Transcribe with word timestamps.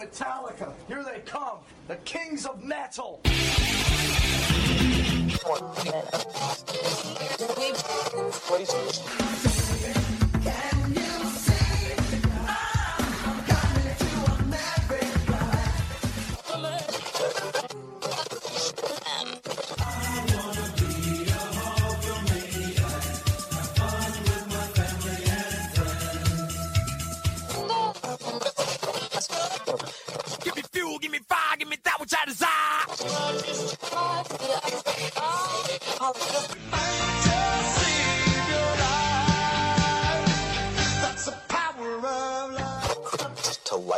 Metallica, 0.00 0.72
here 0.88 1.04
they 1.04 1.20
come, 1.26 1.58
the 1.86 1.96
kings 1.96 2.46
of 2.46 2.64
metal. 2.64 3.20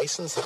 License 0.03 0.37
it. 0.37 0.45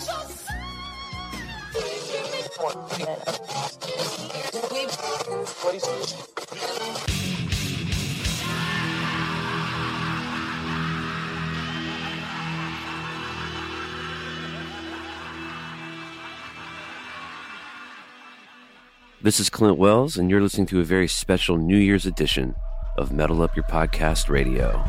This 19.27 19.41
is 19.41 19.49
Clint 19.49 19.77
Wells, 19.77 20.15
and 20.15 20.31
you're 20.31 20.39
listening 20.39 20.67
to 20.67 20.79
a 20.79 20.85
very 20.85 21.09
special 21.09 21.57
New 21.57 21.75
Year's 21.75 22.05
edition 22.05 22.55
of 22.97 23.11
Metal 23.11 23.41
Up 23.41 23.57
Your 23.57 23.65
Podcast 23.65 24.29
Radio. 24.29 24.81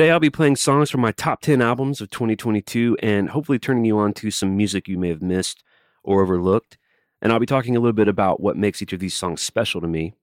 Today, 0.00 0.12
I'll 0.12 0.18
be 0.18 0.30
playing 0.30 0.56
songs 0.56 0.88
from 0.88 1.02
my 1.02 1.12
top 1.12 1.42
10 1.42 1.60
albums 1.60 2.00
of 2.00 2.08
2022 2.08 2.96
and 3.02 3.28
hopefully 3.28 3.58
turning 3.58 3.84
you 3.84 3.98
on 3.98 4.14
to 4.14 4.30
some 4.30 4.56
music 4.56 4.88
you 4.88 4.96
may 4.96 5.10
have 5.10 5.20
missed 5.20 5.62
or 6.02 6.22
overlooked. 6.22 6.78
And 7.20 7.30
I'll 7.30 7.38
be 7.38 7.44
talking 7.44 7.76
a 7.76 7.80
little 7.80 7.92
bit 7.92 8.08
about 8.08 8.40
what 8.40 8.56
makes 8.56 8.80
each 8.80 8.94
of 8.94 8.98
these 8.98 9.12
songs 9.12 9.42
special 9.42 9.78
to 9.82 9.86
me. 9.86 10.14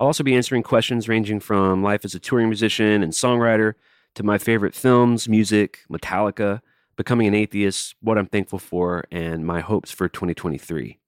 I'll 0.00 0.08
also 0.08 0.24
be 0.24 0.34
answering 0.34 0.64
questions 0.64 1.08
ranging 1.08 1.38
from 1.38 1.84
life 1.84 2.04
as 2.04 2.16
a 2.16 2.18
touring 2.18 2.48
musician 2.48 3.00
and 3.00 3.12
songwriter 3.12 3.74
to 4.16 4.24
my 4.24 4.38
favorite 4.38 4.74
films, 4.74 5.28
music, 5.28 5.84
Metallica, 5.88 6.60
becoming 6.96 7.28
an 7.28 7.34
atheist, 7.36 7.94
what 8.00 8.18
I'm 8.18 8.26
thankful 8.26 8.58
for, 8.58 9.04
and 9.12 9.46
my 9.46 9.60
hopes 9.60 9.92
for 9.92 10.08
2023. 10.08 10.98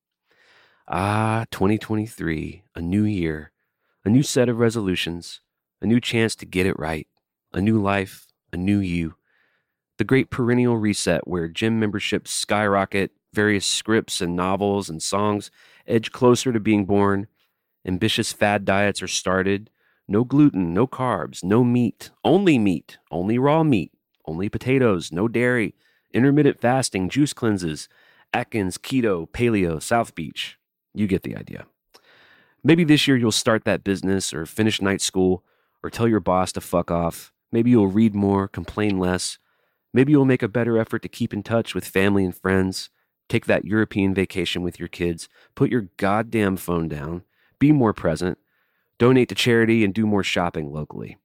Ah, 0.87 1.47
2023, 1.51 2.63
a 2.77 2.81
new 2.81 3.03
year, 3.03 3.51
a 4.05 4.09
new 4.09 4.23
set 4.23 4.49
of 4.49 4.61
resolutions, 4.61 5.41
a 5.83 5.87
new 5.87 5.99
chance 5.99 6.37
to 6.37 6.47
get 6.47 6.65
it 6.65 6.79
right, 6.79 7.09
a 7.55 7.61
new 7.61 7.81
life, 7.81 8.27
a 8.53 8.57
new 8.57 8.79
you. 8.79 9.15
The 9.97 10.05
great 10.05 10.29
perennial 10.31 10.77
reset 10.77 11.27
where 11.27 11.49
gym 11.49 11.79
memberships 11.79 12.33
skyrocket, 12.33 13.13
various 13.33 13.65
scripts 13.65 14.21
and 14.21 14.37
novels 14.37 14.91
and 14.91 15.03
songs 15.03 15.51
edge 15.87 16.11
closer 16.11 16.53
to 16.53 16.61
being 16.61 16.85
born, 16.85 17.29
ambitious 17.87 18.33
fad 18.33 18.65
diets 18.65 19.03
are 19.03 19.09
started, 19.09 19.71
no 20.09 20.25
gluten, 20.25 20.75
no 20.75 20.87
carbs, 20.87 21.43
no 21.43 21.65
meat, 21.65 22.11
only 22.25 22.59
meat, 22.59 22.99
only 23.11 23.39
raw 23.39 23.63
meat, 23.63 23.93
only 24.27 24.49
potatoes, 24.49 25.13
no 25.13 25.29
dairy, 25.29 25.75
intermittent 26.13 26.61
fasting, 26.61 27.09
juice 27.09 27.33
cleanses, 27.33 27.89
Atkins, 28.33 28.79
keto, 28.79 29.29
paleo, 29.29 29.81
South 29.81 30.15
Beach. 30.15 30.59
You 30.93 31.07
get 31.07 31.23
the 31.23 31.37
idea. 31.37 31.67
Maybe 32.65 32.83
this 32.83 33.07
year 33.07 33.17
you'll 33.17 33.31
start 33.31 33.65
that 33.65 33.85
business 33.85 34.35
or 34.35 34.45
finish 34.45 34.83
night 34.83 35.01
school 35.01 35.45
or 35.83 35.91
tell 35.91 36.09
your 36.09 36.21
boss 36.21 36.51
to 36.53 36.61
fuck 36.61 36.91
off. 36.91 37.34
Maybe 37.55 37.71
you'll 37.71 37.87
read 37.87 38.17
more, 38.17 38.49
complain 38.49 38.99
less. 38.99 39.39
Maybe 39.93 40.11
you'll 40.11 40.25
make 40.25 40.43
a 40.43 40.49
better 40.49 40.77
effort 40.77 41.03
to 41.03 41.09
keep 41.09 41.33
in 41.33 41.45
touch 41.45 41.73
with 41.73 41.87
family 41.87 42.25
and 42.25 42.37
friends. 42.37 42.91
Take 43.29 43.47
that 43.47 43.65
European 43.65 44.13
vacation 44.13 44.63
with 44.63 44.81
your 44.81 44.89
kids. 44.89 45.29
Put 45.55 45.71
your 45.71 45.83
goddamn 45.97 46.57
phone 46.57 46.89
down. 46.89 47.23
Be 47.61 47.71
more 47.71 47.93
present. 47.93 48.39
Donate 48.99 49.29
to 49.29 49.37
charity 49.37 49.85
and 49.85 49.95
do 49.95 50.05
more 50.05 50.25
shopping 50.25 50.73
locally. 50.73 51.17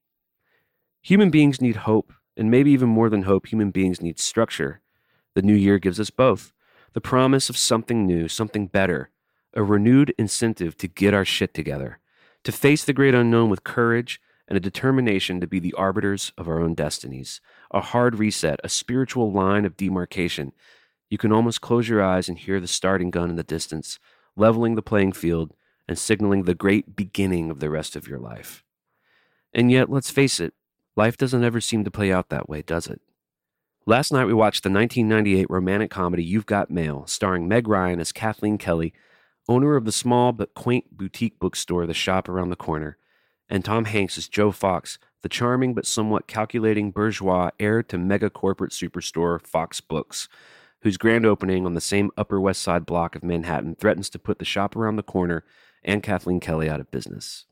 Human 1.02 1.30
beings 1.30 1.60
need 1.60 1.78
hope, 1.78 2.12
and 2.36 2.48
maybe 2.48 2.70
even 2.70 2.88
more 2.88 3.10
than 3.10 3.22
hope, 3.22 3.48
human 3.48 3.72
beings 3.72 4.00
need 4.00 4.20
structure. 4.20 4.82
The 5.34 5.42
new 5.42 5.56
year 5.56 5.80
gives 5.80 5.98
us 5.98 6.10
both 6.10 6.52
the 6.92 7.00
promise 7.00 7.50
of 7.50 7.56
something 7.56 8.06
new, 8.06 8.28
something 8.28 8.68
better, 8.68 9.10
a 9.52 9.64
renewed 9.64 10.14
incentive 10.16 10.76
to 10.76 10.86
get 10.86 11.12
our 11.12 11.24
shit 11.24 11.54
together, 11.54 11.98
to 12.44 12.52
face 12.52 12.84
the 12.84 12.92
great 12.92 13.16
unknown 13.16 13.50
with 13.50 13.64
courage 13.64 14.20
and 14.50 14.56
a 14.56 14.60
determination 14.60 15.40
to 15.40 15.46
be 15.46 15.60
the 15.60 15.72
arbiters 15.74 16.32
of 16.36 16.48
our 16.48 16.60
own 16.60 16.74
destinies, 16.74 17.40
a 17.70 17.80
hard 17.80 18.18
reset, 18.18 18.58
a 18.64 18.68
spiritual 18.68 19.30
line 19.30 19.64
of 19.64 19.76
demarcation. 19.76 20.52
You 21.08 21.18
can 21.18 21.32
almost 21.32 21.60
close 21.60 21.88
your 21.88 22.02
eyes 22.02 22.28
and 22.28 22.36
hear 22.36 22.58
the 22.58 22.66
starting 22.66 23.12
gun 23.12 23.30
in 23.30 23.36
the 23.36 23.44
distance, 23.44 24.00
leveling 24.36 24.74
the 24.74 24.82
playing 24.82 25.12
field 25.12 25.54
and 25.86 25.96
signaling 25.96 26.42
the 26.42 26.54
great 26.56 26.96
beginning 26.96 27.48
of 27.48 27.60
the 27.60 27.70
rest 27.70 27.94
of 27.94 28.08
your 28.08 28.18
life. 28.18 28.64
And 29.54 29.70
yet, 29.70 29.88
let's 29.88 30.10
face 30.10 30.40
it, 30.40 30.52
life 30.96 31.16
doesn't 31.16 31.44
ever 31.44 31.60
seem 31.60 31.84
to 31.84 31.90
play 31.90 32.12
out 32.12 32.28
that 32.30 32.48
way, 32.48 32.62
does 32.62 32.88
it? 32.88 33.00
Last 33.86 34.12
night 34.12 34.26
we 34.26 34.34
watched 34.34 34.64
the 34.64 34.70
1998 34.70 35.46
romantic 35.48 35.90
comedy 35.90 36.24
You've 36.24 36.46
Got 36.46 36.70
Mail, 36.70 37.06
starring 37.06 37.46
Meg 37.46 37.68
Ryan 37.68 38.00
as 38.00 38.12
Kathleen 38.12 38.58
Kelly, 38.58 38.92
owner 39.48 39.76
of 39.76 39.84
the 39.84 39.92
small 39.92 40.32
but 40.32 40.54
quaint 40.54 40.96
boutique 40.96 41.38
bookstore 41.38 41.86
The 41.86 41.94
Shop 41.94 42.28
around 42.28 42.50
the 42.50 42.56
corner, 42.56 42.98
and 43.50 43.64
Tom 43.64 43.84
Hanks 43.84 44.16
as 44.16 44.28
Joe 44.28 44.52
Fox, 44.52 44.98
the 45.22 45.28
charming 45.28 45.74
but 45.74 45.84
somewhat 45.84 46.26
calculating 46.26 46.92
bourgeois 46.92 47.50
heir 47.58 47.82
to 47.82 47.98
mega 47.98 48.30
corporate 48.30 48.72
superstore 48.72 49.44
Fox 49.46 49.80
Books, 49.82 50.28
whose 50.82 50.96
grand 50.96 51.26
opening 51.26 51.66
on 51.66 51.74
the 51.74 51.80
same 51.80 52.10
Upper 52.16 52.40
West 52.40 52.62
Side 52.62 52.86
block 52.86 53.14
of 53.14 53.22
Manhattan 53.22 53.74
threatens 53.74 54.08
to 54.10 54.18
put 54.18 54.38
the 54.38 54.44
shop 54.46 54.74
around 54.74 54.96
the 54.96 55.02
corner 55.02 55.44
and 55.84 56.02
Kathleen 56.02 56.40
Kelly 56.40 56.70
out 56.70 56.80
of 56.80 56.90
business. 56.90 57.44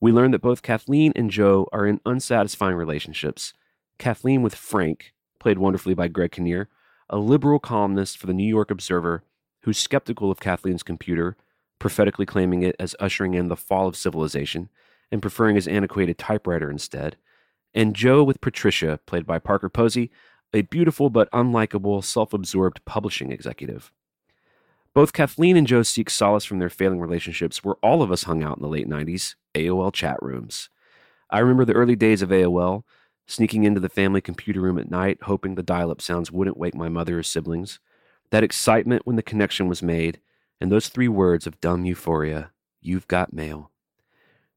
We 0.00 0.12
learn 0.12 0.32
that 0.32 0.42
both 0.42 0.62
Kathleen 0.62 1.12
and 1.16 1.30
Joe 1.30 1.68
are 1.72 1.86
in 1.86 2.00
unsatisfying 2.04 2.76
relationships. 2.76 3.54
Kathleen 3.98 4.42
with 4.42 4.54
Frank, 4.54 5.14
played 5.38 5.58
wonderfully 5.58 5.94
by 5.94 6.08
Greg 6.08 6.32
Kinnear, 6.32 6.68
a 7.08 7.18
liberal 7.18 7.60
columnist 7.60 8.18
for 8.18 8.26
the 8.26 8.34
New 8.34 8.48
York 8.48 8.70
Observer 8.70 9.22
who's 9.62 9.78
skeptical 9.78 10.30
of 10.30 10.40
Kathleen's 10.40 10.82
computer, 10.82 11.36
prophetically 11.78 12.26
claiming 12.26 12.62
it 12.62 12.76
as 12.78 12.96
ushering 13.00 13.34
in 13.34 13.48
the 13.48 13.56
fall 13.56 13.86
of 13.86 13.96
civilization, 13.96 14.68
and 15.12 15.22
preferring 15.22 15.54
his 15.54 15.68
antiquated 15.68 16.18
typewriter 16.18 16.70
instead. 16.70 17.16
And 17.74 17.94
Joe 17.94 18.24
with 18.24 18.40
Patricia, 18.40 18.98
played 19.06 19.26
by 19.26 19.38
Parker 19.38 19.68
Posey, 19.68 20.10
a 20.52 20.62
beautiful 20.62 21.10
but 21.10 21.30
unlikable, 21.30 22.02
self 22.02 22.32
absorbed 22.32 22.84
publishing 22.84 23.30
executive. 23.30 23.92
Both 24.94 25.12
Kathleen 25.12 25.56
and 25.56 25.66
Joe 25.66 25.82
seek 25.82 26.10
solace 26.10 26.44
from 26.44 26.58
their 26.58 26.68
failing 26.68 27.00
relationships 27.00 27.64
where 27.64 27.76
all 27.76 28.02
of 28.02 28.12
us 28.12 28.24
hung 28.24 28.42
out 28.42 28.58
in 28.58 28.62
the 28.62 28.68
late 28.68 28.88
90s 28.88 29.36
AOL 29.54 29.92
chat 29.92 30.18
rooms. 30.20 30.68
I 31.30 31.38
remember 31.38 31.64
the 31.64 31.72
early 31.72 31.96
days 31.96 32.20
of 32.20 32.28
AOL, 32.28 32.82
sneaking 33.26 33.64
into 33.64 33.80
the 33.80 33.88
family 33.88 34.20
computer 34.20 34.60
room 34.60 34.78
at 34.78 34.90
night, 34.90 35.18
hoping 35.22 35.54
the 35.54 35.62
dial 35.62 35.90
up 35.90 36.02
sounds 36.02 36.30
wouldn't 36.30 36.58
wake 36.58 36.74
my 36.74 36.90
mother 36.90 37.18
or 37.18 37.22
siblings. 37.22 37.80
That 38.30 38.44
excitement 38.44 39.06
when 39.06 39.16
the 39.16 39.22
connection 39.22 39.66
was 39.66 39.82
made, 39.82 40.20
and 40.60 40.70
those 40.70 40.88
three 40.88 41.08
words 41.08 41.46
of 41.46 41.60
dumb 41.60 41.86
euphoria 41.86 42.50
you've 42.82 43.08
got 43.08 43.32
mail. 43.32 43.71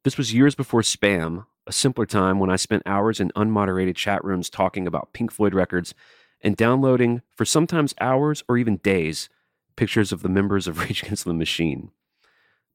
This 0.05 0.19
was 0.19 0.35
years 0.35 0.53
before 0.53 0.83
spam, 0.83 1.47
a 1.65 1.71
simpler 1.71 2.05
time 2.05 2.37
when 2.37 2.51
I 2.51 2.57
spent 2.57 2.83
hours 2.85 3.19
in 3.19 3.31
unmoderated 3.35 3.95
chat 3.95 4.23
rooms 4.23 4.51
talking 4.51 4.85
about 4.85 5.13
Pink 5.13 5.31
Floyd 5.31 5.55
records 5.55 5.95
and 6.41 6.55
downloading, 6.55 7.23
for 7.35 7.43
sometimes 7.43 7.95
hours 7.99 8.43
or 8.47 8.55
even 8.59 8.77
days, 8.77 9.29
pictures 9.75 10.11
of 10.11 10.21
the 10.21 10.29
members 10.29 10.67
of 10.67 10.77
Rage 10.87 11.01
Against 11.01 11.25
the 11.25 11.33
Machine. 11.33 11.89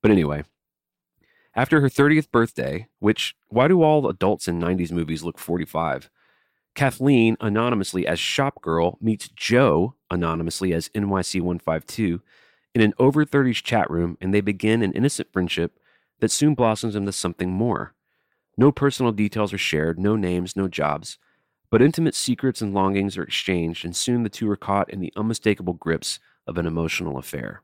But 0.02 0.10
anyway, 0.10 0.42
after 1.54 1.80
her 1.80 1.88
30th 1.88 2.32
birthday, 2.32 2.88
which, 2.98 3.36
why 3.46 3.68
do 3.68 3.80
all 3.80 4.08
adults 4.08 4.48
in 4.48 4.60
90s 4.60 4.90
movies 4.90 5.22
look 5.22 5.38
45? 5.38 6.10
Kathleen, 6.74 7.36
anonymously 7.40 8.08
as 8.08 8.18
Shop 8.18 8.60
Girl, 8.60 8.98
meets 9.00 9.28
Joe, 9.28 9.94
anonymously 10.10 10.74
as 10.74 10.88
NYC152, 10.88 12.22
in 12.74 12.80
an 12.80 12.92
over 12.98 13.24
30s 13.24 13.62
chat 13.62 13.88
room, 13.88 14.18
and 14.20 14.34
they 14.34 14.40
begin 14.40 14.82
an 14.82 14.90
innocent 14.94 15.32
friendship 15.32 15.78
that 16.20 16.30
soon 16.30 16.54
blossoms 16.54 16.96
into 16.96 17.12
something 17.12 17.50
more. 17.50 17.94
No 18.56 18.70
personal 18.70 19.12
details 19.12 19.52
are 19.52 19.58
shared, 19.58 19.98
no 19.98 20.16
names, 20.16 20.56
no 20.56 20.68
jobs, 20.68 21.18
but 21.70 21.82
intimate 21.82 22.14
secrets 22.14 22.60
and 22.60 22.74
longings 22.74 23.16
are 23.16 23.22
exchanged, 23.22 23.84
and 23.84 23.94
soon 23.94 24.22
the 24.22 24.28
two 24.28 24.50
are 24.50 24.56
caught 24.56 24.90
in 24.90 25.00
the 25.00 25.12
unmistakable 25.16 25.74
grips 25.74 26.18
of 26.46 26.58
an 26.58 26.66
emotional 26.66 27.16
affair. 27.16 27.62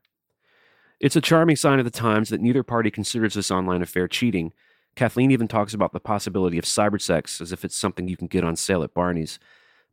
It's 1.00 1.16
a 1.16 1.20
charming 1.20 1.56
sign 1.56 1.78
of 1.78 1.84
the 1.84 1.90
times 1.90 2.30
that 2.30 2.40
neither 2.40 2.62
party 2.62 2.90
considers 2.90 3.34
this 3.34 3.50
online 3.50 3.82
affair 3.82 4.08
cheating. 4.08 4.52
Kathleen 4.94 5.30
even 5.30 5.48
talks 5.48 5.74
about 5.74 5.92
the 5.92 6.00
possibility 6.00 6.56
of 6.56 6.64
cyber 6.64 7.00
sex 7.00 7.40
as 7.40 7.52
if 7.52 7.64
it's 7.64 7.76
something 7.76 8.08
you 8.08 8.16
can 8.16 8.28
get 8.28 8.44
on 8.44 8.56
sale 8.56 8.82
at 8.82 8.94
Barney's. 8.94 9.38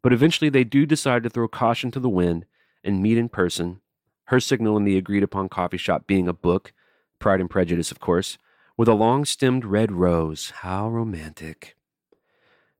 But 0.01 0.13
eventually 0.13 0.49
they 0.49 0.63
do 0.63 0.85
decide 0.85 1.23
to 1.23 1.29
throw 1.29 1.47
caution 1.47 1.91
to 1.91 1.99
the 1.99 2.09
wind 2.09 2.45
and 2.83 3.01
meet 3.01 3.17
in 3.17 3.27
person, 3.29 3.81
her 4.25 4.39
signal 4.39 4.77
in 4.77 4.85
the 4.85 4.97
agreed 4.97 5.23
upon 5.23 5.49
coffee 5.49 5.77
shop 5.77 6.07
being 6.07 6.27
a 6.27 6.33
book, 6.33 6.71
Pride 7.19 7.41
and 7.41 7.49
Prejudice, 7.49 7.91
of 7.91 7.99
course, 7.99 8.37
with 8.77 8.87
a 8.87 8.93
long 8.93 9.25
stemmed 9.25 9.65
red 9.65 9.91
rose. 9.91 10.51
How 10.57 10.89
romantic. 10.89 11.75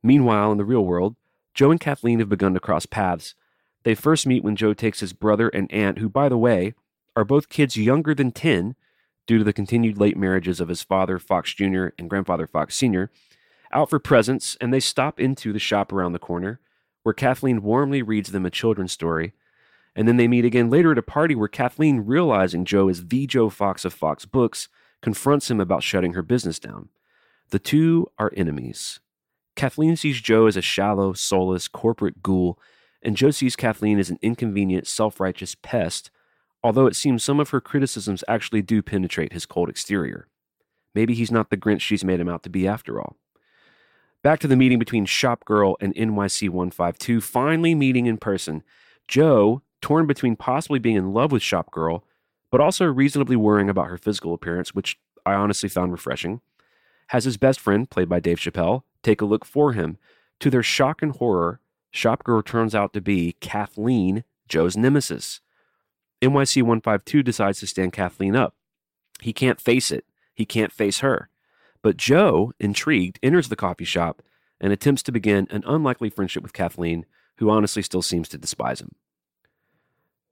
Meanwhile, 0.02 0.52
in 0.52 0.58
the 0.58 0.66
real 0.66 0.84
world, 0.84 1.16
Joe 1.54 1.72
and 1.72 1.80
Kathleen 1.80 2.20
have 2.20 2.30
begun 2.30 2.54
to 2.54 2.60
cross 2.60 2.86
paths. 2.86 3.36
They 3.84 3.96
first 3.96 4.26
meet 4.26 4.44
when 4.44 4.56
Joe 4.56 4.74
takes 4.74 5.02
his 5.02 5.14
brother 5.14 5.50
and 5.50 5.72
aunt, 5.72 6.00
who, 6.00 6.10
by 6.10 6.30
the 6.30 6.38
way, 6.38 6.74
are 7.16 7.24
both 7.26 7.50
kids 7.50 7.78
younger 7.78 8.16
than 8.16 8.32
10 8.32 8.76
due 9.28 9.38
to 9.38 9.44
the 9.44 9.54
continued 9.54 9.98
late 9.98 10.18
marriages 10.18 10.60
of 10.60 10.70
his 10.70 10.84
father, 10.84 11.20
Fox 11.20 11.54
Jr., 11.54 11.88
and 11.98 12.10
grandfather, 12.10 12.48
Fox 12.48 12.76
Sr., 12.76 13.12
out 13.72 13.90
for 13.90 14.00
presents, 14.00 14.58
and 14.62 14.74
they 14.74 14.80
stop 14.80 15.20
into 15.20 15.52
the 15.54 15.60
shop 15.60 15.92
around 15.92 16.14
the 16.14 16.20
corner, 16.20 16.60
where 17.04 17.14
Kathleen 17.14 17.62
warmly 17.62 18.02
reads 18.02 18.32
them 18.32 18.46
a 18.46 18.52
children's 18.52 18.92
story. 18.92 19.34
And 19.96 20.08
then 20.08 20.18
they 20.18 20.28
meet 20.28 20.46
again 20.46 20.70
later 20.70 20.92
at 20.92 20.98
a 20.98 21.04
party 21.04 21.36
where 21.36 21.48
Kathleen, 21.48 22.02
realizing 22.02 22.66
Joe 22.66 22.88
is 22.88 23.08
the 23.08 23.28
Joe 23.28 23.50
Fox 23.50 23.86
of 23.86 23.94
Fox 23.94 24.26
Books, 24.26 24.70
confronts 25.04 25.52
him 25.52 25.60
about 25.60 25.84
shutting 25.84 26.14
her 26.14 26.24
business 26.24 26.58
down. 26.58 26.88
The 27.50 27.60
two 27.60 28.08
are 28.18 28.32
enemies. 28.38 29.02
Kathleen 29.56 29.98
sees 29.98 30.22
Joe 30.22 30.48
as 30.48 30.56
a 30.56 30.62
shallow, 30.62 31.12
soulless, 31.12 31.68
corporate 31.68 32.24
ghoul, 32.24 32.58
and 33.04 33.18
Joe 33.18 33.30
sees 33.30 33.58
Kathleen 33.58 34.00
as 34.00 34.10
an 34.10 34.18
inconvenient, 34.22 34.88
self 34.88 35.20
righteous 35.20 35.56
pest, 35.62 36.10
although 36.64 36.88
it 36.88 36.96
seems 36.96 37.22
some 37.22 37.42
of 37.42 37.50
her 37.50 37.60
criticisms 37.60 38.24
actually 38.30 38.62
do 38.62 38.82
penetrate 38.82 39.34
his 39.34 39.46
cold 39.46 39.70
exterior. 39.70 40.30
Maybe 40.96 41.14
he's 41.14 41.32
not 41.32 41.50
the 41.50 41.58
Grinch 41.58 41.82
she's 41.82 42.06
made 42.06 42.22
him 42.22 42.30
out 42.30 42.44
to 42.44 42.50
be 42.50 42.66
after 42.66 43.00
all. 43.00 43.18
Back 44.24 44.40
to 44.40 44.48
the 44.48 44.56
meeting 44.56 44.80
between 44.80 45.06
Shop 45.06 45.44
Girl 45.44 45.76
and 45.82 45.94
NYC 45.96 46.50
152, 46.50 47.20
finally 47.20 47.76
meeting 47.76 48.06
in 48.06 48.18
person. 48.18 48.64
Joe, 49.10 49.64
torn 49.82 50.08
between 50.08 50.38
possibly 50.38 50.80
being 50.80 50.96
in 50.96 51.12
love 51.12 51.34
with 51.34 51.42
Shop 51.42 51.72
Girl, 51.72 52.06
but 52.54 52.62
also 52.62 52.86
reasonably 52.86 53.36
worrying 53.36 53.68
about 53.68 53.88
her 53.88 53.98
physical 53.98 54.32
appearance, 54.32 54.76
which 54.76 55.00
I 55.26 55.34
honestly 55.34 55.68
found 55.68 55.92
refreshing, 55.92 56.40
has 57.08 57.24
his 57.24 57.36
best 57.36 57.60
friend, 57.60 57.90
played 57.90 58.08
by 58.08 58.20
Dave 58.20 58.38
Chappelle, 58.38 58.84
take 59.02 59.22
a 59.22 59.26
look 59.26 59.44
for 59.44 59.74
him. 59.74 59.98
To 60.40 60.52
their 60.52 60.62
shock 60.62 61.02
and 61.02 61.14
horror, 61.14 61.62
Shop 61.90 62.24
Girl 62.24 62.44
turns 62.44 62.76
out 62.76 62.94
to 62.94 63.02
be 63.02 63.38
Kathleen, 63.40 64.24
Joe's 64.48 64.78
nemesis. 64.78 65.42
NYC 66.22 66.62
152 66.62 67.24
decides 67.24 67.60
to 67.60 67.66
stand 67.66 67.92
Kathleen 67.92 68.36
up. 68.36 68.54
He 69.20 69.34
can't 69.34 69.60
face 69.60 69.90
it. 69.90 70.06
He 70.36 70.46
can't 70.46 70.72
face 70.72 71.00
her. 71.00 71.30
But 71.82 71.98
Joe, 71.98 72.54
intrigued, 72.60 73.18
enters 73.24 73.50
the 73.50 73.56
coffee 73.56 73.84
shop 73.84 74.22
and 74.62 74.72
attempts 74.72 75.02
to 75.04 75.12
begin 75.12 75.48
an 75.50 75.64
unlikely 75.66 76.12
friendship 76.12 76.44
with 76.44 76.54
Kathleen, 76.54 77.08
who 77.38 77.50
honestly 77.50 77.82
still 77.82 78.04
seems 78.04 78.30
to 78.30 78.38
despise 78.38 78.80
him. 78.80 78.92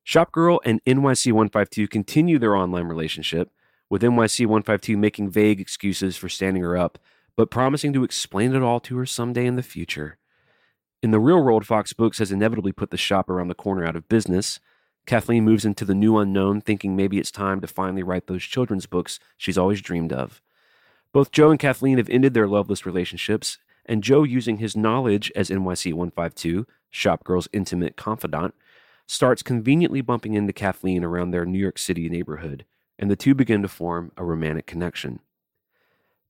Shopgirl 0.06 0.59
and 0.65 0.83
NYC 0.86 1.31
152 1.31 1.88
continue 1.88 2.39
their 2.39 2.56
online 2.56 2.86
relationship, 2.86 3.51
with 3.89 4.01
NYC 4.01 4.45
152 4.45 4.98
making 4.98 5.30
vague 5.30 5.59
excuses 5.59 6.18
for 6.18 6.30
standing 6.30 6.63
her 6.63 6.77
up, 6.77 6.98
but 7.36 7.51
promising 7.51 7.94
to 7.94 8.03
explain 8.03 8.56
it 8.56 8.62
all 8.62 8.80
to 8.80 8.98
her 8.98 9.06
someday 9.06 9.45
in 9.45 9.56
the 9.56 9.63
future. 9.63 10.18
In 11.03 11.12
the 11.12 11.19
real 11.19 11.44
world, 11.44 11.65
Fox 11.65 11.94
Books 11.94 12.19
has 12.19 12.31
inevitably 12.31 12.71
put 12.71 12.92
the 12.92 12.98
shop 12.98 13.30
around 13.30 13.48
the 13.48 13.56
corner 13.56 13.86
out 13.86 13.95
of 13.95 14.09
business, 14.09 14.59
Kathleen 15.06 15.44
moves 15.44 15.65
into 15.65 15.83
the 15.83 15.95
new 15.95 16.18
unknown, 16.18 16.62
thinking 16.62 16.95
maybe 16.95 17.18
it's 17.18 17.31
time 17.31 17.59
to 17.62 17.68
finally 17.68 18.03
write 18.03 18.27
those 18.27 18.44
children's 18.44 18.86
books 18.86 19.19
she's 19.38 19.57
always 19.57 19.81
dreamed 19.81 20.13
of. 20.13 20.42
Both 21.12 21.31
Joe 21.31 21.50
and 21.50 21.59
Kathleen 21.59 21.98
have 21.98 22.09
ended 22.09 22.33
their 22.33 22.48
loveless 22.48 22.86
relationships, 22.86 23.57
and 23.86 24.03
Joe, 24.03 24.24
using 24.24 24.57
his 24.57 24.77
knowledge 24.77 25.31
as 25.36 25.50
NYC 25.50 25.94
152, 25.94 26.68
Shopgirl's 26.94 27.50
intimate 27.51 27.98
confidant, 27.98 28.53
starts 29.12 29.44
conveniently 29.44 30.00
bumping 30.00 30.36
into 30.36 30.54
Kathleen 30.54 31.04
around 31.04 31.31
their 31.31 31.46
New 31.46 31.60
York 31.60 31.78
City 31.78 32.08
neighborhood, 32.08 32.63
and 32.98 33.12
the 33.12 33.18
two 33.18 33.36
begin 33.36 33.62
to 33.62 33.68
form 33.68 34.13
a 34.16 34.24
romantic 34.24 34.66
connection. 34.66 35.19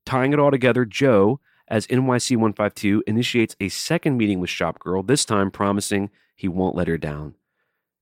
Tying 0.04 0.34
it 0.34 0.40
all 0.40 0.50
together, 0.50 0.84
Joe, 0.84 1.40
as 1.68 1.86
NYC 1.86 2.32
152, 2.38 3.04
initiates 3.06 3.56
a 3.60 3.70
second 3.70 4.18
meeting 4.18 4.40
with 4.40 4.50
Shopgirl, 4.50 5.06
this 5.06 5.26
time 5.26 5.52
promising 5.52 6.10
he 6.36 6.48
won't 6.48 6.76
let 6.76 6.88
her 6.88 6.98
down. 6.98 7.36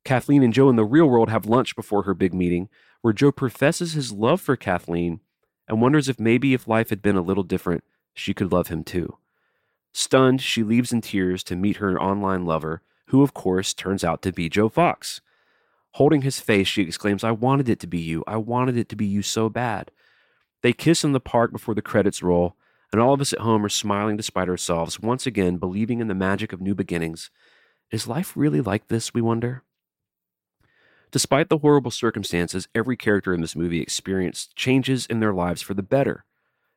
Kathleen 0.05 0.43
and 0.43 0.53
Joe 0.53 0.69
in 0.69 0.77
the 0.77 0.85
real 0.85 1.09
world 1.09 1.29
have 1.29 1.45
lunch 1.45 1.75
before 1.75 2.03
her 2.03 2.13
big 2.13 2.33
meeting, 2.33 2.69
where 3.01 3.13
Joe 3.13 3.33
professes 3.33 3.91
his 3.91 4.13
love 4.13 4.39
for 4.39 4.55
Kathleen 4.55 5.19
and 5.67 5.81
wonders 5.81 6.07
if 6.07 6.21
maybe 6.21 6.53
if 6.53 6.69
life 6.69 6.89
had 6.89 7.01
been 7.01 7.17
a 7.17 7.21
little 7.21 7.43
different, 7.43 7.83
she 8.13 8.33
could 8.33 8.53
love 8.53 8.69
him 8.69 8.85
too. 8.85 9.17
Stunned, 9.91 10.41
she 10.41 10.63
leaves 10.63 10.93
in 10.93 11.01
tears 11.01 11.43
to 11.43 11.57
meet 11.57 11.77
her 11.77 12.01
online 12.01 12.45
lover, 12.45 12.81
who 13.09 13.23
of 13.23 13.33
course 13.33 13.73
turns 13.73 14.03
out 14.03 14.21
to 14.21 14.31
be 14.31 14.49
Joe 14.49 14.69
Fox. 14.69 15.21
Holding 15.93 16.21
his 16.21 16.39
face, 16.39 16.67
she 16.67 16.83
exclaims, 16.83 17.23
I 17.23 17.31
wanted 17.31 17.67
it 17.67 17.79
to 17.81 17.87
be 17.87 17.99
you. 17.99 18.23
I 18.27 18.37
wanted 18.37 18.77
it 18.77 18.87
to 18.89 18.95
be 18.95 19.05
you 19.05 19.21
so 19.21 19.49
bad. 19.49 19.91
They 20.61 20.73
kiss 20.73 21.03
in 21.03 21.11
the 21.11 21.19
park 21.19 21.51
before 21.51 21.73
the 21.73 21.81
credits 21.81 22.21
roll, 22.21 22.55
and 22.91 23.01
all 23.01 23.13
of 23.13 23.21
us 23.21 23.33
at 23.33 23.39
home 23.39 23.65
are 23.65 23.69
smiling 23.69 24.17
despite 24.17 24.49
ourselves, 24.49 24.99
once 24.99 25.25
again 25.25 25.57
believing 25.57 25.99
in 25.99 26.07
the 26.07 26.15
magic 26.15 26.53
of 26.53 26.61
new 26.61 26.75
beginnings. 26.75 27.31
Is 27.91 28.07
life 28.07 28.33
really 28.35 28.61
like 28.61 28.87
this, 28.87 29.13
we 29.13 29.21
wonder? 29.21 29.63
Despite 31.11 31.49
the 31.49 31.59
horrible 31.59 31.91
circumstances, 31.91 32.67
every 32.75 32.95
character 32.95 33.33
in 33.33 33.41
this 33.41 33.55
movie 33.55 33.81
experienced 33.81 34.55
changes 34.55 35.07
in 35.07 35.19
their 35.19 35.33
lives 35.33 35.63
for 35.63 35.73
the 35.73 35.81
better. 35.81 36.25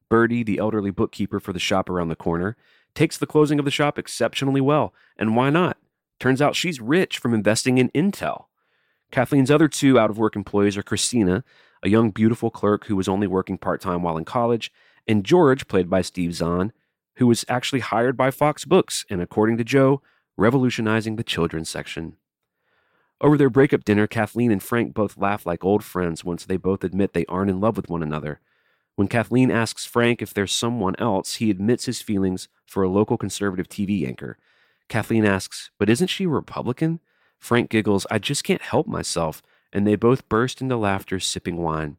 Birdie, 0.09 0.43
the 0.43 0.59
elderly 0.59 0.91
bookkeeper 0.91 1.39
for 1.39 1.53
the 1.53 1.59
shop 1.59 1.91
around 1.91 2.09
the 2.09 2.17
corner, 2.17 2.57
takes 2.95 3.19
the 3.19 3.27
closing 3.27 3.59
of 3.59 3.67
the 3.67 3.71
shop 3.71 3.99
exceptionally 3.99 4.61
well. 4.61 4.95
And 5.19 5.37
why 5.37 5.51
not? 5.51 5.77
Turns 6.23 6.41
out 6.41 6.55
she's 6.55 6.81
rich 6.81 7.19
from 7.19 7.35
investing 7.35 7.79
in 7.79 7.91
Intel. 7.91 8.45
Kathleen's 9.11 9.51
other 9.51 9.67
two 9.67 9.99
out 9.99 10.09
of 10.09 10.19
work 10.19 10.37
employees 10.37 10.77
are 10.77 10.83
Christina, 10.85 11.43
a 11.83 11.89
young, 11.89 12.13
beautiful 12.13 12.49
clerk 12.49 12.87
who 12.87 12.95
was 12.95 13.09
only 13.09 13.27
working 13.27 13.59
part 13.59 13.81
time 13.81 14.05
while 14.05 14.17
in 14.17 14.25
college, 14.25 14.71
and 15.05 15.25
George, 15.25 15.67
played 15.67 15.91
by 15.91 16.01
Steve 16.01 16.33
Zahn, 16.33 16.73
who 17.17 17.27
was 17.27 17.45
actually 17.49 17.81
hired 17.81 18.17
by 18.17 18.31
Fox 18.31 18.65
Books 18.65 19.05
and, 19.11 19.21
according 19.21 19.57
to 19.57 19.65
Joe, 19.65 20.01
revolutionizing 20.37 21.17
the 21.17 21.25
children's 21.25 21.69
section. 21.69 22.15
Over 23.21 23.37
their 23.37 23.51
breakup 23.51 23.83
dinner, 23.83 24.07
Kathleen 24.07 24.53
and 24.53 24.63
Frank 24.63 24.95
both 24.95 25.19
laugh 25.19 25.45
like 25.45 25.65
old 25.65 25.83
friends 25.83 26.25
once 26.25 26.45
they 26.45 26.57
both 26.57 26.85
admit 26.85 27.15
they 27.15 27.27
aren't 27.27 27.51
in 27.51 27.61
love 27.61 27.77
with 27.77 27.91
one 27.91 28.01
another. 28.01 28.39
When 28.95 29.09
Kathleen 29.09 29.51
asks 29.51 29.87
Frank 29.87 30.23
if 30.23 30.33
there's 30.33 30.53
someone 30.53 30.95
else, 31.01 31.35
he 31.35 31.51
admits 31.51 31.87
his 31.87 32.01
feelings 32.01 32.47
for 32.65 32.85
a 32.85 32.89
local 32.89 33.19
conservative 33.19 33.69
TV 33.69 34.07
anchor. 34.07 34.39
Kathleen 34.93 35.25
asks, 35.25 35.71
But 35.79 35.89
isn't 35.89 36.09
she 36.09 36.25
a 36.25 36.29
Republican? 36.29 37.01
Frank 37.39 37.71
giggles, 37.71 38.07
I 38.11 38.19
just 38.19 38.45
can't 38.45 38.61
help 38.61 38.87
myself, 38.87 39.41
and 39.73 39.87
they 39.87 39.97
both 39.97 40.29
burst 40.29 40.61
into 40.61 40.77
laughter, 40.77 41.19
sipping 41.19 41.57
wine. 41.57 41.97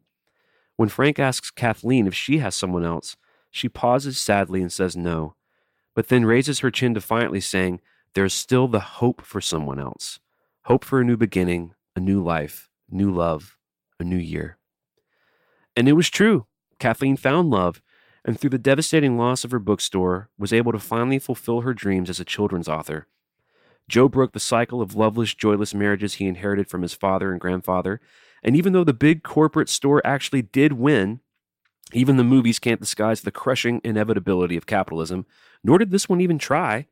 When 0.76 0.90
Frank 0.90 1.18
asks 1.18 1.50
Kathleen 1.50 2.06
if 2.06 2.14
she 2.14 2.38
has 2.38 2.56
someone 2.56 2.86
else, 2.86 3.18
she 3.50 3.68
pauses 3.68 4.20
sadly 4.20 4.62
and 4.62 4.72
says 4.72 4.96
no, 4.96 5.34
but 5.96 6.10
then 6.10 6.24
raises 6.24 6.60
her 6.60 6.70
chin 6.70 6.94
defiantly, 6.94 7.42
saying, 7.42 7.82
There's 8.14 8.32
still 8.32 8.68
the 8.68 8.80
hope 9.02 9.24
for 9.24 9.42
someone 9.42 9.80
else. 9.80 10.20
Hope 10.66 10.86
for 10.86 11.02
a 11.02 11.04
new 11.04 11.18
beginning, 11.18 11.74
a 11.96 12.00
new 12.00 12.24
life, 12.24 12.70
new 12.92 13.12
love, 13.12 13.58
a 14.00 14.04
new 14.04 14.18
year. 14.18 14.60
And 15.76 15.90
it 15.90 15.94
was 15.94 16.12
true. 16.12 16.46
Kathleen 16.78 17.18
found 17.18 17.50
love, 17.50 17.82
and 18.26 18.40
through 18.40 18.50
the 18.50 18.58
devastating 18.58 19.18
loss 19.18 19.44
of 19.44 19.52
her 19.52 19.60
bookstore, 19.60 20.30
was 20.38 20.54
able 20.54 20.72
to 20.72 20.80
finally 20.80 21.20
fulfill 21.20 21.62
her 21.62 21.74
dreams 21.74 22.10
as 22.10 22.20
a 22.20 22.26
children's 22.26 22.70
author. 22.70 23.08
Joe 23.90 24.08
broke 24.08 24.32
the 24.32 24.40
cycle 24.40 24.82
of 24.82 24.96
loveless, 24.96 25.34
joyless 25.34 25.74
marriages 25.74 26.16
he 26.16 26.28
inherited 26.28 26.70
from 26.70 26.82
his 26.82 26.94
father 26.94 27.32
and 27.32 27.40
grandfather, 27.40 28.00
and 28.42 28.56
even 28.56 28.74
though 28.74 28.84
the 28.84 28.94
big 28.94 29.24
corporate 29.24 29.70
store 29.70 30.02
actually 30.06 30.42
did 30.42 30.74
win, 30.74 31.20
even 31.92 32.18
the 32.18 32.24
movies 32.24 32.60
can't 32.60 32.80
disguise 32.80 33.22
the 33.22 33.32
crushing 33.32 33.82
inevitability 33.84 34.58
of 34.58 34.66
capitalism, 34.66 35.26
nor 35.64 35.78
did 35.78 35.92
this 35.92 36.08
one 36.08 36.22
even 36.22 36.38
try. 36.38 36.88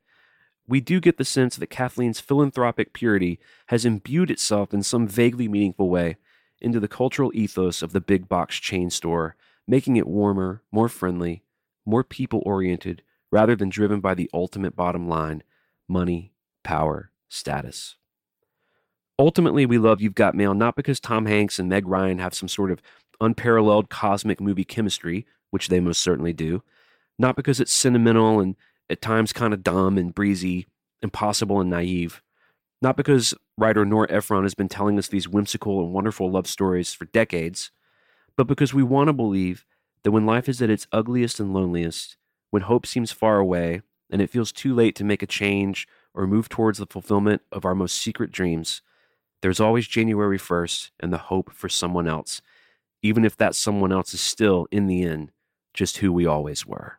We 0.68 0.80
do 0.80 1.00
get 1.00 1.16
the 1.16 1.24
sense 1.24 1.56
that 1.56 1.70
Kathleen's 1.70 2.20
philanthropic 2.20 2.92
purity 2.92 3.40
has 3.66 3.84
imbued 3.84 4.30
itself 4.30 4.72
in 4.72 4.82
some 4.82 5.08
vaguely 5.08 5.48
meaningful 5.48 5.90
way 5.90 6.16
into 6.60 6.78
the 6.78 6.88
cultural 6.88 7.32
ethos 7.34 7.82
of 7.82 7.92
the 7.92 8.00
big 8.00 8.28
box 8.28 8.56
chain 8.56 8.88
store, 8.88 9.34
making 9.66 9.96
it 9.96 10.06
warmer, 10.06 10.62
more 10.70 10.88
friendly, 10.88 11.42
more 11.84 12.04
people 12.04 12.42
oriented, 12.44 13.02
rather 13.30 13.56
than 13.56 13.68
driven 13.68 14.00
by 14.00 14.14
the 14.14 14.30
ultimate 14.32 14.76
bottom 14.76 15.08
line 15.08 15.42
money, 15.88 16.32
power, 16.62 17.10
status. 17.28 17.96
Ultimately, 19.18 19.66
we 19.66 19.78
love 19.78 20.00
You've 20.00 20.14
Got 20.14 20.34
Mail 20.34 20.54
not 20.54 20.74
because 20.74 21.00
Tom 21.00 21.26
Hanks 21.26 21.58
and 21.58 21.68
Meg 21.68 21.86
Ryan 21.86 22.18
have 22.18 22.34
some 22.34 22.48
sort 22.48 22.70
of 22.70 22.80
unparalleled 23.20 23.88
cosmic 23.88 24.40
movie 24.40 24.64
chemistry, 24.64 25.26
which 25.50 25.68
they 25.68 25.80
most 25.80 26.00
certainly 26.00 26.32
do, 26.32 26.62
not 27.18 27.36
because 27.36 27.60
it's 27.60 27.72
sentimental 27.72 28.40
and 28.40 28.56
at 28.90 29.00
times 29.00 29.32
kind 29.32 29.54
of 29.54 29.62
dumb 29.62 29.96
and 29.96 30.14
breezy, 30.14 30.66
impossible 31.02 31.60
and 31.60 31.70
naive, 31.70 32.22
not 32.80 32.96
because 32.96 33.34
writer 33.56 33.84
Nora 33.84 34.10
Ephron 34.10 34.42
has 34.42 34.54
been 34.54 34.68
telling 34.68 34.98
us 34.98 35.08
these 35.08 35.28
whimsical 35.28 35.80
and 35.80 35.92
wonderful 35.92 36.30
love 36.30 36.46
stories 36.46 36.92
for 36.92 37.04
decades, 37.06 37.70
but 38.36 38.46
because 38.46 38.74
we 38.74 38.82
want 38.82 39.08
to 39.08 39.12
believe 39.12 39.64
that 40.02 40.10
when 40.10 40.26
life 40.26 40.48
is 40.48 40.60
at 40.60 40.70
its 40.70 40.86
ugliest 40.92 41.38
and 41.40 41.52
loneliest, 41.52 42.16
when 42.50 42.62
hope 42.62 42.86
seems 42.86 43.12
far 43.12 43.38
away 43.38 43.82
and 44.10 44.20
it 44.20 44.30
feels 44.30 44.52
too 44.52 44.74
late 44.74 44.94
to 44.96 45.04
make 45.04 45.22
a 45.22 45.26
change 45.26 45.86
or 46.14 46.26
move 46.26 46.48
towards 46.48 46.78
the 46.78 46.86
fulfillment 46.86 47.42
of 47.50 47.64
our 47.64 47.74
most 47.74 47.96
secret 47.96 48.30
dreams, 48.30 48.82
there's 49.40 49.60
always 49.60 49.88
January 49.88 50.38
1st 50.38 50.90
and 51.00 51.12
the 51.12 51.18
hope 51.18 51.52
for 51.52 51.68
someone 51.68 52.06
else, 52.06 52.42
even 53.02 53.24
if 53.24 53.36
that 53.36 53.54
someone 53.54 53.92
else 53.92 54.14
is 54.14 54.20
still, 54.20 54.66
in 54.70 54.86
the 54.86 55.02
end, 55.02 55.32
just 55.74 55.98
who 55.98 56.12
we 56.12 56.26
always 56.26 56.66
were. 56.66 56.98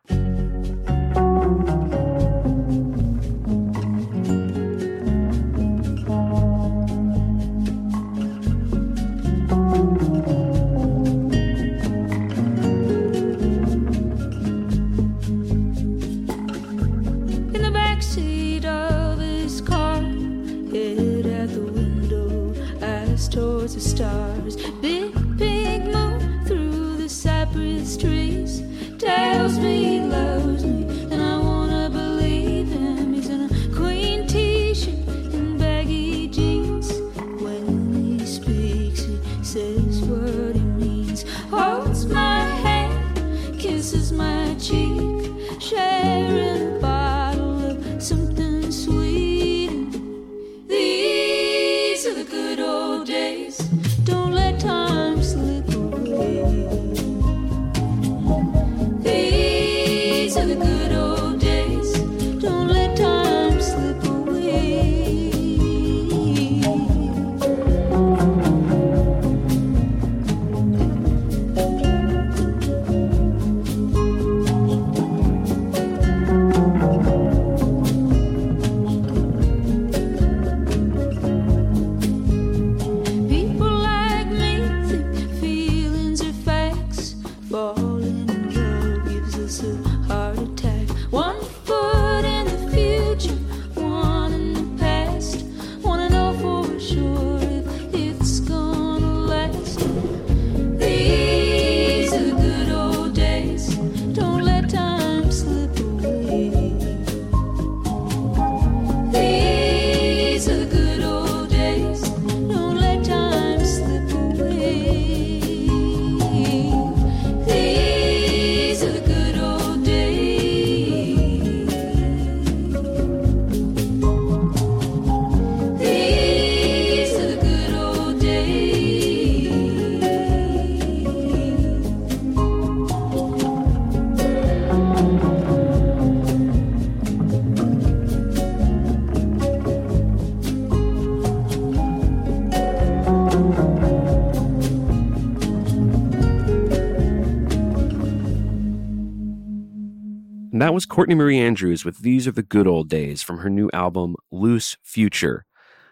That 150.64 150.72
was 150.72 150.86
Courtney 150.86 151.14
Marie 151.14 151.38
Andrews 151.38 151.84
with 151.84 151.98
These 151.98 152.26
Are 152.26 152.32
the 152.32 152.42
Good 152.42 152.66
Old 152.66 152.88
Days 152.88 153.22
from 153.22 153.40
her 153.40 153.50
new 153.50 153.68
album, 153.74 154.16
Loose 154.30 154.78
Future. 154.82 155.44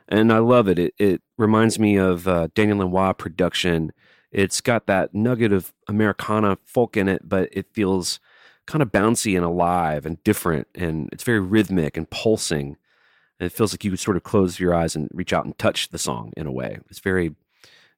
And 0.08 0.32
I 0.32 0.38
love 0.38 0.66
it. 0.66 0.78
It, 0.78 0.94
it 0.98 1.20
reminds 1.36 1.78
me 1.78 1.98
of 1.98 2.26
uh, 2.26 2.48
Daniel 2.54 2.78
Lanois 2.78 3.12
production. 3.12 3.92
It's 4.30 4.62
got 4.62 4.86
that 4.86 5.14
nugget 5.14 5.52
of 5.52 5.74
Americana 5.88 6.56
folk 6.64 6.96
in 6.96 7.06
it, 7.06 7.28
but 7.28 7.50
it 7.52 7.66
feels 7.74 8.18
kind 8.66 8.80
of 8.80 8.90
bouncy 8.90 9.36
and 9.36 9.44
alive 9.44 10.06
and 10.06 10.24
different. 10.24 10.68
And 10.74 11.10
it's 11.12 11.24
very 11.24 11.40
rhythmic 11.40 11.98
and 11.98 12.08
pulsing. 12.08 12.78
And 13.38 13.46
it 13.48 13.52
feels 13.52 13.74
like 13.74 13.84
you 13.84 13.90
could 13.90 14.00
sort 14.00 14.16
of 14.16 14.22
close 14.22 14.58
your 14.58 14.74
eyes 14.74 14.96
and 14.96 15.10
reach 15.12 15.34
out 15.34 15.44
and 15.44 15.58
touch 15.58 15.90
the 15.90 15.98
song 15.98 16.32
in 16.34 16.46
a 16.46 16.52
way. 16.52 16.78
It's 16.88 17.00
very 17.00 17.34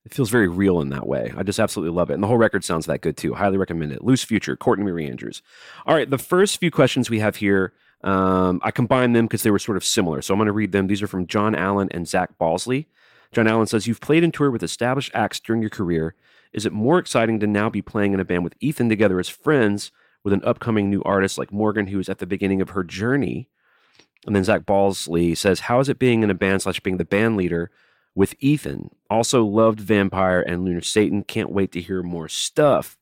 it 0.04 0.12
feels 0.12 0.30
very 0.30 0.48
real 0.48 0.80
in 0.80 0.90
that 0.90 1.06
way. 1.06 1.32
I 1.36 1.42
just 1.42 1.58
absolutely 1.58 1.94
love 1.94 2.10
it. 2.10 2.14
And 2.14 2.22
the 2.22 2.26
whole 2.26 2.36
record 2.36 2.62
sounds 2.62 2.86
that 2.86 3.00
good 3.00 3.16
too. 3.16 3.34
Highly 3.34 3.56
recommend 3.56 3.92
it. 3.92 4.04
Loose 4.04 4.22
Future, 4.22 4.56
Courtney 4.56 4.84
Marie 4.84 5.06
Andrews. 5.06 5.42
All 5.86 5.94
right, 5.94 6.08
the 6.08 6.18
first 6.18 6.60
few 6.60 6.70
questions 6.70 7.08
we 7.08 7.20
have 7.20 7.36
here, 7.36 7.72
um, 8.02 8.60
I 8.62 8.70
combined 8.70 9.16
them 9.16 9.24
because 9.24 9.42
they 9.42 9.50
were 9.50 9.58
sort 9.58 9.78
of 9.78 9.84
similar. 9.84 10.20
So 10.20 10.34
I'm 10.34 10.38
going 10.38 10.46
to 10.46 10.52
read 10.52 10.72
them. 10.72 10.88
These 10.88 11.02
are 11.02 11.06
from 11.06 11.26
John 11.26 11.54
Allen 11.54 11.88
and 11.92 12.06
Zach 12.06 12.36
Balsley. 12.38 12.86
John 13.32 13.48
Allen 13.48 13.66
says, 13.66 13.86
You've 13.86 14.00
played 14.00 14.22
and 14.22 14.32
toured 14.32 14.52
with 14.52 14.62
established 14.62 15.10
acts 15.14 15.40
during 15.40 15.62
your 15.62 15.70
career. 15.70 16.14
Is 16.52 16.66
it 16.66 16.72
more 16.72 16.98
exciting 16.98 17.40
to 17.40 17.46
now 17.46 17.70
be 17.70 17.82
playing 17.82 18.12
in 18.12 18.20
a 18.20 18.24
band 18.24 18.44
with 18.44 18.54
Ethan 18.60 18.90
together 18.90 19.18
as 19.18 19.28
friends 19.28 19.90
with 20.22 20.32
an 20.32 20.44
upcoming 20.44 20.90
new 20.90 21.02
artist 21.02 21.38
like 21.38 21.50
Morgan, 21.50 21.88
who 21.88 21.98
is 21.98 22.08
at 22.08 22.18
the 22.18 22.26
beginning 22.26 22.60
of 22.60 22.70
her 22.70 22.84
journey? 22.84 23.48
And 24.26 24.36
then 24.36 24.44
Zach 24.44 24.62
Balsley 24.62 25.36
says, 25.36 25.60
How 25.60 25.80
is 25.80 25.88
it 25.88 25.98
being 25.98 26.22
in 26.22 26.30
a 26.30 26.34
band 26.34 26.62
slash 26.62 26.80
being 26.80 26.98
the 26.98 27.04
band 27.04 27.36
leader 27.36 27.70
with 28.14 28.34
Ethan? 28.40 28.90
Also 29.10 29.44
loved 29.44 29.80
Vampire 29.80 30.40
and 30.40 30.64
Lunar 30.64 30.80
Satan. 30.80 31.22
Can't 31.22 31.50
wait 31.50 31.72
to 31.72 31.80
hear 31.80 32.02
more 32.02 32.28
stuff. 32.28 32.96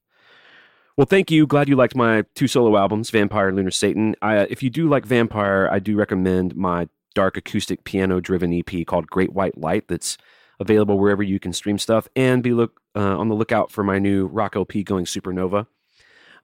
Well, 0.97 1.07
thank 1.07 1.31
you. 1.31 1.47
Glad 1.47 1.69
you 1.69 1.77
liked 1.77 1.97
my 1.97 2.25
two 2.35 2.47
solo 2.47 2.77
albums, 2.77 3.11
Vampire 3.11 3.49
and 3.49 3.57
Lunar 3.57 3.71
Satan. 3.71 4.15
I, 4.21 4.41
if 4.41 4.63
you 4.63 4.69
do 4.69 4.89
like 4.89 5.07
Vampire, 5.07 5.69
I 5.73 5.79
do 5.79 5.97
recommend 5.97 6.55
my 6.55 6.89
dark 7.15 7.37
acoustic 7.37 7.85
piano 7.85 8.21
driven 8.21 8.53
EP 8.53 8.87
called 8.87 9.07
Great 9.07 9.33
White 9.33 9.57
Light 9.57 9.89
that's 9.89 10.19
available 10.61 10.99
wherever 10.99 11.23
you 11.23 11.41
can 11.41 11.53
stream 11.53 11.79
stuff, 11.79 12.09
and 12.15 12.43
be 12.43 12.53
look 12.53 12.81
uh, 12.95 13.19
on 13.19 13.29
the 13.29 13.35
lookout 13.35 13.71
for 13.71 13.83
my 13.83 13.99
new 13.99 14.27
rock 14.27 14.55
LP 14.55 14.83
going 14.83 15.05
supernova. 15.05 15.67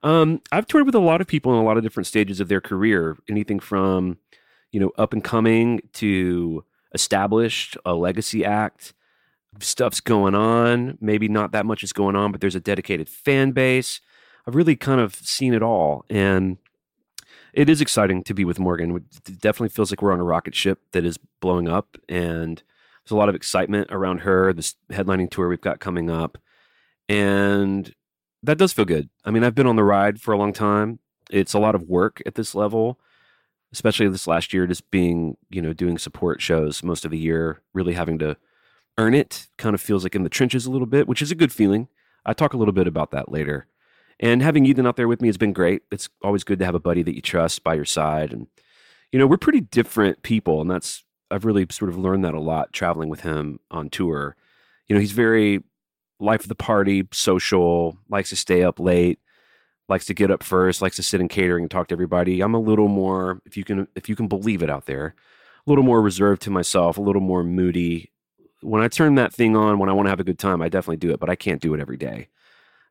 Um, 0.01 0.41
I've 0.51 0.67
toured 0.67 0.85
with 0.85 0.95
a 0.95 0.99
lot 0.99 1.21
of 1.21 1.27
people 1.27 1.53
in 1.53 1.59
a 1.59 1.63
lot 1.63 1.77
of 1.77 1.83
different 1.83 2.07
stages 2.07 2.39
of 2.39 2.47
their 2.47 2.61
career, 2.61 3.17
anything 3.29 3.59
from 3.59 4.17
you 4.71 4.79
know 4.79 4.91
up 4.97 5.13
and 5.13 5.23
coming 5.23 5.81
to 5.93 6.63
established, 6.93 7.77
a 7.85 7.93
legacy 7.93 8.43
act. 8.45 8.93
Stuff's 9.59 9.99
going 9.99 10.35
on. 10.35 10.97
Maybe 11.01 11.27
not 11.27 11.51
that 11.51 11.65
much 11.65 11.83
is 11.83 11.93
going 11.93 12.15
on, 12.15 12.31
but 12.31 12.41
there's 12.41 12.55
a 12.55 12.59
dedicated 12.59 13.09
fan 13.09 13.51
base. 13.51 13.99
I've 14.47 14.55
really 14.55 14.75
kind 14.75 15.01
of 15.01 15.15
seen 15.15 15.53
it 15.53 15.61
all, 15.61 16.05
and 16.09 16.57
it 17.53 17.69
is 17.69 17.81
exciting 17.81 18.23
to 18.23 18.33
be 18.33 18.45
with 18.45 18.59
Morgan. 18.59 18.95
It 18.95 19.41
definitely 19.41 19.69
feels 19.69 19.91
like 19.91 20.01
we're 20.01 20.13
on 20.13 20.19
a 20.19 20.23
rocket 20.23 20.55
ship 20.55 20.79
that 20.91 21.03
is 21.03 21.17
blowing 21.41 21.67
up, 21.67 21.97
and 22.07 22.63
there's 23.03 23.11
a 23.11 23.17
lot 23.17 23.29
of 23.29 23.35
excitement 23.35 23.89
around 23.91 24.19
her. 24.19 24.53
This 24.53 24.75
headlining 24.91 25.29
tour 25.29 25.49
we've 25.49 25.61
got 25.61 25.79
coming 25.79 26.09
up, 26.09 26.37
and 27.07 27.93
that 28.43 28.57
does 28.57 28.71
feel 28.71 28.85
good. 28.85 29.09
I 29.25 29.31
mean, 29.31 29.43
I've 29.43 29.55
been 29.55 29.67
on 29.67 29.75
the 29.75 29.83
ride 29.83 30.21
for 30.21 30.33
a 30.33 30.37
long 30.37 30.53
time. 30.53 30.99
It's 31.29 31.53
a 31.53 31.59
lot 31.59 31.75
of 31.75 31.83
work 31.83 32.21
at 32.25 32.35
this 32.35 32.55
level, 32.55 32.99
especially 33.71 34.07
this 34.09 34.27
last 34.27 34.53
year, 34.53 34.67
just 34.67 34.89
being 34.91 35.37
you 35.49 35.61
know 35.61 35.73
doing 35.73 35.97
support 35.97 36.41
shows 36.41 36.83
most 36.83 37.05
of 37.05 37.11
the 37.11 37.17
year, 37.17 37.61
really 37.73 37.93
having 37.93 38.19
to 38.19 38.37
earn 38.97 39.13
it. 39.13 39.47
Kind 39.57 39.73
of 39.73 39.81
feels 39.81 40.03
like 40.03 40.15
in 40.15 40.23
the 40.23 40.29
trenches 40.29 40.65
a 40.65 40.71
little 40.71 40.87
bit, 40.87 41.07
which 41.07 41.21
is 41.21 41.31
a 41.31 41.35
good 41.35 41.51
feeling. 41.51 41.87
I 42.25 42.33
talk 42.33 42.53
a 42.53 42.57
little 42.57 42.73
bit 42.73 42.87
about 42.87 43.11
that 43.11 43.31
later. 43.31 43.67
And 44.19 44.41
having 44.41 44.65
Ethan 44.65 44.85
out 44.85 44.97
there 44.97 45.07
with 45.07 45.21
me 45.21 45.29
has 45.29 45.37
been 45.37 45.53
great. 45.53 45.83
It's 45.91 46.09
always 46.21 46.43
good 46.43 46.59
to 46.59 46.65
have 46.65 46.75
a 46.75 46.79
buddy 46.79 47.03
that 47.03 47.15
you 47.15 47.21
trust 47.21 47.63
by 47.63 47.75
your 47.75 47.85
side. 47.85 48.33
And, 48.33 48.47
you 49.11 49.19
know, 49.19 49.25
we're 49.25 49.37
pretty 49.37 49.61
different 49.61 50.23
people. 50.23 50.59
And 50.59 50.69
that's, 50.69 51.05
I've 51.31 51.45
really 51.45 51.65
sort 51.71 51.89
of 51.89 51.97
learned 51.97 52.25
that 52.25 52.33
a 52.33 52.39
lot 52.39 52.73
traveling 52.73 53.07
with 53.07 53.21
him 53.21 53.59
on 53.71 53.89
tour. 53.89 54.35
You 54.87 54.95
know, 54.95 54.99
he's 54.99 55.13
very 55.13 55.63
life 56.19 56.41
of 56.41 56.49
the 56.49 56.55
party, 56.55 57.07
social, 57.13 57.97
likes 58.09 58.29
to 58.31 58.35
stay 58.35 58.63
up 58.63 58.79
late, 58.79 59.19
likes 59.89 60.05
to 60.05 60.13
get 60.13 60.31
up 60.31 60.43
first, 60.43 60.81
likes 60.81 60.95
to 60.97 61.03
sit 61.03 61.19
in 61.19 61.27
catering 61.27 61.63
and 61.63 61.71
talk 61.71 61.87
to 61.87 61.95
everybody. 61.95 62.41
I'm 62.41 62.53
a 62.53 62.59
little 62.59 62.87
more, 62.87 63.41
if 63.45 63.57
you 63.57 63.63
can, 63.63 63.87
if 63.95 64.07
you 64.07 64.15
can 64.15 64.27
believe 64.27 64.61
it 64.61 64.69
out 64.69 64.85
there, 64.85 65.15
a 65.65 65.69
little 65.69 65.83
more 65.83 66.01
reserved 66.01 66.41
to 66.43 66.51
myself, 66.51 66.97
a 66.97 67.01
little 67.01 67.21
more 67.21 67.43
moody. 67.43 68.11
When 68.61 68.81
I 68.81 68.87
turn 68.87 69.15
that 69.15 69.33
thing 69.33 69.55
on, 69.55 69.79
when 69.79 69.89
I 69.89 69.93
want 69.93 70.05
to 70.05 70.11
have 70.11 70.19
a 70.19 70.25
good 70.25 70.39
time, 70.39 70.61
I 70.61 70.69
definitely 70.69 70.97
do 70.97 71.11
it, 71.11 71.19
but 71.19 71.29
I 71.29 71.35
can't 71.35 71.61
do 71.61 71.73
it 71.73 71.81
every 71.81 71.97
day. 71.97 72.29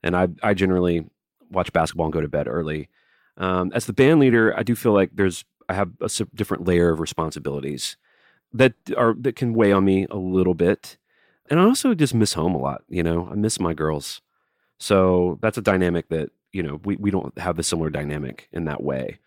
And 0.02 0.16
I, 0.16 0.28
I 0.42 0.54
generally 0.54 1.06
watch 1.50 1.72
basketball 1.72 2.06
and 2.06 2.12
go 2.12 2.20
to 2.20 2.28
bed 2.28 2.48
early. 2.48 2.88
Um, 3.36 3.72
as 3.74 3.86
the 3.86 3.92
band 3.92 4.20
leader, 4.20 4.56
I 4.56 4.62
do 4.62 4.74
feel 4.74 4.92
like 4.92 5.10
there's 5.14 5.44
I 5.68 5.74
have 5.74 5.92
a 6.00 6.08
different 6.34 6.66
layer 6.66 6.90
of 6.90 7.00
responsibilities 7.00 7.96
that 8.52 8.74
are 8.96 9.14
that 9.20 9.36
can 9.36 9.52
weigh 9.54 9.72
on 9.72 9.84
me 9.84 10.06
a 10.10 10.16
little 10.16 10.54
bit, 10.54 10.96
and 11.50 11.60
I 11.60 11.64
also 11.64 11.94
just 11.94 12.14
miss 12.14 12.32
home 12.32 12.54
a 12.54 12.58
lot. 12.58 12.82
You 12.88 13.02
know, 13.02 13.28
I 13.30 13.34
miss 13.34 13.60
my 13.60 13.74
girls, 13.74 14.22
so 14.78 15.38
that's 15.42 15.58
a 15.58 15.62
dynamic 15.62 16.08
that 16.08 16.30
you 16.52 16.62
know 16.62 16.80
we 16.84 16.96
we 16.96 17.10
don't 17.10 17.36
have 17.38 17.56
the 17.56 17.62
similar 17.62 17.90
dynamic 17.90 18.48
in 18.52 18.64
that 18.64 18.82
way. 18.82 19.18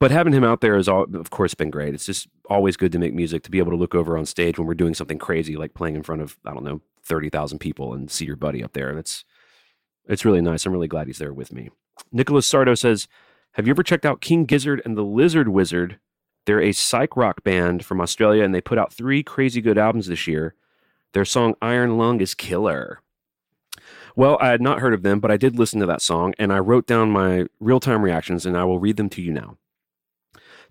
But 0.00 0.10
having 0.10 0.32
him 0.32 0.44
out 0.44 0.60
there 0.60 0.76
has, 0.76 0.88
of 0.88 1.30
course, 1.30 1.54
been 1.54 1.70
great. 1.70 1.94
It's 1.94 2.04
just 2.04 2.28
always 2.50 2.76
good 2.76 2.92
to 2.92 2.98
make 2.98 3.14
music 3.14 3.42
to 3.44 3.50
be 3.50 3.58
able 3.58 3.70
to 3.70 3.76
look 3.76 3.94
over 3.94 4.18
on 4.18 4.26
stage 4.26 4.58
when 4.58 4.66
we're 4.66 4.74
doing 4.74 4.92
something 4.92 5.18
crazy, 5.18 5.56
like 5.56 5.72
playing 5.72 5.94
in 5.94 6.02
front 6.02 6.20
of 6.20 6.36
I 6.44 6.52
don't 6.52 6.64
know 6.64 6.80
thirty 7.02 7.30
thousand 7.30 7.60
people 7.60 7.94
and 7.94 8.10
see 8.10 8.24
your 8.24 8.36
buddy 8.36 8.62
up 8.62 8.72
there. 8.72 8.94
That's 8.94 9.24
it's 10.06 10.24
really 10.24 10.40
nice. 10.40 10.66
I'm 10.66 10.72
really 10.72 10.88
glad 10.88 11.06
he's 11.06 11.18
there 11.18 11.32
with 11.32 11.52
me. 11.52 11.70
Nicholas 12.12 12.50
Sardo 12.50 12.76
says, 12.76 13.08
Have 13.52 13.66
you 13.66 13.72
ever 13.72 13.82
checked 13.82 14.04
out 14.04 14.20
King 14.20 14.44
Gizzard 14.44 14.82
and 14.84 14.96
the 14.96 15.02
Lizard 15.02 15.48
Wizard? 15.48 15.98
They're 16.46 16.60
a 16.60 16.72
psych 16.72 17.16
rock 17.16 17.42
band 17.42 17.84
from 17.84 18.00
Australia 18.00 18.44
and 18.44 18.54
they 18.54 18.60
put 18.60 18.78
out 18.78 18.92
three 18.92 19.22
crazy 19.22 19.60
good 19.60 19.78
albums 19.78 20.06
this 20.06 20.26
year. 20.26 20.54
Their 21.12 21.24
song 21.24 21.54
Iron 21.62 21.96
Lung 21.96 22.20
is 22.20 22.34
killer. 22.34 23.00
Well, 24.16 24.38
I 24.40 24.48
had 24.48 24.60
not 24.60 24.78
heard 24.78 24.94
of 24.94 25.02
them, 25.02 25.18
but 25.20 25.30
I 25.30 25.36
did 25.36 25.58
listen 25.58 25.80
to 25.80 25.86
that 25.86 26.02
song 26.02 26.34
and 26.38 26.52
I 26.52 26.58
wrote 26.58 26.86
down 26.86 27.10
my 27.10 27.46
real 27.58 27.80
time 27.80 28.02
reactions 28.02 28.46
and 28.46 28.56
I 28.56 28.64
will 28.64 28.78
read 28.78 28.96
them 28.96 29.08
to 29.10 29.22
you 29.22 29.32
now. 29.32 29.58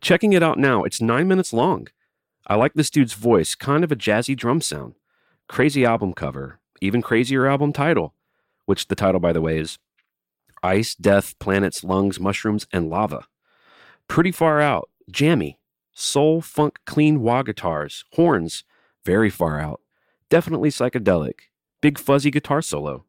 Checking 0.01 0.34
it 0.34 0.43
out 0.43 0.58
now, 0.58 0.84
it's 0.84 1.01
nine 1.01 1.27
minutes 1.27 1.53
long. 1.53 1.88
I 2.47 2.56
like 2.56 2.73
this 2.73 2.89
dude's 2.89 3.13
voice, 3.13 3.56
kind 3.56 3.84
of 3.84 3.91
a 3.91 3.95
jazzy 3.95 4.36
drum 4.36 4.62
sound. 4.62 4.95
Crazy 5.47 5.86
album 5.86 6.13
cover, 6.13 6.60
even 6.82 7.01
crazier 7.01 7.47
album 7.47 7.73
title 7.73 8.13
which 8.65 8.88
the 8.88 8.95
title, 8.95 9.19
by 9.19 9.34
the 9.34 9.41
way, 9.41 9.58
is 9.58 9.77
Ice, 10.62 10.95
Death, 10.95 11.38
Planets, 11.39 11.84
Lungs, 11.84 12.19
Mushrooms, 12.19 12.67
and 12.71 12.89
Lava. 12.89 13.25
Pretty 14.08 14.32
far 14.32 14.62
out, 14.62 14.89
jammy, 15.12 15.60
soul, 15.93 16.41
funk, 16.41 16.79
clean 16.86 17.21
wah 17.21 17.43
guitars, 17.43 18.06
horns, 18.13 18.63
very 19.06 19.29
far 19.29 19.60
out, 19.60 19.82
definitely 20.29 20.69
psychedelic, 20.69 21.34
big 21.82 21.99
fuzzy 21.99 22.32
guitar 22.32 22.62
solo. 22.62 23.06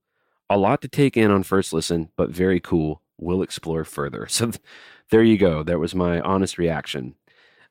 A 0.51 0.59
lot 0.59 0.83
to 0.83 0.89
take 0.89 1.17
in 1.17 1.31
on 1.31 1.43
first 1.43 1.73
listen, 1.73 2.11
but 2.17 2.31
very 2.31 2.61
cool. 2.61 3.03
We'll 3.19 3.43
explore 3.43 3.85
further. 3.85 4.27
So 4.31 4.47
th- 4.47 4.61
there 5.11 5.23
you 5.23 5.37
go. 5.37 5.63
That 5.63 5.79
was 5.79 5.95
my 5.95 6.21
honest 6.21 6.59
reaction. 6.59 7.15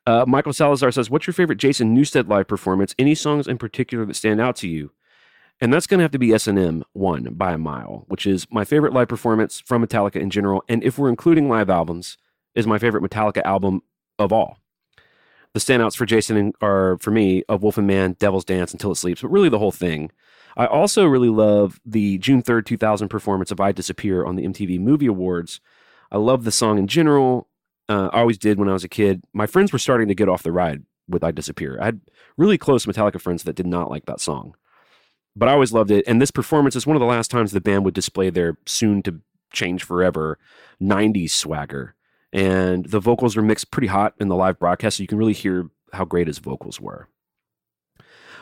Uh, 0.06 0.26
Michael 0.28 0.54
Salazar 0.54 0.92
says, 0.92 1.10
What's 1.10 1.26
your 1.26 1.34
favorite 1.34 1.58
Jason 1.58 1.96
Newsted 1.96 2.28
live 2.28 2.48
performance? 2.48 2.94
Any 3.00 3.16
songs 3.16 3.48
in 3.48 3.58
particular 3.58 4.06
that 4.06 4.16
stand 4.16 4.40
out 4.40 4.56
to 4.58 4.68
you? 4.68 4.92
And 5.62 5.74
that's 5.74 5.88
going 5.88 6.00
to 6.00 6.04
have 6.04 6.12
to 6.12 6.20
be 6.20 6.34
S&M 6.34 6.84
1 6.94 7.34
by 7.36 7.54
a 7.54 7.58
mile, 7.58 8.06
which 8.08 8.26
is 8.26 8.48
my 8.52 8.66
favorite 8.66 8.94
live 8.94 9.08
performance 9.08 9.62
from 9.66 9.86
Metallica 9.86 10.18
in 10.18 10.30
general. 10.30 10.64
And 10.68 10.84
if 10.84 10.98
we're 10.98 11.10
including 11.10 11.48
live 11.48 11.70
albums, 11.70 12.18
is 12.56 12.68
my 12.68 12.78
favorite 12.78 13.04
Metallica 13.04 13.42
album 13.44 13.82
of 14.20 14.32
all. 14.32 14.60
The 15.54 15.60
standouts 15.60 15.96
for 15.96 16.06
Jason 16.06 16.54
are, 16.62 16.98
for 17.00 17.12
me, 17.12 17.44
Of 17.48 17.62
Wolf 17.62 17.78
and 17.78 17.88
Man, 17.88 18.16
Devil's 18.20 18.46
Dance, 18.46 18.74
Until 18.74 18.92
It 18.92 18.96
Sleeps, 18.96 19.22
but 19.22 19.32
really 19.32 19.50
the 19.50 19.60
whole 19.60 19.72
thing. 19.72 20.12
I 20.56 20.66
also 20.66 21.06
really 21.06 21.30
love 21.30 21.80
the 21.86 22.18
June 22.20 22.44
3rd, 22.44 22.66
2000 22.66 23.10
performance 23.10 23.52
of 23.52 23.60
I 23.60 23.72
Disappear 23.72 24.26
on 24.26 24.36
the 24.36 24.46
MTV 24.46 24.80
Movie 24.80 25.08
Awards. 25.08 25.60
I 26.12 26.18
love 26.18 26.44
the 26.44 26.52
song 26.52 26.78
in 26.78 26.88
general. 26.88 27.48
Uh, 27.89 28.10
I 28.13 28.20
always 28.20 28.38
did 28.38 28.60
when 28.60 28.70
I 28.70 28.74
was 28.74 28.84
a 28.84 28.89
kid. 28.89 29.24
My 29.34 29.48
friends 29.48 29.74
were 29.74 29.80
starting 29.80 30.08
to 30.08 30.16
get 30.16 30.30
off 30.30 30.44
the 30.44 30.52
ride 30.52 30.84
with 31.08 31.24
I 31.24 31.32
Disappear. 31.32 31.78
I 31.82 31.86
had 31.86 32.02
really 32.38 32.58
close 32.58 32.86
Metallica 32.86 33.20
friends 33.20 33.44
that 33.44 33.56
did 33.56 33.68
not 33.68 33.89
like 33.89 34.06
that 34.06 34.22
song 34.22 34.56
but 35.36 35.50
I 35.50 35.54
always 35.54 35.74
loved 35.74 35.92
it. 35.92 36.06
And 36.08 36.22
this 36.22 36.32
performance 36.32 36.76
is 36.76 36.86
one 36.86 36.96
of 36.96 37.00
the 37.00 37.06
last 37.08 37.32
times 37.32 37.52
the 37.52 37.62
band 37.62 37.86
would 37.86 37.94
display 37.94 38.30
their 38.30 38.58
soon 38.66 39.02
to 39.04 39.20
change 39.52 39.84
forever 39.84 40.38
90s 40.82 41.32
swagger. 41.32 41.96
And 42.32 42.86
the 42.86 43.00
vocals 43.00 43.36
were 43.36 43.44
mixed 43.44 43.72
pretty 43.72 43.88
hot 43.88 44.16
in 44.20 44.28
the 44.28 44.36
live 44.36 44.60
broadcast, 44.60 44.98
so 44.98 45.04
you 45.04 45.08
can 45.08 45.18
really 45.18 45.34
hear 45.34 45.70
how 45.94 46.06
great 46.06 46.28
his 46.28 46.39
vocals 46.39 46.80
were. 46.82 47.08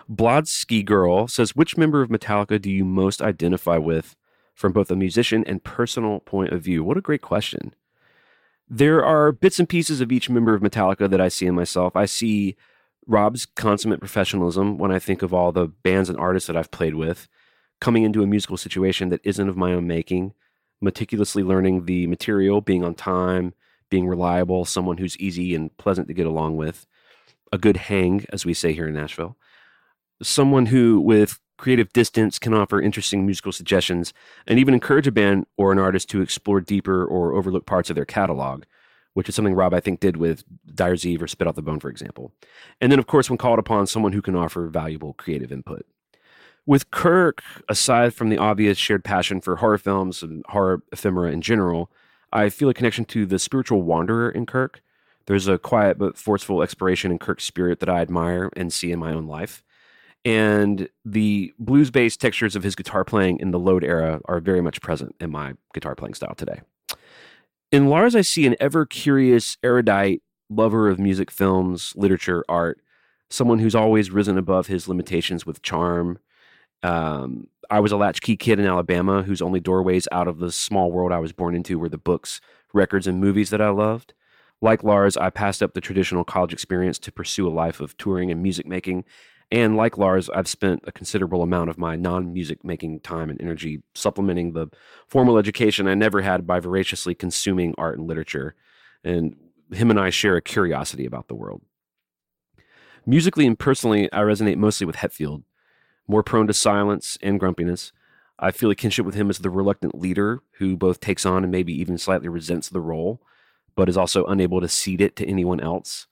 Blodsky 0.09 0.83
Girl 0.83 1.27
says, 1.27 1.55
Which 1.55 1.77
member 1.77 2.01
of 2.01 2.09
Metallica 2.09 2.61
do 2.61 2.69
you 2.69 2.85
most 2.85 3.21
identify 3.21 3.77
with 3.77 4.15
from 4.53 4.71
both 4.71 4.91
a 4.91 4.95
musician 4.95 5.43
and 5.45 5.63
personal 5.63 6.19
point 6.19 6.51
of 6.51 6.61
view? 6.61 6.83
What 6.83 6.97
a 6.97 7.01
great 7.01 7.21
question. 7.21 7.73
There 8.69 9.03
are 9.03 9.31
bits 9.31 9.59
and 9.59 9.67
pieces 9.67 10.01
of 10.01 10.11
each 10.11 10.29
member 10.29 10.53
of 10.53 10.61
Metallica 10.61 11.09
that 11.09 11.21
I 11.21 11.27
see 11.27 11.45
in 11.45 11.55
myself. 11.55 11.95
I 11.95 12.05
see 12.05 12.55
Rob's 13.05 13.45
consummate 13.45 13.99
professionalism 13.99 14.77
when 14.77 14.91
I 14.91 14.99
think 14.99 15.21
of 15.21 15.33
all 15.33 15.51
the 15.51 15.67
bands 15.67 16.09
and 16.09 16.17
artists 16.17 16.47
that 16.47 16.55
I've 16.55 16.71
played 16.71 16.95
with, 16.95 17.27
coming 17.79 18.03
into 18.03 18.23
a 18.23 18.27
musical 18.27 18.57
situation 18.57 19.09
that 19.09 19.21
isn't 19.23 19.49
of 19.49 19.57
my 19.57 19.73
own 19.73 19.87
making, 19.87 20.33
meticulously 20.79 21.43
learning 21.43 21.85
the 21.85 22.07
material, 22.07 22.61
being 22.61 22.83
on 22.83 22.95
time, 22.95 23.53
being 23.89 24.07
reliable, 24.07 24.65
someone 24.65 24.97
who's 24.97 25.17
easy 25.17 25.53
and 25.53 25.75
pleasant 25.77 26.07
to 26.07 26.13
get 26.13 26.25
along 26.25 26.55
with, 26.55 26.85
a 27.51 27.57
good 27.57 27.77
hang, 27.77 28.25
as 28.29 28.45
we 28.45 28.53
say 28.53 28.71
here 28.71 28.87
in 28.87 28.93
Nashville, 28.93 29.35
someone 30.21 30.67
who, 30.67 30.99
with 30.99 31.39
creative 31.57 31.93
distance, 31.93 32.39
can 32.39 32.53
offer 32.53 32.81
interesting 32.81 33.25
musical 33.25 33.51
suggestions 33.51 34.13
and 34.47 34.57
even 34.57 34.73
encourage 34.73 35.07
a 35.07 35.11
band 35.11 35.45
or 35.57 35.71
an 35.71 35.79
artist 35.79 36.09
to 36.09 36.21
explore 36.21 36.61
deeper 36.61 37.05
or 37.05 37.33
overlook 37.33 37.65
parts 37.65 37.89
of 37.89 37.95
their 37.95 38.05
catalog 38.05 38.63
which 39.13 39.27
is 39.27 39.35
something 39.35 39.55
Rob, 39.55 39.73
I 39.73 39.79
think, 39.79 39.99
did 39.99 40.17
with 40.17 40.43
Dyer's 40.73 41.05
Eve 41.05 41.21
or 41.21 41.27
Spit 41.27 41.47
Out 41.47 41.55
the 41.55 41.61
Bone, 41.61 41.79
for 41.79 41.89
example. 41.89 42.31
And 42.79 42.91
then, 42.91 42.99
of 42.99 43.07
course, 43.07 43.29
when 43.29 43.37
called 43.37 43.59
upon, 43.59 43.87
someone 43.87 44.13
who 44.13 44.21
can 44.21 44.35
offer 44.35 44.67
valuable 44.67 45.13
creative 45.13 45.51
input. 45.51 45.85
With 46.65 46.91
Kirk, 46.91 47.41
aside 47.67 48.13
from 48.13 48.29
the 48.29 48.37
obvious 48.37 48.77
shared 48.77 49.03
passion 49.03 49.41
for 49.41 49.57
horror 49.57 49.77
films 49.77 50.21
and 50.21 50.45
horror 50.49 50.83
ephemera 50.91 51.31
in 51.31 51.41
general, 51.41 51.91
I 52.31 52.49
feel 52.49 52.69
a 52.69 52.73
connection 52.73 53.03
to 53.05 53.25
the 53.25 53.39
spiritual 53.39 53.81
wanderer 53.81 54.29
in 54.29 54.45
Kirk. 54.45 54.81
There's 55.25 55.47
a 55.47 55.57
quiet 55.57 55.97
but 55.97 56.17
forceful 56.17 56.61
exploration 56.61 57.11
in 57.11 57.19
Kirk's 57.19 57.43
spirit 57.43 57.79
that 57.79 57.89
I 57.89 58.01
admire 58.01 58.49
and 58.55 58.71
see 58.71 58.91
in 58.91 58.99
my 58.99 59.11
own 59.11 59.27
life. 59.27 59.63
And 60.23 60.87
the 61.03 61.53
blues 61.57 61.89
based 61.89 62.21
textures 62.21 62.55
of 62.55 62.63
his 62.63 62.75
guitar 62.75 63.03
playing 63.03 63.39
in 63.39 63.51
the 63.51 63.59
Load 63.59 63.83
era 63.83 64.21
are 64.25 64.39
very 64.39 64.61
much 64.61 64.81
present 64.81 65.15
in 65.19 65.31
my 65.31 65.53
guitar 65.73 65.95
playing 65.95 66.13
style 66.13 66.35
today. 66.35 66.61
In 67.71 67.87
Lars, 67.87 68.15
I 68.15 68.21
see 68.21 68.45
an 68.45 68.55
ever 68.59 68.85
curious, 68.85 69.57
erudite 69.63 70.21
lover 70.51 70.89
of 70.89 70.99
music, 70.99 71.31
films, 71.31 71.93
literature, 71.95 72.43
art, 72.49 72.81
someone 73.29 73.59
who's 73.59 73.73
always 73.73 74.11
risen 74.11 74.37
above 74.37 74.67
his 74.67 74.87
limitations 74.87 75.45
with 75.45 75.61
charm. 75.61 76.19
Um, 76.83 77.47
I 77.69 77.79
was 77.79 77.93
a 77.93 77.97
latchkey 77.97 78.35
kid 78.35 78.59
in 78.59 78.65
Alabama 78.65 79.23
whose 79.23 79.41
only 79.41 79.61
doorways 79.61 80.07
out 80.11 80.27
of 80.27 80.39
the 80.39 80.51
small 80.51 80.91
world 80.91 81.13
I 81.13 81.19
was 81.19 81.31
born 81.31 81.55
into 81.55 81.79
were 81.79 81.89
the 81.89 81.97
books, 81.97 82.41
records, 82.73 83.07
and 83.07 83.19
movies 83.19 83.49
that 83.51 83.61
I 83.61 83.69
loved. 83.69 84.13
Like 84.61 84.83
Lars, 84.83 85.15
I 85.15 85.29
passed 85.29 85.63
up 85.63 85.73
the 85.73 85.81
traditional 85.81 86.23
college 86.23 86.53
experience 86.53 86.99
to 86.99 87.11
pursue 87.11 87.47
a 87.47 87.49
life 87.49 87.79
of 87.79 87.97
touring 87.97 88.29
and 88.29 88.43
music 88.43 88.67
making, 88.67 89.05
And 89.51 89.75
like 89.75 89.97
Lars, 89.97 90.29
I've 90.29 90.47
spent 90.47 90.83
a 90.87 90.93
considerable 90.93 91.43
amount 91.43 91.69
of 91.69 91.77
my 91.77 91.97
non 91.97 92.31
music 92.31 92.63
making 92.63 93.01
time 93.01 93.29
and 93.29 93.41
energy 93.41 93.83
supplementing 93.93 94.53
the 94.53 94.67
formal 95.07 95.37
education 95.37 95.87
I 95.87 95.93
never 95.93 96.21
had 96.21 96.47
by 96.47 96.59
voraciously 96.59 97.13
consuming 97.13 97.75
art 97.77 97.97
and 97.97 98.07
literature. 98.07 98.55
And 99.03 99.35
him 99.71 99.89
and 99.89 99.99
I 99.99 100.09
share 100.09 100.37
a 100.37 100.41
curiosity 100.41 101.05
about 101.05 101.27
the 101.27 101.35
world. 101.35 101.61
Musically 103.05 103.45
and 103.45 103.57
personally, 103.57 104.11
I 104.13 104.19
resonate 104.19 104.57
mostly 104.57 104.85
with 104.85 104.97
Hetfield, 104.97 105.43
more 106.07 106.23
prone 106.23 106.47
to 106.47 106.53
silence 106.53 107.17
and 107.21 107.39
grumpiness. 107.39 107.91
I 108.39 108.51
feel 108.51 108.71
a 108.71 108.75
kinship 108.75 109.05
with 109.05 109.15
him 109.15 109.29
as 109.29 109.39
the 109.39 109.49
reluctant 109.49 109.95
leader 109.95 110.41
who 110.59 110.77
both 110.77 110.99
takes 110.99 111.25
on 111.25 111.43
and 111.43 111.51
maybe 111.51 111.73
even 111.73 111.97
slightly 111.97 112.29
resents 112.29 112.69
the 112.69 112.81
role, 112.81 113.21
but 113.75 113.89
is 113.89 113.97
also 113.97 114.25
unable 114.25 114.61
to 114.61 114.67
cede 114.67 115.01
it 115.01 115.15
to 115.17 115.27
anyone 115.27 115.59
else. 115.59 116.07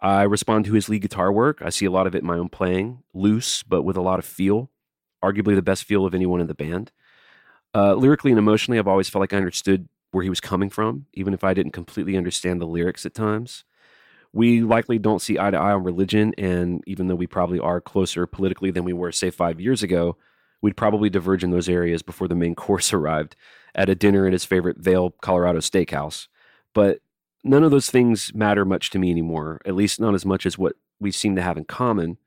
I 0.00 0.22
respond 0.22 0.64
to 0.64 0.72
his 0.72 0.88
lead 0.88 1.02
guitar 1.02 1.30
work. 1.30 1.60
I 1.62 1.68
see 1.68 1.84
a 1.84 1.90
lot 1.90 2.06
of 2.06 2.14
it 2.14 2.22
in 2.22 2.26
my 2.26 2.38
own 2.38 2.48
playing, 2.48 3.02
loose, 3.12 3.62
but 3.62 3.82
with 3.82 3.96
a 3.96 4.02
lot 4.02 4.18
of 4.18 4.24
feel, 4.24 4.70
arguably 5.22 5.54
the 5.54 5.62
best 5.62 5.84
feel 5.84 6.06
of 6.06 6.14
anyone 6.14 6.40
in 6.40 6.46
the 6.46 6.54
band. 6.54 6.90
Uh, 7.74 7.94
lyrically 7.94 8.30
and 8.30 8.38
emotionally, 8.38 8.78
I've 8.78 8.88
always 8.88 9.08
felt 9.08 9.20
like 9.20 9.32
I 9.32 9.36
understood 9.36 9.88
where 10.10 10.24
he 10.24 10.30
was 10.30 10.40
coming 10.40 10.70
from, 10.70 11.06
even 11.12 11.34
if 11.34 11.44
I 11.44 11.54
didn't 11.54 11.72
completely 11.72 12.16
understand 12.16 12.60
the 12.60 12.66
lyrics 12.66 13.04
at 13.04 13.14
times. 13.14 13.64
We 14.32 14.62
likely 14.62 14.98
don't 14.98 15.20
see 15.20 15.38
eye 15.38 15.50
to 15.50 15.58
eye 15.58 15.72
on 15.72 15.84
religion, 15.84 16.34
and 16.38 16.82
even 16.86 17.08
though 17.08 17.14
we 17.14 17.26
probably 17.26 17.58
are 17.58 17.80
closer 17.80 18.26
politically 18.26 18.70
than 18.70 18.84
we 18.84 18.92
were, 18.92 19.12
say, 19.12 19.30
five 19.30 19.60
years 19.60 19.82
ago, 19.82 20.16
we'd 20.62 20.76
probably 20.76 21.10
diverge 21.10 21.44
in 21.44 21.50
those 21.50 21.68
areas 21.68 22.02
before 22.02 22.28
the 22.28 22.34
main 22.34 22.54
course 22.66 22.92
arrived 22.92 23.36
at 23.74 23.88
a 23.88 23.94
dinner 23.94 24.26
at 24.26 24.32
his 24.32 24.44
favorite 24.44 24.78
Vail, 24.78 25.10
Colorado 25.20 25.58
steakhouse. 25.58 26.28
But 26.74 27.00
none 27.44 27.64
of 27.64 27.70
those 27.70 27.90
things 27.90 28.32
matter 28.34 28.64
much 28.64 28.90
to 28.90 28.98
me 28.98 29.10
anymore, 29.10 29.60
at 29.64 29.74
least 29.74 30.00
not 30.00 30.14
as 30.14 30.26
much 30.26 30.46
as 30.46 30.58
what 30.58 30.74
we 30.98 31.10
seem 31.10 31.36
to 31.36 31.42
have 31.42 31.56
in 31.56 31.64
common, 31.64 32.18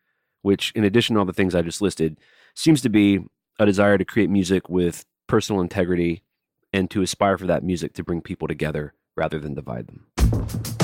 which, 0.41 0.71
in 0.75 0.83
addition 0.83 1.15
to 1.15 1.19
all 1.19 1.25
the 1.25 1.33
things 1.33 1.55
I 1.55 1.61
just 1.61 1.81
listed, 1.81 2.17
seems 2.55 2.81
to 2.81 2.89
be 2.89 3.19
a 3.59 3.65
desire 3.65 3.97
to 3.97 4.05
create 4.05 4.29
music 4.29 4.69
with 4.69 5.05
personal 5.27 5.61
integrity 5.61 6.23
and 6.71 6.89
to 6.91 7.01
aspire 7.01 7.37
for 7.37 7.45
that 7.45 7.63
music 7.63 7.93
to 7.93 8.03
bring 8.03 8.21
people 8.21 8.47
together 8.47 8.93
rather 9.15 9.39
than 9.39 9.53
divide 9.53 9.87
them. 9.87 10.82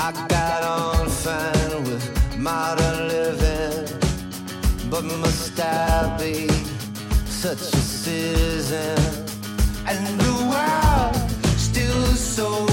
I 0.00 0.12
got 0.28 0.62
on 0.62 1.08
fine 1.08 1.82
with 1.82 2.38
modern 2.38 3.08
living, 3.08 3.98
but 4.88 5.02
must 5.02 5.58
I 5.58 6.16
be 6.16 6.46
such 7.26 7.58
a 7.58 7.82
citizen? 7.82 8.96
And 9.88 10.20
the 10.20 10.34
world 10.52 11.16
still 11.58 12.06
so 12.14 12.67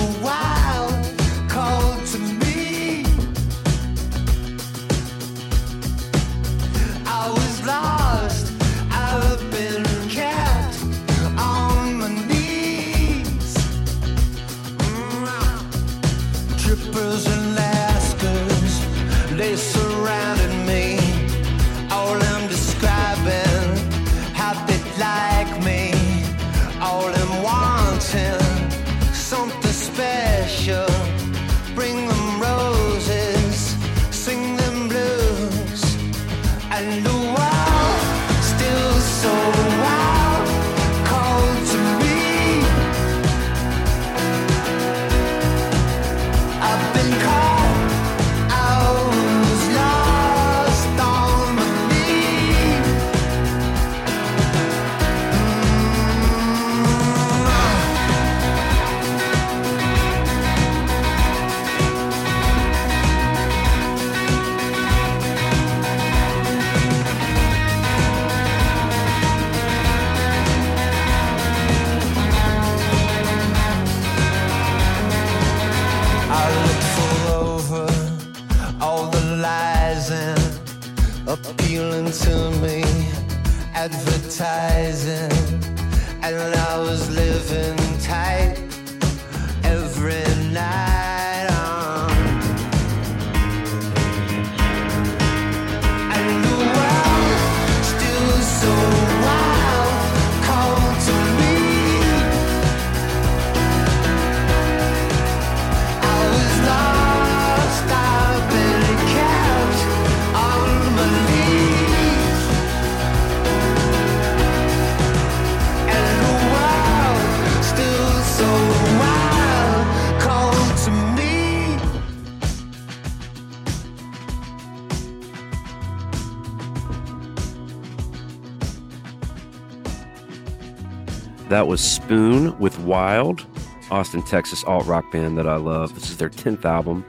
That 131.56 131.68
was 131.68 131.80
Spoon 131.80 132.60
with 132.60 132.78
Wild, 132.80 133.48
Austin, 133.89 134.22
Texas 134.24 134.62
alt 134.65 134.86
rock 134.88 135.10
band 135.10 135.38
that 135.38 135.48
I 135.48 135.56
love. 135.56 135.96
This 135.96 136.10
is 136.10 136.18
their 136.18 136.30
10th 136.30 136.65
album, 136.65 137.06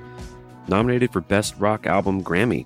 nominated 0.69 1.13
for 1.13 1.21
Best 1.21 1.57
Rock 1.59 1.85
Album 1.85 2.23
Grammy. 2.23 2.65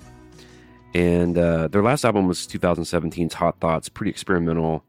And 0.92 1.38
uh, 1.38 1.68
their 1.68 1.82
last 1.82 2.04
album 2.04 2.28
was 2.28 2.46
2017's 2.46 3.32
Hot 3.32 3.60
Thoughts, 3.60 3.88
pretty 3.88 4.10
experimental, 4.10 4.84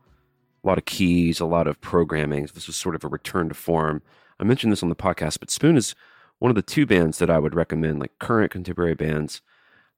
a 0.65 0.67
lot 0.67 0.77
of 0.77 0.83
keys, 0.83 1.39
a 1.39 1.45
lot 1.45 1.65
of 1.65 1.79
programming. 1.79 2.49
This 2.53 2.67
was 2.67 2.75
sort 2.75 2.95
of 2.95 3.05
a 3.05 3.07
return 3.07 3.47
to 3.47 3.55
form. 3.55 4.01
I 4.37 4.43
mentioned 4.43 4.73
this 4.73 4.83
on 4.83 4.89
the 4.89 4.93
podcast, 4.93 5.39
but 5.39 5.49
Spoon 5.49 5.77
is 5.77 5.95
one 6.39 6.51
of 6.51 6.55
the 6.55 6.61
two 6.61 6.85
bands 6.85 7.19
that 7.19 7.29
I 7.29 7.39
would 7.39 7.55
recommend, 7.55 8.01
like 8.01 8.19
current 8.19 8.51
contemporary 8.51 8.95
bands 8.95 9.41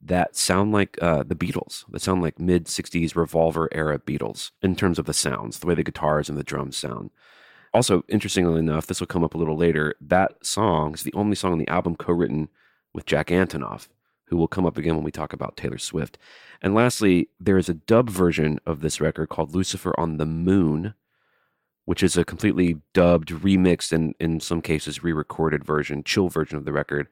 that 0.05 0.35
sound 0.35 0.71
like 0.71 0.97
uh, 1.01 1.23
the 1.23 1.35
Beatles, 1.35 1.85
that 1.89 2.01
sound 2.01 2.21
like 2.21 2.39
mid 2.39 2.65
60s 2.65 3.15
revolver 3.15 3.69
era 3.71 3.99
Beatles 3.99 4.51
in 4.61 4.75
terms 4.75 4.99
of 4.99 5.05
the 5.05 5.13
sounds, 5.13 5.59
the 5.59 5.67
way 5.67 5.75
the 5.75 5.83
guitars 5.83 6.29
and 6.29 6.37
the 6.37 6.43
drums 6.43 6.77
sound. 6.77 7.09
Also, 7.73 8.03
interestingly 8.07 8.59
enough, 8.59 8.85
this 8.85 8.99
will 8.99 9.07
come 9.07 9.23
up 9.23 9.33
a 9.33 9.37
little 9.37 9.57
later. 9.57 9.95
That 9.99 10.45
song 10.45 10.93
is 10.93 11.03
the 11.03 11.13
only 11.13 11.35
song 11.35 11.53
on 11.53 11.57
the 11.57 11.67
album 11.67 11.95
co 11.95 12.13
written 12.13 12.49
with 12.93 13.05
Jack 13.05 13.27
Antonoff, 13.27 13.87
who 14.25 14.37
will 14.37 14.47
come 14.47 14.65
up 14.65 14.77
again 14.77 14.95
when 14.95 15.03
we 15.03 15.11
talk 15.11 15.33
about 15.33 15.57
Taylor 15.57 15.79
Swift. 15.79 16.17
And 16.61 16.75
lastly, 16.75 17.29
there 17.39 17.57
is 17.57 17.69
a 17.69 17.73
dub 17.73 18.09
version 18.09 18.59
of 18.65 18.81
this 18.81 19.01
record 19.01 19.29
called 19.29 19.55
Lucifer 19.55 19.93
on 19.97 20.17
the 20.17 20.25
Moon, 20.25 20.93
which 21.85 22.03
is 22.03 22.15
a 22.15 22.23
completely 22.23 22.77
dubbed, 22.93 23.29
remixed, 23.29 23.91
and 23.91 24.13
in 24.19 24.39
some 24.39 24.61
cases 24.61 25.03
re 25.03 25.11
recorded 25.11 25.63
version, 25.63 26.03
chill 26.03 26.29
version 26.29 26.57
of 26.57 26.65
the 26.65 26.73
record 26.73 27.07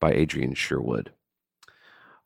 by 0.00 0.12
Adrian 0.12 0.54
Sherwood. 0.54 1.12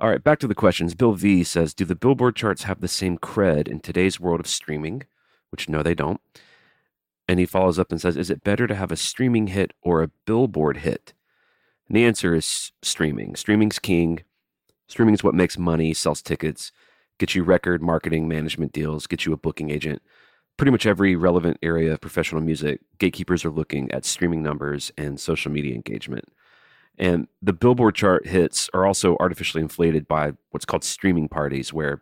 All 0.00 0.08
right, 0.08 0.24
back 0.24 0.38
to 0.38 0.46
the 0.46 0.54
questions. 0.54 0.94
Bill 0.94 1.12
V 1.12 1.44
says 1.44 1.74
Do 1.74 1.84
the 1.84 1.94
Billboard 1.94 2.34
charts 2.34 2.62
have 2.62 2.80
the 2.80 2.88
same 2.88 3.18
cred 3.18 3.68
in 3.68 3.80
today's 3.80 4.18
world 4.18 4.40
of 4.40 4.46
streaming? 4.46 5.02
Which, 5.50 5.68
no, 5.68 5.82
they 5.82 5.94
don't. 5.94 6.22
And 7.28 7.38
he 7.38 7.44
follows 7.44 7.78
up 7.78 7.92
and 7.92 8.00
says 8.00 8.16
Is 8.16 8.30
it 8.30 8.42
better 8.42 8.66
to 8.66 8.74
have 8.74 8.90
a 8.90 8.96
streaming 8.96 9.48
hit 9.48 9.74
or 9.82 10.02
a 10.02 10.10
Billboard 10.24 10.78
hit? 10.78 11.12
And 11.86 11.94
the 11.94 12.06
answer 12.06 12.34
is 12.34 12.72
streaming. 12.80 13.36
Streaming's 13.36 13.78
king. 13.78 14.22
Streaming 14.88 15.12
is 15.12 15.22
what 15.22 15.34
makes 15.34 15.58
money, 15.58 15.92
sells 15.92 16.22
tickets, 16.22 16.72
gets 17.18 17.34
you 17.34 17.44
record 17.44 17.82
marketing 17.82 18.26
management 18.26 18.72
deals, 18.72 19.06
gets 19.06 19.26
you 19.26 19.34
a 19.34 19.36
booking 19.36 19.68
agent. 19.68 20.00
Pretty 20.56 20.70
much 20.70 20.86
every 20.86 21.14
relevant 21.14 21.58
area 21.62 21.92
of 21.92 22.00
professional 22.00 22.40
music, 22.40 22.80
gatekeepers 22.98 23.44
are 23.44 23.50
looking 23.50 23.92
at 23.92 24.06
streaming 24.06 24.42
numbers 24.42 24.92
and 24.96 25.20
social 25.20 25.52
media 25.52 25.74
engagement. 25.74 26.24
And 26.98 27.28
the 27.40 27.52
Billboard 27.52 27.94
chart 27.94 28.26
hits 28.26 28.68
are 28.74 28.86
also 28.86 29.16
artificially 29.18 29.62
inflated 29.62 30.06
by 30.06 30.32
what's 30.50 30.66
called 30.66 30.84
streaming 30.84 31.28
parties, 31.28 31.72
where 31.72 32.00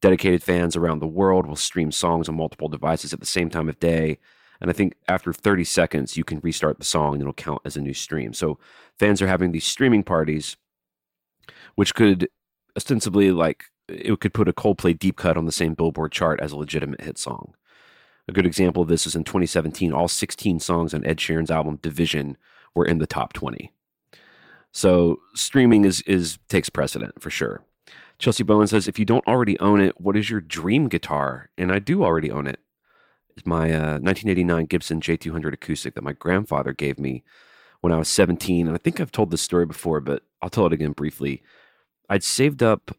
dedicated 0.00 0.42
fans 0.42 0.76
around 0.76 0.98
the 0.98 1.06
world 1.06 1.46
will 1.46 1.56
stream 1.56 1.92
songs 1.92 2.28
on 2.28 2.36
multiple 2.36 2.68
devices 2.68 3.12
at 3.12 3.20
the 3.20 3.26
same 3.26 3.50
time 3.50 3.68
of 3.68 3.78
day. 3.78 4.18
And 4.60 4.70
I 4.70 4.72
think 4.72 4.94
after 5.08 5.32
30 5.32 5.64
seconds, 5.64 6.16
you 6.16 6.24
can 6.24 6.40
restart 6.40 6.78
the 6.78 6.84
song 6.84 7.14
and 7.14 7.22
it'll 7.22 7.32
count 7.32 7.62
as 7.64 7.76
a 7.76 7.80
new 7.80 7.94
stream. 7.94 8.32
So 8.32 8.58
fans 8.98 9.20
are 9.20 9.26
having 9.26 9.52
these 9.52 9.66
streaming 9.66 10.02
parties, 10.02 10.56
which 11.74 11.94
could 11.94 12.28
ostensibly 12.76 13.32
like 13.32 13.64
it 13.88 14.20
could 14.20 14.34
put 14.34 14.48
a 14.48 14.52
Coldplay 14.52 14.98
deep 14.98 15.16
cut 15.16 15.36
on 15.36 15.44
the 15.44 15.52
same 15.52 15.74
Billboard 15.74 16.12
chart 16.12 16.40
as 16.40 16.52
a 16.52 16.56
legitimate 16.56 17.00
hit 17.00 17.18
song. 17.18 17.54
A 18.28 18.32
good 18.32 18.46
example 18.46 18.82
of 18.82 18.88
this 18.88 19.06
is 19.06 19.16
in 19.16 19.24
2017, 19.24 19.92
all 19.92 20.08
16 20.08 20.60
songs 20.60 20.94
on 20.94 21.04
Ed 21.04 21.18
Sheeran's 21.18 21.50
album 21.50 21.76
Division 21.82 22.36
were 22.74 22.86
in 22.86 22.98
the 22.98 23.06
top 23.06 23.32
20. 23.32 23.72
So 24.72 25.20
streaming 25.34 25.84
is 25.84 26.00
is 26.02 26.38
takes 26.48 26.70
precedent 26.70 27.20
for 27.22 27.30
sure. 27.30 27.64
Chelsea 28.18 28.44
Bowen 28.44 28.68
says, 28.68 28.86
if 28.86 28.98
you 28.98 29.04
don't 29.04 29.26
already 29.26 29.58
own 29.58 29.80
it, 29.80 30.00
what 30.00 30.16
is 30.16 30.30
your 30.30 30.40
dream 30.40 30.88
guitar? 30.88 31.50
And 31.58 31.72
I 31.72 31.80
do 31.80 32.04
already 32.04 32.30
own 32.30 32.46
it. 32.46 32.60
It's 33.36 33.46
my 33.46 33.72
uh, 33.72 33.98
1989 33.98 34.66
Gibson 34.66 35.00
J200 35.00 35.54
acoustic 35.54 35.94
that 35.94 36.04
my 36.04 36.12
grandfather 36.12 36.72
gave 36.72 37.00
me 37.00 37.24
when 37.80 37.92
I 37.92 37.98
was 37.98 38.08
17. 38.08 38.68
And 38.68 38.76
I 38.76 38.78
think 38.78 39.00
I've 39.00 39.10
told 39.10 39.30
this 39.32 39.42
story 39.42 39.66
before, 39.66 40.00
but 40.00 40.22
I'll 40.40 40.50
tell 40.50 40.66
it 40.66 40.72
again 40.72 40.92
briefly. 40.92 41.42
I'd 42.08 42.22
saved 42.22 42.62
up 42.62 42.96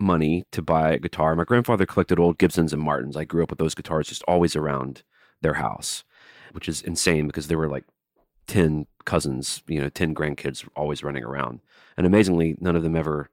money 0.00 0.44
to 0.50 0.60
buy 0.60 0.92
a 0.92 0.98
guitar. 0.98 1.36
My 1.36 1.44
grandfather 1.44 1.86
collected 1.86 2.18
old 2.18 2.38
Gibsons 2.38 2.72
and 2.72 2.82
Martins. 2.82 3.16
I 3.16 3.24
grew 3.24 3.44
up 3.44 3.50
with 3.50 3.58
those 3.58 3.74
guitars 3.74 4.08
just 4.08 4.24
always 4.26 4.56
around 4.56 5.02
their 5.40 5.54
house, 5.54 6.02
which 6.52 6.68
is 6.68 6.82
insane 6.82 7.26
because 7.28 7.46
there 7.46 7.58
were 7.58 7.68
like 7.68 7.84
10 8.46 8.86
cousins, 9.04 9.62
you 9.66 9.80
know, 9.80 9.88
10 9.88 10.14
grandkids 10.14 10.66
always 10.76 11.02
running 11.02 11.24
around. 11.24 11.60
And 11.96 12.06
amazingly, 12.06 12.56
none 12.60 12.76
of 12.76 12.82
them 12.82 12.96
ever 12.96 13.30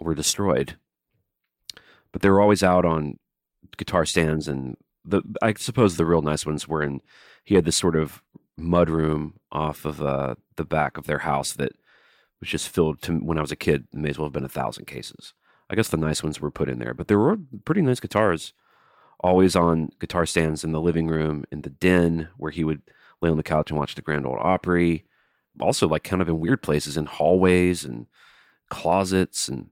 were 0.00 0.14
destroyed. 0.14 0.76
But 2.12 2.22
they 2.22 2.30
were 2.30 2.40
always 2.40 2.62
out 2.62 2.84
on 2.84 3.18
guitar 3.76 4.04
stands 4.04 4.46
and 4.46 4.76
the 5.04 5.22
I 5.42 5.54
suppose 5.54 5.96
the 5.96 6.06
real 6.06 6.22
nice 6.22 6.46
ones 6.46 6.68
were 6.68 6.82
in 6.82 7.00
he 7.44 7.56
had 7.56 7.64
this 7.64 7.76
sort 7.76 7.96
of 7.96 8.22
mud 8.56 8.88
room 8.88 9.34
off 9.52 9.84
of 9.84 10.00
uh, 10.00 10.34
the 10.56 10.64
back 10.64 10.96
of 10.96 11.06
their 11.06 11.18
house 11.18 11.52
that 11.54 11.72
was 12.40 12.48
just 12.48 12.68
filled 12.68 13.02
to 13.02 13.14
when 13.14 13.38
I 13.38 13.40
was 13.40 13.52
a 13.52 13.56
kid, 13.56 13.86
may 13.92 14.10
as 14.10 14.18
well 14.18 14.26
have 14.26 14.32
been 14.32 14.44
a 14.44 14.48
thousand 14.48 14.86
cases. 14.86 15.34
I 15.68 15.74
guess 15.74 15.88
the 15.88 15.96
nice 15.96 16.22
ones 16.22 16.40
were 16.40 16.50
put 16.50 16.68
in 16.68 16.78
there, 16.78 16.94
but 16.94 17.08
there 17.08 17.18
were 17.18 17.38
pretty 17.64 17.82
nice 17.82 18.00
guitars 18.00 18.52
always 19.20 19.56
on 19.56 19.90
guitar 20.00 20.26
stands 20.26 20.64
in 20.64 20.72
the 20.72 20.80
living 20.80 21.08
room, 21.08 21.44
in 21.50 21.62
the 21.62 21.70
den 21.70 22.28
where 22.36 22.50
he 22.50 22.64
would 22.64 22.82
lay 23.20 23.30
on 23.30 23.36
the 23.36 23.42
couch 23.42 23.70
and 23.70 23.78
watch 23.78 23.94
the 23.94 24.02
Grand 24.02 24.26
Ole 24.26 24.38
Opry. 24.40 25.04
Also, 25.60 25.86
like 25.86 26.02
kind 26.02 26.20
of 26.20 26.28
in 26.28 26.40
weird 26.40 26.62
places, 26.62 26.96
in 26.96 27.06
hallways 27.06 27.84
and 27.84 28.06
closets 28.70 29.48
and 29.48 29.70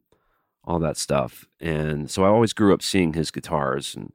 all 0.64 0.78
that 0.78 0.96
stuff. 0.96 1.46
And 1.61 2.11
so 2.11 2.24
I 2.24 2.28
always 2.28 2.52
grew 2.52 2.72
up 2.72 2.83
seeing 2.83 3.14
his 3.14 3.31
guitars. 3.31 3.94
And 3.94 4.12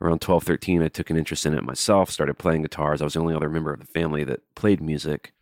around 0.00 0.20
12, 0.20 0.44
13, 0.44 0.82
I 0.82 0.88
took 0.88 1.10
an 1.10 1.16
interest 1.16 1.46
in 1.46 1.54
it 1.54 1.64
myself, 1.64 2.10
started 2.10 2.38
playing 2.38 2.62
guitars. 2.62 3.00
I 3.00 3.04
was 3.04 3.14
the 3.14 3.20
only 3.20 3.34
other 3.34 3.50
member 3.50 3.72
of 3.72 3.80
the 3.80 3.86
family 3.86 4.24
that 4.24 4.40
played 4.54 4.80
music. 4.80 5.32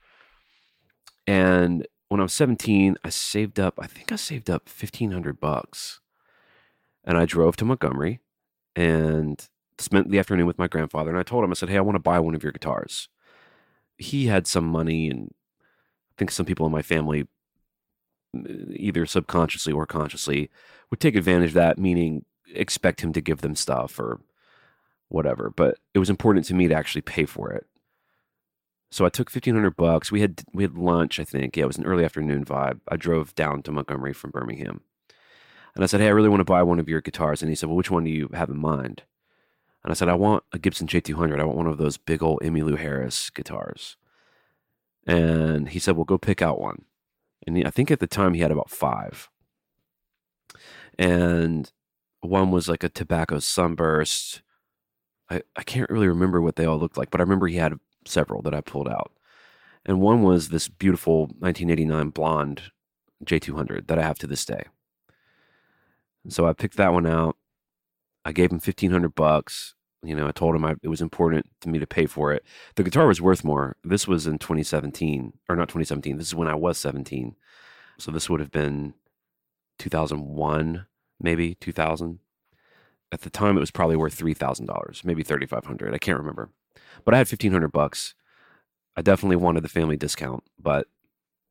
And 1.26 1.86
when 2.08 2.20
I 2.20 2.22
was 2.22 2.32
17, 2.32 2.96
I 3.04 3.10
saved 3.10 3.60
up, 3.60 3.78
I 3.78 3.86
think 3.86 4.10
I 4.10 4.16
saved 4.16 4.48
up 4.48 4.68
1500 4.68 5.38
bucks. 5.38 6.00
And 7.04 7.18
I 7.18 7.26
drove 7.26 7.56
to 7.56 7.64
Montgomery 7.64 8.20
and 8.74 9.46
spent 9.78 10.10
the 10.10 10.18
afternoon 10.18 10.46
with 10.46 10.58
my 10.58 10.68
grandfather. 10.68 11.10
And 11.10 11.18
I 11.18 11.22
told 11.22 11.44
him, 11.44 11.50
I 11.50 11.54
said, 11.54 11.68
Hey, 11.68 11.76
I 11.76 11.82
want 11.82 11.96
to 11.96 12.00
buy 12.00 12.18
one 12.18 12.34
of 12.34 12.42
your 12.42 12.52
guitars. 12.52 13.08
He 13.98 14.26
had 14.26 14.46
some 14.46 14.66
money, 14.66 15.10
and 15.10 15.34
I 15.60 16.14
think 16.16 16.30
some 16.30 16.46
people 16.46 16.66
in 16.66 16.72
my 16.72 16.82
family, 16.82 17.26
either 18.34 19.04
subconsciously 19.06 19.72
or 19.72 19.86
consciously, 19.86 20.50
would 20.90 21.00
take 21.00 21.16
advantage 21.16 21.50
of 21.50 21.54
that, 21.54 21.78
meaning 21.78 22.24
expect 22.54 23.02
him 23.02 23.12
to 23.12 23.20
give 23.20 23.40
them 23.40 23.54
stuff 23.54 23.98
or 23.98 24.20
whatever. 25.08 25.50
But 25.50 25.78
it 25.94 25.98
was 25.98 26.10
important 26.10 26.46
to 26.46 26.54
me 26.54 26.68
to 26.68 26.74
actually 26.74 27.02
pay 27.02 27.26
for 27.26 27.52
it. 27.52 27.66
So 28.90 29.04
I 29.04 29.10
took 29.10 29.30
fifteen 29.30 29.54
hundred 29.54 29.76
bucks. 29.76 30.10
We 30.10 30.22
had 30.22 30.42
we 30.52 30.64
had 30.64 30.78
lunch, 30.78 31.20
I 31.20 31.24
think. 31.24 31.56
Yeah, 31.56 31.64
it 31.64 31.66
was 31.66 31.78
an 31.78 31.84
early 31.84 32.04
afternoon 32.04 32.44
vibe. 32.44 32.80
I 32.88 32.96
drove 32.96 33.34
down 33.34 33.62
to 33.64 33.72
Montgomery 33.72 34.14
from 34.14 34.30
Birmingham. 34.30 34.80
And 35.74 35.84
I 35.84 35.86
said, 35.86 36.00
Hey, 36.00 36.06
I 36.06 36.10
really 36.10 36.28
want 36.30 36.40
to 36.40 36.44
buy 36.44 36.62
one 36.62 36.80
of 36.80 36.88
your 36.88 37.00
guitars. 37.00 37.42
And 37.42 37.50
he 37.50 37.54
said, 37.54 37.68
Well, 37.68 37.76
which 37.76 37.90
one 37.90 38.04
do 38.04 38.10
you 38.10 38.30
have 38.32 38.48
in 38.48 38.58
mind? 38.58 39.02
And 39.88 39.92
I 39.92 39.94
said, 39.94 40.10
I 40.10 40.14
want 40.16 40.44
a 40.52 40.58
Gibson 40.58 40.86
J200. 40.86 41.40
I 41.40 41.44
want 41.44 41.56
one 41.56 41.66
of 41.66 41.78
those 41.78 41.96
big 41.96 42.22
old 42.22 42.40
Emmylou 42.40 42.76
Harris 42.76 43.30
guitars. 43.30 43.96
And 45.06 45.70
he 45.70 45.78
said, 45.78 45.96
Well, 45.96 46.04
go 46.04 46.18
pick 46.18 46.42
out 46.42 46.60
one. 46.60 46.84
And 47.46 47.56
he, 47.56 47.64
I 47.64 47.70
think 47.70 47.90
at 47.90 47.98
the 47.98 48.06
time 48.06 48.34
he 48.34 48.42
had 48.42 48.50
about 48.50 48.68
five. 48.68 49.30
And 50.98 51.72
one 52.20 52.50
was 52.50 52.68
like 52.68 52.84
a 52.84 52.90
tobacco 52.90 53.38
sunburst. 53.38 54.42
I, 55.30 55.40
I 55.56 55.62
can't 55.62 55.88
really 55.88 56.08
remember 56.08 56.42
what 56.42 56.56
they 56.56 56.66
all 56.66 56.78
looked 56.78 56.98
like, 56.98 57.10
but 57.10 57.22
I 57.22 57.24
remember 57.24 57.46
he 57.46 57.56
had 57.56 57.80
several 58.04 58.42
that 58.42 58.54
I 58.54 58.60
pulled 58.60 58.88
out. 58.88 59.12
And 59.86 60.02
one 60.02 60.22
was 60.22 60.50
this 60.50 60.68
beautiful 60.68 61.28
1989 61.38 62.10
blonde 62.10 62.62
J200 63.24 63.86
that 63.86 63.98
I 63.98 64.02
have 64.02 64.18
to 64.18 64.26
this 64.26 64.44
day. 64.44 64.64
And 66.24 66.32
so 66.34 66.46
I 66.46 66.52
picked 66.52 66.76
that 66.76 66.92
one 66.92 67.06
out. 67.06 67.38
I 68.22 68.32
gave 68.32 68.50
him 68.50 68.56
1500 68.56 69.14
bucks. 69.14 69.74
You 70.02 70.14
know, 70.14 70.28
I 70.28 70.32
told 70.32 70.54
him 70.54 70.64
I, 70.64 70.76
it 70.82 70.88
was 70.88 71.00
important 71.00 71.46
to 71.60 71.68
me 71.68 71.78
to 71.78 71.86
pay 71.86 72.06
for 72.06 72.32
it. 72.32 72.44
The 72.76 72.84
guitar 72.84 73.06
was 73.06 73.20
worth 73.20 73.42
more. 73.42 73.76
This 73.82 74.06
was 74.06 74.26
in 74.26 74.38
2017, 74.38 75.32
or 75.48 75.56
not 75.56 75.68
2017. 75.68 76.16
This 76.16 76.28
is 76.28 76.34
when 76.34 76.48
I 76.48 76.54
was 76.54 76.78
17. 76.78 77.34
So 77.98 78.12
this 78.12 78.30
would 78.30 78.40
have 78.40 78.52
been 78.52 78.94
2001, 79.78 80.86
maybe 81.20 81.54
2000. 81.54 82.20
At 83.10 83.22
the 83.22 83.30
time, 83.30 83.56
it 83.56 83.60
was 83.60 83.70
probably 83.70 83.96
worth 83.96 84.16
$3,000, 84.16 85.04
maybe 85.04 85.22
3500 85.22 85.94
I 85.94 85.98
can't 85.98 86.18
remember. 86.18 86.50
But 87.04 87.14
I 87.14 87.18
had 87.18 87.28
1500 87.28 87.68
bucks. 87.68 88.14
I 88.96 89.02
definitely 89.02 89.36
wanted 89.36 89.64
the 89.64 89.68
family 89.68 89.96
discount, 89.96 90.44
but 90.60 90.86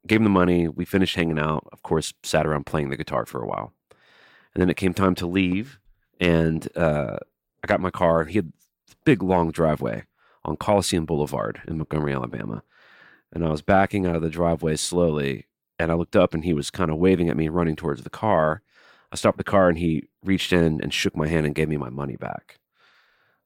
gave 0.06 0.20
him 0.20 0.24
the 0.24 0.30
money. 0.30 0.68
We 0.68 0.86
finished 0.86 1.16
hanging 1.16 1.40
out. 1.40 1.68
Of 1.72 1.84
course, 1.84 2.14
sat 2.24 2.46
around 2.46 2.66
playing 2.66 2.90
the 2.90 2.98
guitar 2.98 3.26
for 3.26 3.42
a 3.42 3.48
while. 3.48 3.74
And 4.54 4.62
then 4.62 4.70
it 4.70 4.78
came 4.78 4.94
time 4.94 5.16
to 5.16 5.28
leave, 5.28 5.80
and 6.20 6.68
uh, 6.76 7.18
I 7.68 7.74
got 7.74 7.82
my 7.82 7.92
car. 7.92 8.24
He 8.24 8.38
had 8.38 8.54
big, 9.04 9.22
long 9.22 9.52
driveway 9.52 10.06
on 10.46 10.56
Coliseum 10.56 11.06
Boulevard 11.06 11.62
in 11.68 11.78
Montgomery, 11.78 12.14
Alabama. 12.14 12.64
And 13.34 13.46
I 13.46 13.50
was 13.50 13.62
backing 13.62 14.06
out 14.06 14.16
of 14.16 14.22
the 14.22 14.30
driveway 14.30 14.78
slowly, 14.78 15.48
and 15.78 15.92
I 15.92 15.96
looked 15.96 16.16
up, 16.16 16.34
and 16.34 16.46
he 16.46 16.54
was 16.54 16.72
kind 16.72 16.90
of 16.90 16.98
waving 16.98 17.28
at 17.28 17.36
me, 17.36 17.50
running 17.50 17.76
towards 17.76 18.04
the 18.04 18.10
car. 18.10 18.62
I 19.12 19.18
stopped 19.18 19.38
the 19.38 19.44
car, 19.44 19.68
and 19.68 19.78
he 19.78 20.08
reached 20.24 20.54
in 20.54 20.80
and 20.82 20.94
shook 20.94 21.18
my 21.18 21.28
hand 21.28 21.46
and 21.46 21.54
gave 21.54 21.68
me 21.68 21.76
my 21.76 21.90
money 21.90 22.16
back. 22.16 22.60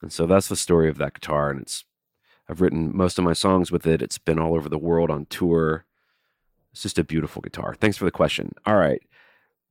And 0.03 0.13
so 0.13 0.27
that's 0.27 0.47
the 0.47 0.55
story 0.55 0.87
of 0.87 0.99
that 0.99 1.15
guitar, 1.15 1.49
and 1.49 1.59
it's 1.59 1.83
I've 2.47 2.61
written 2.61 2.95
most 2.95 3.17
of 3.17 3.25
my 3.25 3.33
songs 3.33 3.71
with 3.71 3.87
it. 3.87 4.03
It's 4.03 4.19
been 4.19 4.37
all 4.37 4.53
over 4.53 4.69
the 4.69 4.77
world 4.77 5.09
on 5.09 5.25
tour. 5.25 5.85
It's 6.73 6.83
just 6.83 6.99
a 6.99 7.03
beautiful 7.03 7.41
guitar. 7.41 7.73
Thanks 7.73 7.97
for 7.97 8.05
the 8.05 8.11
question. 8.11 8.51
All 8.67 8.75
right. 8.75 9.01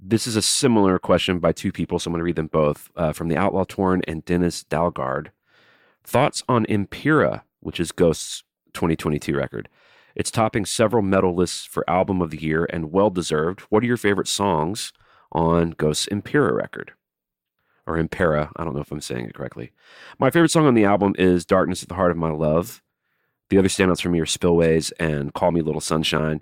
This 0.03 0.27
is 0.27 0.35
a 0.35 0.43
similar 0.43 0.99
question 0.99 1.41
by 1.41 1.53
two 1.53 1.71
people, 1.71 1.99
so 1.99 2.09
I'm 2.09 2.13
going 2.13 2.21
to 2.21 2.25
read 2.25 2.37
them 2.37 2.47
both 2.47 2.91
uh, 2.97 3.13
from 3.13 3.29
the 3.29 3.37
Outlaw 3.37 3.65
Torn 3.65 4.01
and 4.09 4.25
Dennis 4.25 4.65
Dalgard. 4.65 5.29
Thoughts 6.05 6.43
on 6.49 6.65
Impera, 6.71 7.45
which 7.61 7.79
is 7.79 7.93
Ghost's 7.93 8.43
2022 8.73 9.37
record. 9.37 9.69
It's 10.15 10.31
topping 10.31 10.65
several 10.65 11.03
metal 11.03 11.35
lists 11.35 11.67
for 11.67 11.89
Album 11.89 12.23
of 12.23 12.31
the 12.31 12.41
Year 12.41 12.67
and 12.71 12.93
well 12.93 13.11
deserved. 13.11 13.61
What 13.69 13.83
are 13.83 13.87
your 13.87 13.99
favorite 13.99 14.27
songs 14.27 14.95
on 15.33 15.73
Ghost's 15.73 16.07
Impera 16.07 16.55
record? 16.55 16.93
Or 17.87 17.99
Impera, 17.99 18.53
I 18.57 18.65
don't 18.65 18.75
know 18.75 18.81
if 18.81 18.91
I'm 18.91 19.03
saying 19.03 19.27
it 19.27 19.35
correctly. 19.35 19.73
My 20.19 20.31
favorite 20.31 20.51
song 20.51 20.67
on 20.67 20.75
the 20.75 20.85
album 20.85 21.15
is 21.19 21.45
Darkness 21.45 21.83
at 21.83 21.91
the 21.91 21.95
Heart 21.95 22.13
of 22.13 22.17
My 22.17 22.31
Love. 22.31 22.81
The 23.51 23.59
other 23.59 23.69
standouts 23.69 24.01
for 24.01 24.09
me 24.09 24.21
are 24.21 24.27
Spillways 24.27 24.93
and 24.93 25.35
Call 25.35 25.53
Me 25.53 25.61
Little 25.61 25.81
Sunshine. 25.81 26.41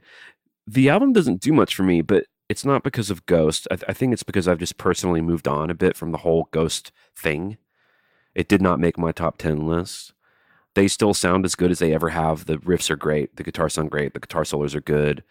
The 0.64 0.90
album 0.90 1.12
doesn't 1.12 1.40
do 1.40 1.52
much 1.52 1.74
for 1.74 1.82
me, 1.82 2.02
but 2.02 2.26
it's 2.48 2.64
not 2.64 2.82
because 2.82 3.10
of 3.10 3.26
Ghost. 3.26 3.68
I, 3.70 3.76
th- 3.76 3.88
I, 3.88 3.92
think 3.92 4.12
it's 4.12 4.22
because 4.22 4.48
I've 4.48 4.58
just 4.58 4.78
personally 4.78 5.20
moved 5.20 5.46
on 5.46 5.70
a 5.70 5.74
bit 5.74 5.96
from 5.96 6.12
the 6.12 6.18
whole 6.18 6.48
Ghost 6.50 6.92
thing. 7.14 7.58
It 8.34 8.48
did 8.48 8.62
not 8.62 8.80
make 8.80 8.96
my 8.96 9.12
top 9.12 9.38
10 9.38 9.66
list. 9.66 10.14
They 10.74 10.88
still 10.88 11.12
sound 11.12 11.44
as 11.44 11.54
good 11.54 11.70
as 11.70 11.78
they 11.78 11.92
ever 11.92 12.10
have. 12.10 12.46
The 12.46 12.58
riffs 12.58 12.90
are 12.90 12.96
great. 12.96 13.36
The 13.36 13.42
guitar 13.42 13.68
sound 13.68 13.90
great. 13.90 14.14
The 14.14 14.20
guitar 14.20 14.44
solos 14.44 14.74
are 14.74 14.80
good. 14.80 15.24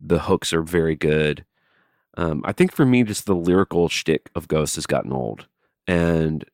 The 0.00 0.20
hooks 0.20 0.52
are 0.52 0.62
very 0.62 0.96
good. 0.96 1.44
Um, 2.16 2.42
I 2.44 2.52
think 2.52 2.72
for 2.72 2.84
me, 2.84 3.04
just 3.04 3.26
the 3.26 3.34
lyrical 3.34 3.88
shtick 3.88 4.30
of 4.34 4.48
Ghost 4.48 4.74
has 4.74 4.86
gotten 4.86 5.12
old. 5.12 5.46
And 5.86 6.44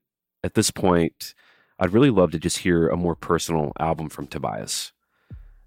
at 0.44 0.54
this 0.54 0.70
point, 0.70 1.34
I'd 1.78 1.92
really 1.92 2.10
love 2.10 2.30
to 2.32 2.38
just 2.38 2.58
hear 2.58 2.88
a 2.88 2.96
more 2.96 3.16
personal 3.16 3.72
album 3.78 4.08
from 4.08 4.26
Tobias. 4.26 4.92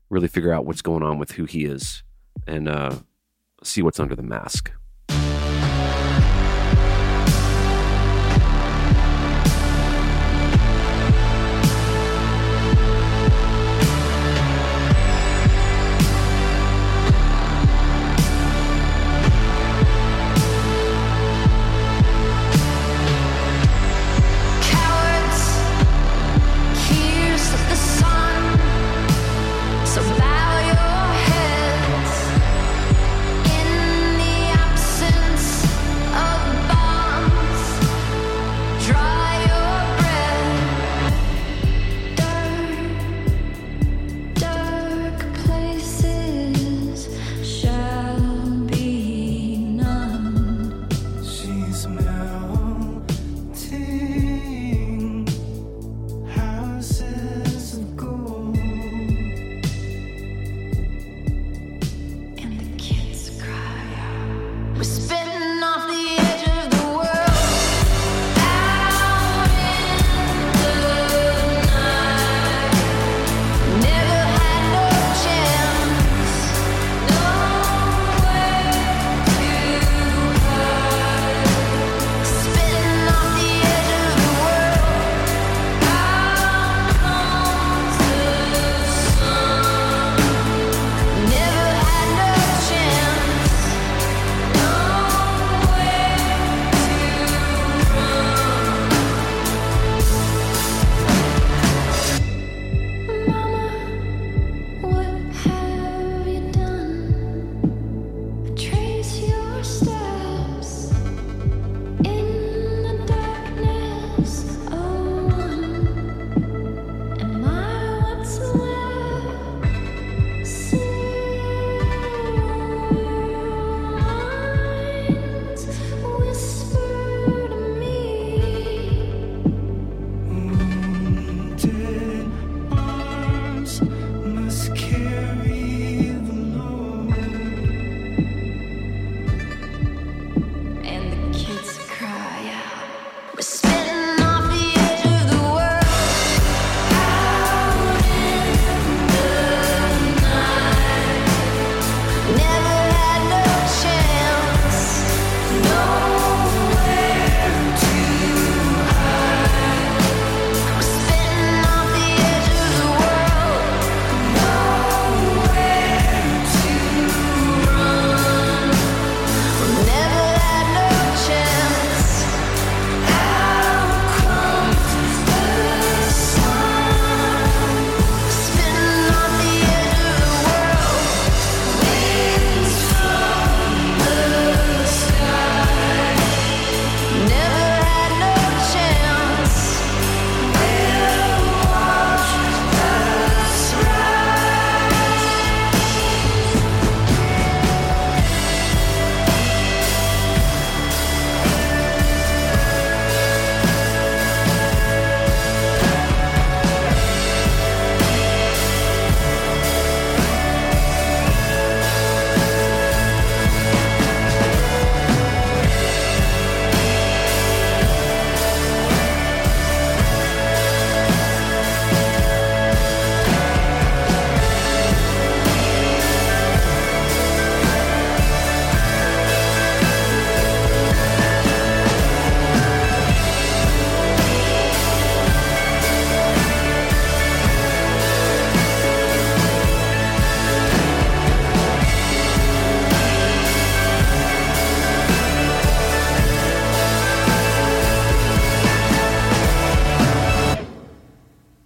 Really 0.10 0.28
figure 0.28 0.54
out 0.54 0.66
what's 0.66 0.82
going 0.82 1.04
on 1.04 1.18
with 1.18 1.32
who 1.32 1.46
he 1.46 1.66
is. 1.66 2.04
And, 2.48 2.70
uh, 2.70 2.98
see 3.64 3.82
what's 3.82 4.00
under 4.00 4.16
the 4.16 4.24
mask. 4.24 4.72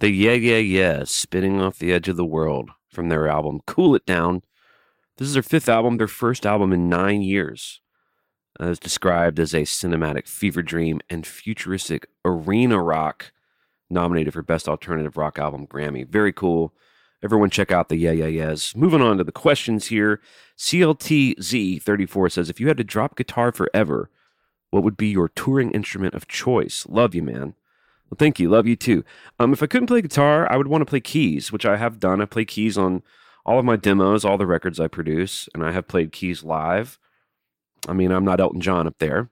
The 0.06 0.12
Yeah 0.12 0.34
Yeah 0.34 0.58
Yeah 0.58 1.02
Spitting 1.02 1.60
Off 1.60 1.80
the 1.80 1.92
Edge 1.92 2.06
of 2.06 2.16
the 2.16 2.24
World 2.24 2.70
from 2.88 3.08
their 3.08 3.26
album 3.26 3.60
Cool 3.66 3.96
It 3.96 4.06
Down. 4.06 4.42
This 5.16 5.26
is 5.26 5.34
their 5.34 5.42
fifth 5.42 5.68
album, 5.68 5.96
their 5.96 6.06
first 6.06 6.46
album 6.46 6.72
in 6.72 6.88
nine 6.88 7.22
years. 7.22 7.80
Uh, 8.60 8.68
it's 8.68 8.78
described 8.78 9.40
as 9.40 9.52
a 9.52 9.62
cinematic 9.62 10.28
fever 10.28 10.62
dream 10.62 11.00
and 11.10 11.26
futuristic 11.26 12.06
arena 12.24 12.80
rock, 12.80 13.32
nominated 13.90 14.32
for 14.32 14.42
Best 14.42 14.68
Alternative 14.68 15.16
Rock 15.16 15.40
Album 15.40 15.66
Grammy. 15.66 16.06
Very 16.06 16.32
cool. 16.32 16.72
Everyone, 17.20 17.50
check 17.50 17.72
out 17.72 17.88
the 17.88 17.96
Yeah 17.96 18.12
Yeah 18.12 18.26
Yeahs. 18.26 18.76
Moving 18.76 19.02
on 19.02 19.18
to 19.18 19.24
the 19.24 19.32
questions 19.32 19.88
here. 19.88 20.20
CLTZ34 20.56 22.30
says 22.30 22.48
If 22.48 22.60
you 22.60 22.68
had 22.68 22.76
to 22.76 22.84
drop 22.84 23.16
guitar 23.16 23.50
forever, 23.50 24.08
what 24.70 24.84
would 24.84 24.96
be 24.96 25.08
your 25.08 25.28
touring 25.28 25.72
instrument 25.72 26.14
of 26.14 26.28
choice? 26.28 26.86
Love 26.88 27.12
you, 27.12 27.24
man. 27.24 27.54
Well, 28.10 28.16
thank 28.18 28.38
you. 28.38 28.48
Love 28.48 28.66
you 28.66 28.76
too. 28.76 29.04
Um, 29.38 29.52
if 29.52 29.62
I 29.62 29.66
couldn't 29.66 29.88
play 29.88 30.00
guitar, 30.00 30.50
I 30.50 30.56
would 30.56 30.68
want 30.68 30.82
to 30.82 30.86
play 30.86 31.00
keys, 31.00 31.50
which 31.50 31.66
I 31.66 31.76
have 31.76 31.98
done. 31.98 32.20
I 32.20 32.24
play 32.24 32.44
keys 32.44 32.78
on 32.78 33.02
all 33.44 33.58
of 33.58 33.64
my 33.64 33.76
demos, 33.76 34.24
all 34.24 34.38
the 34.38 34.46
records 34.46 34.78
I 34.78 34.88
produce, 34.88 35.48
and 35.54 35.64
I 35.64 35.72
have 35.72 35.88
played 35.88 36.12
keys 36.12 36.44
live. 36.44 36.98
I 37.88 37.92
mean, 37.92 38.10
I'm 38.10 38.24
not 38.24 38.40
Elton 38.40 38.60
John 38.60 38.86
up 38.86 38.96
there, 38.98 39.30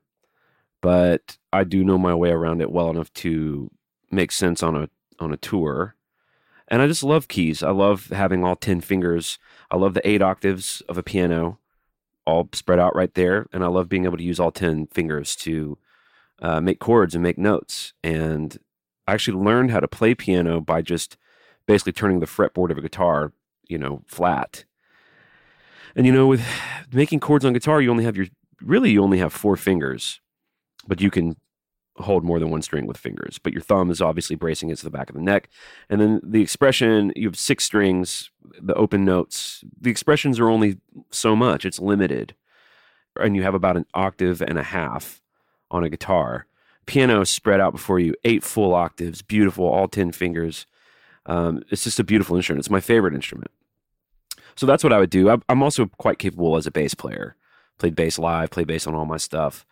but 0.80 1.38
I 1.52 1.64
do 1.64 1.84
know 1.84 1.98
my 1.98 2.14
way 2.14 2.30
around 2.30 2.60
it 2.60 2.70
well 2.70 2.90
enough 2.90 3.12
to 3.14 3.70
make 4.10 4.32
sense 4.32 4.62
on 4.62 4.76
a 4.76 4.88
on 5.18 5.32
a 5.32 5.36
tour. 5.36 5.96
And 6.68 6.80
I 6.80 6.86
just 6.86 7.02
love 7.02 7.28
keys. 7.28 7.62
I 7.62 7.70
love 7.70 8.06
having 8.08 8.44
all 8.44 8.56
10 8.56 8.80
fingers. 8.80 9.38
I 9.70 9.76
love 9.76 9.94
the 9.94 10.08
eight 10.08 10.22
octaves 10.22 10.80
of 10.88 10.96
a 10.96 11.02
piano 11.02 11.58
all 12.26 12.48
spread 12.52 12.78
out 12.78 12.96
right 12.96 13.12
there. 13.14 13.46
And 13.52 13.62
I 13.62 13.66
love 13.66 13.88
being 13.88 14.06
able 14.06 14.16
to 14.16 14.22
use 14.24 14.40
all 14.40 14.50
10 14.50 14.86
fingers 14.86 15.36
to 15.36 15.78
uh, 16.40 16.60
make 16.60 16.80
chords 16.80 17.14
and 17.14 17.22
make 17.22 17.38
notes. 17.38 17.92
And 18.02 18.56
I 19.07 19.14
actually 19.14 19.42
learned 19.42 19.70
how 19.70 19.80
to 19.80 19.88
play 19.88 20.14
piano 20.14 20.61
by 20.61 20.82
just 20.82 21.16
basically 21.66 21.92
turning 21.92 22.20
the 22.20 22.26
fretboard 22.26 22.70
of 22.70 22.78
a 22.78 22.82
guitar, 22.82 23.32
you 23.68 23.78
know, 23.78 24.02
flat. 24.07 24.64
And 25.96 26.07
you 26.07 26.12
know, 26.12 26.26
with 26.26 26.44
making 26.92 27.20
chords 27.20 27.44
on 27.44 27.52
guitar, 27.52 27.80
you 27.80 27.90
only 27.90 28.05
have 28.05 28.16
your 28.16 28.26
really 28.61 28.90
you 28.90 29.02
only 29.02 29.18
have 29.18 29.32
four 29.32 29.57
fingers, 29.57 30.20
but 30.86 31.00
you 31.00 31.11
can 31.11 31.36
hold 31.98 32.24
more 32.24 32.40
than 32.40 32.50
one 32.50 32.62
string 32.62 32.86
with 32.86 32.96
fingers. 32.96 33.38
But 33.38 33.52
your 33.52 33.62
thumb 33.62 33.90
is 33.90 34.00
obviously 34.00 34.34
bracing 34.36 34.68
against 34.68 34.82
the 34.82 34.90
back 34.90 35.09
of 35.09 35.14
the 35.14 35.22
neck. 35.22 35.48
And 35.88 36.00
then 36.00 36.20
the 36.24 36.42
expression, 36.42 37.12
you 37.14 37.28
have 37.28 37.38
six 37.38 37.64
strings, 37.64 38.30
the 38.61 38.74
open 38.74 39.05
notes. 39.05 39.62
The 39.80 39.90
expressions 39.90 40.40
are 40.40 40.48
only 40.48 40.78
so 41.11 41.36
much, 41.36 41.64
it's 41.64 41.78
limited. 41.78 42.34
And 43.16 43.36
you 43.36 43.44
have 43.44 43.55
about 43.55 43.76
an 43.76 43.86
octave 43.94 44.42
and 44.42 44.59
a 44.59 44.64
half 44.64 45.22
on 45.70 45.84
a 45.84 45.88
guitar. 45.88 46.46
Piano 46.87 47.24
spread 47.24 47.61
out 47.61 47.72
before 47.72 47.99
you, 47.99 48.14
eight 48.24 48.43
full 48.43 48.74
octaves, 48.74 49.22
beautiful, 49.22 49.66
all 49.66 49.89
10 49.89 50.12
fingers. 50.12 50.66
Um, 51.26 51.62
it's 51.70 51.85
just 51.85 51.99
a 52.01 52.05
beautiful 52.05 52.37
instrument. 52.37 52.61
It's 52.61 52.70
my 52.70 52.80
favorite 52.80 53.14
instrument. 53.14 53.51
So 54.57 54.66
that's 54.66 54.85
what 54.85 54.93
I 54.93 54.99
would 54.99 55.11
do. 55.11 55.28
I'm- 55.28 55.43
I'm 55.49 55.62
also 55.62 55.87
quite 55.87 56.18
capable 56.18 56.57
as 56.57 56.66
a 56.66 56.70
bass 56.70 56.95
player. 56.95 57.37
Played 57.78 57.97
bass 57.97 58.18
live, 58.18 58.51
played 58.51 58.68
bass 58.68 58.87
on 58.87 58.95
all 58.95 59.05
my 59.05 59.16
stuff. 59.16 59.66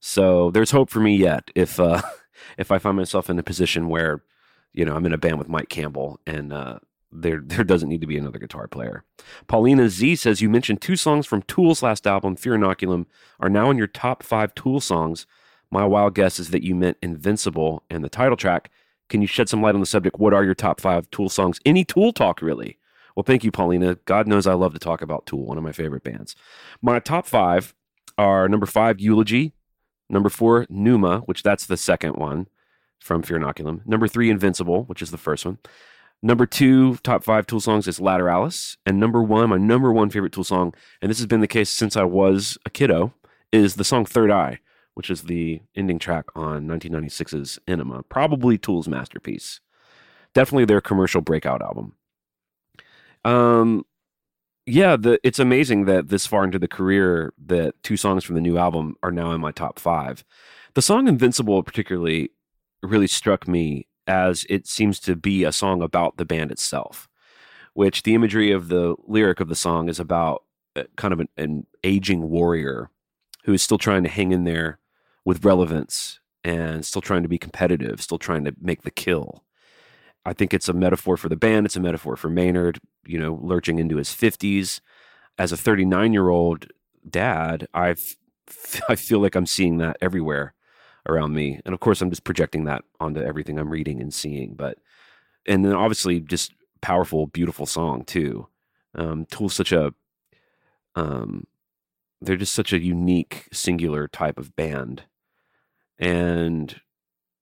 So 0.00 0.50
there's 0.50 0.72
hope 0.72 0.90
for 0.90 1.00
me 1.00 1.16
yet 1.16 1.50
if 1.54 1.80
uh, 1.80 2.02
if 2.58 2.70
I 2.70 2.78
find 2.78 2.96
myself 2.96 3.30
in 3.30 3.38
a 3.38 3.42
position 3.42 3.88
where 3.88 4.22
you 4.74 4.84
know 4.84 4.94
I'm 4.94 5.06
in 5.06 5.14
a 5.14 5.18
band 5.18 5.38
with 5.38 5.48
Mike 5.48 5.70
Campbell 5.70 6.20
and 6.26 6.52
uh, 6.52 6.80
there 7.10 7.40
there 7.44 7.64
doesn't 7.64 7.88
need 7.88 8.02
to 8.02 8.06
be 8.06 8.18
another 8.18 8.38
guitar 8.38 8.68
player. 8.68 9.04
Paulina 9.46 9.88
Z 9.88 10.16
says 10.16 10.42
you 10.42 10.50
mentioned 10.50 10.82
two 10.82 10.96
songs 10.96 11.26
from 11.26 11.40
Tool's 11.42 11.82
last 11.82 12.06
album, 12.06 12.36
Fear 12.36 12.58
Inoculum, 12.58 13.06
are 13.40 13.48
now 13.48 13.70
in 13.70 13.78
your 13.78 13.86
top 13.86 14.22
five 14.22 14.54
Tool 14.54 14.80
songs. 14.80 15.26
My 15.70 15.84
wild 15.84 16.14
guess 16.14 16.38
is 16.38 16.50
that 16.50 16.62
you 16.62 16.74
meant 16.74 16.98
Invincible 17.02 17.82
and 17.90 18.04
the 18.04 18.08
title 18.08 18.36
track. 18.36 18.70
Can 19.08 19.20
you 19.20 19.26
shed 19.26 19.48
some 19.48 19.62
light 19.62 19.74
on 19.74 19.80
the 19.80 19.86
subject? 19.86 20.18
What 20.18 20.34
are 20.34 20.44
your 20.44 20.54
top 20.54 20.80
five 20.80 21.10
Tool 21.10 21.28
songs? 21.28 21.60
Any 21.64 21.84
Tool 21.84 22.12
talk, 22.12 22.42
really? 22.42 22.78
Well, 23.14 23.24
thank 23.24 23.44
you, 23.44 23.50
Paulina. 23.50 23.96
God 24.04 24.26
knows 24.26 24.46
I 24.46 24.54
love 24.54 24.74
to 24.74 24.78
talk 24.78 25.00
about 25.00 25.26
Tool, 25.26 25.46
one 25.46 25.58
of 25.58 25.64
my 25.64 25.72
favorite 25.72 26.02
bands. 26.02 26.36
My 26.82 26.98
top 26.98 27.26
five 27.26 27.74
are 28.18 28.48
number 28.48 28.66
five, 28.66 29.00
Eulogy. 29.00 29.54
Number 30.08 30.28
four, 30.28 30.66
Pneuma, 30.68 31.20
which 31.20 31.42
that's 31.42 31.66
the 31.66 31.76
second 31.76 32.16
one 32.16 32.46
from 33.00 33.22
Fear 33.22 33.40
Inoculum. 33.40 33.86
Number 33.86 34.06
three, 34.06 34.30
Invincible, 34.30 34.84
which 34.84 35.02
is 35.02 35.10
the 35.10 35.18
first 35.18 35.44
one. 35.44 35.58
Number 36.22 36.46
two, 36.46 36.96
top 36.96 37.24
five 37.24 37.46
Tool 37.46 37.60
songs 37.60 37.88
is 37.88 37.98
Lateralus. 37.98 38.76
And 38.86 38.98
number 38.98 39.22
one, 39.22 39.50
my 39.50 39.58
number 39.58 39.92
one 39.92 40.10
favorite 40.10 40.32
Tool 40.32 40.44
song, 40.44 40.74
and 41.00 41.10
this 41.10 41.18
has 41.18 41.26
been 41.26 41.40
the 41.40 41.46
case 41.46 41.70
since 41.70 41.96
I 41.96 42.04
was 42.04 42.56
a 42.64 42.70
kiddo, 42.70 43.14
is 43.52 43.74
the 43.74 43.84
song 43.84 44.04
Third 44.04 44.30
Eye, 44.30 44.60
which 44.96 45.10
is 45.10 45.24
the 45.24 45.60
ending 45.74 45.98
track 45.98 46.24
on 46.34 46.66
1996's 46.66 47.58
Ænima. 47.68 48.02
Probably 48.08 48.56
Tool's 48.56 48.88
masterpiece. 48.88 49.60
Definitely 50.32 50.64
their 50.64 50.80
commercial 50.80 51.20
breakout 51.20 51.60
album. 51.60 51.92
Um, 53.22 53.84
yeah, 54.64 54.96
the 54.96 55.20
it's 55.22 55.38
amazing 55.38 55.84
that 55.84 56.08
this 56.08 56.26
far 56.26 56.44
into 56.44 56.58
the 56.58 56.66
career 56.66 57.34
that 57.44 57.74
two 57.82 57.98
songs 57.98 58.24
from 58.24 58.36
the 58.36 58.40
new 58.40 58.56
album 58.56 58.96
are 59.02 59.12
now 59.12 59.32
in 59.32 59.40
my 59.40 59.52
top 59.52 59.78
five. 59.78 60.24
The 60.72 60.80
song 60.80 61.08
Invincible 61.08 61.62
particularly 61.62 62.30
really 62.82 63.06
struck 63.06 63.46
me 63.46 63.86
as 64.06 64.46
it 64.48 64.66
seems 64.66 64.98
to 65.00 65.14
be 65.14 65.44
a 65.44 65.52
song 65.52 65.82
about 65.82 66.16
the 66.16 66.24
band 66.24 66.50
itself, 66.50 67.06
which 67.74 68.02
the 68.02 68.14
imagery 68.14 68.50
of 68.50 68.68
the 68.68 68.96
lyric 69.06 69.40
of 69.40 69.48
the 69.48 69.54
song 69.54 69.90
is 69.90 70.00
about 70.00 70.44
uh, 70.74 70.84
kind 70.96 71.12
of 71.12 71.20
an, 71.20 71.28
an 71.36 71.66
aging 71.84 72.30
warrior 72.30 72.88
who 73.44 73.52
is 73.52 73.62
still 73.62 73.78
trying 73.78 74.02
to 74.02 74.08
hang 74.08 74.32
in 74.32 74.44
there 74.44 74.78
with 75.26 75.44
relevance 75.44 76.20
and 76.44 76.86
still 76.86 77.02
trying 77.02 77.24
to 77.24 77.28
be 77.28 77.36
competitive, 77.36 78.00
still 78.00 78.16
trying 78.16 78.44
to 78.44 78.54
make 78.60 78.82
the 78.82 78.90
kill. 78.90 79.44
I 80.24 80.32
think 80.32 80.54
it's 80.54 80.68
a 80.68 80.72
metaphor 80.72 81.16
for 81.16 81.28
the 81.28 81.36
band. 81.36 81.66
It's 81.66 81.76
a 81.76 81.80
metaphor 81.80 82.16
for 82.16 82.30
Maynard, 82.30 82.80
you 83.04 83.18
know, 83.18 83.38
lurching 83.42 83.78
into 83.78 83.96
his 83.96 84.08
50s. 84.10 84.80
As 85.36 85.52
a 85.52 85.56
39 85.56 86.12
year 86.12 86.28
old 86.28 86.68
dad, 87.08 87.66
I've, 87.74 88.16
I 88.88 88.94
feel 88.94 89.18
like 89.18 89.34
I'm 89.34 89.46
seeing 89.46 89.78
that 89.78 89.98
everywhere 90.00 90.54
around 91.08 91.34
me. 91.34 91.60
And 91.64 91.74
of 91.74 91.80
course, 91.80 92.00
I'm 92.00 92.10
just 92.10 92.24
projecting 92.24 92.64
that 92.64 92.84
onto 93.00 93.20
everything 93.20 93.58
I'm 93.58 93.70
reading 93.70 94.00
and 94.00 94.14
seeing. 94.14 94.54
But, 94.54 94.78
and 95.46 95.64
then 95.64 95.72
obviously, 95.72 96.20
just 96.20 96.52
powerful, 96.80 97.26
beautiful 97.26 97.66
song 97.66 98.04
too. 98.04 98.46
Um, 98.94 99.26
Tool's 99.26 99.54
such 99.54 99.72
a, 99.72 99.92
um, 100.94 101.46
they're 102.20 102.36
just 102.36 102.54
such 102.54 102.72
a 102.72 102.82
unique, 102.82 103.48
singular 103.52 104.08
type 104.08 104.38
of 104.38 104.54
band. 104.56 105.02
And 105.98 106.80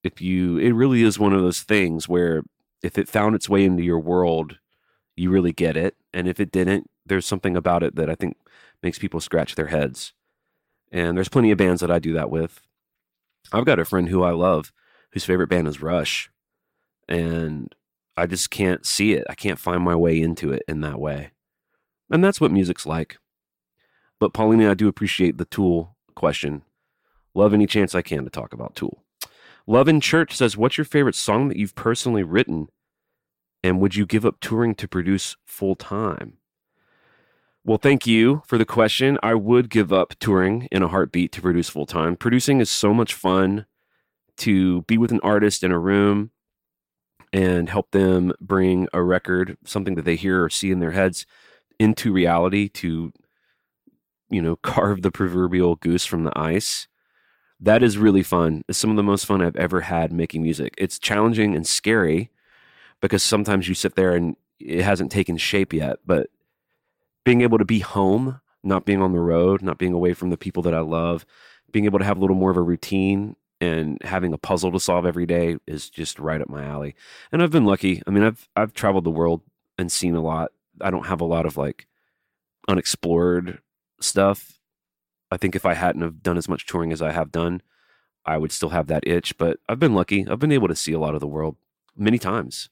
if 0.03 0.21
you, 0.21 0.59
it 0.59 0.73
really 0.73 1.03
is 1.03 1.19
one 1.19 1.33
of 1.33 1.43
those 1.43 1.63
things 1.63 2.09
where 2.09 2.43
if 2.83 2.99
it 2.99 3.09
found 3.09 3.35
its 3.35 3.49
way 3.49 3.65
into 3.65 3.83
your 3.83 3.99
world, 3.99 4.59
you 5.17 5.31
really 5.31 5.53
get 5.53 5.77
it. 5.77 5.97
And 6.13 6.29
if 6.29 6.39
it 6.39 6.53
didn't, 6.53 6.91
there's 7.07 7.27
something 7.27 7.57
about 7.57 7.83
it 7.83 7.97
that 7.97 8.11
I 8.11 8.15
think 8.15 8.37
makes 8.83 8.99
people 8.99 9.21
scratch 9.21 9.55
their 9.55 9.67
heads. 9.67 10.13
And 10.93 11.17
there's 11.17 11.29
plenty 11.29 11.51
of 11.51 11.59
bands 11.59 11.81
that 11.81 11.91
I 11.91 11.99
do 11.99 12.13
that 12.15 12.31
with. 12.31 12.61
I've 13.53 13.65
got 13.65 13.79
a 13.79 13.85
friend 13.85 14.09
who 14.09 14.23
I 14.23 14.31
love 14.31 14.73
whose 15.15 15.25
favorite 15.25 15.49
band 15.49 15.69
is 15.69 15.81
Rush. 15.81 16.31
And 17.09 17.75
I 18.17 18.27
just 18.27 18.51
can't 18.51 18.85
see 18.85 19.13
it. 19.13 19.25
I 19.31 19.35
can't 19.35 19.59
find 19.59 19.83
my 19.83 19.95
way 19.95 20.21
into 20.21 20.53
it 20.53 20.63
in 20.69 20.81
that 20.81 21.01
way. 21.01 21.31
And 22.11 22.23
that's 22.23 22.41
what 22.41 22.51
music's 22.51 22.85
like. 22.85 23.19
But 24.19 24.33
Paulina, 24.33 24.71
I 24.71 24.75
do 24.75 24.89
appreciate 24.89 25.39
the 25.39 25.45
Tool 25.45 25.97
question. 26.15 26.63
Love 27.35 27.53
any 27.53 27.67
chance 27.67 27.95
I 27.95 28.03
can 28.03 28.25
to 28.25 28.31
talk 28.31 28.53
about 28.53 28.77
Tool. 28.77 29.03
Love 29.67 29.89
in 29.89 30.01
Church 30.01 30.37
says, 30.37 30.57
What's 30.57 30.79
your 30.79 30.85
favorite 30.85 31.15
song 31.15 31.49
that 31.49 31.57
you've 31.57 31.75
personally 31.75 32.23
written? 32.23 32.69
And 33.63 33.81
would 33.81 33.97
you 33.97 34.07
give 34.07 34.27
up 34.27 34.41
touring 34.41 34.75
to 34.77 34.87
produce 34.87 35.37
full 35.45 35.75
time? 35.75 36.35
Well, 37.65 37.79
thank 37.79 38.07
you 38.07 38.43
for 38.47 38.59
the 38.59 38.67
question. 38.67 39.19
I 39.23 39.35
would 39.35 39.71
give 39.71 39.91
up 39.91 40.15
touring 40.21 40.69
in 40.71 40.83
a 40.83 40.89
heartbeat 40.89 41.33
to 41.33 41.41
produce 41.41 41.71
full 41.71 41.87
time. 41.87 42.15
Producing 42.15 42.61
is 42.61 42.69
so 42.69 42.93
much 42.93 43.15
fun 43.15 43.65
to 44.39 44.83
be 44.83 44.99
with 44.99 45.13
an 45.13 45.21
artist 45.23 45.65
in 45.65 45.73
a 45.73 45.79
room 45.79 46.31
and 47.33 47.71
help 47.71 47.91
them 47.91 48.33
bring 48.39 48.87
a 48.93 49.03
record, 49.03 49.57
something 49.65 49.95
that 49.95 50.05
they 50.05 50.15
hear 50.15 50.45
or 50.45 50.51
see 50.51 50.71
in 50.71 50.81
their 50.81 50.91
heads, 50.91 51.25
into 51.81 52.13
reality 52.13 52.69
to, 52.69 53.13
you 54.29 54.43
know, 54.43 54.57
carve 54.63 55.01
the 55.01 55.11
proverbial 55.11 55.77
goose 55.77 56.05
from 56.05 56.25
the 56.25 56.39
ice 56.39 56.87
that 57.61 57.83
is 57.83 57.99
really 57.99 58.23
fun. 58.23 58.63
It's 58.69 58.79
some 58.79 58.91
of 58.91 58.97
the 58.97 59.03
most 59.03 59.27
fun 59.27 59.41
I've 59.41 59.57
ever 59.57 59.83
had 59.83 60.13
making 60.13 60.43
music. 60.43 60.75
It's 60.79 60.99
challenging 60.99 61.55
and 61.55 61.67
scary 61.67 62.31
because 63.01 63.23
sometimes 63.23 63.69
you 63.69 63.75
sit 63.75 63.95
there 63.95 64.15
and 64.15 64.37
it 64.59 64.83
hasn't 64.83 65.13
taken 65.13 65.37
shape 65.37 65.73
yet, 65.73 65.99
but 66.07 66.29
being 67.25 67.43
able 67.43 67.59
to 67.59 67.65
be 67.65 67.81
home, 67.81 68.41
not 68.63 68.85
being 68.85 69.03
on 69.03 69.13
the 69.13 69.21
road, 69.21 69.63
not 69.63 69.79
being 69.79 69.93
away 69.93 70.15
from 70.15 70.31
the 70.31 70.37
people 70.37 70.63
that 70.63 70.75
I 70.75 70.81
love, 70.81 71.25
being 71.73 71.85
able 71.85 71.99
to 71.99 72.05
have 72.05 72.17
a 72.17 72.21
little 72.21 72.37
more 72.37 72.51
of 72.51 72.57
a 72.57 72.63
routine 72.63 73.37
and 73.61 73.99
having 74.03 74.33
a 74.33 74.39
puzzle 74.39 74.73
to 74.73 74.81
solve 74.81 75.07
every 75.07 75.27
day 75.27 75.57
is 75.67 75.89
just 75.91 76.19
right 76.19 76.41
up 76.41 76.49
my 76.49 76.65
alley. 76.65 76.95
And 77.33 77.43
I've 77.43 77.51
been 77.51 77.65
lucky. 77.65 78.03
I 78.07 78.11
mean, 78.11 78.23
I've 78.23 78.49
I've 78.57 78.75
traveled 78.75 79.05
the 79.05 79.11
world 79.11 79.43
and 79.79 79.91
seen 79.91 80.15
a 80.15 80.23
lot. 80.23 80.53
I 80.81 80.91
don't 80.91 81.07
have 81.07 81.21
a 81.21 81.27
lot 81.27 81.47
of 81.47 81.57
like 81.57 81.87
unexplored 82.69 83.61
stuff 84.01 84.54
I 85.35 85.37
think 85.37 85.57
if 85.57 85.67
I 85.67 85.75
hadn't 85.75 86.03
have 86.03 86.23
done 86.23 86.39
as 86.39 86.49
much 86.49 86.65
touring 86.65 86.93
as 86.93 87.03
I 87.03 87.11
have 87.11 87.33
done, 87.33 87.61
I 88.25 88.39
would 88.39 88.53
still 88.53 88.69
have 88.69 88.87
that 88.87 89.07
itch. 89.07 89.37
But 89.37 89.59
I've 89.69 89.81
been 89.81 89.95
lucky. 89.95 90.27
I've 90.29 90.39
been 90.39 90.53
able 90.53 90.69
to 90.69 90.77
see 90.77 90.93
a 90.93 90.99
lot 91.01 91.15
of 91.15 91.21
the 91.21 91.27
world 91.27 91.57
many 91.97 92.19
times. 92.19 92.71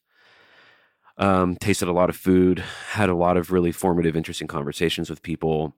Um, 1.19 1.57
tasted 1.57 1.89
a 1.89 1.93
lot 1.93 2.09
of 2.09 2.17
food, 2.17 2.61
had 2.93 3.09
a 3.09 3.15
lot 3.15 3.37
of 3.37 3.51
really 3.51 3.73
formative, 3.73 4.17
interesting 4.17 4.47
conversations 4.47 5.11
with 5.11 5.23
people, 5.23 5.75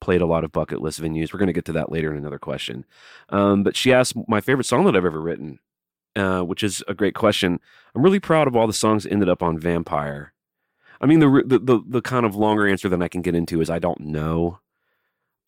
played 0.00 0.20
a 0.20 0.26
lot 0.26 0.44
of 0.44 0.52
bucket 0.52 0.82
list 0.82 1.00
venues. 1.00 1.32
We're 1.32 1.40
going 1.40 1.48
to 1.48 1.52
get 1.54 1.64
to 1.64 1.72
that 1.72 1.90
later 1.90 2.12
in 2.12 2.18
another 2.18 2.38
question. 2.38 2.84
Um, 3.30 3.62
but 3.62 3.74
she 3.74 3.92
asked 3.92 4.14
my 4.28 4.40
favorite 4.40 4.66
song 4.66 4.84
that 4.84 4.94
I've 4.94 5.04
ever 5.04 5.20
written, 5.20 5.58
uh, 6.14 6.42
which 6.42 6.62
is 6.62 6.84
a 6.86 6.94
great 6.94 7.14
question. 7.14 7.58
I'm 7.94 8.02
really 8.02 8.20
proud 8.20 8.46
of 8.46 8.54
all 8.54 8.66
the 8.66 8.72
songs 8.72 9.06
ended 9.06 9.28
up 9.28 9.42
on 9.42 9.58
Vampire. 9.58 10.32
I 11.00 11.06
mean, 11.06 11.20
the, 11.20 11.42
the 11.46 11.58
the 11.58 11.80
the 11.86 12.02
kind 12.02 12.26
of 12.26 12.34
longer 12.34 12.66
answer 12.66 12.88
than 12.88 13.02
I 13.02 13.08
can 13.08 13.22
get 13.22 13.34
into 13.34 13.60
is 13.60 13.70
I 13.70 13.78
don't 13.78 14.00
know. 14.00 14.58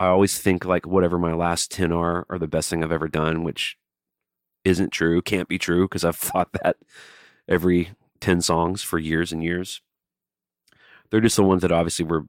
I 0.00 0.06
always 0.06 0.38
think 0.38 0.64
like 0.64 0.86
whatever 0.86 1.18
my 1.18 1.34
last 1.34 1.70
10 1.70 1.92
are 1.92 2.26
are 2.30 2.38
the 2.38 2.48
best 2.48 2.70
thing 2.70 2.82
I've 2.82 2.90
ever 2.90 3.06
done, 3.08 3.44
which 3.44 3.76
isn't 4.64 4.90
true, 4.92 5.22
can't 5.22 5.48
be 5.48 5.58
true 5.58 5.84
because 5.86 6.04
I've 6.04 6.16
thought 6.30 6.52
that 6.62 6.76
every 7.48 7.90
10 8.20 8.40
songs 8.40 8.82
for 8.82 8.98
years 8.98 9.32
and 9.32 9.44
years. 9.44 9.82
They're 11.10 11.20
just 11.20 11.36
the 11.36 11.42
ones 11.42 11.62
that 11.62 11.72
obviously 11.72 12.04
were 12.04 12.24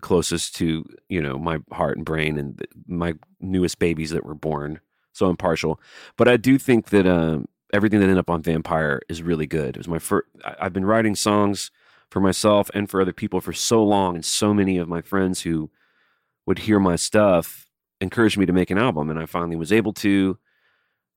closest 0.00 0.54
to 0.56 0.84
you 1.08 1.20
know 1.20 1.36
my 1.36 1.58
heart 1.72 1.96
and 1.96 2.06
brain 2.06 2.38
and 2.38 2.64
my 2.86 3.14
newest 3.40 3.78
babies 3.78 4.10
that 4.10 4.24
were 4.24 4.34
born. 4.34 4.80
So 5.12 5.26
I'm 5.28 5.36
partial, 5.36 5.80
but 6.16 6.28
I 6.28 6.36
do 6.36 6.58
think 6.58 6.90
that 6.90 7.06
um, 7.06 7.46
everything 7.72 8.00
that 8.00 8.06
ended 8.06 8.18
up 8.18 8.30
on 8.30 8.42
Vampire 8.42 9.00
is 9.08 9.22
really 9.22 9.46
good. 9.46 9.70
It 9.70 9.78
was 9.78 9.88
my 9.88 9.98
first. 9.98 10.26
I've 10.44 10.72
been 10.72 10.84
writing 10.86 11.14
songs 11.14 11.70
for 12.10 12.20
myself 12.20 12.70
and 12.74 12.88
for 12.88 13.00
other 13.00 13.12
people 13.12 13.40
for 13.40 13.52
so 13.52 13.84
long, 13.84 14.16
and 14.16 14.24
so 14.24 14.54
many 14.54 14.78
of 14.78 14.88
my 14.88 15.02
friends 15.02 15.42
who 15.42 15.70
would 16.46 16.60
hear 16.60 16.78
my 16.78 16.96
stuff 16.96 17.68
encouraged 18.00 18.38
me 18.38 18.46
to 18.46 18.52
make 18.52 18.70
an 18.70 18.78
album, 18.78 19.10
and 19.10 19.18
I 19.18 19.26
finally 19.26 19.56
was 19.56 19.72
able 19.72 19.92
to. 19.94 20.38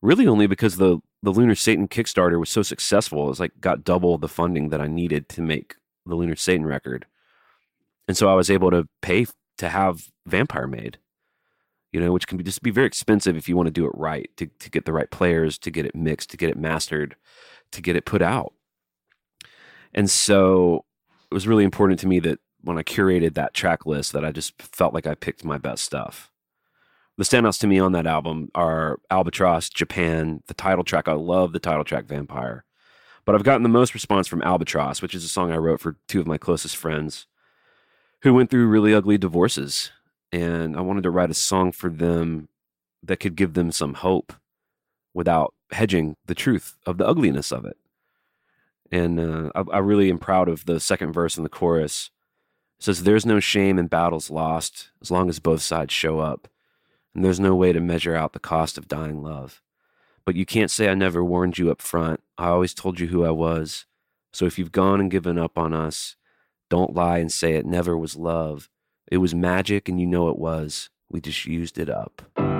Really, 0.01 0.27
only 0.27 0.47
because 0.47 0.77
the 0.77 0.99
the 1.23 1.31
Lunar 1.31 1.55
Satan 1.55 1.87
Kickstarter 1.87 2.39
was 2.39 2.49
so 2.49 2.61
successful. 2.61 3.25
It 3.25 3.29
was 3.29 3.39
like 3.39 3.59
got 3.59 3.83
double 3.83 4.17
the 4.17 4.27
funding 4.27 4.69
that 4.69 4.81
I 4.81 4.87
needed 4.87 5.27
to 5.29 5.41
make 5.41 5.75
the 6.05 6.15
Lunar 6.15 6.35
Satan 6.35 6.65
record, 6.65 7.05
and 8.07 8.15
so 8.15 8.29
I 8.29 8.35
was 8.35 8.49
able 8.51 8.69
to 8.71 8.87
pay 9.01 9.25
to 9.57 9.69
have 9.69 10.09
Vampire 10.25 10.67
made. 10.67 10.99
You 11.91 12.01
know, 12.01 12.11
which 12.11 12.27
can 12.27 12.37
be 12.37 12.43
just 12.43 12.61
be 12.61 12.69
very 12.69 12.85
expensive 12.85 13.35
if 13.35 13.49
you 13.49 13.55
want 13.55 13.67
to 13.67 13.71
do 13.71 13.85
it 13.85 13.91
right 13.95 14.29
to 14.37 14.45
to 14.45 14.69
get 14.69 14.85
the 14.85 14.93
right 14.93 15.09
players, 15.09 15.57
to 15.59 15.71
get 15.71 15.85
it 15.85 15.95
mixed, 15.95 16.29
to 16.31 16.37
get 16.37 16.49
it 16.49 16.57
mastered, 16.57 17.15
to 17.71 17.81
get 17.81 17.95
it 17.95 18.05
put 18.05 18.21
out. 18.21 18.53
And 19.93 20.09
so 20.09 20.85
it 21.31 21.33
was 21.33 21.47
really 21.47 21.63
important 21.63 21.99
to 22.01 22.07
me 22.07 22.19
that 22.19 22.39
when 22.67 22.77
I 22.77 22.83
curated 22.83 23.33
that 23.33 23.53
track 23.53 23.85
list, 23.85 24.13
that 24.13 24.25
I 24.25 24.31
just 24.31 24.61
felt 24.61 24.93
like 24.93 25.07
I 25.07 25.15
picked 25.15 25.45
my 25.45 25.57
best 25.57 25.83
stuff. 25.83 26.29
The 27.17 27.23
standouts 27.23 27.59
to 27.61 27.67
me 27.67 27.79
on 27.79 27.93
that 27.93 28.05
album 28.05 28.51
are 28.53 28.99
Albatross, 29.09 29.69
Japan, 29.69 30.43
the 30.47 30.53
title 30.53 30.83
track. 30.83 31.07
I 31.07 31.13
love 31.13 31.51
the 31.51 31.59
title 31.59 31.83
track 31.83 32.05
Vampire. 32.05 32.63
But 33.25 33.35
I've 33.35 33.43
gotten 33.43 33.63
the 33.63 33.69
most 33.69 33.93
response 33.93 34.27
from 34.27 34.43
Albatross, 34.43 35.01
which 35.01 35.15
is 35.15 35.23
a 35.23 35.29
song 35.29 35.51
I 35.51 35.57
wrote 35.57 35.81
for 35.81 35.95
two 36.07 36.19
of 36.19 36.27
my 36.27 36.37
closest 36.37 36.75
friends 36.75 37.25
who 38.21 38.33
went 38.33 38.49
through 38.49 38.67
really 38.67 38.93
ugly 38.93 39.17
divorces. 39.17 39.91
And 40.31 40.77
I 40.77 40.81
wanted 40.81 41.03
to 41.03 41.09
write 41.09 41.31
a 41.31 41.33
song 41.33 41.71
for 41.71 41.89
them 41.89 42.49
that 43.01 43.17
could 43.17 43.35
give 43.35 43.53
them 43.53 43.71
some 43.71 43.95
hope 43.95 44.33
without 45.13 45.53
hedging 45.71 46.15
the 46.25 46.35
truth 46.35 46.75
of 46.85 46.97
the 46.97 47.07
ugliness 47.07 47.51
of 47.51 47.65
it. 47.65 47.77
And 48.91 49.19
uh, 49.19 49.51
I, 49.55 49.77
I 49.77 49.79
really 49.79 50.09
am 50.09 50.19
proud 50.19 50.47
of 50.47 50.65
the 50.65 50.79
second 50.79 51.13
verse 51.13 51.35
and 51.35 51.45
the 51.45 51.49
chorus. 51.49 52.11
Says, 52.79 53.03
There's 53.03 53.25
no 53.25 53.39
shame 53.39 53.79
in 53.79 53.87
battles 53.87 54.29
lost 54.29 54.89
as 55.01 55.11
long 55.11 55.29
as 55.29 55.39
both 55.39 55.61
sides 55.61 55.93
show 55.93 56.19
up. 56.19 56.47
And 57.15 57.25
there's 57.25 57.39
no 57.39 57.55
way 57.55 57.73
to 57.73 57.79
measure 57.79 58.15
out 58.15 58.33
the 58.33 58.39
cost 58.39 58.77
of 58.77 58.87
dying 58.87 59.23
love. 59.23 59.61
But 60.25 60.35
you 60.35 60.45
can't 60.45 60.69
say 60.69 60.89
I 60.89 60.93
never 60.93 61.23
warned 61.23 61.57
you 61.57 61.71
up 61.71 61.81
front. 61.81 62.21
I 62.37 62.49
always 62.49 62.73
told 62.73 62.99
you 62.99 63.07
who 63.07 63.25
I 63.25 63.31
was. 63.31 63.85
So 64.31 64.45
if 64.45 64.59
you've 64.59 64.71
gone 64.71 64.99
and 64.99 65.09
given 65.09 65.37
up 65.39 65.57
on 65.57 65.73
us, 65.73 66.15
don't 66.69 66.93
lie 66.93 67.17
and 67.19 67.31
say 67.31 67.53
it 67.53 67.65
never 67.65 67.97
was 67.97 68.15
love. 68.15 68.69
It 69.09 69.17
was 69.17 69.33
magic 69.33 69.87
and 69.87 69.99
you 69.99 70.05
know 70.05 70.29
it 70.29 70.37
was. 70.37 70.89
We 71.09 71.21
just 71.21 71.45
used 71.45 71.79
it 71.79 71.89
up. 71.89 72.56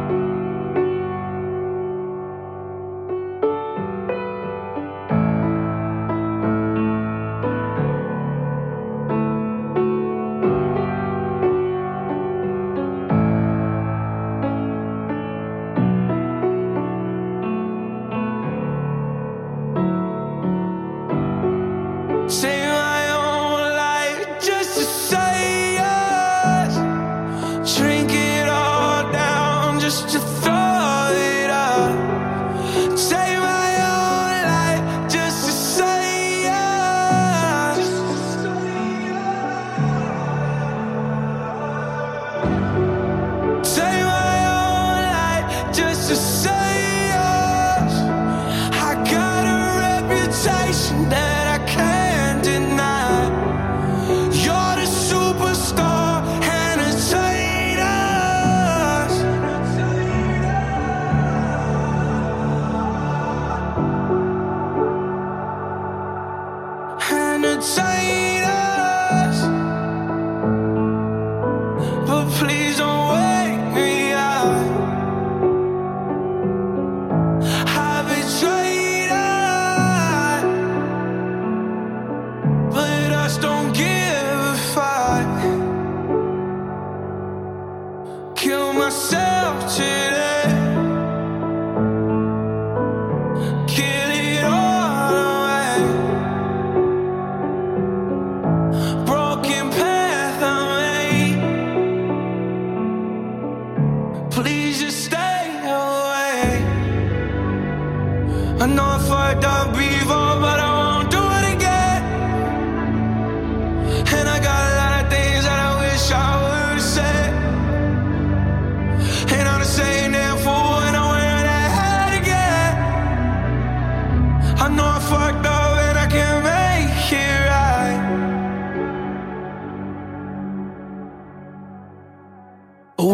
I 108.60 108.66
know 108.66 108.84
I 108.84 108.98
fucked 108.98 109.46
up 109.46 109.72
before, 109.74 110.42
but 110.42 110.60
I 110.60 110.77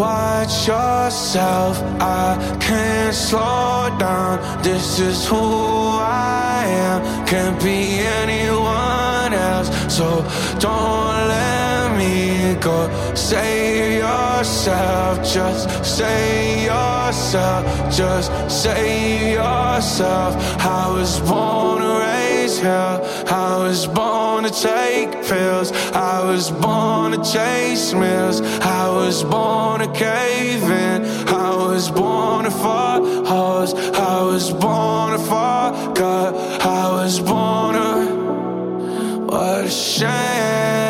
Watch 0.04 0.68
yourself, 0.68 1.82
I 2.02 2.36
can't 2.60 3.16
slow 3.16 3.88
down. 3.98 4.36
This 4.62 5.00
is 5.00 5.26
who 5.26 5.38
I 5.38 6.66
am, 6.68 7.26
can't 7.26 7.58
be 7.64 8.00
anyone 8.22 9.32
else. 9.34 9.70
So 9.88 10.08
don't 10.60 11.22
let 11.36 11.98
me 11.98 12.56
go. 12.60 12.78
Save 13.16 14.00
yourself, 14.04 15.20
just 15.36 15.64
save 15.86 16.64
yourself, 16.66 17.64
just 17.96 18.30
save 18.52 19.36
yourself. 19.40 20.32
I 20.60 20.92
was 20.92 21.22
born 21.22 21.82
to 21.82 21.94
raise 22.54 22.64
hell, 22.64 23.02
I 23.28 23.58
was 23.68 23.88
born 23.88 24.44
to 24.44 24.50
take 24.50 25.12
pills, 25.28 25.72
I 25.94 26.24
was 26.24 26.52
born 26.52 27.12
to 27.14 27.32
chase 27.32 27.94
meals, 27.94 28.42
I 28.42 28.90
was 28.90 29.24
born 29.24 29.82
to 29.82 29.88
cave 29.94 30.64
in, 30.64 31.06
I 31.28 31.56
was 31.56 31.90
born 31.90 32.46
to 32.46 32.52
fuck 32.52 33.04
hoes, 33.26 33.74
I 33.74 34.22
was 34.24 34.52
born 34.52 35.18
to 35.18 35.26
fuck 35.26 36.00
up, 36.00 36.36
I 36.66 36.92
was 36.92 37.20
born 37.20 37.76
to. 37.76 39.26
What 39.26 39.66
a 39.66 39.70
shame. 39.70 40.83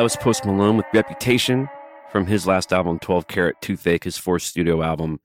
That 0.00 0.04
was 0.04 0.16
Post 0.16 0.46
Malone 0.46 0.78
with 0.78 0.86
Reputation 0.94 1.68
from 2.10 2.24
his 2.26 2.46
last 2.46 2.72
album, 2.72 2.98
12 3.00 3.28
Carat 3.28 3.60
Toothache, 3.60 4.04
his 4.04 4.16
fourth 4.16 4.40
studio 4.40 4.82
album, 4.82 5.20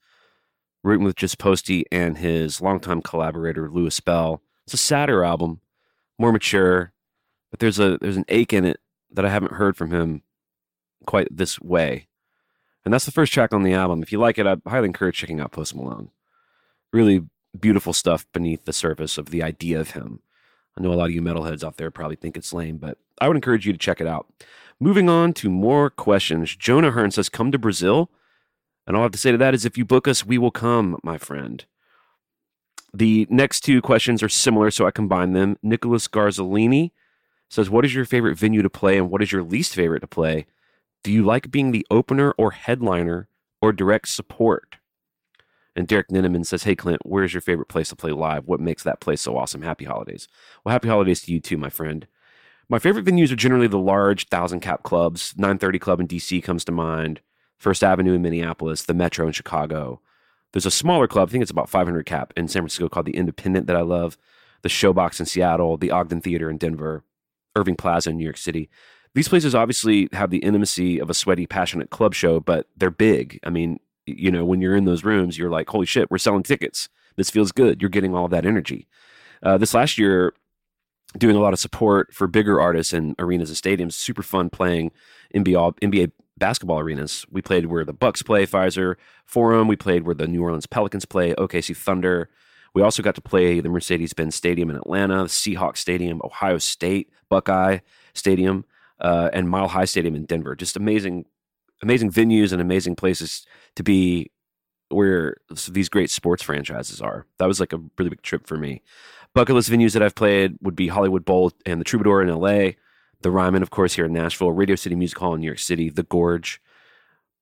written 0.83 1.05
with 1.05 1.15
just 1.15 1.37
Posty 1.37 1.85
and 1.93 2.17
his 2.17 2.59
longtime 2.59 3.01
collaborator, 3.01 3.69
Louis 3.69 3.97
Bell. 4.01 4.41
It's 4.65 4.73
a 4.73 4.77
sadder 4.77 5.23
album, 5.23 5.61
more 6.19 6.33
mature, 6.33 6.91
but 7.51 7.61
there's 7.61 7.79
a 7.79 7.97
there's 8.01 8.17
an 8.17 8.25
ache 8.27 8.51
in 8.51 8.65
it 8.65 8.81
that 9.11 9.23
I 9.23 9.29
haven't 9.29 9.53
heard 9.53 9.77
from 9.77 9.91
him 9.91 10.23
quite 11.05 11.29
this 11.31 11.57
way. 11.61 12.09
And 12.83 12.93
that's 12.93 13.05
the 13.05 13.13
first 13.13 13.31
track 13.31 13.53
on 13.53 13.63
the 13.63 13.71
album. 13.71 14.03
If 14.03 14.11
you 14.11 14.19
like 14.19 14.37
it, 14.37 14.45
I 14.45 14.57
highly 14.67 14.87
encourage 14.87 15.17
checking 15.17 15.39
out 15.39 15.53
Post 15.53 15.73
Malone. 15.73 16.09
Really 16.91 17.23
beautiful 17.57 17.93
stuff 17.93 18.27
beneath 18.33 18.65
the 18.65 18.73
surface 18.73 19.17
of 19.17 19.29
the 19.29 19.41
idea 19.41 19.79
of 19.79 19.91
him. 19.91 20.19
I 20.77 20.81
know 20.81 20.91
a 20.91 20.95
lot 20.95 21.05
of 21.05 21.15
you 21.15 21.21
metalheads 21.21 21.63
out 21.63 21.77
there 21.77 21.91
probably 21.91 22.17
think 22.17 22.35
it's 22.35 22.51
lame, 22.51 22.75
but 22.75 22.97
I 23.21 23.29
would 23.29 23.37
encourage 23.37 23.65
you 23.65 23.71
to 23.71 23.79
check 23.79 24.01
it 24.01 24.07
out. 24.07 24.27
Moving 24.79 25.09
on 25.09 25.33
to 25.35 25.49
more 25.49 25.89
questions. 25.89 26.55
Jonah 26.55 26.91
Hearn 26.91 27.11
says, 27.11 27.29
Come 27.29 27.51
to 27.51 27.57
Brazil. 27.57 28.09
And 28.87 28.95
all 28.95 29.03
I 29.03 29.05
have 29.05 29.11
to 29.13 29.17
say 29.17 29.31
to 29.31 29.37
that 29.37 29.53
is, 29.53 29.65
if 29.65 29.77
you 29.77 29.85
book 29.85 30.07
us, 30.07 30.25
we 30.25 30.37
will 30.37 30.51
come, 30.51 30.99
my 31.03 31.17
friend. 31.17 31.65
The 32.93 33.27
next 33.29 33.61
two 33.61 33.81
questions 33.81 34.21
are 34.21 34.29
similar, 34.29 34.71
so 34.71 34.85
I 34.85 34.91
combine 34.91 35.33
them. 35.33 35.57
Nicholas 35.63 36.07
Garzolini 36.07 36.91
says, 37.49 37.69
What 37.69 37.85
is 37.85 37.93
your 37.93 38.05
favorite 38.05 38.37
venue 38.37 38.61
to 38.61 38.69
play 38.69 38.97
and 38.97 39.09
what 39.09 39.21
is 39.21 39.31
your 39.31 39.43
least 39.43 39.73
favorite 39.73 40.01
to 40.01 40.07
play? 40.07 40.45
Do 41.03 41.11
you 41.11 41.23
like 41.23 41.51
being 41.51 41.71
the 41.71 41.85
opener 41.89 42.31
or 42.37 42.51
headliner 42.51 43.27
or 43.61 43.71
direct 43.71 44.07
support? 44.07 44.77
And 45.75 45.87
Derek 45.87 46.07
Ninneman 46.07 46.45
says, 46.45 46.63
Hey, 46.63 46.75
Clint, 46.75 47.01
where's 47.03 47.33
your 47.33 47.41
favorite 47.41 47.67
place 47.67 47.89
to 47.89 47.95
play 47.95 48.11
live? 48.11 48.47
What 48.47 48.61
makes 48.61 48.83
that 48.83 49.01
place 49.01 49.21
so 49.21 49.37
awesome? 49.37 49.61
Happy 49.61 49.85
holidays. 49.85 50.27
Well, 50.63 50.71
happy 50.71 50.87
holidays 50.87 51.21
to 51.23 51.33
you 51.33 51.39
too, 51.39 51.57
my 51.57 51.69
friend. 51.69 52.07
My 52.67 52.79
favorite 52.79 53.05
venues 53.05 53.31
are 53.31 53.35
generally 53.35 53.67
the 53.67 53.77
large 53.77 54.27
thousand 54.27 54.61
cap 54.61 54.83
clubs. 54.83 55.33
930 55.37 55.79
Club 55.79 55.99
in 55.99 56.07
DC 56.07 56.41
comes 56.43 56.65
to 56.65 56.71
mind. 56.71 57.21
First 57.57 57.83
Avenue 57.83 58.13
in 58.13 58.21
Minneapolis, 58.21 58.83
the 58.83 58.93
Metro 58.93 59.27
in 59.27 59.33
Chicago. 59.33 60.01
There's 60.51 60.65
a 60.65 60.71
smaller 60.71 61.07
club, 61.07 61.29
I 61.29 61.31
think 61.31 61.41
it's 61.41 61.51
about 61.51 61.69
500 61.69 62.05
cap 62.05 62.33
in 62.35 62.47
San 62.47 62.61
Francisco 62.61 62.89
called 62.89 63.05
the 63.05 63.15
Independent 63.15 63.67
that 63.67 63.75
I 63.75 63.81
love. 63.81 64.17
The 64.61 64.69
Showbox 64.69 65.19
in 65.19 65.25
Seattle, 65.25 65.77
the 65.77 65.91
Ogden 65.91 66.21
Theater 66.21 66.49
in 66.49 66.57
Denver, 66.57 67.03
Irving 67.55 67.75
Plaza 67.75 68.09
in 68.09 68.17
New 68.17 68.23
York 68.23 68.37
City. 68.37 68.69
These 69.13 69.29
places 69.29 69.53
obviously 69.53 70.09
have 70.13 70.31
the 70.31 70.39
intimacy 70.39 70.99
of 70.99 71.09
a 71.09 71.13
sweaty, 71.13 71.45
passionate 71.45 71.89
club 71.89 72.13
show, 72.13 72.39
but 72.39 72.67
they're 72.75 72.89
big. 72.89 73.39
I 73.43 73.49
mean, 73.49 73.79
you 74.05 74.31
know, 74.31 74.43
when 74.43 74.61
you're 74.61 74.75
in 74.75 74.85
those 74.85 75.03
rooms, 75.03 75.37
you're 75.37 75.51
like, 75.51 75.69
holy 75.69 75.85
shit, 75.85 76.09
we're 76.09 76.17
selling 76.17 76.43
tickets. 76.43 76.89
This 77.15 77.29
feels 77.29 77.51
good. 77.51 77.81
You're 77.81 77.89
getting 77.89 78.15
all 78.15 78.27
that 78.29 78.45
energy. 78.45 78.87
Uh, 79.43 79.57
this 79.57 79.73
last 79.73 79.97
year, 79.97 80.33
doing 81.17 81.35
a 81.35 81.39
lot 81.39 81.53
of 81.53 81.59
support 81.59 82.13
for 82.13 82.27
bigger 82.27 82.59
artists 82.59 82.93
in 82.93 83.15
arenas 83.19 83.49
and 83.49 83.57
stadiums. 83.57 83.93
Super 83.93 84.23
fun 84.23 84.49
playing 84.49 84.91
NBA, 85.33 85.79
NBA 85.79 86.11
basketball 86.37 86.79
arenas. 86.79 87.25
We 87.31 87.41
played 87.41 87.67
where 87.67 87.85
the 87.85 87.93
Bucks 87.93 88.21
play, 88.21 88.45
Fiserv 88.45 88.95
Forum. 89.25 89.67
We 89.67 89.75
played 89.75 90.03
where 90.03 90.15
the 90.15 90.27
New 90.27 90.41
Orleans 90.41 90.67
Pelicans 90.67 91.05
play, 91.05 91.33
OKC 91.33 91.75
Thunder. 91.75 92.29
We 92.73 92.81
also 92.81 93.01
got 93.01 93.15
to 93.15 93.21
play 93.21 93.61
the 93.61 93.69
Mercedes 93.69 94.13
Benz 94.13 94.35
Stadium 94.35 94.69
in 94.69 94.75
Atlanta, 94.75 95.23
the 95.23 95.29
Seahawks 95.29 95.77
Stadium, 95.77 96.21
Ohio 96.23 96.57
State, 96.57 97.09
Buckeye 97.29 97.79
Stadium, 98.13 98.65
uh, 98.99 99.29
and 99.31 99.49
Mile 99.49 99.69
High 99.69 99.85
Stadium 99.85 100.13
in 100.13 100.25
Denver. 100.25 100.55
Just 100.55 100.75
amazing, 100.75 101.25
amazing 101.81 102.11
venues 102.11 102.51
and 102.51 102.61
amazing 102.61 102.97
places 102.97 103.45
to 103.77 103.83
be 103.83 104.29
where 104.89 105.37
these 105.69 105.89
great 105.89 106.09
sports 106.09 106.43
franchises 106.43 107.01
are. 107.01 107.25
That 107.39 107.47
was 107.47 107.61
like 107.61 107.73
a 107.73 107.81
really 107.97 108.09
big 108.09 108.21
trip 108.21 108.45
for 108.45 108.57
me. 108.57 108.81
Bucket 109.35 109.53
list 109.53 109.69
venues 109.69 109.91
that 109.91 110.01
I've 110.01 110.15
played 110.15 110.55
would 110.61 110.77
be 110.77 110.87
Hollywood 110.87 111.25
Bowl 111.25 111.51
and 111.65 111.81
the 111.81 111.83
Troubadour 111.83 112.21
in 112.21 112.29
LA, 112.29 112.71
the 113.19 113.29
Ryman, 113.29 113.61
of 113.61 113.69
course, 113.69 113.93
here 113.93 114.05
in 114.05 114.13
Nashville, 114.13 114.53
Radio 114.53 114.77
City 114.77 114.95
Music 114.95 115.17
Hall 115.19 115.33
in 115.33 115.41
New 115.41 115.45
York 115.45 115.59
City, 115.59 115.89
the 115.89 116.03
Gorge. 116.03 116.61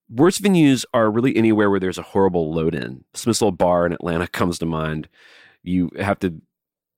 Worst 0.10 0.42
venues 0.42 0.86
are 0.92 1.12
really 1.12 1.36
anywhere 1.36 1.70
where 1.70 1.80
there's 1.80 2.00
a 2.00 2.04
horrible 2.04 2.52
load 2.52 2.74
in. 2.74 3.04
Smith's 3.14 3.44
Olde 3.44 3.60
Bar 3.60 3.86
in 3.86 3.94
Atlanta 3.94 4.28
comes 4.32 4.58
to 4.58 4.66
mind. 4.66 5.08
You 5.62 5.92
have 6.00 6.18
to 6.20 6.42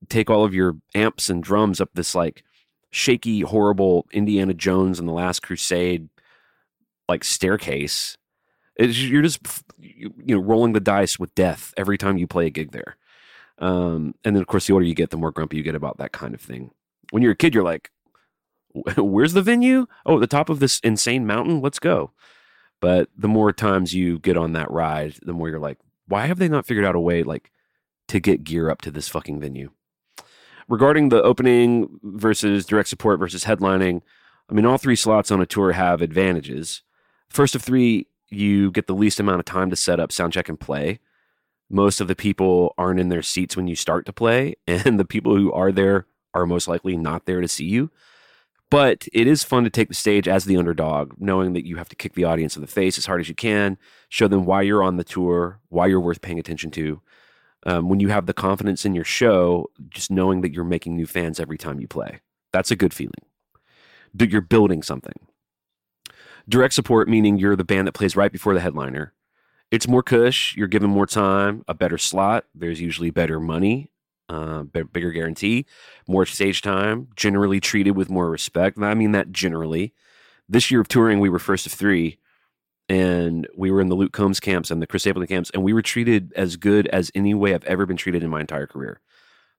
take 0.08 0.30
all 0.30 0.44
of 0.44 0.54
your 0.54 0.76
amps 0.94 1.28
and 1.28 1.42
drums 1.42 1.78
up 1.78 1.90
this 1.92 2.14
like 2.14 2.42
shaky, 2.90 3.42
horrible 3.42 4.06
Indiana 4.12 4.54
Jones 4.54 4.98
and 4.98 5.06
the 5.06 5.12
Last 5.12 5.42
Crusade 5.42 6.08
like 7.06 7.22
staircase. 7.22 8.16
It's, 8.76 8.98
you're 8.98 9.22
just 9.22 9.40
you 9.78 10.10
know 10.26 10.38
rolling 10.38 10.72
the 10.72 10.80
dice 10.80 11.18
with 11.18 11.34
death 11.34 11.74
every 11.76 11.98
time 11.98 12.16
you 12.16 12.26
play 12.26 12.46
a 12.46 12.50
gig 12.50 12.72
there. 12.72 12.96
Um, 13.58 14.14
and 14.24 14.36
then 14.36 14.42
of 14.42 14.46
course 14.46 14.66
the 14.66 14.72
older 14.72 14.84
you 14.84 14.94
get, 14.94 15.10
the 15.10 15.16
more 15.16 15.32
grumpy 15.32 15.56
you 15.56 15.62
get 15.62 15.74
about 15.74 15.98
that 15.98 16.12
kind 16.12 16.34
of 16.34 16.40
thing. 16.40 16.70
When 17.10 17.22
you're 17.22 17.32
a 17.32 17.36
kid, 17.36 17.54
you're 17.54 17.64
like, 17.64 17.90
"Where's 18.96 19.32
the 19.32 19.42
venue? 19.42 19.86
Oh, 20.04 20.18
the 20.18 20.26
top 20.26 20.48
of 20.48 20.60
this 20.60 20.80
insane 20.80 21.26
mountain. 21.26 21.60
Let's 21.60 21.78
go." 21.78 22.12
But 22.80 23.08
the 23.16 23.28
more 23.28 23.52
times 23.52 23.94
you 23.94 24.18
get 24.18 24.36
on 24.36 24.52
that 24.52 24.70
ride, 24.70 25.14
the 25.22 25.32
more 25.32 25.48
you're 25.48 25.58
like, 25.58 25.78
"Why 26.06 26.26
have 26.26 26.38
they 26.38 26.48
not 26.48 26.66
figured 26.66 26.84
out 26.84 26.94
a 26.94 27.00
way 27.00 27.22
like 27.22 27.50
to 28.08 28.20
get 28.20 28.44
gear 28.44 28.70
up 28.70 28.82
to 28.82 28.90
this 28.90 29.08
fucking 29.08 29.40
venue?" 29.40 29.70
Regarding 30.68 31.08
the 31.08 31.22
opening 31.22 32.00
versus 32.02 32.66
direct 32.66 32.88
support 32.88 33.20
versus 33.20 33.44
headlining, 33.44 34.02
I 34.50 34.54
mean, 34.54 34.66
all 34.66 34.78
three 34.78 34.96
slots 34.96 35.30
on 35.30 35.40
a 35.40 35.46
tour 35.46 35.72
have 35.72 36.02
advantages. 36.02 36.82
First 37.28 37.54
of 37.54 37.62
three, 37.62 38.08
you 38.30 38.70
get 38.72 38.86
the 38.86 38.94
least 38.94 39.20
amount 39.20 39.38
of 39.38 39.44
time 39.44 39.70
to 39.70 39.76
set 39.76 40.00
up, 40.00 40.12
sound 40.12 40.32
check, 40.32 40.48
and 40.48 40.58
play. 40.58 41.00
Most 41.68 42.00
of 42.00 42.08
the 42.08 42.16
people 42.16 42.74
aren't 42.78 43.00
in 43.00 43.08
their 43.08 43.22
seats 43.22 43.56
when 43.56 43.66
you 43.66 43.76
start 43.76 44.06
to 44.06 44.12
play, 44.12 44.54
and 44.66 44.98
the 44.98 45.04
people 45.04 45.36
who 45.36 45.52
are 45.52 45.72
there 45.72 46.06
are 46.34 46.46
most 46.46 46.68
likely 46.68 46.96
not 46.96 47.26
there 47.26 47.40
to 47.40 47.48
see 47.48 47.64
you. 47.64 47.90
But 48.70 49.06
it 49.12 49.26
is 49.28 49.44
fun 49.44 49.62
to 49.64 49.70
take 49.70 49.88
the 49.88 49.94
stage 49.94 50.26
as 50.26 50.44
the 50.44 50.56
underdog, 50.56 51.12
knowing 51.18 51.52
that 51.52 51.66
you 51.66 51.76
have 51.76 51.88
to 51.88 51.96
kick 51.96 52.14
the 52.14 52.24
audience 52.24 52.56
in 52.56 52.62
the 52.62 52.68
face 52.68 52.98
as 52.98 53.06
hard 53.06 53.20
as 53.20 53.28
you 53.28 53.34
can, 53.34 53.78
show 54.08 54.26
them 54.26 54.44
why 54.44 54.62
you're 54.62 54.82
on 54.82 54.96
the 54.96 55.04
tour, 55.04 55.60
why 55.68 55.86
you're 55.86 56.00
worth 56.00 56.20
paying 56.20 56.38
attention 56.38 56.72
to. 56.72 57.00
Um, 57.64 57.88
when 57.88 58.00
you 58.00 58.08
have 58.08 58.26
the 58.26 58.34
confidence 58.34 58.84
in 58.84 58.94
your 58.94 59.04
show, 59.04 59.68
just 59.88 60.10
knowing 60.10 60.40
that 60.40 60.52
you're 60.52 60.64
making 60.64 60.96
new 60.96 61.06
fans 61.06 61.38
every 61.38 61.58
time 61.58 61.80
you 61.80 61.86
play, 61.86 62.20
that's 62.52 62.70
a 62.70 62.76
good 62.76 62.92
feeling. 62.92 63.12
That 64.14 64.30
you're 64.30 64.40
building 64.40 64.82
something. 64.82 65.26
Direct 66.48 66.74
support, 66.74 67.08
meaning 67.08 67.38
you're 67.38 67.56
the 67.56 67.64
band 67.64 67.86
that 67.86 67.92
plays 67.92 68.16
right 68.16 68.32
before 68.32 68.54
the 68.54 68.60
headliner. 68.60 69.12
It's 69.70 69.88
more 69.88 70.02
cush. 70.02 70.56
You're 70.56 70.68
given 70.68 70.90
more 70.90 71.06
time, 71.06 71.64
a 71.66 71.74
better 71.74 71.98
slot. 71.98 72.44
There's 72.54 72.80
usually 72.80 73.10
better 73.10 73.40
money, 73.40 73.90
uh, 74.28 74.62
bigger 74.62 75.10
guarantee, 75.10 75.66
more 76.06 76.24
stage 76.24 76.62
time. 76.62 77.08
Generally 77.16 77.60
treated 77.60 77.92
with 77.92 78.08
more 78.08 78.30
respect. 78.30 78.76
And 78.76 78.86
I 78.86 78.94
mean 78.94 79.12
that 79.12 79.32
generally. 79.32 79.92
This 80.48 80.70
year 80.70 80.80
of 80.80 80.88
touring, 80.88 81.18
we 81.18 81.28
were 81.28 81.40
first 81.40 81.66
of 81.66 81.72
three, 81.72 82.18
and 82.88 83.48
we 83.56 83.72
were 83.72 83.80
in 83.80 83.88
the 83.88 83.96
Luke 83.96 84.12
Combs 84.12 84.38
camps 84.38 84.70
and 84.70 84.80
the 84.80 84.86
Chris 84.86 85.02
Stapleton 85.02 85.26
camps, 85.26 85.50
and 85.50 85.64
we 85.64 85.72
were 85.72 85.82
treated 85.82 86.32
as 86.36 86.56
good 86.56 86.86
as 86.88 87.10
any 87.16 87.34
way 87.34 87.52
I've 87.52 87.64
ever 87.64 87.84
been 87.84 87.96
treated 87.96 88.22
in 88.22 88.30
my 88.30 88.40
entire 88.40 88.68
career. 88.68 89.00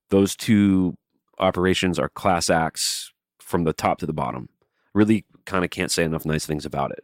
Those 0.09 0.33
two 0.37 0.97
operations 1.39 1.99
are 1.99 2.07
class 2.07 2.49
acts 2.49 3.11
from 3.39 3.65
the 3.65 3.73
top 3.73 3.99
to 3.99 4.05
the 4.05 4.13
bottom. 4.13 4.47
Really, 4.93 5.25
kind 5.45 5.65
of 5.65 5.71
can't 5.71 5.91
say 5.91 6.05
enough 6.05 6.25
nice 6.25 6.45
things 6.45 6.65
about 6.65 6.91
it. 6.91 7.03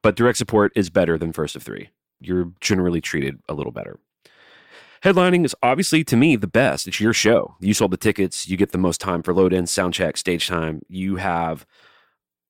But 0.00 0.14
direct 0.14 0.38
support 0.38 0.70
is 0.76 0.90
better 0.90 1.18
than 1.18 1.32
first 1.32 1.56
of 1.56 1.64
three 1.64 1.90
you're 2.20 2.52
generally 2.60 3.00
treated 3.00 3.40
a 3.48 3.54
little 3.54 3.72
better. 3.72 3.98
Headlining 5.04 5.44
is 5.44 5.54
obviously 5.62 6.02
to 6.04 6.16
me 6.16 6.34
the 6.36 6.48
best. 6.48 6.88
It's 6.88 7.00
your 7.00 7.12
show. 7.12 7.56
You 7.60 7.72
sold 7.72 7.92
the 7.92 7.96
tickets. 7.96 8.48
You 8.48 8.56
get 8.56 8.72
the 8.72 8.78
most 8.78 9.00
time 9.00 9.22
for 9.22 9.32
load 9.32 9.52
in, 9.52 9.66
sound 9.66 9.94
check, 9.94 10.16
stage 10.16 10.48
time. 10.48 10.82
You 10.88 11.16
have, 11.16 11.64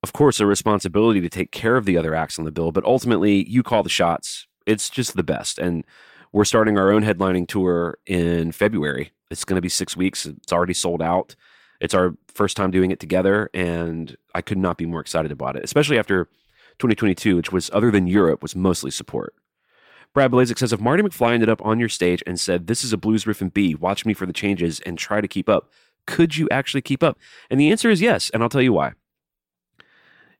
of 0.01 0.13
course, 0.13 0.39
a 0.39 0.47
responsibility 0.47 1.21
to 1.21 1.29
take 1.29 1.51
care 1.51 1.77
of 1.77 1.85
the 1.85 1.97
other 1.97 2.15
acts 2.15 2.39
on 2.39 2.45
the 2.45 2.51
bill, 2.51 2.71
but 2.71 2.85
ultimately 2.85 3.47
you 3.47 3.61
call 3.61 3.83
the 3.83 3.89
shots. 3.89 4.47
It's 4.65 4.89
just 4.89 5.15
the 5.15 5.23
best. 5.23 5.59
And 5.59 5.85
we're 6.31 6.45
starting 6.45 6.77
our 6.77 6.91
own 6.91 7.03
headlining 7.03 7.47
tour 7.47 7.99
in 8.07 8.51
February. 8.51 9.11
It's 9.29 9.45
going 9.45 9.55
to 9.55 9.61
be 9.61 9.69
six 9.69 9.95
weeks. 9.95 10.25
It's 10.25 10.51
already 10.51 10.73
sold 10.73 11.01
out. 11.03 11.35
It's 11.79 11.93
our 11.93 12.15
first 12.33 12.57
time 12.57 12.71
doing 12.71 12.91
it 12.91 12.99
together, 12.99 13.49
and 13.53 14.17
I 14.35 14.41
could 14.41 14.57
not 14.57 14.77
be 14.77 14.85
more 14.85 14.99
excited 14.99 15.31
about 15.31 15.55
it, 15.55 15.63
especially 15.63 15.97
after 15.97 16.25
2022, 16.79 17.35
which 17.35 17.51
was 17.51 17.69
other 17.73 17.89
than 17.89 18.07
Europe, 18.07 18.41
was 18.41 18.55
mostly 18.55 18.91
support. 18.91 19.33
Brad 20.13 20.31
Blazek 20.31 20.57
says 20.57 20.73
if 20.73 20.79
Marty 20.79 21.03
McFly 21.03 21.33
ended 21.33 21.49
up 21.49 21.63
on 21.63 21.79
your 21.79 21.89
stage 21.89 22.23
and 22.25 22.39
said, 22.39 22.67
This 22.67 22.83
is 22.83 22.93
a 22.93 22.97
blues 22.97 23.27
riff 23.27 23.41
and 23.41 23.53
B, 23.53 23.75
watch 23.75 24.05
me 24.05 24.13
for 24.13 24.25
the 24.25 24.33
changes 24.33 24.79
and 24.81 24.97
try 24.97 25.21
to 25.21 25.27
keep 25.27 25.47
up, 25.47 25.69
could 26.07 26.35
you 26.35 26.47
actually 26.49 26.81
keep 26.81 27.03
up? 27.03 27.17
And 27.49 27.59
the 27.59 27.71
answer 27.71 27.89
is 27.89 28.01
yes, 28.01 28.29
and 28.31 28.41
I'll 28.41 28.49
tell 28.49 28.61
you 28.61 28.73
why. 28.73 28.93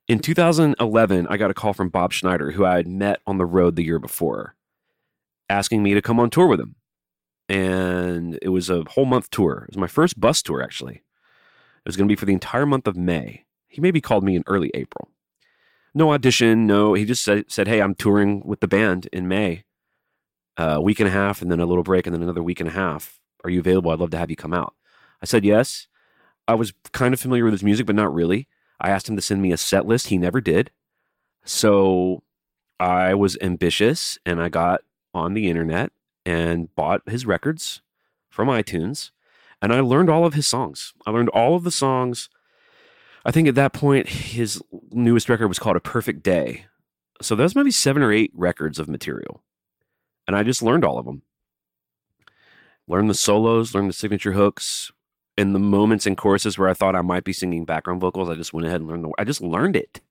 In 0.08 0.20
2011, 0.20 1.28
I 1.30 1.38
got 1.38 1.52
a 1.52 1.54
call 1.54 1.74
from 1.74 1.90
Bob 1.90 2.14
Schneider, 2.14 2.52
who 2.52 2.66
I 2.66 2.78
had 2.78 2.88
met 2.88 3.22
on 3.28 3.38
the 3.38 3.46
road 3.46 3.76
the 3.76 3.84
year 3.84 4.00
before, 4.00 4.56
asking 5.50 5.84
me 5.84 5.94
to 5.94 6.02
come 6.02 6.20
on 6.20 6.32
tour 6.32 6.48
with 6.48 6.60
him. 6.60 6.76
And 7.48 8.40
it 8.42 8.50
was 8.50 8.72
a 8.72 8.84
whole 8.90 9.06
month 9.06 9.30
tour. 9.30 9.66
It 9.68 9.76
was 9.76 9.78
my 9.78 9.88
first 9.88 10.20
bus 10.20 10.42
tour, 10.42 10.64
actually. 10.64 10.96
It 10.96 11.86
was 11.86 11.96
going 11.96 12.08
to 12.08 12.12
be 12.12 12.16
for 12.16 12.26
the 12.26 12.34
entire 12.34 12.66
month 12.66 12.88
of 12.88 12.98
May. 12.98 13.46
He 13.68 13.82
maybe 13.82 14.02
called 14.02 14.24
me 14.24 14.36
in 14.36 14.44
early 14.48 14.72
April 14.74 15.10
no 15.94 16.12
audition, 16.14 16.68
no. 16.68 16.94
He 16.94 17.06
just 17.06 17.24
said, 17.24 17.46
said, 17.52 17.68
"Hey, 17.68 17.82
I'm 17.82 17.96
touring 17.96 18.42
with 18.46 18.60
the 18.60 18.68
band 18.68 19.08
in 19.12 19.28
May, 19.28 19.64
uh, 20.58 20.76
a 20.78 20.82
week 20.82 21.00
and 21.00 21.08
a 21.08 21.12
half, 21.12 21.42
and 21.42 21.52
then 21.52 21.60
a 21.60 21.66
little 21.66 21.84
break, 21.84 22.08
and 22.08 22.14
then 22.14 22.24
another 22.24 22.44
week 22.44 22.60
and 22.60 22.70
a 22.70 22.74
half. 22.74 23.20
Are 23.44 23.50
you 23.50 23.60
available? 23.60 23.92
I'd 23.92 24.00
love 24.00 24.12
to 24.12 24.18
have 24.18 24.30
you 24.30 24.36
come 24.36 24.54
out." 24.54 24.74
I 25.22 25.26
said 25.26 25.44
yes. 25.44 25.88
I 26.48 26.56
was 26.56 26.74
kind 26.94 27.14
of 27.14 27.20
familiar 27.20 27.44
with 27.44 27.54
his 27.54 27.64
music, 27.64 27.86
but 27.86 27.96
not 27.96 28.14
really. 28.14 28.48
I 28.80 28.90
asked 28.90 29.10
him 29.10 29.16
to 29.16 29.22
send 29.22 29.42
me 29.42 29.52
a 29.52 29.58
set 29.58 29.86
list. 29.86 30.08
He 30.08 30.18
never 30.18 30.42
did. 30.42 30.72
So 31.44 32.24
I 32.80 33.14
was 33.14 33.38
ambitious 33.42 34.18
and 34.26 34.42
I 34.42 34.50
got 34.50 34.82
on 35.14 35.34
the 35.34 35.50
internet 35.50 35.92
and 36.26 36.74
bought 36.76 37.08
his 37.08 37.26
records 37.26 37.82
from 38.30 38.48
iTunes 38.48 39.12
and 39.62 39.74
I 39.74 39.80
learned 39.82 40.10
all 40.10 40.26
of 40.26 40.34
his 40.34 40.48
songs. 40.48 40.94
I 41.06 41.12
learned 41.12 41.30
all 41.30 41.56
of 41.56 41.64
the 41.64 41.72
songs. 41.72 42.30
I 43.30 43.32
think 43.32 43.48
at 43.48 43.54
that 43.54 43.74
point, 43.74 44.10
his 44.10 44.60
newest 44.90 45.30
record 45.30 45.50
was 45.50 45.60
called 45.60 45.76
A 45.76 45.80
Perfect 45.80 46.24
Day. 46.24 46.66
So 47.22 47.36
there's 47.36 47.54
maybe 47.54 47.70
seven 47.70 48.02
or 48.02 48.12
eight 48.12 48.32
records 48.34 48.80
of 48.80 48.90
material. 48.90 49.44
And 50.26 50.36
I 50.36 50.42
just 50.42 50.64
learned 50.64 50.84
all 50.84 50.98
of 50.98 51.06
them. 51.06 51.22
Learned 52.88 53.08
the 53.08 53.14
solos, 53.14 53.76
learned 53.76 53.88
the 53.88 53.94
signature 53.94 54.32
hooks. 54.32 54.92
In 55.38 55.54
the 55.54 55.60
moments 55.60 56.08
and 56.08 56.18
choruses 56.18 56.58
where 56.58 56.70
I 56.70 56.74
thought 56.74 56.96
I 56.96 57.04
might 57.04 57.24
be 57.24 57.32
singing 57.32 57.66
background 57.66 58.02
vocals, 58.02 58.30
I 58.30 58.34
just 58.34 58.52
went 58.52 58.66
ahead 58.66 58.82
and 58.82 58.90
learned 58.90 59.04
the 59.04 59.12
I 59.20 59.26
just 59.26 59.42
learned 59.42 59.76
it. 59.76 60.02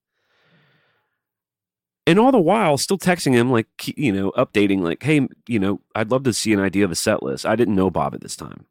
And 2.06 2.20
all 2.20 2.30
the 2.30 2.38
while, 2.38 2.78
still 2.78 2.98
texting 2.98 3.32
him, 3.32 3.50
like, 3.50 3.66
you 3.98 4.12
know, 4.12 4.30
updating, 4.36 4.82
like, 4.82 5.02
hey, 5.02 5.26
you 5.48 5.58
know, 5.58 5.80
I'd 5.92 6.12
love 6.12 6.22
to 6.22 6.32
see 6.32 6.52
an 6.52 6.60
idea 6.60 6.84
of 6.84 6.92
a 6.92 6.94
set 6.94 7.24
list. 7.24 7.44
I 7.44 7.56
didn't 7.56 7.74
know 7.74 7.90
Bob 7.90 8.14
at 8.14 8.20
this 8.20 8.36
time. 8.36 8.66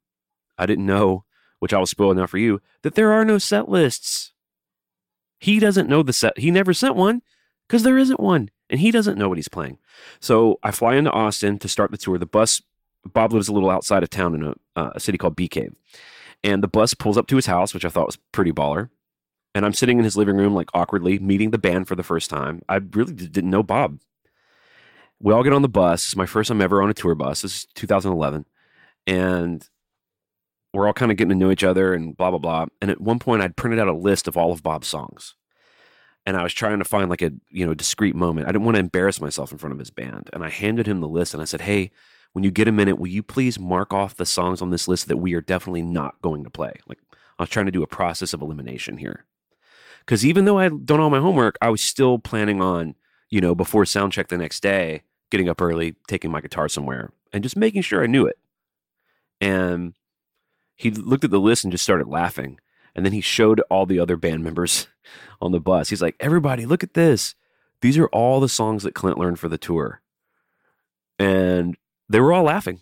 I 0.58 0.66
didn't 0.66 0.86
know, 0.86 1.26
which 1.60 1.74
I 1.74 1.80
will 1.80 1.86
spoil 1.86 2.14
now 2.14 2.28
for 2.28 2.38
you, 2.38 2.62
that 2.84 2.96
there 2.96 3.12
are 3.12 3.26
no 3.26 3.40
set 3.40 3.68
lists. 3.68 4.32
He 5.40 5.60
doesn't 5.60 5.90
know 5.90 6.04
the 6.04 6.14
set. 6.14 6.38
He 6.38 6.52
never 6.52 6.74
sent 6.74 6.96
one 6.96 7.22
because 7.68 7.84
there 7.84 7.98
isn't 7.98 8.20
one, 8.20 8.50
and 8.70 8.80
he 8.80 8.92
doesn't 8.92 9.18
know 9.18 9.30
what 9.30 9.38
he's 9.38 9.48
playing. 9.48 9.78
So 10.20 10.60
I 10.64 10.72
fly 10.72 10.96
into 10.96 11.12
Austin 11.12 11.60
to 11.60 11.68
start 11.68 11.92
the 11.92 11.98
tour. 11.98 12.18
The 12.18 12.26
bus, 12.26 12.62
Bob 13.06 13.34
lives 13.34 13.48
a 13.48 13.54
little 13.54 13.70
outside 13.70 14.04
of 14.04 14.10
town 14.10 14.36
in 14.36 14.44
a, 14.44 14.54
uh, 14.76 14.92
a 14.96 15.00
city 15.00 15.18
called 15.18 15.36
Bee 15.36 15.48
Cave, 15.48 15.76
and 16.44 16.64
the 16.64 16.68
bus 16.68 16.94
pulls 16.94 17.18
up 17.18 17.28
to 17.28 17.36
his 17.36 17.46
house, 17.46 17.74
which 17.74 17.86
I 17.86 17.90
thought 17.90 18.08
was 18.08 18.18
pretty 18.32 18.52
baller. 18.52 18.90
And 19.56 19.66
I'm 19.66 19.74
sitting 19.74 19.98
in 19.98 20.04
his 20.04 20.18
living 20.18 20.38
room, 20.38 20.54
like 20.54 20.70
awkwardly 20.74 21.18
meeting 21.18 21.50
the 21.50 21.58
band 21.58 21.88
for 21.88 21.96
the 21.96 22.04
first 22.04 22.30
time. 22.30 22.62
I 22.70 22.76
really 22.76 23.14
didn't 23.14 23.50
know 23.50 23.64
Bob. 23.64 24.00
We 25.20 25.34
all 25.34 25.44
get 25.44 25.54
on 25.54 25.64
the 25.64 25.70
bus. 25.70 26.06
It's 26.06 26.16
my 26.16 26.28
first 26.28 26.50
time 26.50 26.62
ever 26.62 26.82
on 26.84 26.92
a 26.92 26.94
tour 26.94 27.16
bus. 27.16 27.42
This 27.42 27.56
is 27.56 27.68
2011, 27.74 28.46
and 29.08 29.68
we're 30.74 30.88
all 30.88 30.94
kind 30.94 31.12
of 31.12 31.18
getting 31.18 31.30
to 31.30 31.36
know 31.36 31.52
each 31.52 31.64
other 31.64 31.94
and 31.94 32.16
blah 32.16 32.30
blah 32.30 32.40
blah. 32.40 32.66
And 32.82 32.92
at 32.92 33.02
one 33.02 33.20
point, 33.20 33.42
I'd 33.42 33.56
printed 33.56 33.80
out 33.80 33.88
a 33.88 33.94
list 33.94 34.28
of 34.28 34.38
all 34.38 34.52
of 34.52 34.64
Bob's 34.64 34.88
songs, 34.88 35.36
and 36.26 36.36
I 36.38 36.44
was 36.44 36.54
trying 36.54 36.80
to 36.80 36.86
find 36.86 37.10
like 37.10 37.22
a 37.22 37.32
you 37.50 37.66
know 37.66 37.74
discreet 37.74 38.16
moment. 38.16 38.48
I 38.48 38.52
didn't 38.52 38.66
want 38.66 38.76
to 38.76 38.82
embarrass 38.82 39.22
myself 39.22 39.52
in 39.52 39.58
front 39.58 39.74
of 39.74 39.80
his 39.80 39.90
band, 39.90 40.30
and 40.34 40.44
I 40.44 40.50
handed 40.50 40.88
him 40.88 41.00
the 41.00 41.08
list 41.08 41.34
and 41.34 41.42
I 41.42 41.46
said, 41.46 41.62
"Hey, 41.62 41.92
when 42.34 42.44
you 42.44 42.52
get 42.52 42.68
a 42.68 42.72
minute, 42.72 43.00
will 43.00 43.08
you 43.08 43.24
please 43.24 43.60
mark 43.60 43.94
off 43.94 44.16
the 44.16 44.26
songs 44.26 44.62
on 44.62 44.70
this 44.70 44.88
list 44.88 45.08
that 45.08 45.18
we 45.18 45.34
are 45.34 45.42
definitely 45.42 45.84
not 45.84 46.22
going 46.22 46.44
to 46.44 46.50
play?" 46.50 46.74
Like 46.88 47.00
I 47.40 47.44
was 47.44 47.50
trying 47.50 47.68
to 47.68 47.72
do 47.72 47.84
a 47.84 47.88
process 47.88 48.34
of 48.34 48.42
elimination 48.42 48.98
here, 48.98 49.26
because 50.06 50.26
even 50.26 50.46
though 50.46 50.60
I 50.60 50.64
had 50.64 50.86
done 50.86 51.00
all 51.00 51.10
my 51.10 51.20
homework, 51.20 51.58
I 51.62 51.70
was 51.70 51.82
still 51.82 52.20
planning 52.20 52.62
on 52.62 52.96
you 53.30 53.42
know 53.42 53.56
before 53.56 53.86
sound 53.86 54.14
check 54.14 54.28
the 54.28 54.38
next 54.38 54.62
day, 54.62 55.04
getting 55.32 55.50
up 55.50 55.62
early, 55.62 55.96
taking 56.08 56.30
my 56.32 56.42
guitar 56.42 56.68
somewhere, 56.68 57.12
and 57.32 57.42
just 57.42 57.58
making 57.58 57.84
sure 57.84 58.04
I 58.04 58.08
knew 58.08 58.26
it. 58.28 58.38
And 59.40 59.94
he 60.78 60.92
looked 60.92 61.24
at 61.24 61.32
the 61.32 61.40
list 61.40 61.64
and 61.64 61.72
just 61.72 61.84
started 61.84 62.08
laughing. 62.08 62.60
And 62.96 63.06
then 63.06 63.14
he 63.14 63.22
showed 63.22 63.60
all 63.70 63.86
the 63.86 64.00
other 64.00 64.16
band 64.16 64.44
members 64.44 64.88
on 65.42 65.52
the 65.52 65.60
bus. 65.60 65.90
He's 65.90 66.02
like, 66.02 66.16
Everybody, 66.20 66.66
look 66.66 66.84
at 66.84 66.94
this. 66.94 67.36
These 67.82 67.98
are 67.98 68.08
all 68.08 68.40
the 68.40 68.50
songs 68.50 68.84
that 68.84 68.96
Clint 68.96 69.18
learned 69.18 69.40
for 69.40 69.50
the 69.50 69.58
tour. 69.58 70.02
And 71.20 71.76
they 72.10 72.20
were 72.20 72.34
all 72.34 72.44
laughing. 72.44 72.82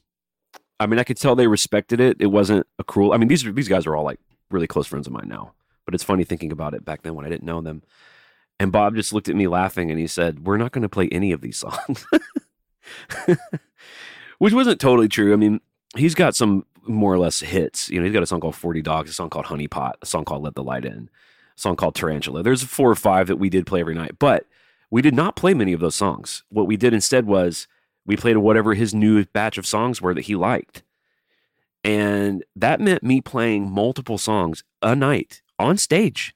I 0.79 0.85
mean, 0.87 0.99
I 0.99 1.03
could 1.03 1.17
tell 1.17 1.35
they 1.35 1.47
respected 1.47 1.99
it. 1.99 2.17
It 2.19 2.27
wasn't 2.27 2.67
a 2.77 2.83
cruel. 2.83 3.13
I 3.13 3.17
mean, 3.17 3.29
these 3.29 3.43
these 3.43 3.67
guys 3.67 3.85
are 3.85 3.95
all 3.95 4.03
like 4.03 4.19
really 4.51 4.67
close 4.67 4.87
friends 4.87 5.07
of 5.07 5.13
mine 5.13 5.27
now. 5.27 5.53
But 5.85 5.93
it's 5.95 6.03
funny 6.03 6.23
thinking 6.23 6.51
about 6.51 6.73
it 6.73 6.83
back 6.83 7.03
then 7.03 7.15
when 7.15 7.25
I 7.25 7.29
didn't 7.29 7.43
know 7.45 7.61
them. 7.61 7.83
And 8.59 8.71
Bob 8.71 8.95
just 8.95 9.13
looked 9.13 9.29
at 9.29 9.35
me 9.35 9.47
laughing 9.47 9.91
and 9.91 9.99
he 9.99 10.07
said, 10.07 10.45
We're 10.45 10.57
not 10.57 10.71
going 10.71 10.81
to 10.81 10.89
play 10.89 11.07
any 11.11 11.31
of 11.31 11.41
these 11.41 11.57
songs. 11.57 12.05
Which 14.37 14.53
wasn't 14.53 14.81
totally 14.81 15.07
true. 15.07 15.33
I 15.33 15.37
mean, 15.37 15.61
he's 15.95 16.15
got 16.15 16.35
some 16.35 16.65
more 16.87 17.13
or 17.13 17.19
less 17.19 17.39
hits. 17.39 17.89
You 17.89 17.99
know, 17.99 18.05
he's 18.05 18.13
got 18.13 18.23
a 18.23 18.27
song 18.27 18.39
called 18.39 18.55
40 18.55 18.81
Dogs, 18.81 19.09
a 19.09 19.13
song 19.13 19.29
called 19.29 19.45
Honey 19.45 19.67
Pot, 19.67 19.97
a 20.01 20.05
song 20.05 20.25
called 20.25 20.43
Let 20.43 20.55
the 20.55 20.63
Light 20.63 20.85
In, 20.85 21.09
a 21.57 21.59
song 21.59 21.75
called 21.75 21.95
Tarantula. 21.95 22.43
There's 22.43 22.63
four 22.63 22.89
or 22.89 22.95
five 22.95 23.27
that 23.27 23.37
we 23.37 23.49
did 23.49 23.65
play 23.65 23.79
every 23.79 23.95
night, 23.95 24.19
but 24.19 24.45
we 24.91 25.01
did 25.01 25.15
not 25.15 25.35
play 25.35 25.53
many 25.53 25.73
of 25.73 25.79
those 25.79 25.95
songs. 25.95 26.43
What 26.49 26.67
we 26.67 26.77
did 26.77 26.93
instead 26.93 27.25
was 27.25 27.67
we 28.05 28.15
played 28.15 28.37
whatever 28.37 28.73
his 28.73 28.93
new 28.93 29.25
batch 29.25 29.57
of 29.57 29.65
songs 29.65 30.01
were 30.01 30.13
that 30.13 30.25
he 30.25 30.35
liked. 30.35 30.83
And 31.83 32.43
that 32.55 32.79
meant 32.79 33.03
me 33.03 33.21
playing 33.21 33.69
multiple 33.69 34.17
songs 34.17 34.63
a 34.81 34.95
night 34.95 35.41
on 35.59 35.77
stage 35.77 36.35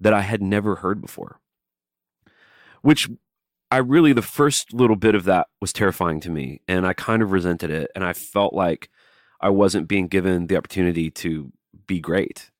that 0.00 0.12
I 0.12 0.22
had 0.22 0.42
never 0.42 0.76
heard 0.76 1.00
before. 1.00 1.40
Which 2.82 3.08
I 3.70 3.78
really, 3.78 4.12
the 4.12 4.22
first 4.22 4.72
little 4.72 4.96
bit 4.96 5.14
of 5.14 5.24
that 5.24 5.48
was 5.60 5.72
terrifying 5.72 6.20
to 6.20 6.30
me. 6.30 6.62
And 6.66 6.86
I 6.86 6.92
kind 6.94 7.22
of 7.22 7.32
resented 7.32 7.70
it. 7.70 7.90
And 7.94 8.04
I 8.04 8.12
felt 8.12 8.54
like 8.54 8.88
I 9.40 9.50
wasn't 9.50 9.88
being 9.88 10.08
given 10.08 10.46
the 10.46 10.56
opportunity 10.56 11.10
to 11.10 11.52
be 11.86 12.00
great. 12.00 12.50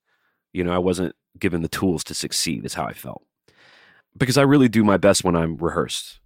You 0.53 0.63
know, 0.63 0.71
I 0.71 0.77
wasn't 0.77 1.15
given 1.37 1.61
the 1.61 1.67
tools 1.67 2.03
to 2.05 2.13
succeed, 2.13 2.65
is 2.65 2.73
how 2.73 2.85
I 2.85 2.93
felt. 2.93 3.23
Because 4.17 4.37
I 4.37 4.43
really 4.43 4.69
do 4.69 4.83
my 4.83 4.97
best 4.97 5.23
when 5.23 5.35
I'm 5.35 5.57
rehearsed. 5.57 6.19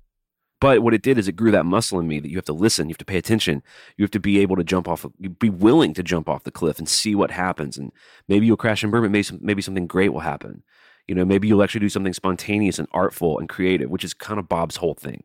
But 0.62 0.82
what 0.82 0.94
it 0.94 1.02
did 1.02 1.18
is 1.18 1.28
it 1.28 1.36
grew 1.36 1.52
that 1.52 1.66
muscle 1.66 2.00
in 2.00 2.08
me 2.08 2.22
that 2.22 2.30
you 2.30 2.38
have 2.38 2.46
to 2.46 2.54
listen, 2.54 2.88
you 2.88 2.94
have 2.94 3.00
to 3.00 3.06
pay 3.06 3.18
attention, 3.18 3.62
you 3.98 4.04
have 4.04 4.12
to 4.12 4.20
be 4.20 4.40
able 4.40 4.56
to 4.56 4.64
jump 4.64 4.88
off, 4.88 5.06
be 5.38 5.50
willing 5.50 5.94
to 5.94 6.04
jump 6.04 6.30
off 6.30 6.46
the 6.46 6.52
cliff 6.52 6.80
and 6.80 6.88
see 6.88 7.16
what 7.16 7.32
happens. 7.32 7.78
And 7.78 7.92
maybe 8.30 8.46
you'll 8.46 8.56
crash 8.56 8.82
and 8.82 8.92
burn, 8.92 9.02
but 9.02 9.12
maybe, 9.12 9.28
maybe 9.42 9.62
something 9.62 9.88
great 9.88 10.14
will 10.14 10.22
happen. 10.22 10.64
You 11.06 11.16
know, 11.16 11.26
maybe 11.26 11.50
you'll 11.50 11.64
actually 11.64 11.82
do 11.82 11.90
something 11.90 12.14
spontaneous 12.14 12.80
and 12.80 12.88
artful 12.94 13.40
and 13.40 13.50
creative, 13.50 13.90
which 13.90 14.06
is 14.06 14.14
kind 14.14 14.40
of 14.40 14.48
Bob's 14.48 14.78
whole 14.78 14.94
thing. 14.94 15.24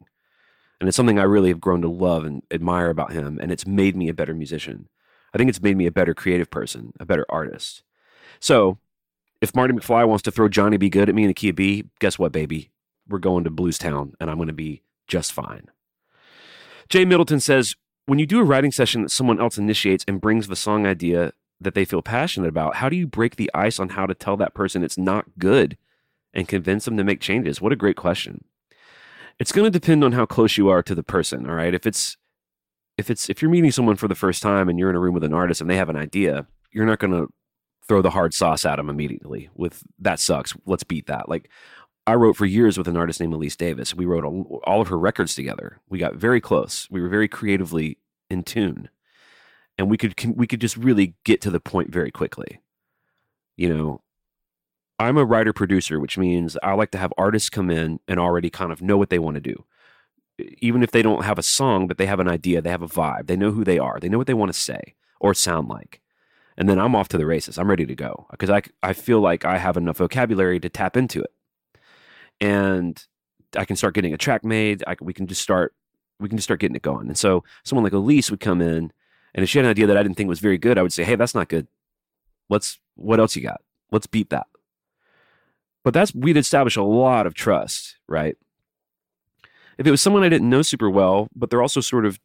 And 0.81 0.89
it's 0.89 0.97
something 0.97 1.21
I 1.21 1.25
really 1.25 1.51
have 1.51 1.61
grown 1.61 1.83
to 1.83 1.89
love 1.89 2.25
and 2.25 2.43
admire 2.51 2.91
about 2.91 3.13
him. 3.13 3.39
And 3.41 3.53
it's 3.53 3.67
made 3.67 3.95
me 3.95 4.09
a 4.09 4.15
better 4.15 4.35
musician. 4.35 4.89
I 5.35 5.39
think 5.39 5.49
it's 5.49 5.63
made 5.63 5.77
me 5.77 5.87
a 5.87 5.93
better 5.93 6.15
creative 6.15 6.51
person, 6.51 6.93
a 6.99 7.05
better 7.05 7.27
artist. 7.29 7.83
So 8.41 8.79
if 9.41 9.55
Marty 9.55 9.75
McFly 9.75 10.07
wants 10.07 10.23
to 10.23 10.31
throw 10.31 10.49
Johnny 10.49 10.77
B. 10.77 10.89
Goode 10.89 11.09
at 11.09 11.15
me 11.15 11.23
in 11.23 11.29
the 11.29 11.35
key 11.35 11.51
of 11.51 11.57
B, 11.57 11.85
guess 12.01 12.19
what, 12.19 12.33
baby? 12.33 12.71
We're 13.09 13.19
going 13.19 13.45
to 13.45 13.51
Blues 13.51 13.79
Town 13.79 14.15
and 14.21 14.31
I'm 14.31 14.37
going 14.37 14.49
to 14.49 14.55
be 14.55 14.83
just 15.07 15.33
fine. 15.33 15.69
Jay 16.89 17.05
Middleton 17.05 17.41
says, 17.41 17.77
when 18.07 18.19
you 18.19 18.27
do 18.27 18.41
a 18.41 18.45
writing 18.45 18.73
session 18.73 19.03
that 19.03 19.11
someone 19.11 19.41
else 19.41 19.59
initiates 19.59 20.05
and 20.09 20.21
brings 20.21 20.49
the 20.49 20.57
song 20.57 20.87
idea 20.87 21.33
that 21.61 21.75
they 21.75 21.85
feel 21.85 22.03
passionate 22.03 22.49
about, 22.49 22.77
how 22.77 22.89
do 22.89 22.97
you 22.97 23.07
break 23.07 23.37
the 23.37 23.51
ice 23.55 23.79
on 23.79 23.91
how 23.91 24.07
to 24.07 24.15
tell 24.15 24.37
that 24.39 24.55
person 24.55 24.83
it's 24.83 24.97
not 24.97 25.27
good 25.39 25.77
and 26.33 26.49
convince 26.49 26.85
them 26.87 26.97
to 26.97 27.05
make 27.05 27.21
changes? 27.21 27.61
What 27.61 27.73
a 27.73 27.77
great 27.77 27.97
question. 27.97 28.45
It's 29.39 29.53
going 29.53 29.71
to 29.71 29.79
depend 29.79 30.03
on 30.03 30.13
how 30.13 30.27
close 30.27 30.57
you 30.57 30.69
are 30.69 30.83
to 30.83 30.95
the 30.95 31.03
person, 31.03 31.49
all 31.49 31.55
right? 31.55 31.75
If 31.75 31.87
it's 31.87 32.17
if 32.99 33.09
it's 33.11 33.31
if 33.31 33.41
you're 33.41 33.51
meeting 33.51 33.71
someone 33.71 33.97
for 33.97 34.09
the 34.09 34.15
first 34.15 34.43
time 34.43 34.69
and 34.69 34.79
you're 34.79 34.91
in 34.91 34.97
a 34.97 35.01
room 35.01 35.15
with 35.15 35.25
an 35.25 35.33
artist 35.33 35.61
and 35.61 35.71
they 35.71 35.77
have 35.77 35.89
an 35.89 35.97
idea, 35.97 36.47
you're 36.73 36.85
not 36.85 36.99
going 36.99 37.13
to 37.13 37.33
throw 37.87 38.03
the 38.03 38.11
hard 38.11 38.35
sauce 38.35 38.67
at 38.67 38.77
them 38.77 38.91
immediately 38.91 39.49
with 39.55 39.83
that 39.99 40.21
sucks. 40.21 40.55
Let's 40.67 40.85
beat 40.85 41.07
that. 41.07 41.29
Like 41.29 41.49
I 42.07 42.15
wrote 42.15 42.37
for 42.37 42.45
years 42.45 42.77
with 42.77 42.89
an 42.89 42.97
artist 42.97 43.21
named 43.21 43.33
Elise 43.33 43.57
Davis. 43.57 43.95
We 43.95 44.05
wrote 44.05 44.25
all, 44.25 44.81
of 44.81 44.89
her 44.89 44.99
records 44.99 45.35
together. 45.35 45.81
We 45.89 45.99
got 45.99 46.17
very 46.17 46.41
close. 46.41 46.89
We 46.91 47.01
were 47.01 47.09
very 47.09 47.29
creatively 47.29 47.99
in 48.29 48.43
tune, 48.43 48.91
and 49.79 49.89
we 49.89 49.97
could 49.97 50.15
we 50.37 50.47
could 50.47 50.61
just 50.61 50.77
really 50.77 51.15
get 51.25 51.41
to 51.43 51.51
the 51.51 51.61
point 51.61 51.93
very 51.93 52.11
quickly. 52.11 52.61
You 53.57 53.75
know, 53.75 54.03
I'm 54.99 55.17
a 55.17 55.25
writer 55.25 55.53
producer, 55.53 56.01
which 56.01 56.19
means 56.19 56.57
I 56.63 56.73
like 56.73 56.91
to 56.93 56.99
have 56.99 57.13
artists 57.17 57.49
come 57.49 57.71
in 57.71 58.01
and 58.09 58.19
already 58.19 58.51
kind 58.51 58.73
of 58.73 58.83
know 58.83 58.97
what 58.97 59.11
they 59.11 59.19
want 59.19 59.37
to 59.37 59.41
do. 59.41 59.65
Even 60.59 60.83
if 60.83 60.93
they 60.93 61.03
don't 61.03 61.25
have 61.25 61.39
a 61.39 61.43
song, 61.43 61.89
but 61.89 61.99
they 61.99 62.07
have 62.07 62.21
an 62.21 62.29
idea, 62.29 62.61
they 62.61 62.71
have 62.71 62.83
a 62.83 62.89
vibe, 62.89 63.27
they 63.27 63.37
know 63.37 63.51
who 63.51 63.65
they 63.65 63.79
are, 63.79 63.99
they 63.99 64.09
know 64.09 64.19
what 64.19 64.27
they 64.27 64.35
want 64.35 64.53
to 64.53 64.59
say 64.59 64.95
or 65.21 65.35
sound 65.35 65.69
like. 65.69 66.01
And 66.57 66.69
then 66.69 66.79
I'm 66.79 66.95
off 66.95 67.09
to 67.09 67.19
the 67.19 67.27
races. 67.27 67.59
I'm 67.59 67.71
ready 67.71 67.87
to 67.87 67.95
go 67.95 68.27
because 68.31 68.51
I, 68.51 68.63
I 68.83 68.93
feel 68.93 69.21
like 69.21 69.45
I 69.45 69.59
have 69.59 69.77
enough 69.77 69.99
vocabulary 69.99 70.59
to 70.61 70.69
tap 70.69 70.97
into 70.97 71.23
it. 71.23 71.33
And 72.41 73.01
I 73.57 73.65
can 73.65 73.77
start 73.77 73.95
getting 73.95 74.13
a 74.13 74.19
track 74.19 74.45
made. 74.45 74.83
I, 74.87 74.97
we 75.01 75.13
can 75.13 75.27
just 75.27 75.43
start 75.43 75.75
we 76.21 76.29
can 76.29 76.37
just 76.37 76.47
start 76.47 76.61
getting 76.61 76.77
it 76.77 76.83
going. 76.83 77.07
And 77.09 77.17
so 77.17 77.45
someone 77.65 77.85
like 77.85 77.93
Elise 77.93 78.31
would 78.31 78.41
come 78.41 78.61
in, 78.61 78.93
and 79.35 79.45
if 79.45 79.49
she 79.49 79.59
had 79.59 79.65
an 79.65 79.71
idea 79.71 79.87
that 79.87 79.97
I 79.97 80.03
didn't 80.03 80.17
think 80.17 80.29
was 80.29 80.41
very 80.41 80.59
good, 80.59 80.79
I 80.79 80.83
would 80.83 80.93
say, 80.93 81.05
"Hey, 81.05 81.15
that's 81.15 81.35
not 81.35 81.49
good. 81.49 81.69
Let's 82.49 82.79
what 82.97 83.21
else 83.21 83.37
you 83.37 83.43
got? 83.43 83.61
Let's 83.93 84.07
beat 84.07 84.31
that." 84.31 84.47
But 85.85 85.95
that's 85.95 86.15
we'd 86.15 86.37
establish 86.37 86.77
a 86.77 86.83
lot 86.83 87.27
of 87.27 87.35
trust, 87.35 87.99
right? 88.09 88.37
If 89.79 89.87
it 89.87 89.91
was 89.91 90.01
someone 90.01 90.25
I 90.25 90.29
didn't 90.29 90.51
know 90.51 90.63
super 90.63 90.91
well, 90.91 91.29
but 91.35 91.51
they're 91.51 91.63
also 91.63 91.81
sort 91.81 92.05
of 92.05 92.19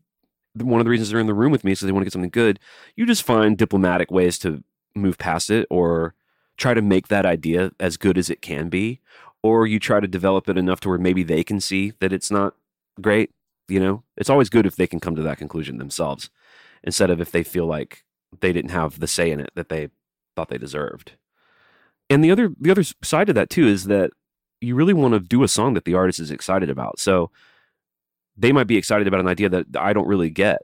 one 0.55 0.79
of 0.79 0.85
the 0.85 0.89
reasons 0.89 1.09
they're 1.09 1.19
in 1.19 1.27
the 1.27 1.33
room 1.33 1.51
with 1.51 1.63
me, 1.63 1.75
so 1.75 1.85
they 1.85 1.91
want 1.91 2.01
to 2.01 2.05
get 2.05 2.13
something 2.13 2.29
good, 2.29 2.59
you 2.95 3.05
just 3.05 3.23
find 3.23 3.57
diplomatic 3.57 4.11
ways 4.11 4.37
to 4.39 4.63
move 4.95 5.17
past 5.17 5.49
it 5.49 5.65
or 5.69 6.13
try 6.57 6.73
to 6.73 6.81
make 6.81 7.07
that 7.07 7.25
idea 7.25 7.71
as 7.79 7.97
good 7.97 8.17
as 8.17 8.29
it 8.29 8.41
can 8.41 8.69
be, 8.69 8.99
or 9.41 9.65
you 9.65 9.79
try 9.79 9.99
to 9.99 10.07
develop 10.07 10.47
it 10.49 10.57
enough 10.57 10.79
to 10.81 10.89
where 10.89 10.99
maybe 10.99 11.23
they 11.23 11.43
can 11.43 11.59
see 11.59 11.93
that 11.99 12.13
it's 12.13 12.29
not 12.29 12.55
great. 13.01 13.31
You 13.67 13.79
know, 13.79 14.03
it's 14.17 14.29
always 14.29 14.49
good 14.49 14.65
if 14.65 14.75
they 14.75 14.87
can 14.87 14.99
come 14.99 15.15
to 15.15 15.23
that 15.23 15.37
conclusion 15.37 15.77
themselves 15.77 16.29
instead 16.83 17.09
of 17.09 17.21
if 17.21 17.31
they 17.31 17.43
feel 17.43 17.65
like 17.65 18.03
they 18.41 18.53
didn't 18.53 18.71
have 18.71 18.99
the 18.99 19.07
say 19.07 19.31
in 19.31 19.39
it 19.39 19.51
that 19.55 19.69
they 19.69 19.89
thought 20.35 20.49
they 20.49 20.57
deserved. 20.57 21.13
and 22.09 22.23
the 22.23 22.31
other 22.31 22.49
the 22.59 22.71
other 22.71 22.83
side 23.01 23.29
of 23.29 23.35
that 23.35 23.49
too 23.49 23.67
is 23.67 23.85
that 23.85 24.11
you 24.63 24.75
really 24.75 24.93
want 24.93 25.13
to 25.13 25.19
do 25.19 25.43
a 25.43 25.47
song 25.47 25.73
that 25.73 25.85
the 25.85 25.93
artist 25.93 26.19
is 26.19 26.31
excited 26.31 26.69
about. 26.69 26.99
So 26.99 27.31
they 28.37 28.51
might 28.51 28.67
be 28.67 28.77
excited 28.77 29.07
about 29.07 29.19
an 29.19 29.27
idea 29.27 29.49
that 29.49 29.65
I 29.77 29.93
don't 29.93 30.07
really 30.07 30.29
get. 30.29 30.61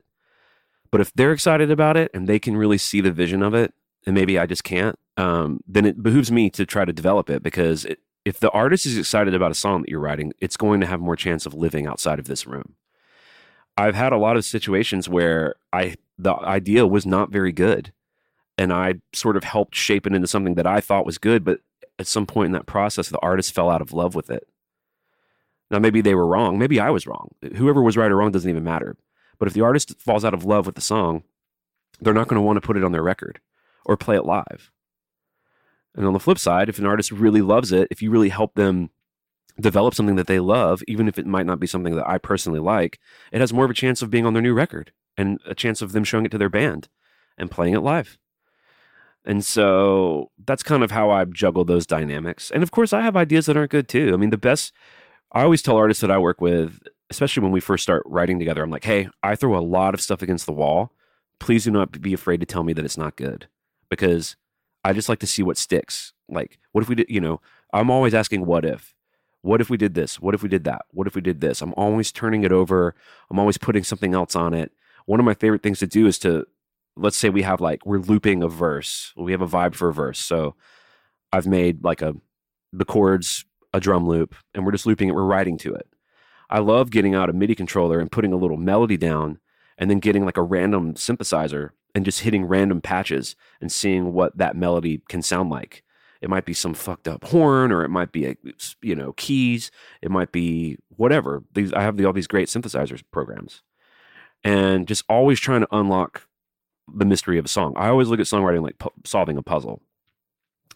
But 0.92 1.02
if 1.02 1.14
they're 1.14 1.34
excited 1.34 1.70
about 1.70 1.98
it 1.98 2.10
and 2.14 2.28
they 2.28 2.40
can 2.40 2.58
really 2.58 2.78
see 2.78 3.02
the 3.02 3.12
vision 3.12 3.44
of 3.44 3.54
it, 3.54 3.74
and 4.06 4.16
maybe 4.16 4.40
I 4.40 4.46
just 4.46 4.64
can't, 4.64 4.98
um, 5.18 5.60
then 5.68 5.86
it 5.86 6.02
behooves 6.02 6.32
me 6.32 6.50
to 6.52 6.66
try 6.66 6.86
to 6.86 6.94
develop 6.94 7.30
it 7.30 7.44
because 7.44 7.86
it, 7.86 8.00
if 8.26 8.40
the 8.40 8.50
artist 8.52 8.86
is 8.86 8.98
excited 8.98 9.34
about 9.34 9.52
a 9.52 9.56
song 9.56 9.82
that 9.82 9.90
you're 9.90 10.00
writing, 10.00 10.34
it's 10.40 10.58
going 10.58 10.80
to 10.82 10.88
have 10.88 11.00
more 11.00 11.16
chance 11.16 11.46
of 11.46 11.54
living 11.54 11.86
outside 11.86 12.20
of 12.20 12.26
this 12.26 12.48
room. 12.48 12.76
I've 13.78 13.96
had 13.96 14.14
a 14.14 14.18
lot 14.18 14.38
of 14.38 14.46
situations 14.46 15.08
where 15.08 15.56
I 15.72 15.96
the 16.18 16.34
idea 16.36 16.86
was 16.86 17.06
not 17.06 17.32
very 17.32 17.52
good, 17.52 17.94
and 18.58 18.74
I 18.74 18.96
sort 19.14 19.38
of 19.38 19.44
helped 19.46 19.76
shape 19.76 20.06
it 20.06 20.14
into 20.14 20.28
something 20.28 20.56
that 20.56 20.68
I 20.68 20.82
thought 20.82 21.06
was 21.06 21.18
good, 21.18 21.46
but 21.46 21.62
at 22.00 22.08
some 22.08 22.26
point 22.26 22.48
in 22.48 22.52
that 22.54 22.66
process, 22.66 23.10
the 23.10 23.20
artist 23.20 23.54
fell 23.54 23.70
out 23.70 23.82
of 23.82 23.94
love 23.94 24.16
with 24.16 24.30
it. 24.32 24.48
Now, 25.70 25.80
maybe 25.80 26.02
they 26.02 26.16
were 26.16 26.26
wrong. 26.26 26.58
Maybe 26.58 26.80
I 26.80 26.90
was 26.90 27.06
wrong. 27.06 27.36
Whoever 27.58 27.84
was 27.84 27.98
right 27.98 28.12
or 28.12 28.16
wrong 28.16 28.32
doesn't 28.32 28.50
even 28.50 28.64
matter. 28.64 28.98
But 29.38 29.48
if 29.48 29.54
the 29.54 29.62
artist 29.62 30.02
falls 30.02 30.26
out 30.26 30.34
of 30.34 30.46
love 30.46 30.66
with 30.66 30.76
the 30.76 30.82
song, 30.82 31.24
they're 32.02 32.14
not 32.14 32.28
going 32.28 32.40
to 32.40 32.46
want 32.46 32.58
to 32.58 32.66
put 32.66 32.78
it 32.78 32.84
on 32.84 32.92
their 32.92 33.04
record 33.04 33.40
or 33.86 33.98
play 33.98 34.16
it 34.16 34.26
live. 34.26 34.72
And 35.96 36.06
on 36.06 36.14
the 36.14 36.20
flip 36.20 36.40
side, 36.40 36.70
if 36.70 36.80
an 36.80 36.86
artist 36.86 37.12
really 37.12 37.42
loves 37.42 37.72
it, 37.72 37.88
if 37.92 38.02
you 38.02 38.10
really 38.10 38.30
help 38.30 38.56
them 38.56 38.90
develop 39.60 39.94
something 39.94 40.16
that 40.16 40.28
they 40.28 40.40
love, 40.40 40.82
even 40.88 41.08
if 41.08 41.20
it 41.20 41.26
might 41.26 41.46
not 41.46 41.60
be 41.60 41.68
something 41.68 41.96
that 41.96 42.08
I 42.08 42.18
personally 42.18 42.60
like, 42.60 43.00
it 43.32 43.42
has 43.42 43.54
more 43.54 43.66
of 43.66 43.72
a 43.72 43.76
chance 43.76 44.02
of 44.02 44.10
being 44.10 44.26
on 44.26 44.34
their 44.34 44.42
new 44.42 44.54
record 44.54 44.92
and 45.18 45.40
a 45.46 45.54
chance 45.54 45.82
of 45.82 45.92
them 45.92 46.04
showing 46.04 46.26
it 46.26 46.30
to 46.30 46.38
their 46.38 46.50
band 46.50 46.88
and 47.38 47.52
playing 47.52 47.74
it 47.74 47.82
live. 47.82 48.18
And 49.30 49.46
so 49.46 50.32
that's 50.44 50.64
kind 50.64 50.84
of 50.84 50.90
how 50.90 51.12
I 51.12 51.24
juggle 51.26 51.64
those 51.64 51.86
dynamics. 51.86 52.50
And 52.50 52.64
of 52.64 52.72
course, 52.72 52.94
I 52.94 53.02
have 53.02 53.16
ideas 53.16 53.46
that 53.46 53.56
aren't 53.56 53.70
good 53.70 53.88
too. 53.88 54.10
I 54.12 54.18
mean, 54.18 54.32
the 54.32 54.40
best, 54.40 54.74
I 55.32 55.44
always 55.44 55.62
tell 55.62 55.78
artists 55.78 56.02
that 56.02 56.10
I 56.10 56.18
work 56.18 56.42
with, 56.42 56.80
especially 57.12 57.44
when 57.44 57.52
we 57.52 57.60
first 57.60 57.84
start 57.84 58.02
writing 58.08 58.40
together, 58.40 58.64
I'm 58.64 58.72
like, 58.72 58.86
hey, 58.86 59.08
I 59.22 59.36
throw 59.36 59.56
a 59.56 59.62
lot 59.62 59.94
of 59.94 60.02
stuff 60.02 60.24
against 60.24 60.48
the 60.48 60.52
wall. 60.52 60.94
Please 61.40 61.66
do 61.66 61.70
not 61.70 62.02
be 62.02 62.12
afraid 62.12 62.40
to 62.40 62.48
tell 62.48 62.64
me 62.64 62.74
that 62.74 62.84
it's 62.84 62.98
not 62.98 63.18
good 63.18 63.48
because 63.88 64.36
I 64.84 64.94
just 64.94 65.10
like 65.10 65.20
to 65.20 65.28
see 65.28 65.44
what 65.44 65.58
sticks. 65.58 66.12
Like, 66.28 66.58
what 66.72 66.82
if 66.82 66.90
we 66.90 66.96
did, 66.96 67.08
you 67.08 67.22
know, 67.22 67.40
I'm 67.72 67.92
always 67.92 68.16
asking, 68.16 68.48
what 68.48 68.66
if? 68.66 68.96
What 69.44 69.62
if 69.62 69.70
we 69.70 69.78
did 69.78 69.94
this? 69.94 70.20
What 70.20 70.34
if 70.34 70.42
we 70.42 70.50
did 70.50 70.64
that? 70.64 70.86
What 70.90 71.06
if 71.06 71.14
we 71.14 71.22
did 71.22 71.40
this? 71.40 71.62
I'm 71.62 71.76
always 71.78 72.12
turning 72.12 72.44
it 72.44 72.52
over. 72.52 72.96
I'm 73.30 73.38
always 73.38 73.60
putting 73.60 73.84
something 73.84 74.16
else 74.16 74.36
on 74.36 74.56
it. 74.56 74.72
One 75.06 75.20
of 75.20 75.26
my 75.28 75.36
favorite 75.36 75.62
things 75.62 75.78
to 75.80 75.88
do 75.88 76.08
is 76.08 76.18
to, 76.20 76.48
let's 77.00 77.18
say 77.18 77.30
we 77.30 77.42
have 77.42 77.62
like, 77.62 77.86
we're 77.86 78.00
looping 78.00 78.44
a 78.44 78.48
verse. 78.48 79.14
We 79.18 79.32
have 79.32 79.42
a 79.42 79.48
vibe 79.48 79.76
for 79.76 79.90
a 79.90 79.94
verse. 79.94 80.20
So 80.20 80.56
I've 81.32 81.48
made 81.48 81.84
like 81.84 82.02
a, 82.02 82.14
the 82.74 82.86
chords, 82.86 83.46
a 83.74 83.80
drum 83.80 84.08
loop, 84.08 84.36
and 84.54 84.66
we're 84.66 84.72
just 84.72 84.86
looping 84.86 85.10
it. 85.10 85.16
We're 85.16 85.24
writing 85.24 85.58
to 85.60 85.74
it. 85.74 85.88
I 86.50 86.60
love 86.60 86.90
getting 86.90 87.16
out 87.16 87.30
a 87.30 87.34
MIDI 87.34 87.56
controller 87.56 88.00
and 88.00 88.12
putting 88.12 88.34
a 88.34 88.38
little 88.38 88.58
melody 88.58 88.98
down 88.98 89.40
and 89.78 89.90
then 89.90 90.00
getting 90.00 90.26
like 90.26 90.38
a 90.38 90.44
random 90.44 90.96
synthesizer 90.96 91.70
and 91.96 92.06
just 92.06 92.22
hitting 92.22 92.46
random 92.46 92.82
patches 92.82 93.36
and 93.62 93.72
seeing 93.72 94.14
what 94.14 94.38
that 94.38 94.56
melody 94.56 95.02
can 95.10 95.22
sound 95.22 95.50
like. 95.50 95.84
It 96.22 96.30
might 96.30 96.46
be 96.46 96.54
some 96.54 96.74
fucked 96.74 97.08
up 97.08 97.24
horn, 97.24 97.72
or 97.72 97.84
it 97.86 97.90
might 97.90 98.12
be 98.12 98.26
a, 98.26 98.36
you 98.82 98.94
know 98.94 99.14
keys. 99.14 99.72
It 100.02 100.12
might 100.12 100.34
be 100.34 100.78
whatever. 100.90 101.44
These 101.54 101.72
I 101.72 101.82
have 101.82 101.96
the, 101.96 102.06
all 102.06 102.14
these 102.14 102.28
great 102.28 102.50
synthesizers 102.50 103.02
programs, 103.10 103.64
and 104.44 104.86
just 104.86 105.06
always 105.08 105.40
trying 105.40 105.62
to 105.62 105.68
unlock 105.72 106.28
the 106.94 107.06
mystery 107.06 107.38
of 107.38 107.46
a 107.46 107.50
song. 107.50 107.74
I 107.76 107.90
always 107.90 108.08
look 108.08 108.20
at 108.20 108.26
songwriting 108.26 108.64
like 108.64 108.78
pu- 108.78 108.90
solving 109.06 109.38
a 109.38 109.44
puzzle. 109.44 109.82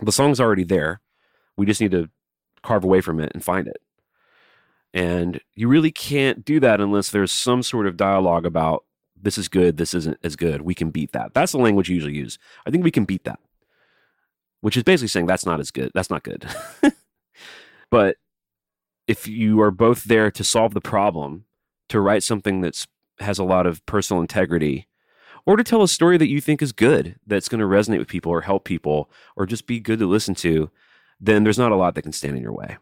The 0.01 0.11
song's 0.11 0.39
already 0.39 0.63
there. 0.63 1.01
We 1.57 1.65
just 1.65 1.81
need 1.81 1.91
to 1.91 2.09
carve 2.63 2.83
away 2.83 3.01
from 3.01 3.19
it 3.19 3.31
and 3.33 3.43
find 3.43 3.67
it. 3.67 3.81
And 4.93 5.41
you 5.55 5.67
really 5.67 5.91
can't 5.91 6.45
do 6.45 6.59
that 6.59 6.79
unless 6.79 7.09
there's 7.09 7.31
some 7.31 7.63
sort 7.63 7.87
of 7.87 7.97
dialogue 7.97 8.45
about 8.45 8.85
this 9.19 9.37
is 9.37 9.47
good, 9.47 9.77
this 9.77 9.93
isn't 9.93 10.17
as 10.23 10.35
good. 10.35 10.61
We 10.61 10.75
can 10.75 10.91
beat 10.91 11.13
that. 11.13 11.33
That's 11.33 11.53
the 11.53 11.57
language 11.57 11.89
you 11.89 11.95
usually 11.95 12.15
use. 12.15 12.37
I 12.65 12.71
think 12.71 12.83
we 12.83 12.91
can 12.91 13.05
beat 13.05 13.23
that, 13.23 13.39
which 14.61 14.77
is 14.77 14.83
basically 14.83 15.07
saying 15.07 15.25
that's 15.25 15.45
not 15.45 15.59
as 15.59 15.71
good. 15.71 15.91
That's 15.93 16.09
not 16.09 16.23
good. 16.23 16.45
but 17.89 18.17
if 19.07 19.27
you 19.27 19.61
are 19.61 19.71
both 19.71 20.03
there 20.03 20.29
to 20.31 20.43
solve 20.43 20.73
the 20.73 20.81
problem, 20.81 21.45
to 21.89 21.99
write 21.99 22.23
something 22.23 22.61
that's 22.61 22.87
has 23.19 23.39
a 23.39 23.43
lot 23.43 23.65
of 23.65 23.85
personal 23.85 24.21
integrity, 24.21 24.87
or 25.45 25.55
to 25.57 25.63
tell 25.63 25.83
a 25.83 25.87
story 25.87 26.17
that 26.17 26.29
you 26.29 26.39
think 26.39 26.61
is 26.61 26.71
good, 26.71 27.19
that's 27.27 27.49
going 27.49 27.59
to 27.59 27.65
resonate 27.65 27.99
with 27.99 28.07
people 28.07 28.31
or 28.31 28.41
help 28.41 28.63
people, 28.63 29.09
or 29.35 29.45
just 29.45 29.67
be 29.67 29.79
good 29.79 29.99
to 29.99 30.05
listen 30.05 30.35
to, 30.35 30.69
then 31.19 31.43
there's 31.43 31.57
not 31.57 31.71
a 31.71 31.75
lot 31.75 31.95
that 31.95 32.01
can 32.01 32.11
stand 32.11 32.35
in 32.35 32.43
your 32.43 32.53
way. 32.53 32.77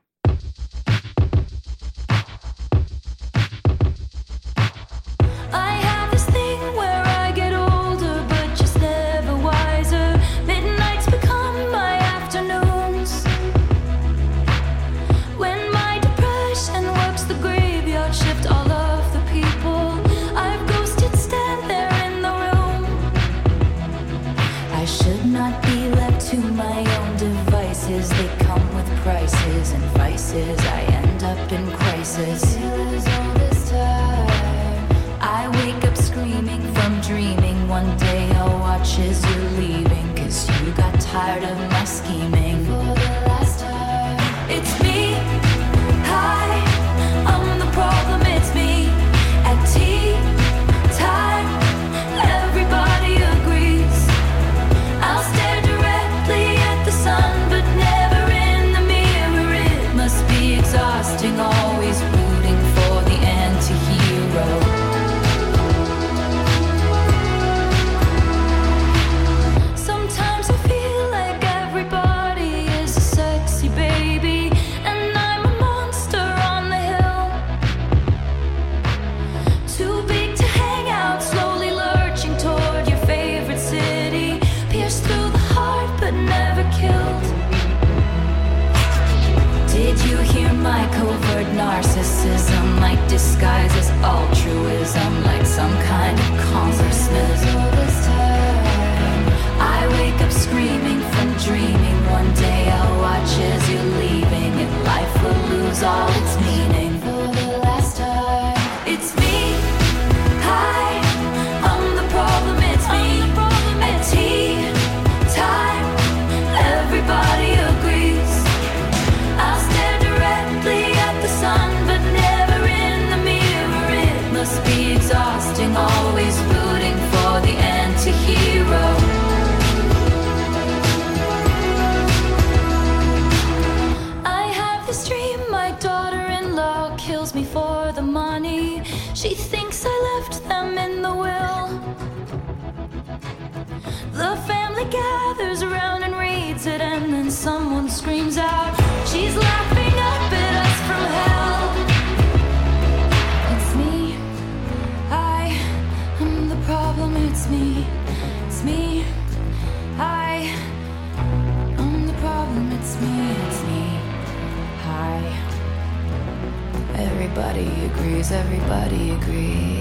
Everybody 168.03 169.11
agrees. 169.11 169.80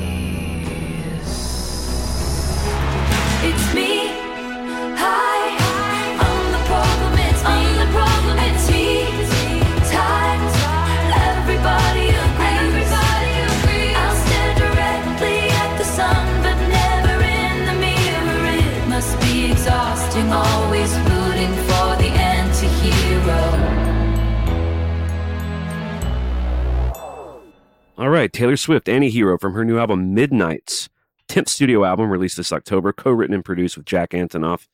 Right, 28.20 28.32
Taylor 28.34 28.56
Swift, 28.56 28.86
Anti-Hero 28.88 29.38
from 29.38 29.54
her 29.54 29.64
new 29.64 29.78
album 29.78 30.12
Midnights, 30.12 30.90
10th 31.28 31.48
studio 31.48 31.86
album 31.86 32.10
released 32.10 32.36
this 32.36 32.52
October, 32.52 32.92
co-written 32.92 33.34
and 33.34 33.44
produced 33.44 33.78
with 33.78 33.86
Jack 33.86 34.10
Antonoff. 34.10 34.68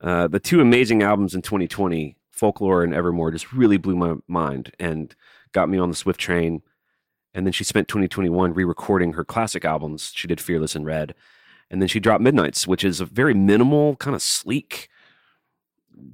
Uh, 0.00 0.26
the 0.26 0.40
two 0.40 0.60
amazing 0.60 1.00
albums 1.00 1.36
in 1.36 1.42
2020, 1.42 2.16
Folklore 2.32 2.82
and 2.82 2.92
Evermore, 2.92 3.30
just 3.30 3.52
really 3.52 3.76
blew 3.76 3.94
my 3.94 4.14
mind 4.26 4.72
and 4.80 5.14
got 5.52 5.68
me 5.68 5.78
on 5.78 5.88
the 5.88 5.94
Swift 5.94 6.18
train. 6.18 6.62
And 7.32 7.46
then 7.46 7.52
she 7.52 7.62
spent 7.62 7.86
2021 7.86 8.54
re-recording 8.54 9.12
her 9.12 9.24
classic 9.24 9.64
albums. 9.64 10.10
She 10.12 10.26
did 10.26 10.40
Fearless 10.40 10.74
and 10.74 10.84
Red, 10.84 11.14
and 11.70 11.80
then 11.80 11.88
she 11.88 12.00
dropped 12.00 12.22
Midnights, 12.22 12.66
which 12.66 12.82
is 12.82 13.00
a 13.00 13.04
very 13.04 13.34
minimal, 13.34 13.94
kind 13.96 14.16
of 14.16 14.22
sleek, 14.22 14.88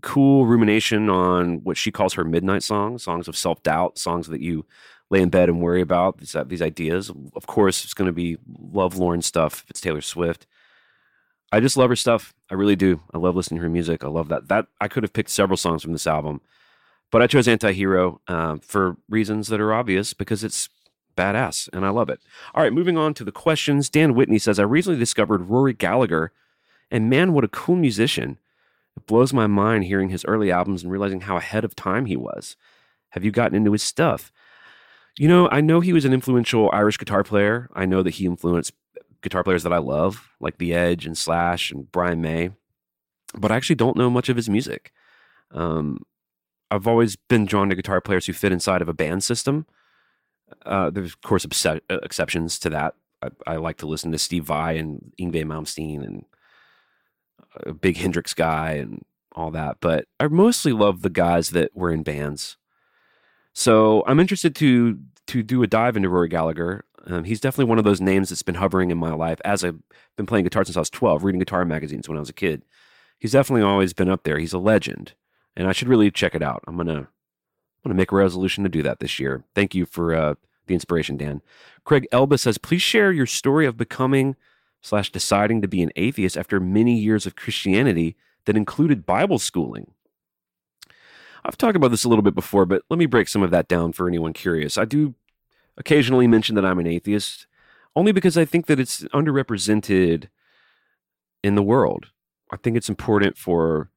cool 0.02 0.44
rumination 0.44 1.08
on 1.08 1.64
what 1.64 1.78
she 1.78 1.90
calls 1.90 2.14
her 2.14 2.24
midnight 2.24 2.62
songs, 2.62 3.02
songs 3.02 3.28
of 3.28 3.36
self-doubt, 3.36 3.96
songs 3.96 4.26
that 4.28 4.42
you 4.42 4.66
lay 5.14 5.22
in 5.22 5.30
bed 5.30 5.48
and 5.48 5.60
worry 5.60 5.80
about 5.80 6.18
these, 6.18 6.36
these 6.46 6.62
ideas. 6.62 7.10
Of 7.34 7.46
course, 7.46 7.84
it's 7.84 7.94
going 7.94 8.06
to 8.06 8.12
be 8.12 8.36
lovelorn 8.72 9.22
stuff 9.22 9.62
if 9.64 9.70
it's 9.70 9.80
Taylor 9.80 10.00
Swift. 10.00 10.46
I 11.52 11.60
just 11.60 11.76
love 11.76 11.90
her 11.90 11.96
stuff. 11.96 12.34
I 12.50 12.54
really 12.54 12.76
do. 12.76 13.00
I 13.14 13.18
love 13.18 13.36
listening 13.36 13.60
to 13.60 13.62
her 13.62 13.70
music. 13.70 14.02
I 14.02 14.08
love 14.08 14.28
that. 14.28 14.48
That 14.48 14.66
I 14.80 14.88
could 14.88 15.04
have 15.04 15.12
picked 15.12 15.30
several 15.30 15.56
songs 15.56 15.82
from 15.82 15.92
this 15.92 16.06
album, 16.06 16.40
but 17.12 17.22
I 17.22 17.28
chose 17.28 17.46
Anti-Hero 17.46 18.20
uh, 18.26 18.56
for 18.60 18.96
reasons 19.08 19.48
that 19.48 19.60
are 19.60 19.72
obvious 19.72 20.14
because 20.14 20.42
it's 20.42 20.68
badass 21.16 21.68
and 21.72 21.86
I 21.86 21.90
love 21.90 22.10
it. 22.10 22.20
All 22.54 22.62
right, 22.62 22.72
moving 22.72 22.98
on 22.98 23.14
to 23.14 23.24
the 23.24 23.30
questions. 23.30 23.88
Dan 23.88 24.14
Whitney 24.14 24.38
says, 24.38 24.58
I 24.58 24.64
recently 24.64 24.98
discovered 24.98 25.48
Rory 25.48 25.74
Gallagher, 25.74 26.32
and 26.90 27.08
man, 27.08 27.32
what 27.32 27.44
a 27.44 27.48
cool 27.48 27.76
musician. 27.76 28.38
It 28.96 29.06
blows 29.06 29.32
my 29.32 29.46
mind 29.46 29.84
hearing 29.84 30.08
his 30.08 30.24
early 30.24 30.50
albums 30.50 30.82
and 30.82 30.90
realizing 30.90 31.22
how 31.22 31.36
ahead 31.36 31.64
of 31.64 31.76
time 31.76 32.06
he 32.06 32.16
was. 32.16 32.56
Have 33.10 33.24
you 33.24 33.30
gotten 33.30 33.56
into 33.56 33.72
his 33.72 33.82
stuff? 33.82 34.32
You 35.16 35.28
know, 35.28 35.48
I 35.50 35.60
know 35.60 35.80
he 35.80 35.92
was 35.92 36.04
an 36.04 36.12
influential 36.12 36.70
Irish 36.72 36.98
guitar 36.98 37.22
player. 37.22 37.68
I 37.74 37.86
know 37.86 38.02
that 38.02 38.14
he 38.14 38.26
influenced 38.26 38.72
guitar 39.22 39.44
players 39.44 39.62
that 39.62 39.72
I 39.72 39.78
love, 39.78 40.30
like 40.40 40.58
The 40.58 40.74
Edge 40.74 41.06
and 41.06 41.16
Slash 41.16 41.70
and 41.70 41.90
Brian 41.90 42.20
May, 42.20 42.50
but 43.36 43.50
I 43.52 43.56
actually 43.56 43.76
don't 43.76 43.96
know 43.96 44.10
much 44.10 44.28
of 44.28 44.36
his 44.36 44.48
music. 44.48 44.92
Um, 45.52 46.04
I've 46.70 46.88
always 46.88 47.16
been 47.16 47.46
drawn 47.46 47.68
to 47.68 47.76
guitar 47.76 48.00
players 48.00 48.26
who 48.26 48.32
fit 48.32 48.52
inside 48.52 48.82
of 48.82 48.88
a 48.88 48.94
band 48.94 49.22
system. 49.22 49.66
Uh, 50.66 50.90
there's, 50.90 51.12
of 51.12 51.22
course, 51.22 51.46
obse- 51.46 51.80
uh, 51.88 51.98
exceptions 52.02 52.58
to 52.58 52.70
that. 52.70 52.94
I, 53.22 53.28
I 53.46 53.56
like 53.56 53.78
to 53.78 53.86
listen 53.86 54.12
to 54.12 54.18
Steve 54.18 54.44
Vai 54.44 54.76
and 54.76 55.12
Yngwie 55.20 55.44
Malmsteen 55.44 56.04
and 56.04 56.24
a 57.64 57.72
big 57.72 57.96
Hendrix 57.96 58.34
guy 58.34 58.72
and 58.72 59.04
all 59.32 59.50
that, 59.52 59.78
but 59.80 60.06
I 60.18 60.26
mostly 60.28 60.72
love 60.72 61.02
the 61.02 61.10
guys 61.10 61.50
that 61.50 61.70
were 61.74 61.90
in 61.90 62.02
bands. 62.02 62.56
So 63.54 64.04
I'm 64.06 64.20
interested 64.20 64.54
to 64.56 64.98
to 65.28 65.42
do 65.42 65.62
a 65.62 65.66
dive 65.66 65.96
into 65.96 66.10
Rory 66.10 66.28
Gallagher. 66.28 66.84
Um, 67.06 67.24
he's 67.24 67.40
definitely 67.40 67.70
one 67.70 67.78
of 67.78 67.84
those 67.84 68.00
names 68.00 68.28
that's 68.28 68.42
been 68.42 68.56
hovering 68.56 68.90
in 68.90 68.98
my 68.98 69.14
life 69.14 69.40
as 69.44 69.64
I've 69.64 69.80
been 70.16 70.26
playing 70.26 70.44
guitar 70.44 70.64
since 70.64 70.76
I 70.76 70.80
was 70.80 70.90
12, 70.90 71.24
reading 71.24 71.38
guitar 71.38 71.64
magazines 71.64 72.08
when 72.08 72.18
I 72.18 72.20
was 72.20 72.28
a 72.28 72.34
kid. 72.34 72.62
He's 73.18 73.32
definitely 73.32 73.62
always 73.62 73.94
been 73.94 74.10
up 74.10 74.24
there. 74.24 74.38
He's 74.38 74.52
a 74.52 74.58
legend, 74.58 75.14
and 75.56 75.66
I 75.66 75.72
should 75.72 75.88
really 75.88 76.10
check 76.10 76.34
it 76.34 76.42
out. 76.42 76.62
I'm 76.66 76.76
gonna 76.76 76.98
I'm 76.98 77.08
gonna 77.90 77.94
make 77.94 78.12
a 78.12 78.16
resolution 78.16 78.64
to 78.64 78.70
do 78.70 78.82
that 78.82 79.00
this 79.00 79.18
year. 79.18 79.44
Thank 79.54 79.74
you 79.74 79.86
for 79.86 80.14
uh, 80.14 80.34
the 80.66 80.74
inspiration, 80.74 81.16
Dan. 81.16 81.40
Craig 81.84 82.06
Elba 82.12 82.38
says, 82.38 82.58
please 82.58 82.82
share 82.82 83.12
your 83.12 83.26
story 83.26 83.66
of 83.66 83.76
becoming 83.76 84.36
slash 84.80 85.10
deciding 85.10 85.62
to 85.62 85.68
be 85.68 85.82
an 85.82 85.90
atheist 85.96 86.36
after 86.36 86.60
many 86.60 86.98
years 86.98 87.26
of 87.26 87.36
Christianity 87.36 88.16
that 88.44 88.56
included 88.56 89.06
Bible 89.06 89.38
schooling. 89.38 89.92
I've 91.44 91.58
talked 91.58 91.76
about 91.76 91.90
this 91.90 92.04
a 92.04 92.08
little 92.08 92.22
bit 92.22 92.34
before, 92.34 92.64
but 92.64 92.82
let 92.88 92.98
me 92.98 93.06
break 93.06 93.28
some 93.28 93.42
of 93.42 93.50
that 93.50 93.68
down 93.68 93.92
for 93.92 94.08
anyone 94.08 94.32
curious. 94.32 94.78
I 94.78 94.84
do 94.84 95.14
occasionally 95.76 96.26
mention 96.26 96.54
that 96.54 96.64
I'm 96.64 96.78
an 96.78 96.86
atheist, 96.86 97.46
only 97.94 98.12
because 98.12 98.38
I 98.38 98.44
think 98.44 98.66
that 98.66 98.80
it's 98.80 99.02
underrepresented 99.04 100.28
in 101.42 101.54
the 101.54 101.62
world. 101.62 102.06
I 102.50 102.56
think 102.56 102.76
it's 102.76 102.88
important 102.88 103.36
for 103.36 103.90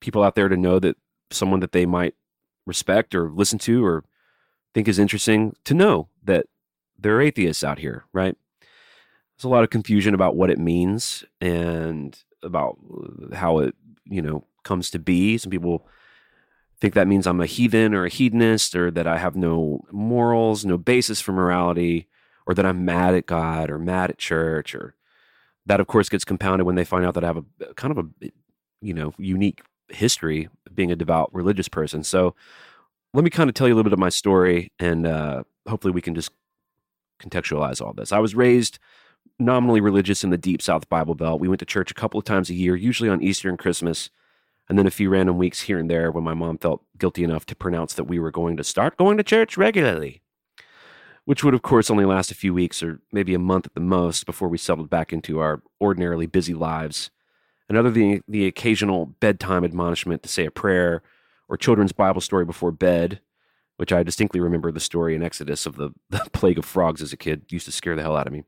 people 0.00 0.22
out 0.22 0.34
there 0.34 0.48
to 0.48 0.56
know 0.56 0.78
that 0.78 0.96
someone 1.30 1.60
that 1.60 1.72
they 1.72 1.86
might 1.86 2.14
respect 2.66 3.14
or 3.14 3.30
listen 3.30 3.58
to 3.58 3.84
or 3.84 4.04
think 4.74 4.86
is 4.86 4.98
interesting 4.98 5.56
to 5.64 5.74
know 5.74 6.08
that 6.22 6.46
there 6.98 7.16
are 7.16 7.22
atheists 7.22 7.64
out 7.64 7.78
here, 7.78 8.04
right? 8.12 8.36
There's 8.60 9.44
a 9.44 9.48
lot 9.48 9.64
of 9.64 9.70
confusion 9.70 10.14
about 10.14 10.36
what 10.36 10.50
it 10.50 10.58
means 10.58 11.24
and 11.40 12.16
about 12.42 12.78
how 13.32 13.58
it, 13.58 13.74
you 14.04 14.22
know, 14.22 14.44
comes 14.62 14.90
to 14.90 14.98
be. 14.98 15.36
Some 15.38 15.50
people 15.50 15.86
think 16.82 16.94
that 16.94 17.06
means 17.06 17.28
I'm 17.28 17.40
a 17.40 17.46
heathen 17.46 17.94
or 17.94 18.04
a 18.04 18.10
hedonist 18.10 18.74
or 18.74 18.90
that 18.90 19.06
I 19.06 19.16
have 19.16 19.36
no 19.36 19.84
morals, 19.92 20.64
no 20.64 20.76
basis 20.76 21.20
for 21.20 21.30
morality, 21.30 22.08
or 22.44 22.54
that 22.54 22.66
I'm 22.66 22.84
mad 22.84 23.14
at 23.14 23.24
God 23.24 23.70
or 23.70 23.78
mad 23.78 24.10
at 24.10 24.18
church 24.18 24.74
or 24.74 24.96
that 25.64 25.78
of 25.78 25.86
course 25.86 26.08
gets 26.08 26.24
compounded 26.24 26.66
when 26.66 26.74
they 26.74 26.84
find 26.84 27.06
out 27.06 27.14
that 27.14 27.22
I 27.22 27.28
have 27.28 27.36
a 27.36 27.74
kind 27.74 27.96
of 27.96 28.04
a 28.04 28.32
you 28.80 28.92
know 28.92 29.14
unique 29.16 29.62
history 29.90 30.48
being 30.74 30.90
a 30.90 30.96
devout 30.96 31.32
religious 31.32 31.68
person. 31.68 32.02
So 32.02 32.34
let 33.14 33.22
me 33.22 33.30
kind 33.30 33.48
of 33.48 33.54
tell 33.54 33.68
you 33.68 33.74
a 33.74 33.76
little 33.76 33.88
bit 33.88 33.92
of 33.92 34.00
my 34.00 34.08
story 34.08 34.72
and 34.80 35.06
uh, 35.06 35.44
hopefully 35.68 35.92
we 35.92 36.02
can 36.02 36.16
just 36.16 36.32
contextualize 37.22 37.80
all 37.80 37.92
this. 37.92 38.10
I 38.10 38.18
was 38.18 38.34
raised 38.34 38.80
nominally 39.38 39.80
religious 39.80 40.24
in 40.24 40.30
the 40.30 40.38
deep 40.38 40.60
South 40.60 40.88
Bible 40.88 41.14
Belt. 41.14 41.40
We 41.40 41.46
went 41.46 41.60
to 41.60 41.66
church 41.66 41.92
a 41.92 41.94
couple 41.94 42.18
of 42.18 42.24
times 42.24 42.50
a 42.50 42.54
year, 42.54 42.74
usually 42.74 43.08
on 43.08 43.22
Easter 43.22 43.48
and 43.48 43.58
Christmas 43.58 44.10
and 44.72 44.78
then 44.78 44.86
a 44.86 44.90
few 44.90 45.10
random 45.10 45.36
weeks 45.36 45.60
here 45.60 45.78
and 45.78 45.90
there 45.90 46.10
when 46.10 46.24
my 46.24 46.32
mom 46.32 46.56
felt 46.56 46.82
guilty 46.96 47.22
enough 47.22 47.44
to 47.44 47.54
pronounce 47.54 47.92
that 47.92 48.04
we 48.04 48.18
were 48.18 48.30
going 48.30 48.56
to 48.56 48.64
start 48.64 48.96
going 48.96 49.18
to 49.18 49.22
church 49.22 49.58
regularly, 49.58 50.22
which 51.26 51.44
would, 51.44 51.52
of 51.52 51.60
course, 51.60 51.90
only 51.90 52.06
last 52.06 52.30
a 52.30 52.34
few 52.34 52.54
weeks 52.54 52.82
or 52.82 53.02
maybe 53.12 53.34
a 53.34 53.38
month 53.38 53.66
at 53.66 53.74
the 53.74 53.82
most 53.82 54.24
before 54.24 54.48
we 54.48 54.56
settled 54.56 54.88
back 54.88 55.12
into 55.12 55.40
our 55.40 55.60
ordinarily 55.78 56.24
busy 56.24 56.54
lives. 56.54 57.10
And 57.68 57.76
other 57.76 57.90
than 57.90 58.22
the, 58.26 58.46
occasional 58.46 59.04
bedtime 59.04 59.62
admonishment 59.62 60.22
to 60.22 60.30
say 60.30 60.46
a 60.46 60.50
prayer 60.50 61.02
or 61.50 61.58
children's 61.58 61.92
Bible 61.92 62.22
story 62.22 62.46
before 62.46 62.72
bed, 62.72 63.20
which 63.76 63.92
I 63.92 64.02
distinctly 64.02 64.40
remember 64.40 64.72
the 64.72 64.80
story 64.80 65.14
in 65.14 65.22
Exodus 65.22 65.66
of 65.66 65.76
the, 65.76 65.90
the 66.08 66.26
plague 66.32 66.56
of 66.56 66.64
frogs 66.64 67.02
as 67.02 67.12
a 67.12 67.18
kid, 67.18 67.44
used 67.50 67.66
to 67.66 67.72
scare 67.72 67.94
the 67.94 68.00
hell 68.00 68.16
out 68.16 68.26
of 68.26 68.32
me. 68.32 68.44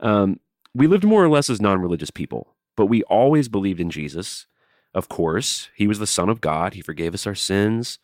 Um, 0.00 0.40
we 0.74 0.88
lived 0.88 1.04
more 1.04 1.22
or 1.24 1.28
less 1.28 1.48
as 1.48 1.60
non 1.60 1.80
religious 1.80 2.10
people, 2.10 2.56
but 2.76 2.86
we 2.86 3.04
always 3.04 3.48
believed 3.48 3.78
in 3.78 3.90
Jesus 3.90 4.48
of 4.94 5.08
course. 5.08 5.68
He 5.74 5.86
was 5.86 5.98
the 5.98 6.06
Son 6.06 6.28
of 6.28 6.40
God. 6.40 6.74
He 6.74 6.80
forgave 6.80 7.14
us 7.14 7.26
our 7.26 7.34
sins. 7.34 7.98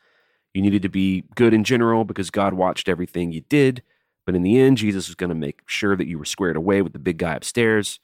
You 0.55 0.63
needed 0.63 0.83
to 0.83 0.89
be 0.89 1.25
good 1.35 1.53
in 1.53 1.65
general 1.65 2.05
because 2.05 2.31
God 2.31 2.55
watched 2.55 2.89
everything 2.89 3.33
you 3.33 3.43
did. 3.43 3.83
But 4.25 4.35
in 4.35 4.43
the 4.43 4.59
end, 4.59 4.79
Jesus 4.79 5.09
was 5.09 5.15
going 5.15 5.29
to 5.29 5.35
make 5.35 5.61
sure 5.67 5.97
that 5.97 6.07
you 6.07 6.19
were 6.19 6.25
squared 6.25 6.57
away 6.57 6.83
with 6.83 6.93
the 6.93 6.99
big 6.99 7.19
guy 7.19 7.35
upstairs. 7.35 8.01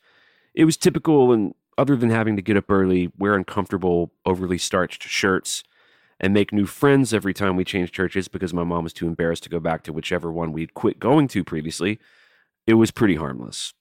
It 0.55 0.64
was 0.64 0.76
typical, 0.76 1.33
and 1.33 1.55
other 1.78 1.97
than 1.97 2.11
having 2.11 2.37
to 2.37 2.43
get 2.43 2.57
up 2.57 2.70
early, 2.70 3.11
wear 3.18 3.35
uncomfortable, 3.35 4.12
overly 4.26 4.59
starched 4.59 5.03
shirts, 5.03 5.64
and 6.20 6.33
make 6.33 6.53
new 6.53 6.66
friends 6.66 7.12
every 7.12 7.35
time 7.35 7.57
we 7.57 7.64
changed 7.64 7.95
churches 7.95 8.28
because 8.28 8.55
my 8.55 8.62
mom 8.62 8.85
was 8.85 8.93
too 8.93 9.09
embarrassed 9.09 9.43
to 9.45 9.49
go 9.49 9.59
back 9.59 9.83
to 9.83 9.93
whichever 9.93 10.30
one 10.30 10.53
we'd 10.53 10.74
quit 10.74 11.01
going 11.01 11.26
to 11.28 11.43
previously, 11.43 11.99
it 12.66 12.74
was 12.74 12.93
pretty 12.93 13.16
harmless. 13.16 13.74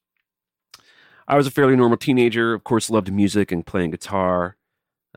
I 1.27 1.37
was 1.37 1.45
a 1.45 1.51
fairly 1.51 1.75
normal 1.75 1.97
teenager, 1.97 2.53
of 2.53 2.63
course, 2.63 2.89
loved 2.89 3.13
music 3.13 3.51
and 3.51 3.65
playing 3.65 3.91
guitar 3.91 4.55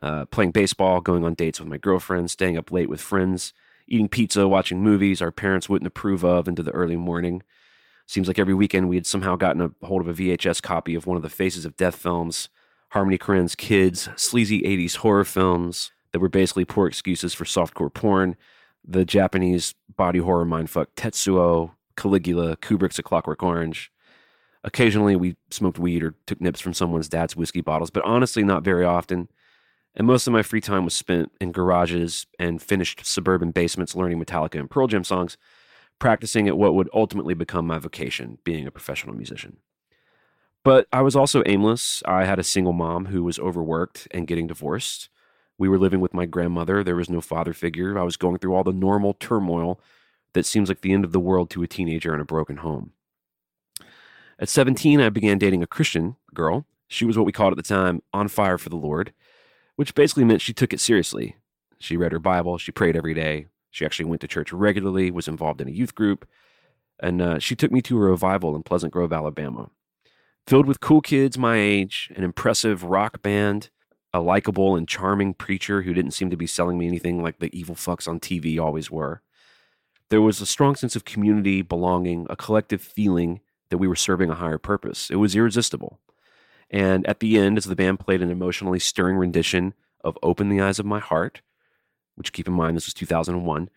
uh, 0.01 0.25
playing 0.25 0.51
baseball, 0.51 1.01
going 1.01 1.23
on 1.23 1.33
dates 1.33 1.59
with 1.59 1.69
my 1.69 1.77
girlfriend, 1.77 2.31
staying 2.31 2.57
up 2.57 2.71
late 2.71 2.89
with 2.89 3.01
friends, 3.01 3.53
eating 3.87 4.09
pizza, 4.09 4.47
watching 4.47 4.81
movies 4.81 5.21
our 5.21 5.31
parents 5.31 5.69
wouldn't 5.69 5.87
approve 5.87 6.23
of 6.23 6.47
into 6.47 6.63
the 6.63 6.71
early 6.71 6.95
morning. 6.95 7.43
Seems 8.07 8.27
like 8.27 8.37
every 8.37 8.53
weekend 8.53 8.89
we 8.89 8.97
had 8.97 9.07
somehow 9.07 9.35
gotten 9.35 9.61
a 9.61 9.85
hold 9.85 10.01
of 10.01 10.07
a 10.07 10.13
VHS 10.13 10.61
copy 10.61 10.93
of 10.95 11.07
one 11.07 11.17
of 11.17 11.23
the 11.23 11.29
Faces 11.29 11.65
of 11.65 11.77
Death 11.77 11.95
films, 11.95 12.49
Harmony 12.89 13.17
Korine's 13.17 13.55
Kids, 13.55 14.09
sleazy 14.15 14.61
80s 14.61 14.97
horror 14.97 15.25
films, 15.25 15.91
that 16.11 16.19
were 16.19 16.29
basically 16.29 16.65
poor 16.65 16.87
excuses 16.87 17.33
for 17.33 17.45
softcore 17.45 17.93
porn. 17.93 18.35
The 18.87 19.05
Japanese 19.05 19.73
body 19.95 20.19
horror 20.19 20.45
mindfuck 20.45 20.87
Tetsuo, 20.95 21.71
Caligula, 21.97 22.57
Kubrick's 22.57 22.99
A 22.99 23.03
Clockwork 23.03 23.41
Orange. 23.41 23.91
Occasionally, 24.63 25.15
we 25.15 25.35
smoked 25.49 25.79
weed 25.79 26.03
or 26.03 26.15
took 26.25 26.39
nips 26.41 26.59
from 26.59 26.73
someone's 26.73 27.09
dad's 27.09 27.35
whiskey 27.35 27.61
bottles, 27.61 27.89
but 27.89 28.03
honestly, 28.03 28.43
not 28.43 28.63
very 28.63 28.85
often. 28.85 29.29
And 29.95 30.05
most 30.05 30.27
of 30.27 30.33
my 30.33 30.41
free 30.41 30.61
time 30.61 30.83
was 30.83 30.93
spent 30.93 31.31
in 31.39 31.51
garages 31.51 32.27
and 32.37 32.61
finished 32.61 33.05
suburban 33.05 33.51
basements 33.51 33.95
learning 33.95 34.23
Metallica 34.23 34.59
and 34.59 34.69
Pearl 34.69 34.87
Jam 34.87 35.03
songs, 35.03 35.37
practicing 35.99 36.47
at 36.47 36.57
what 36.57 36.75
would 36.75 36.89
ultimately 36.93 37.33
become 37.33 37.65
my 37.65 37.79
vocation, 37.79 38.37
being 38.43 38.67
a 38.67 38.71
professional 38.71 39.15
musician. 39.15 39.57
But 40.63 40.87
I 40.91 41.01
was 41.01 41.15
also 41.15 41.43
aimless. 41.45 42.03
I 42.05 42.25
had 42.25 42.39
a 42.39 42.43
single 42.43 42.73
mom 42.73 43.05
who 43.05 43.23
was 43.23 43.39
overworked 43.39 44.07
and 44.11 44.27
getting 44.27 44.47
divorced. 44.47 45.09
We 45.57 45.69
were 45.69 45.77
living 45.77 46.01
with 46.01 46.13
my 46.13 46.25
grandmother. 46.25 46.83
There 46.83 46.95
was 46.95 47.09
no 47.09 47.21
father 47.21 47.53
figure. 47.53 47.97
I 47.97 48.03
was 48.03 48.17
going 48.17 48.39
through 48.39 48.55
all 48.55 48.63
the 48.63 48.73
normal 48.73 49.13
turmoil 49.13 49.79
that 50.33 50.45
seems 50.45 50.67
like 50.67 50.81
the 50.81 50.91
end 50.91 51.05
of 51.05 51.13
the 51.13 51.19
world 51.19 51.49
to 51.51 51.63
a 51.63 51.67
teenager 51.67 52.13
in 52.13 52.19
a 52.19 52.25
broken 52.25 52.57
home. 52.57 52.91
At 54.37 54.49
17, 54.49 54.99
I 54.99 55.09
began 55.09 55.37
dating 55.37 55.63
a 55.63 55.67
Christian 55.67 56.17
girl. 56.33 56.65
She 56.87 57.05
was 57.05 57.17
what 57.17 57.25
we 57.25 57.31
called 57.31 57.53
at 57.53 57.57
the 57.57 57.63
time 57.63 58.01
on 58.13 58.27
fire 58.27 58.57
for 58.57 58.69
the 58.69 58.75
Lord, 58.75 59.13
which 59.75 59.95
basically 59.95 60.23
meant 60.23 60.41
she 60.41 60.53
took 60.53 60.73
it 60.73 60.79
seriously. 60.79 61.35
She 61.79 61.97
read 61.97 62.11
her 62.11 62.19
Bible, 62.19 62.57
she 62.57 62.71
prayed 62.71 62.95
every 62.95 63.13
day, 63.13 63.47
she 63.71 63.85
actually 63.85 64.05
went 64.05 64.21
to 64.21 64.27
church 64.27 64.53
regularly, 64.53 65.11
was 65.11 65.27
involved 65.27 65.61
in 65.61 65.67
a 65.67 65.71
youth 65.71 65.95
group, 65.95 66.27
and 66.99 67.21
uh, 67.21 67.39
she 67.39 67.55
took 67.55 67.71
me 67.71 67.81
to 67.81 67.97
a 67.97 67.99
revival 67.99 68.55
in 68.55 68.63
Pleasant 68.63 68.93
Grove, 68.93 69.11
Alabama. 69.11 69.69
Filled 70.47 70.65
with 70.65 70.79
cool 70.79 71.01
kids 71.01 71.37
my 71.37 71.57
age, 71.57 72.11
an 72.15 72.23
impressive 72.23 72.83
rock 72.83 73.21
band, 73.21 73.69
a 74.13 74.21
likable 74.21 74.77
and 74.77 74.87
charming 74.87 75.33
preacher 75.33 75.81
who 75.81 75.93
didn't 75.93 76.11
seem 76.11 76.29
to 76.29 76.37
be 76.37 76.47
selling 76.47 76.77
me 76.77 76.87
anything 76.87 77.21
like 77.21 77.39
the 77.39 77.57
evil 77.57 77.75
fucks 77.75 78.07
on 78.07 78.19
TV 78.19 78.57
always 78.57 78.89
were. 78.89 79.21
There 80.09 80.21
was 80.21 80.39
a 80.39 80.45
strong 80.45 80.75
sense 80.75 80.95
of 80.95 81.03
community, 81.03 81.61
belonging, 81.61 82.27
a 82.29 82.35
collective 82.37 82.81
feeling 82.81 83.41
that 83.69 83.77
we 83.77 83.87
were 83.87 83.95
serving 83.95 84.29
a 84.29 84.35
higher 84.35 84.57
purpose. 84.57 85.09
It 85.09 85.15
was 85.15 85.35
irresistible. 85.35 85.99
And 86.69 87.05
at 87.07 87.19
the 87.19 87.37
end, 87.37 87.57
as 87.57 87.65
the 87.65 87.75
band 87.75 87.99
played 87.99 88.21
an 88.21 88.31
emotionally 88.31 88.79
stirring 88.79 89.17
rendition 89.17 89.73
of 90.03 90.17
Open 90.23 90.49
the 90.49 90.61
Eyes 90.61 90.79
of 90.79 90.85
My 90.85 90.99
Heart, 90.99 91.41
which 92.15 92.33
keep 92.33 92.47
in 92.47 92.53
mind 92.53 92.75
this 92.75 92.87
was 92.87 92.93
2001, 92.93 93.69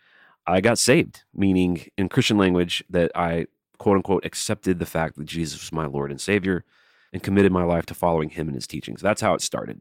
I 0.47 0.61
got 0.61 0.79
saved, 0.79 1.25
meaning 1.35 1.89
in 1.99 2.09
Christian 2.09 2.39
language 2.39 2.83
that 2.89 3.11
I 3.15 3.47
quote 3.79 3.97
unquote 3.97 4.25
accepted 4.25 4.79
the 4.79 4.87
fact 4.87 5.17
that 5.17 5.27
Jesus 5.27 5.61
was 5.61 5.73
my 5.73 5.87
Lord 5.87 6.11
and 6.11 6.21
Savior 6.21 6.65
and 7.13 7.23
committed 7.23 7.53
my 7.53 7.65
life 7.65 7.87
to 7.87 7.95
following 7.95 8.31
him 8.31 8.49
and 8.49 8.55
his 8.55 8.67
teachings. 8.67 9.01
That's 9.01 9.21
how 9.21 9.35
it 9.35 9.43
started. 9.43 9.81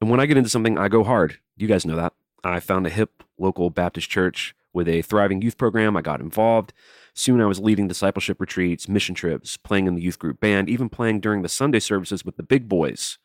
And 0.00 0.10
when 0.10 0.20
I 0.20 0.26
get 0.26 0.36
into 0.36 0.50
something, 0.50 0.78
I 0.78 0.88
go 0.88 1.04
hard. 1.04 1.38
You 1.56 1.68
guys 1.68 1.86
know 1.86 1.96
that. 1.96 2.12
I 2.44 2.60
found 2.60 2.86
a 2.86 2.90
hip 2.90 3.22
local 3.38 3.70
Baptist 3.70 4.10
church 4.10 4.54
with 4.72 4.88
a 4.88 5.02
thriving 5.02 5.42
youth 5.42 5.56
program. 5.56 5.96
I 5.96 6.02
got 6.02 6.20
involved. 6.20 6.72
Soon 7.14 7.40
I 7.40 7.46
was 7.46 7.60
leading 7.60 7.88
discipleship 7.88 8.40
retreats, 8.40 8.88
mission 8.88 9.14
trips, 9.14 9.56
playing 9.56 9.86
in 9.86 9.94
the 9.94 10.02
youth 10.02 10.18
group 10.18 10.40
band, 10.40 10.70
even 10.70 10.88
playing 10.88 11.20
during 11.20 11.42
the 11.42 11.48
Sunday 11.48 11.80
services 11.80 12.24
with 12.24 12.36
the 12.36 12.42
big 12.42 12.68
boys. 12.68 13.18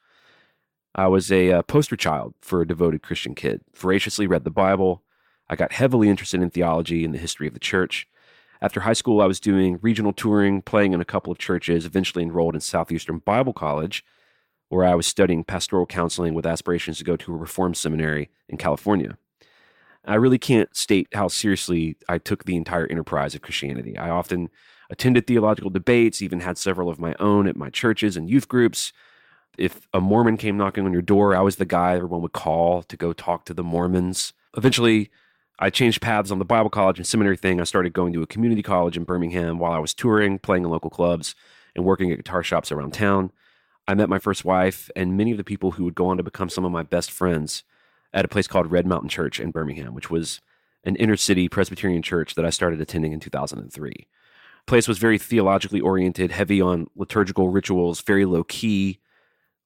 I 0.93 1.07
was 1.07 1.31
a 1.31 1.51
uh, 1.51 1.61
poster 1.61 1.95
child 1.95 2.33
for 2.41 2.61
a 2.61 2.67
devoted 2.67 3.01
Christian 3.01 3.35
kid, 3.35 3.61
voraciously 3.75 4.27
read 4.27 4.43
the 4.43 4.49
Bible. 4.49 5.03
I 5.49 5.55
got 5.55 5.71
heavily 5.71 6.09
interested 6.09 6.41
in 6.41 6.49
theology 6.49 7.05
and 7.05 7.13
the 7.13 7.19
history 7.19 7.47
of 7.47 7.53
the 7.53 7.59
church. 7.59 8.07
After 8.61 8.81
high 8.81 8.93
school, 8.93 9.21
I 9.21 9.27
was 9.27 9.39
doing 9.39 9.79
regional 9.81 10.11
touring, 10.11 10.61
playing 10.63 10.93
in 10.93 10.99
a 10.99 11.05
couple 11.05 11.31
of 11.31 11.37
churches, 11.37 11.85
eventually 11.85 12.23
enrolled 12.23 12.55
in 12.55 12.61
Southeastern 12.61 13.19
Bible 13.19 13.53
College, 13.53 14.03
where 14.69 14.83
I 14.83 14.95
was 14.95 15.07
studying 15.07 15.43
pastoral 15.43 15.85
counseling 15.85 16.33
with 16.33 16.45
aspirations 16.45 16.97
to 16.97 17.03
go 17.03 17.15
to 17.15 17.33
a 17.33 17.37
reform 17.37 17.73
seminary 17.73 18.29
in 18.49 18.57
California. 18.57 19.17
I 20.07 20.15
really 20.15 20.37
can't 20.37 20.75
state 20.75 21.07
how 21.13 21.27
seriously 21.27 21.97
I 22.07 22.17
took 22.17 22.45
the 22.45 22.55
entire 22.55 22.87
enterprise 22.87 23.35
of 23.35 23.41
Christianity. 23.41 23.97
I 23.97 24.09
often 24.09 24.49
attended 24.89 25.27
theological 25.27 25.69
debates, 25.69 26.21
even 26.21 26.39
had 26.39 26.57
several 26.57 26.89
of 26.89 26.99
my 26.99 27.13
own 27.19 27.47
at 27.47 27.57
my 27.57 27.69
churches 27.69 28.15
and 28.15 28.29
youth 28.29 28.47
groups. 28.47 28.93
If 29.57 29.87
a 29.93 29.99
Mormon 29.99 30.37
came 30.37 30.55
knocking 30.55 30.85
on 30.85 30.93
your 30.93 31.01
door, 31.01 31.35
I 31.35 31.41
was 31.41 31.57
the 31.57 31.65
guy 31.65 31.95
everyone 31.95 32.21
would 32.21 32.31
call 32.31 32.83
to 32.83 32.95
go 32.95 33.11
talk 33.11 33.43
to 33.45 33.53
the 33.53 33.63
Mormons. 33.63 34.33
Eventually, 34.55 35.09
I 35.59 35.69
changed 35.69 36.01
paths 36.01 36.31
on 36.31 36.39
the 36.39 36.45
Bible 36.45 36.69
college 36.69 36.99
and 36.99 37.07
seminary 37.07 37.35
thing. 37.35 37.59
I 37.59 37.65
started 37.65 37.93
going 37.93 38.13
to 38.13 38.21
a 38.21 38.27
community 38.27 38.61
college 38.61 38.95
in 38.95 39.03
Birmingham 39.03 39.57
while 39.57 39.73
I 39.73 39.79
was 39.79 39.93
touring, 39.93 40.39
playing 40.39 40.63
in 40.63 40.69
local 40.69 40.91
clubs, 40.91 41.35
and 41.75 41.83
working 41.83 42.11
at 42.11 42.17
guitar 42.17 42.43
shops 42.43 42.71
around 42.71 42.93
town. 42.93 43.31
I 43.87 43.95
met 43.95 44.09
my 44.09 44.19
first 44.19 44.45
wife 44.45 44.89
and 44.95 45.17
many 45.17 45.31
of 45.31 45.37
the 45.37 45.43
people 45.43 45.71
who 45.71 45.83
would 45.85 45.95
go 45.95 46.07
on 46.07 46.17
to 46.17 46.23
become 46.23 46.49
some 46.49 46.65
of 46.65 46.71
my 46.71 46.83
best 46.83 47.11
friends 47.11 47.63
at 48.13 48.25
a 48.25 48.27
place 48.29 48.47
called 48.47 48.71
Red 48.71 48.85
Mountain 48.85 49.09
Church 49.09 49.39
in 49.39 49.51
Birmingham, 49.51 49.93
which 49.93 50.09
was 50.09 50.41
an 50.83 50.95
inner 50.95 51.17
city 51.17 51.49
Presbyterian 51.49 52.01
church 52.01 52.35
that 52.35 52.45
I 52.45 52.49
started 52.49 52.79
attending 52.81 53.13
in 53.13 53.19
2003. 53.19 53.91
The 53.91 54.07
place 54.65 54.87
was 54.87 54.97
very 54.97 55.17
theologically 55.17 55.81
oriented, 55.81 56.31
heavy 56.31 56.61
on 56.61 56.87
liturgical 56.95 57.49
rituals, 57.49 58.01
very 58.01 58.25
low 58.25 58.43
key. 58.43 58.99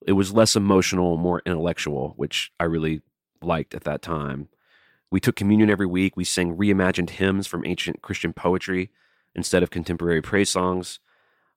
It 0.06 0.12
was 0.12 0.32
less 0.32 0.56
emotional, 0.56 1.16
more 1.16 1.42
intellectual, 1.46 2.14
which 2.16 2.52
I 2.58 2.64
really 2.64 3.02
liked 3.40 3.74
at 3.74 3.84
that 3.84 4.02
time. 4.02 4.48
We 5.10 5.20
took 5.20 5.36
communion 5.36 5.70
every 5.70 5.86
week. 5.86 6.16
We 6.16 6.24
sang 6.24 6.56
reimagined 6.56 7.10
hymns 7.10 7.46
from 7.46 7.66
ancient 7.66 8.02
Christian 8.02 8.32
poetry 8.32 8.90
instead 9.34 9.62
of 9.62 9.70
contemporary 9.70 10.22
praise 10.22 10.50
songs. 10.50 10.98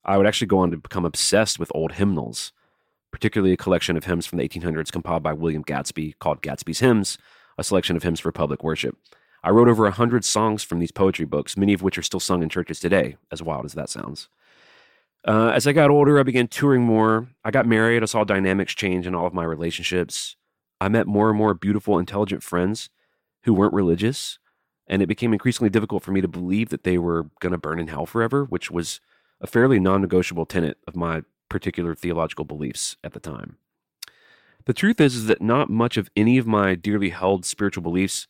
I 0.03 0.17
would 0.17 0.27
actually 0.27 0.47
go 0.47 0.59
on 0.59 0.71
to 0.71 0.77
become 0.77 1.05
obsessed 1.05 1.57
with 1.57 1.71
old 1.73 1.93
hymnals 1.93 2.51
particularly 3.15 3.53
a 3.53 3.57
collection 3.57 3.95
of 3.95 4.03
hymns 4.03 4.25
from 4.25 4.39
the 4.39 4.49
1800s 4.49 4.91
compiled 4.91 5.23
by 5.23 5.31
William 5.31 5.61
Gadsby 5.61 6.17
called 6.19 6.41
Gadsby's 6.41 6.81
Hymns, 6.81 7.17
a 7.57 7.63
selection 7.63 7.95
of 7.95 8.03
hymns 8.03 8.19
for 8.19 8.29
public 8.33 8.61
worship. 8.61 8.97
I 9.41 9.51
wrote 9.51 9.69
over 9.69 9.85
a 9.85 9.91
hundred 9.91 10.25
songs 10.25 10.63
from 10.63 10.79
these 10.79 10.91
poetry 10.91 11.23
books, 11.23 11.55
many 11.55 11.71
of 11.71 11.81
which 11.81 11.97
are 11.97 12.03
still 12.03 12.19
sung 12.19 12.43
in 12.43 12.49
churches 12.49 12.81
today, 12.81 13.15
as 13.31 13.41
wild 13.41 13.63
as 13.63 13.71
that 13.71 13.89
sounds. 13.89 14.27
Uh, 15.25 15.53
as 15.55 15.65
I 15.65 15.71
got 15.71 15.89
older, 15.89 16.19
I 16.19 16.23
began 16.23 16.49
touring 16.49 16.81
more. 16.81 17.29
I 17.45 17.51
got 17.51 17.65
married. 17.65 18.03
I 18.03 18.05
saw 18.05 18.25
dynamics 18.25 18.75
change 18.75 19.07
in 19.07 19.15
all 19.15 19.25
of 19.25 19.33
my 19.33 19.45
relationships. 19.45 20.35
I 20.81 20.89
met 20.89 21.07
more 21.07 21.29
and 21.29 21.37
more 21.37 21.53
beautiful, 21.53 21.97
intelligent 21.97 22.43
friends 22.43 22.89
who 23.43 23.53
weren't 23.53 23.73
religious, 23.73 24.39
and 24.87 25.01
it 25.01 25.07
became 25.07 25.31
increasingly 25.31 25.69
difficult 25.69 26.03
for 26.03 26.11
me 26.11 26.19
to 26.19 26.27
believe 26.27 26.67
that 26.67 26.83
they 26.83 26.97
were 26.97 27.29
going 27.39 27.53
to 27.53 27.57
burn 27.57 27.79
in 27.79 27.87
hell 27.87 28.05
forever, 28.05 28.43
which 28.43 28.69
was 28.69 28.99
a 29.39 29.47
fairly 29.47 29.79
non 29.79 30.01
negotiable 30.01 30.45
tenet 30.45 30.79
of 30.85 30.97
my 30.97 31.23
particular 31.55 31.95
theological 31.95 32.43
beliefs 32.43 32.97
at 33.01 33.13
the 33.13 33.19
time. 33.21 33.55
The 34.65 34.73
truth 34.73 34.99
is, 34.99 35.15
is 35.15 35.27
that 35.27 35.41
not 35.41 35.69
much 35.69 35.95
of 35.95 36.09
any 36.17 36.37
of 36.37 36.45
my 36.45 36.75
dearly 36.75 37.11
held 37.11 37.45
spiritual 37.45 37.81
beliefs 37.81 38.27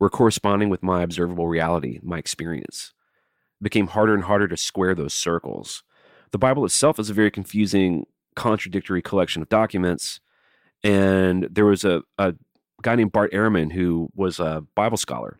were 0.00 0.10
corresponding 0.10 0.70
with 0.70 0.82
my 0.82 1.04
observable 1.04 1.46
reality, 1.46 2.00
my 2.02 2.18
experience. 2.18 2.92
It 3.60 3.62
became 3.62 3.86
harder 3.86 4.12
and 4.12 4.24
harder 4.24 4.48
to 4.48 4.56
square 4.56 4.92
those 4.96 5.14
circles. 5.14 5.84
The 6.32 6.38
Bible 6.38 6.64
itself 6.64 6.98
is 6.98 7.10
a 7.10 7.14
very 7.14 7.30
confusing, 7.30 8.06
contradictory 8.34 9.02
collection 9.02 9.40
of 9.40 9.48
documents. 9.48 10.18
And 10.82 11.46
there 11.48 11.66
was 11.66 11.84
a, 11.84 12.02
a 12.18 12.34
guy 12.82 12.96
named 12.96 13.12
Bart 13.12 13.32
Ehrman 13.32 13.70
who 13.70 14.08
was 14.16 14.40
a 14.40 14.64
Bible 14.74 14.96
scholar. 14.96 15.38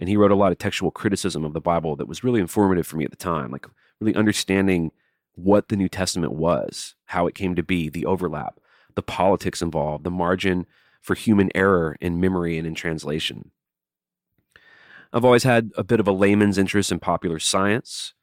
And 0.00 0.08
he 0.08 0.16
wrote 0.16 0.32
a 0.32 0.34
lot 0.34 0.50
of 0.50 0.58
textual 0.58 0.90
criticism 0.90 1.44
of 1.44 1.52
the 1.52 1.60
Bible 1.60 1.94
that 1.94 2.08
was 2.08 2.24
really 2.24 2.40
informative 2.40 2.84
for 2.84 2.96
me 2.96 3.04
at 3.04 3.12
the 3.12 3.16
time, 3.16 3.52
like 3.52 3.68
really 4.00 4.16
understanding 4.16 4.90
what 5.34 5.68
the 5.68 5.76
New 5.76 5.88
Testament 5.88 6.32
was, 6.32 6.94
how 7.06 7.26
it 7.26 7.34
came 7.34 7.54
to 7.54 7.62
be, 7.62 7.88
the 7.88 8.06
overlap, 8.06 8.60
the 8.94 9.02
politics 9.02 9.62
involved, 9.62 10.04
the 10.04 10.10
margin 10.10 10.66
for 11.00 11.14
human 11.14 11.50
error 11.54 11.96
in 12.00 12.20
memory 12.20 12.56
and 12.56 12.66
in 12.66 12.74
translation. 12.74 13.50
I've 15.12 15.24
always 15.24 15.44
had 15.44 15.70
a 15.76 15.84
bit 15.84 16.00
of 16.00 16.08
a 16.08 16.12
layman's 16.12 16.58
interest 16.58 16.90
in 16.90 16.98
popular 16.98 17.38
science. 17.38 18.14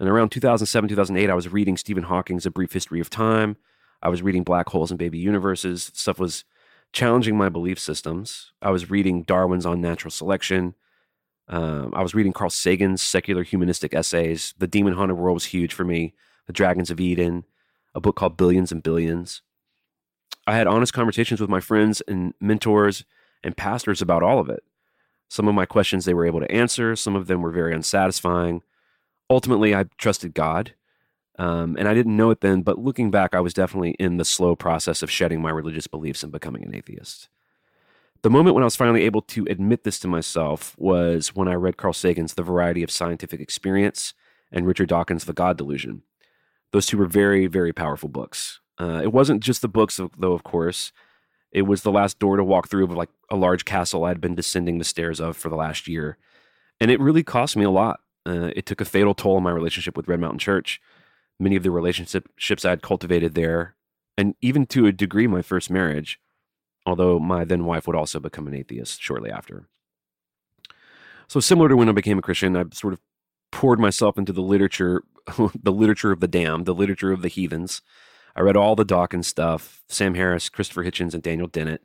And 0.00 0.08
around 0.08 0.30
2007, 0.30 0.88
2008, 0.88 1.30
I 1.30 1.34
was 1.34 1.52
reading 1.52 1.76
Stephen 1.76 2.04
Hawking's 2.04 2.46
A 2.46 2.50
Brief 2.50 2.72
History 2.72 3.00
of 3.00 3.10
Time. 3.10 3.56
I 4.02 4.08
was 4.08 4.22
reading 4.22 4.42
Black 4.42 4.68
Holes 4.70 4.90
and 4.90 4.98
Baby 4.98 5.18
Universes. 5.18 5.90
Stuff 5.94 6.18
was 6.18 6.44
challenging 6.92 7.36
my 7.36 7.48
belief 7.48 7.78
systems. 7.78 8.52
I 8.62 8.70
was 8.70 8.90
reading 8.90 9.22
Darwin's 9.22 9.66
On 9.66 9.80
Natural 9.80 10.10
Selection. 10.10 10.74
Um, 11.48 11.92
I 11.94 12.02
was 12.02 12.14
reading 12.14 12.32
Carl 12.32 12.50
Sagan's 12.50 13.02
secular 13.02 13.42
humanistic 13.42 13.92
essays. 13.94 14.54
The 14.58 14.66
Demon 14.66 14.94
Haunted 14.94 15.18
World 15.18 15.34
was 15.34 15.46
huge 15.46 15.74
for 15.74 15.84
me. 15.84 16.14
The 16.50 16.54
Dragons 16.54 16.90
of 16.90 16.98
Eden, 16.98 17.44
a 17.94 18.00
book 18.00 18.16
called 18.16 18.36
Billions 18.36 18.72
and 18.72 18.82
Billions. 18.82 19.42
I 20.48 20.56
had 20.56 20.66
honest 20.66 20.92
conversations 20.92 21.40
with 21.40 21.48
my 21.48 21.60
friends 21.60 22.02
and 22.08 22.34
mentors 22.40 23.04
and 23.44 23.56
pastors 23.56 24.02
about 24.02 24.24
all 24.24 24.40
of 24.40 24.48
it. 24.48 24.64
Some 25.28 25.46
of 25.46 25.54
my 25.54 25.64
questions 25.64 26.04
they 26.04 26.12
were 26.12 26.26
able 26.26 26.40
to 26.40 26.50
answer, 26.50 26.96
some 26.96 27.14
of 27.14 27.28
them 27.28 27.40
were 27.40 27.52
very 27.52 27.72
unsatisfying. 27.72 28.62
Ultimately, 29.30 29.76
I 29.76 29.84
trusted 29.96 30.34
God. 30.34 30.74
Um, 31.38 31.76
and 31.78 31.86
I 31.86 31.94
didn't 31.94 32.16
know 32.16 32.30
it 32.30 32.40
then, 32.40 32.62
but 32.62 32.80
looking 32.80 33.12
back, 33.12 33.32
I 33.32 33.38
was 33.38 33.54
definitely 33.54 33.92
in 34.00 34.16
the 34.16 34.24
slow 34.24 34.56
process 34.56 35.04
of 35.04 35.10
shedding 35.10 35.40
my 35.40 35.50
religious 35.50 35.86
beliefs 35.86 36.24
and 36.24 36.32
becoming 36.32 36.64
an 36.64 36.74
atheist. 36.74 37.28
The 38.22 38.30
moment 38.30 38.56
when 38.56 38.64
I 38.64 38.66
was 38.66 38.74
finally 38.74 39.04
able 39.04 39.22
to 39.22 39.46
admit 39.48 39.84
this 39.84 40.00
to 40.00 40.08
myself 40.08 40.74
was 40.76 41.28
when 41.28 41.46
I 41.46 41.54
read 41.54 41.76
Carl 41.76 41.92
Sagan's 41.92 42.34
The 42.34 42.42
Variety 42.42 42.82
of 42.82 42.90
Scientific 42.90 43.38
Experience 43.38 44.14
and 44.50 44.66
Richard 44.66 44.88
Dawkins' 44.88 45.26
The 45.26 45.32
God 45.32 45.56
Delusion. 45.56 46.02
Those 46.72 46.86
two 46.86 46.98
were 46.98 47.06
very, 47.06 47.46
very 47.46 47.72
powerful 47.72 48.08
books. 48.08 48.60
Uh, 48.78 49.00
it 49.02 49.12
wasn't 49.12 49.42
just 49.42 49.62
the 49.62 49.68
books, 49.68 50.00
though, 50.18 50.32
of 50.32 50.42
course. 50.42 50.92
It 51.52 51.62
was 51.62 51.82
the 51.82 51.92
last 51.92 52.18
door 52.18 52.36
to 52.36 52.44
walk 52.44 52.68
through 52.68 52.84
of 52.84 52.92
like 52.92 53.10
a 53.28 53.36
large 53.36 53.64
castle 53.64 54.04
I'd 54.04 54.20
been 54.20 54.36
descending 54.36 54.78
the 54.78 54.84
stairs 54.84 55.20
of 55.20 55.36
for 55.36 55.48
the 55.48 55.56
last 55.56 55.88
year. 55.88 56.16
And 56.80 56.90
it 56.90 57.00
really 57.00 57.24
cost 57.24 57.56
me 57.56 57.64
a 57.64 57.70
lot. 57.70 58.00
Uh, 58.26 58.50
it 58.54 58.66
took 58.66 58.80
a 58.80 58.84
fatal 58.84 59.14
toll 59.14 59.36
on 59.36 59.42
my 59.42 59.50
relationship 59.50 59.96
with 59.96 60.08
Red 60.08 60.20
Mountain 60.20 60.38
Church, 60.38 60.80
many 61.38 61.56
of 61.56 61.62
the 61.62 61.70
relationships 61.70 62.64
I'd 62.64 62.82
cultivated 62.82 63.34
there, 63.34 63.74
and 64.16 64.34
even 64.42 64.66
to 64.66 64.86
a 64.86 64.92
degree, 64.92 65.26
my 65.26 65.40
first 65.40 65.70
marriage, 65.70 66.20
although 66.84 67.18
my 67.18 67.44
then 67.44 67.64
wife 67.64 67.86
would 67.86 67.96
also 67.96 68.20
become 68.20 68.46
an 68.46 68.54
atheist 68.54 69.00
shortly 69.00 69.30
after. 69.30 69.66
So, 71.26 71.40
similar 71.40 71.68
to 71.68 71.76
when 71.76 71.88
I 71.88 71.92
became 71.92 72.18
a 72.18 72.22
Christian, 72.22 72.56
I 72.56 72.64
sort 72.72 72.92
of 72.92 73.00
poured 73.50 73.80
myself 73.80 74.18
into 74.18 74.32
the 74.32 74.42
literature, 74.42 75.02
the 75.62 75.72
literature 75.72 76.12
of 76.12 76.20
the 76.20 76.28
damned, 76.28 76.66
the 76.66 76.74
literature 76.74 77.12
of 77.12 77.22
the 77.22 77.28
heathens. 77.28 77.82
I 78.36 78.42
read 78.42 78.56
all 78.56 78.76
the 78.76 78.84
Dawkins 78.84 79.26
stuff, 79.26 79.82
Sam 79.88 80.14
Harris, 80.14 80.48
Christopher 80.48 80.84
Hitchens, 80.84 81.14
and 81.14 81.22
Daniel 81.22 81.48
Dennett, 81.48 81.82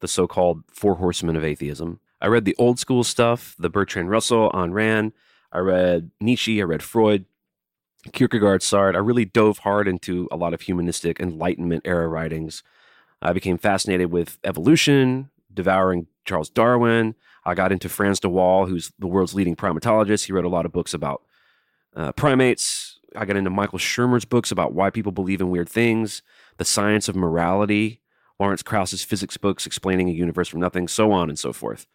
the 0.00 0.08
so 0.08 0.26
called 0.26 0.62
Four 0.70 0.96
Horsemen 0.96 1.36
of 1.36 1.44
Atheism. 1.44 2.00
I 2.20 2.26
read 2.26 2.44
the 2.44 2.56
old 2.58 2.78
school 2.78 3.02
stuff, 3.02 3.54
the 3.58 3.70
Bertrand 3.70 4.10
Russell, 4.10 4.50
Ayn 4.52 4.72
Rand. 4.72 5.12
I 5.52 5.58
read 5.58 6.10
Nietzsche, 6.20 6.60
I 6.60 6.64
read 6.64 6.82
Freud, 6.82 7.24
Kierkegaard, 8.12 8.60
Sartre. 8.60 8.94
I 8.94 8.98
really 8.98 9.24
dove 9.24 9.58
hard 9.58 9.88
into 9.88 10.28
a 10.30 10.36
lot 10.36 10.54
of 10.54 10.62
humanistic 10.62 11.18
Enlightenment 11.18 11.82
era 11.86 12.08
writings. 12.08 12.62
I 13.22 13.32
became 13.32 13.58
fascinated 13.58 14.10
with 14.10 14.38
evolution, 14.44 15.30
devouring 15.52 16.06
Charles 16.24 16.50
Darwin. 16.50 17.14
I 17.44 17.54
got 17.54 17.72
into 17.72 17.88
Frans 17.88 18.20
de 18.20 18.28
Waal, 18.28 18.66
who's 18.66 18.92
the 18.98 19.06
world's 19.06 19.34
leading 19.34 19.56
primatologist. 19.56 20.26
He 20.26 20.32
wrote 20.32 20.44
a 20.44 20.50
lot 20.50 20.66
of 20.66 20.72
books 20.72 20.94
about 20.94 21.22
uh, 21.94 22.12
primates. 22.12 22.98
I 23.16 23.24
got 23.24 23.36
into 23.36 23.50
Michael 23.50 23.78
Shermer's 23.78 24.24
books 24.24 24.52
about 24.52 24.72
why 24.72 24.90
people 24.90 25.12
believe 25.12 25.40
in 25.40 25.50
weird 25.50 25.68
things, 25.68 26.22
the 26.58 26.64
science 26.64 27.08
of 27.08 27.16
morality, 27.16 28.00
Lawrence 28.38 28.62
Krauss's 28.62 29.04
physics 29.04 29.36
books 29.36 29.66
explaining 29.66 30.08
a 30.08 30.12
universe 30.12 30.48
from 30.48 30.60
nothing, 30.60 30.88
so 30.88 31.12
on 31.12 31.28
and 31.28 31.38
so 31.38 31.52
forth. 31.52 31.86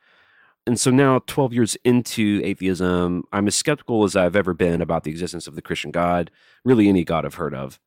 And 0.67 0.79
so 0.79 0.89
now, 0.89 1.19
12 1.27 1.53
years 1.53 1.77
into 1.83 2.41
atheism, 2.43 3.23
I'm 3.31 3.47
as 3.47 3.55
skeptical 3.55 4.03
as 4.03 4.15
I've 4.15 4.35
ever 4.35 4.53
been 4.53 4.81
about 4.81 5.03
the 5.03 5.11
existence 5.11 5.47
of 5.47 5.55
the 5.55 5.61
Christian 5.61 5.91
God, 5.91 6.31
really 6.63 6.89
any 6.89 7.03
God 7.03 7.23
I've 7.23 7.35
heard 7.35 7.53
of. 7.53 7.79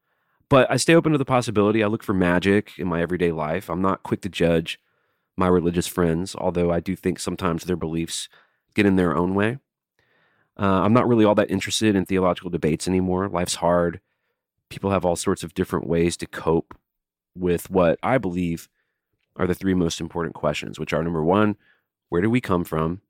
But 0.49 0.71
I 0.71 0.77
stay 0.77 0.95
open 0.95 1.13
to 1.13 1.19
the 1.19 1.25
possibility. 1.25 1.83
I 1.83 1.89
look 1.89 2.03
for 2.03 2.15
magic 2.15 2.73
in 2.79 2.87
my 2.87 3.03
everyday 3.03 3.33
life. 3.33 3.69
I'm 3.69 3.83
not 3.83 4.03
quick 4.03 4.23
to 4.23 4.29
judge 4.29 4.79
my 5.37 5.49
religious 5.49 5.87
friends, 5.87 6.35
although 6.37 6.73
I 6.73 6.81
do 6.81 6.97
think 6.97 7.19
sometimes 7.19 7.65
their 7.65 7.77
beliefs 7.77 8.29
get 8.75 8.87
in 8.87 8.97
their 8.97 9.17
own 9.17 9.35
way. 9.35 9.59
Uh, 10.59 10.83
I'm 10.83 10.93
not 10.93 11.07
really 11.07 11.25
all 11.25 11.37
that 11.37 11.51
interested 11.51 11.95
in 11.95 12.05
theological 12.05 12.51
debates 12.51 12.89
anymore. 12.89 13.29
Life's 13.29 13.57
hard. 13.57 14.01
People 14.71 14.91
have 14.91 15.05
all 15.05 15.17
sorts 15.17 15.43
of 15.43 15.55
different 15.55 15.87
ways 15.87 16.17
to 16.17 16.27
cope 16.27 16.75
with 17.37 17.71
what 17.71 17.99
I 18.03 18.19
believe 18.19 18.69
are 19.37 19.47
the 19.47 19.55
three 19.55 19.75
most 19.75 20.01
important 20.01 20.35
questions, 20.35 20.79
which 20.79 20.93
are 20.93 21.03
number 21.03 21.23
one, 21.23 21.57
where 22.09 22.21
do 22.21 22.29
we 22.29 22.41
come 22.41 22.65
from? 22.65 23.01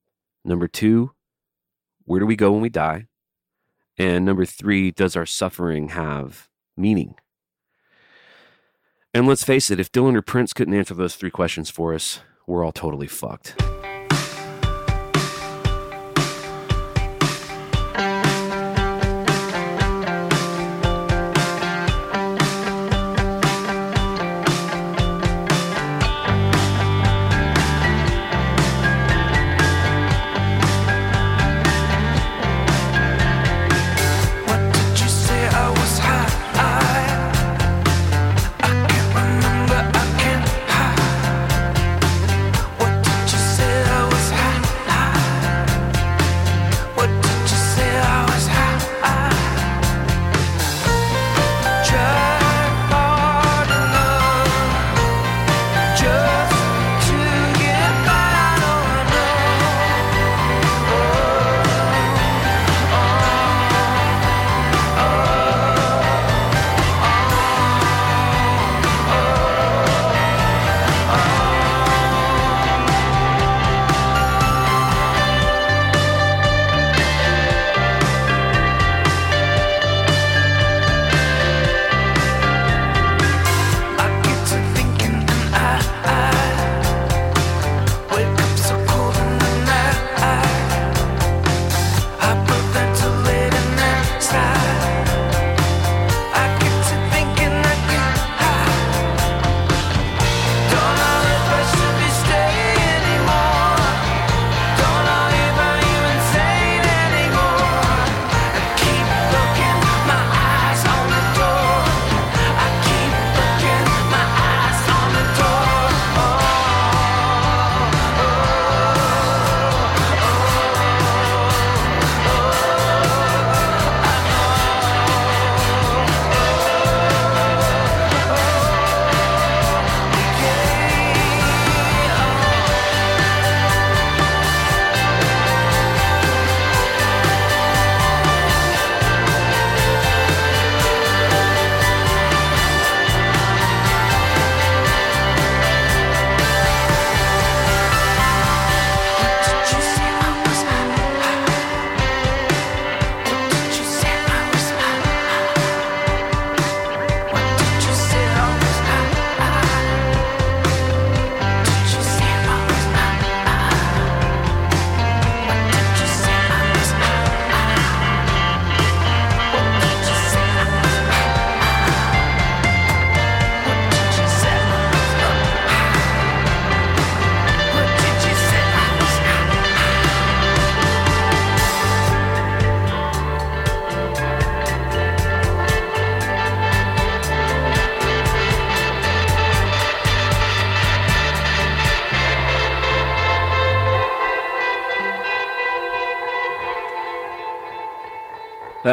Number 0.45 0.69
two, 0.69 1.13
where 2.05 2.21
do 2.21 2.27
we 2.27 2.37
go 2.37 2.53
when 2.53 2.61
we 2.61 2.69
die? 2.69 3.07
And 3.97 4.25
number 4.25 4.45
three, 4.45 4.91
does 4.91 5.17
our 5.17 5.27
suffering 5.27 5.89
have 5.89 6.49
meaning? 6.77 7.15
And 9.15 9.27
let's 9.27 9.43
face 9.43 9.71
it, 9.71 9.81
if 9.81 9.91
Dylan 9.91 10.15
or 10.15 10.23
Prince 10.23 10.53
couldn't 10.53 10.75
answer 10.75 10.95
those 10.95 11.17
three 11.17 11.31
questions 11.31 11.71
for 11.71 11.95
us, 11.95 12.21
we're 12.47 12.65
all 12.65 12.73
totally 12.73 13.07
fucked. 13.07 13.61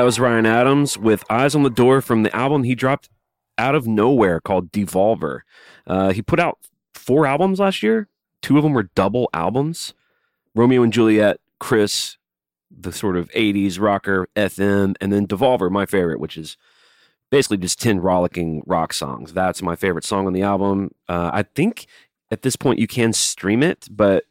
Was 0.05 0.19
Ryan 0.19 0.45
Adams 0.45 0.99
with 0.99 1.23
Eyes 1.31 1.55
on 1.55 1.63
the 1.63 1.69
Door 1.71 2.01
from 2.01 2.21
the 2.21 2.35
album 2.35 2.61
he 2.61 2.75
dropped 2.75 3.09
out 3.57 3.73
of 3.73 3.87
nowhere 3.87 4.39
called 4.39 4.71
Devolver. 4.71 5.39
Uh, 5.87 6.13
he 6.13 6.21
put 6.21 6.39
out 6.39 6.59
four 6.93 7.25
albums 7.25 7.59
last 7.59 7.81
year. 7.81 8.07
Two 8.43 8.55
of 8.57 8.63
them 8.63 8.73
were 8.73 8.91
double 8.93 9.31
albums. 9.33 9.95
Romeo 10.53 10.83
and 10.83 10.93
Juliet, 10.93 11.39
Chris, 11.59 12.17
the 12.69 12.91
sort 12.91 13.17
of 13.17 13.31
80s 13.31 13.79
rocker, 13.79 14.27
FM, 14.35 14.93
and 15.01 15.11
then 15.11 15.25
Devolver, 15.25 15.71
my 15.71 15.87
favorite, 15.87 16.19
which 16.19 16.37
is 16.37 16.55
basically 17.31 17.57
just 17.57 17.81
10 17.81 17.99
rollicking 17.99 18.61
rock 18.67 18.93
songs. 18.93 19.33
That's 19.33 19.63
my 19.63 19.75
favorite 19.75 20.05
song 20.05 20.27
on 20.27 20.33
the 20.33 20.43
album. 20.43 20.91
Uh, 21.09 21.31
I 21.33 21.41
think 21.41 21.87
at 22.29 22.43
this 22.43 22.55
point 22.55 22.77
you 22.77 22.85
can 22.85 23.11
stream 23.11 23.63
it, 23.63 23.87
but 23.89 24.25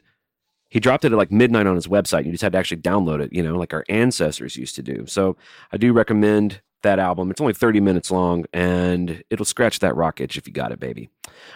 he 0.75 0.81
dropped 0.81 1.05
it 1.05 1.13
at 1.13 1.19
like 1.19 1.31
midnight 1.31 1.69
on 1.69 1.77
his 1.77 1.87
website. 1.87 2.27
You 2.27 2.33
just 2.33 2.43
had 2.43 2.51
to 2.51 2.59
actually 2.59 2.79
download 2.79 3.21
it, 3.21 3.33
you 3.33 3.45
know, 3.45 3.57
like 3.57 3.73
our 3.73 3.85
ancestors 3.89 4.57
used 4.57 4.75
to 4.75 4.83
do. 4.83 5.07
So 5.07 5.37
I 5.71 5.77
do 5.77 5.93
recommend 5.93 6.63
that 6.83 6.99
album. 6.99 7.31
It's 7.31 7.41
only 7.41 7.53
30 7.53 7.79
minutes 7.79 8.11
long 8.11 8.45
and 8.53 9.23
it'll 9.31 9.45
scratch 9.45 9.79
that 9.79 9.95
rock 9.95 10.21
itch 10.21 10.37
if 10.37 10.49
you 10.49 10.53
got 10.53 10.73
it, 10.73 10.81
baby. 10.81 11.11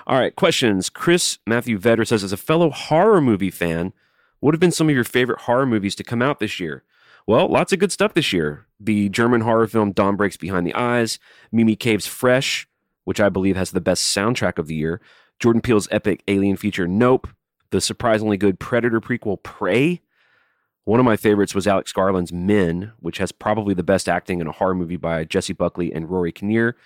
All 0.06 0.16
right, 0.16 0.36
questions. 0.36 0.88
Chris 0.88 1.40
Matthew 1.48 1.78
Vedder 1.78 2.04
says, 2.04 2.22
as 2.22 2.32
a 2.32 2.36
fellow 2.36 2.70
horror 2.70 3.20
movie 3.20 3.50
fan, 3.50 3.92
what 4.38 4.54
have 4.54 4.60
been 4.60 4.70
some 4.70 4.88
of 4.88 4.94
your 4.94 5.02
favorite 5.02 5.40
horror 5.40 5.66
movies 5.66 5.96
to 5.96 6.04
come 6.04 6.22
out 6.22 6.38
this 6.38 6.60
year? 6.60 6.84
Well, 7.26 7.48
lots 7.48 7.72
of 7.72 7.80
good 7.80 7.90
stuff 7.90 8.14
this 8.14 8.32
year. 8.32 8.66
The 8.78 9.08
German 9.08 9.40
horror 9.40 9.66
film 9.66 9.90
Dawn 9.90 10.14
Breaks 10.14 10.36
Behind 10.36 10.64
the 10.64 10.76
Eyes, 10.76 11.18
Mimi 11.50 11.74
Cave's 11.74 12.06
Fresh, 12.06 12.68
which 13.02 13.18
I 13.18 13.30
believe 13.30 13.56
has 13.56 13.72
the 13.72 13.80
best 13.80 14.16
soundtrack 14.16 14.58
of 14.58 14.68
the 14.68 14.76
year, 14.76 15.00
Jordan 15.40 15.60
Peele's 15.60 15.88
epic 15.90 16.22
alien 16.28 16.56
feature 16.56 16.86
Nope, 16.86 17.26
the 17.70 17.80
surprisingly 17.80 18.36
good 18.36 18.58
Predator 18.58 19.00
prequel 19.00 19.42
Prey. 19.42 20.00
One 20.84 21.00
of 21.00 21.06
my 21.06 21.16
favorites 21.16 21.54
was 21.54 21.66
Alex 21.66 21.92
Garland's 21.92 22.32
Men, 22.32 22.92
which 23.00 23.18
has 23.18 23.30
probably 23.30 23.74
the 23.74 23.82
best 23.82 24.08
acting 24.08 24.40
in 24.40 24.46
a 24.46 24.52
horror 24.52 24.74
movie 24.74 24.96
by 24.96 25.24
Jessie 25.24 25.52
Buckley 25.52 25.92
and 25.92 26.10
Rory 26.10 26.32
Kinnear. 26.32 26.76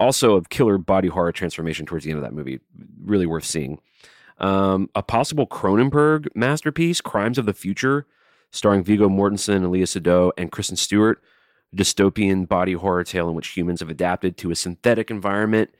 Also, 0.00 0.36
a 0.36 0.42
killer 0.42 0.76
body 0.76 1.08
horror 1.08 1.30
transformation 1.30 1.86
towards 1.86 2.04
the 2.04 2.10
end 2.10 2.18
of 2.18 2.24
that 2.24 2.34
movie. 2.34 2.58
Really 3.00 3.26
worth 3.26 3.44
seeing. 3.44 3.78
Um, 4.38 4.90
a 4.94 5.02
possible 5.02 5.46
Cronenberg 5.46 6.26
masterpiece, 6.34 7.00
Crimes 7.00 7.38
of 7.38 7.46
the 7.46 7.54
Future, 7.54 8.06
starring 8.50 8.82
Viggo 8.82 9.08
Mortensen, 9.08 9.62
Léa 9.62 9.84
Seydoux, 9.84 10.32
and 10.36 10.50
Kristen 10.50 10.76
Stewart. 10.76 11.22
A 11.72 11.76
dystopian 11.76 12.48
body 12.48 12.72
horror 12.72 13.04
tale 13.04 13.28
in 13.28 13.34
which 13.34 13.48
humans 13.48 13.80
have 13.80 13.88
adapted 13.90 14.36
to 14.38 14.50
a 14.50 14.56
synthetic 14.56 15.10
environment, 15.10 15.70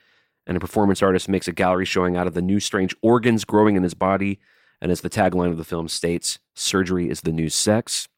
and 0.46 0.56
a 0.56 0.60
performance 0.60 1.02
artist 1.02 1.28
makes 1.28 1.48
a 1.48 1.52
gallery 1.52 1.84
showing 1.84 2.16
out 2.16 2.26
of 2.26 2.34
the 2.34 2.42
new 2.42 2.60
strange 2.60 2.94
organs 3.02 3.44
growing 3.44 3.76
in 3.76 3.82
his 3.82 3.94
body. 3.94 4.38
And 4.80 4.92
as 4.92 5.00
the 5.00 5.10
tagline 5.10 5.50
of 5.50 5.56
the 5.56 5.64
film 5.64 5.88
states, 5.88 6.38
surgery 6.54 7.08
is 7.08 7.22
the 7.22 7.32
new 7.32 7.48
sex. 7.48 8.08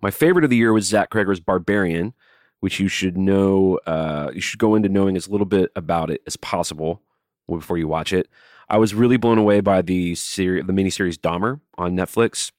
My 0.00 0.10
favorite 0.10 0.44
of 0.44 0.50
the 0.50 0.56
year 0.56 0.72
was 0.72 0.86
Zach 0.86 1.10
Cregger's 1.10 1.40
Barbarian, 1.40 2.14
which 2.60 2.80
you 2.80 2.88
should 2.88 3.16
know. 3.16 3.78
Uh, 3.86 4.30
you 4.34 4.40
should 4.40 4.58
go 4.58 4.74
into 4.74 4.88
knowing 4.88 5.16
as 5.16 5.28
little 5.28 5.46
bit 5.46 5.70
about 5.76 6.10
it 6.10 6.22
as 6.26 6.36
possible 6.36 7.02
before 7.48 7.78
you 7.78 7.88
watch 7.88 8.12
it. 8.12 8.28
I 8.68 8.78
was 8.78 8.94
really 8.94 9.16
blown 9.18 9.38
away 9.38 9.60
by 9.60 9.82
the 9.82 10.14
series, 10.14 10.66
the 10.66 10.72
miniseries 10.72 11.18
Dahmer 11.18 11.60
on 11.76 11.94
Netflix. 11.94 12.50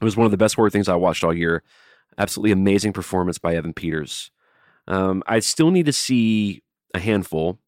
It 0.00 0.04
was 0.04 0.16
one 0.16 0.24
of 0.24 0.30
the 0.30 0.38
best 0.38 0.54
horror 0.54 0.70
things 0.70 0.88
I 0.88 0.94
watched 0.94 1.24
all 1.24 1.34
year. 1.34 1.62
Absolutely 2.18 2.52
amazing 2.52 2.92
performance 2.92 3.38
by 3.38 3.54
Evan 3.54 3.74
Peters. 3.74 4.30
Um, 4.88 5.22
I 5.26 5.40
still 5.40 5.70
need 5.70 5.86
to 5.86 5.92
see 5.92 6.62
a 6.94 6.98
handful. 6.98 7.58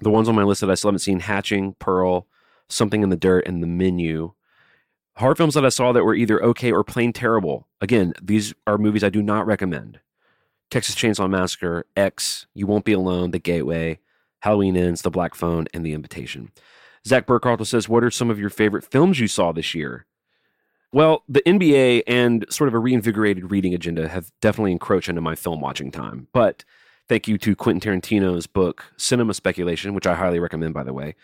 The 0.00 0.10
ones 0.10 0.28
on 0.28 0.34
my 0.34 0.42
list 0.42 0.60
that 0.60 0.70
I 0.70 0.74
still 0.74 0.88
haven't 0.88 1.00
seen: 1.00 1.20
Hatching, 1.20 1.74
Pearl, 1.78 2.26
Something 2.68 3.02
in 3.02 3.10
the 3.10 3.16
Dirt, 3.16 3.46
and 3.46 3.62
The 3.62 3.66
Menu. 3.66 4.32
Horror 5.16 5.36
films 5.36 5.54
that 5.54 5.64
I 5.64 5.68
saw 5.68 5.92
that 5.92 6.04
were 6.04 6.14
either 6.14 6.42
okay 6.42 6.72
or 6.72 6.82
plain 6.82 7.12
terrible. 7.12 7.68
Again, 7.80 8.14
these 8.20 8.52
are 8.66 8.78
movies 8.78 9.04
I 9.04 9.10
do 9.10 9.22
not 9.22 9.46
recommend. 9.46 10.00
Texas 10.70 10.96
Chainsaw 10.96 11.30
Massacre, 11.30 11.86
X, 11.96 12.46
You 12.52 12.66
Won't 12.66 12.84
Be 12.84 12.92
Alone, 12.92 13.30
The 13.30 13.38
Gateway, 13.38 14.00
Halloween 14.40 14.76
Ends, 14.76 15.02
The 15.02 15.10
Black 15.10 15.36
Phone, 15.36 15.66
and 15.72 15.86
The 15.86 15.92
Invitation. 15.92 16.50
Zach 17.06 17.26
Burkhalter 17.26 17.66
says, 17.66 17.88
What 17.88 18.02
are 18.02 18.10
some 18.10 18.30
of 18.30 18.40
your 18.40 18.50
favorite 18.50 18.84
films 18.84 19.20
you 19.20 19.28
saw 19.28 19.52
this 19.52 19.74
year? 19.74 20.06
Well, 20.92 21.22
the 21.28 21.42
NBA 21.42 22.02
and 22.06 22.46
sort 22.50 22.68
of 22.68 22.74
a 22.74 22.78
reinvigorated 22.78 23.50
reading 23.50 23.74
agenda 23.74 24.08
have 24.08 24.30
definitely 24.40 24.72
encroached 24.72 25.08
into 25.08 25.20
my 25.20 25.34
film 25.34 25.60
watching 25.60 25.90
time. 25.90 26.28
But 26.32 26.64
thank 27.08 27.28
you 27.28 27.38
to 27.38 27.56
Quentin 27.56 28.00
Tarantino's 28.00 28.46
book, 28.46 28.92
Cinema 28.96 29.34
Speculation, 29.34 29.94
which 29.94 30.06
I 30.06 30.14
highly 30.14 30.38
recommend, 30.38 30.74
by 30.74 30.84
the 30.84 30.92
way. 30.92 31.14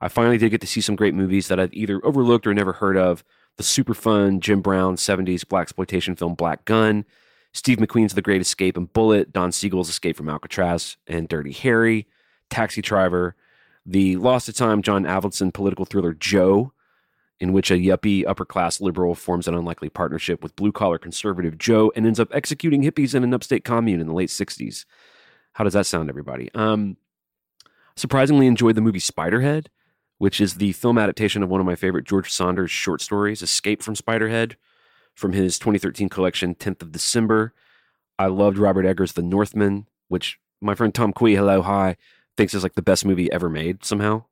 I 0.00 0.08
finally 0.08 0.38
did 0.38 0.50
get 0.50 0.60
to 0.62 0.66
see 0.66 0.80
some 0.80 0.96
great 0.96 1.14
movies 1.14 1.48
that 1.48 1.60
I'd 1.60 1.74
either 1.74 2.04
overlooked 2.04 2.46
or 2.46 2.54
never 2.54 2.72
heard 2.72 2.96
of. 2.96 3.22
The 3.56 3.62
super 3.62 3.94
fun 3.94 4.40
Jim 4.40 4.62
Brown 4.62 4.96
70s 4.96 5.46
black 5.46 5.62
exploitation 5.62 6.16
film 6.16 6.34
Black 6.34 6.64
Gunn, 6.64 7.04
Steve 7.52 7.78
McQueen's 7.78 8.14
The 8.14 8.22
Great 8.22 8.40
Escape 8.40 8.76
and 8.76 8.90
Bullitt, 8.92 9.32
Don 9.32 9.52
Siegel's 9.52 9.88
Escape 9.88 10.16
from 10.16 10.28
Alcatraz 10.28 10.96
and 11.06 11.28
Dirty 11.28 11.52
Harry, 11.52 12.06
Taxi 12.48 12.80
Driver, 12.80 13.34
the 13.84 14.16
Lost 14.16 14.46
to 14.46 14.52
Time 14.52 14.82
John 14.82 15.04
Avildsen 15.04 15.52
political 15.52 15.84
thriller 15.84 16.14
Joe, 16.14 16.72
in 17.40 17.52
which 17.52 17.70
a 17.70 17.74
yuppie 17.74 18.26
upper 18.26 18.44
class 18.44 18.80
liberal 18.80 19.14
forms 19.14 19.48
an 19.48 19.54
unlikely 19.54 19.88
partnership 19.88 20.42
with 20.42 20.56
blue 20.56 20.72
collar 20.72 20.98
conservative 20.98 21.58
Joe 21.58 21.90
and 21.96 22.06
ends 22.06 22.20
up 22.20 22.28
executing 22.32 22.82
hippies 22.82 23.14
in 23.14 23.24
an 23.24 23.34
upstate 23.34 23.64
commune 23.64 24.00
in 24.00 24.06
the 24.06 24.14
late 24.14 24.28
60s. 24.28 24.84
How 25.52 25.64
does 25.64 25.72
that 25.74 25.86
sound, 25.86 26.08
everybody? 26.08 26.50
Um, 26.54 26.96
surprisingly 27.96 28.46
enjoyed 28.46 28.76
the 28.76 28.80
movie 28.80 29.00
Spiderhead, 29.00 29.66
which 30.18 30.40
is 30.40 30.54
the 30.54 30.72
film 30.72 30.98
adaptation 30.98 31.42
of 31.42 31.48
one 31.48 31.60
of 31.60 31.66
my 31.66 31.74
favorite 31.74 32.06
George 32.06 32.30
Saunders 32.30 32.70
short 32.70 33.00
stories, 33.00 33.42
Escape 33.42 33.82
from 33.82 33.94
Spiderhead, 33.94 34.54
from 35.14 35.32
his 35.32 35.58
2013 35.58 36.08
collection, 36.08 36.54
10th 36.54 36.82
of 36.82 36.92
December. 36.92 37.52
I 38.18 38.26
loved 38.26 38.58
Robert 38.58 38.86
Eggers' 38.86 39.12
The 39.12 39.22
Northman, 39.22 39.86
which 40.08 40.38
my 40.60 40.74
friend 40.74 40.94
Tom 40.94 41.12
Quee, 41.12 41.34
hello, 41.34 41.62
hi, 41.62 41.96
thinks 42.36 42.54
is 42.54 42.62
like 42.62 42.74
the 42.74 42.82
best 42.82 43.04
movie 43.04 43.30
ever 43.32 43.48
made 43.48 43.84
somehow. 43.84 44.24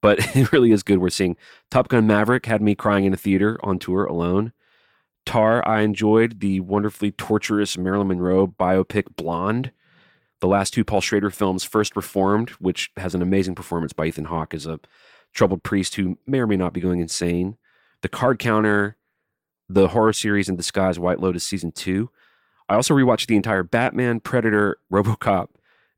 But 0.00 0.18
it 0.36 0.52
really 0.52 0.72
is 0.72 0.82
good. 0.82 0.98
We're 0.98 1.10
seeing 1.10 1.36
Top 1.70 1.88
Gun 1.88 2.06
Maverick 2.06 2.46
had 2.46 2.62
me 2.62 2.74
crying 2.74 3.04
in 3.04 3.14
a 3.14 3.18
theater 3.18 3.58
on 3.62 3.78
tour 3.78 4.04
alone. 4.04 4.52
Tar, 5.26 5.66
I 5.68 5.82
enjoyed 5.82 6.40
the 6.40 6.60
wonderfully 6.60 7.10
torturous 7.10 7.76
Marilyn 7.76 8.08
Monroe 8.08 8.46
biopic 8.46 9.14
Blonde. 9.16 9.72
The 10.40 10.46
last 10.46 10.72
two 10.72 10.84
Paul 10.84 11.00
Schrader 11.00 11.30
films, 11.30 11.64
First 11.64 11.96
Reformed, 11.96 12.50
which 12.50 12.90
has 12.96 13.14
an 13.14 13.22
amazing 13.22 13.54
performance 13.54 13.92
by 13.92 14.06
Ethan 14.06 14.26
Hawke 14.26 14.54
as 14.54 14.66
a 14.66 14.78
troubled 15.34 15.62
priest 15.62 15.96
who 15.96 16.18
may 16.26 16.38
or 16.38 16.46
may 16.46 16.56
not 16.56 16.72
be 16.72 16.80
going 16.80 17.00
insane. 17.00 17.56
The 18.02 18.08
Card 18.08 18.38
Counter, 18.38 18.96
the 19.68 19.88
horror 19.88 20.12
series 20.12 20.48
in 20.48 20.56
disguise, 20.56 20.98
White 20.98 21.20
Lotus 21.20 21.44
season 21.44 21.72
two. 21.72 22.10
I 22.68 22.74
also 22.74 22.94
rewatched 22.94 23.26
the 23.26 23.36
entire 23.36 23.62
Batman, 23.62 24.20
Predator, 24.20 24.78
RoboCop, 24.92 25.48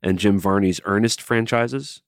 and 0.03 0.19
Jim 0.19 0.39
Varney's 0.39 0.81
Ernest 0.85 1.21
franchises. 1.21 2.03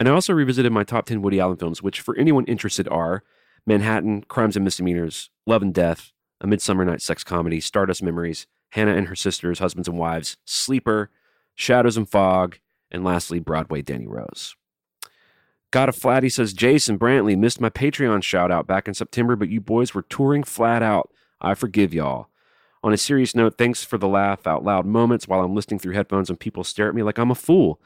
And 0.00 0.08
I 0.08 0.12
also 0.12 0.32
revisited 0.32 0.72
my 0.72 0.84
top 0.84 1.06
10 1.06 1.22
Woody 1.22 1.40
Allen 1.40 1.56
films, 1.56 1.82
which 1.82 2.00
for 2.00 2.16
anyone 2.16 2.44
interested 2.46 2.88
are 2.88 3.22
Manhattan, 3.66 4.22
Crimes 4.22 4.56
and 4.56 4.64
Misdemeanors, 4.64 5.30
Love 5.46 5.62
and 5.62 5.74
Death, 5.74 6.12
A 6.40 6.46
Midsummer 6.46 6.84
Night 6.84 7.02
Sex 7.02 7.22
Comedy, 7.22 7.60
Stardust 7.60 8.02
Memories, 8.02 8.46
Hannah 8.70 8.94
and 8.94 9.08
Her 9.08 9.16
Sisters, 9.16 9.58
Husbands 9.58 9.88
and 9.88 9.98
Wives, 9.98 10.36
Sleeper, 10.44 11.10
Shadows 11.58 11.96
and 11.96 12.08
Fog, 12.08 12.60
and 12.88 13.02
lastly, 13.02 13.40
Broadway 13.40 13.82
Danny 13.82 14.06
Rose. 14.06 14.54
Got 15.72 15.88
a 15.88 15.92
flat. 15.92 16.22
He 16.22 16.28
says, 16.28 16.52
Jason 16.52 17.00
Brantley 17.00 17.36
missed 17.36 17.60
my 17.60 17.68
Patreon 17.68 18.22
shout 18.22 18.52
out 18.52 18.68
back 18.68 18.86
in 18.86 18.94
September, 18.94 19.34
but 19.34 19.48
you 19.48 19.60
boys 19.60 19.92
were 19.92 20.02
touring 20.02 20.44
flat 20.44 20.84
out. 20.84 21.10
I 21.40 21.54
forgive 21.54 21.92
y'all. 21.92 22.28
On 22.84 22.92
a 22.92 22.96
serious 22.96 23.34
note, 23.34 23.58
thanks 23.58 23.82
for 23.82 23.98
the 23.98 24.06
laugh 24.06 24.46
out 24.46 24.62
loud 24.62 24.86
moments 24.86 25.26
while 25.26 25.40
I'm 25.40 25.56
listening 25.56 25.80
through 25.80 25.94
headphones 25.94 26.30
and 26.30 26.38
people 26.38 26.62
stare 26.62 26.88
at 26.88 26.94
me 26.94 27.02
like 27.02 27.18
I'm 27.18 27.32
a 27.32 27.34
fool. 27.34 27.80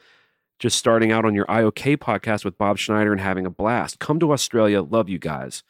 Just 0.59 0.77
starting 0.77 1.11
out 1.11 1.25
on 1.25 1.35
your 1.35 1.47
IOK 1.47 1.97
podcast 1.97 2.45
with 2.45 2.59
Bob 2.59 2.77
Schneider 2.77 3.11
and 3.11 3.23
having 3.23 3.47
a 3.47 3.51
blast. 3.51 3.99
Come 3.99 4.21
to 4.21 4.33
Australia. 4.33 4.83
Love 4.83 5.09
you 5.09 5.19
guys. 5.19 5.63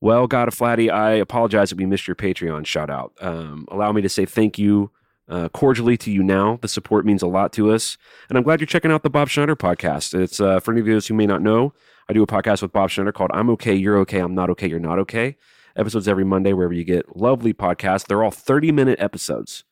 Well, 0.00 0.28
God 0.28 0.46
a 0.46 0.52
Flatty, 0.52 0.90
I 0.90 1.14
apologize 1.14 1.72
if 1.72 1.78
we 1.78 1.86
missed 1.86 2.06
your 2.06 2.14
Patreon 2.14 2.66
shout 2.66 2.88
out. 2.88 3.14
Um, 3.20 3.66
allow 3.68 3.90
me 3.90 4.00
to 4.02 4.08
say 4.08 4.26
thank 4.26 4.60
you 4.60 4.92
uh, 5.28 5.48
cordially 5.50 5.96
to 5.98 6.10
you 6.10 6.22
now. 6.22 6.58
The 6.60 6.68
support 6.68 7.04
means 7.04 7.22
a 7.22 7.26
lot 7.26 7.52
to 7.54 7.72
us. 7.72 7.96
And 8.28 8.38
I'm 8.38 8.44
glad 8.44 8.60
you're 8.60 8.66
checking 8.66 8.90
out 8.90 9.02
the 9.02 9.10
Bob 9.10 9.28
Schneider 9.28 9.56
podcast. 9.56 10.18
It's 10.18 10.40
uh, 10.40 10.60
for 10.60 10.72
any 10.72 10.80
of 10.80 10.86
those 10.86 11.06
who 11.06 11.14
may 11.14 11.26
not 11.26 11.42
know, 11.42 11.72
I 12.08 12.12
do 12.12 12.22
a 12.22 12.26
podcast 12.26 12.62
with 12.62 12.72
Bob 12.72 12.90
Schneider 12.90 13.12
called 13.12 13.30
I'm 13.34 13.50
Okay, 13.50 13.74
You're 13.74 13.98
Okay, 13.98 14.18
I'm 14.18 14.34
Not 14.34 14.50
Okay, 14.50 14.68
You're 14.68 14.78
Not 14.78 14.98
Okay. 15.00 15.36
Episodes 15.76 16.08
every 16.08 16.24
Monday, 16.24 16.52
wherever 16.52 16.72
you 16.72 16.84
get 16.84 17.16
lovely 17.16 17.52
podcasts. 17.52 18.06
They're 18.06 18.22
all 18.22 18.30
30 18.30 18.72
minute 18.72 18.98
episodes. 19.00 19.64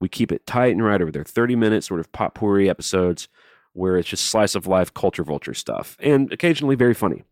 We 0.00 0.08
keep 0.08 0.30
it 0.32 0.46
tight 0.46 0.72
and 0.72 0.84
right 0.84 1.02
over 1.02 1.10
there. 1.10 1.24
30 1.24 1.56
minute 1.56 1.84
sort 1.84 2.00
of 2.00 2.12
potpourri 2.12 2.68
episodes 2.70 3.28
where 3.72 3.96
it's 3.96 4.08
just 4.08 4.26
slice 4.26 4.54
of 4.54 4.66
life, 4.66 4.92
culture 4.94 5.24
vulture 5.24 5.54
stuff, 5.54 5.96
and 6.00 6.32
occasionally 6.32 6.74
very 6.74 6.94
funny. 6.94 7.24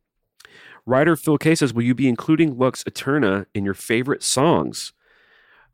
Writer 0.86 1.16
Phil 1.16 1.38
K 1.38 1.54
says, 1.54 1.74
Will 1.74 1.82
you 1.82 1.94
be 1.94 2.08
including 2.08 2.56
Lux 2.56 2.82
Æterna 2.84 3.46
in 3.54 3.64
your 3.64 3.74
favorite 3.74 4.22
songs? 4.22 4.92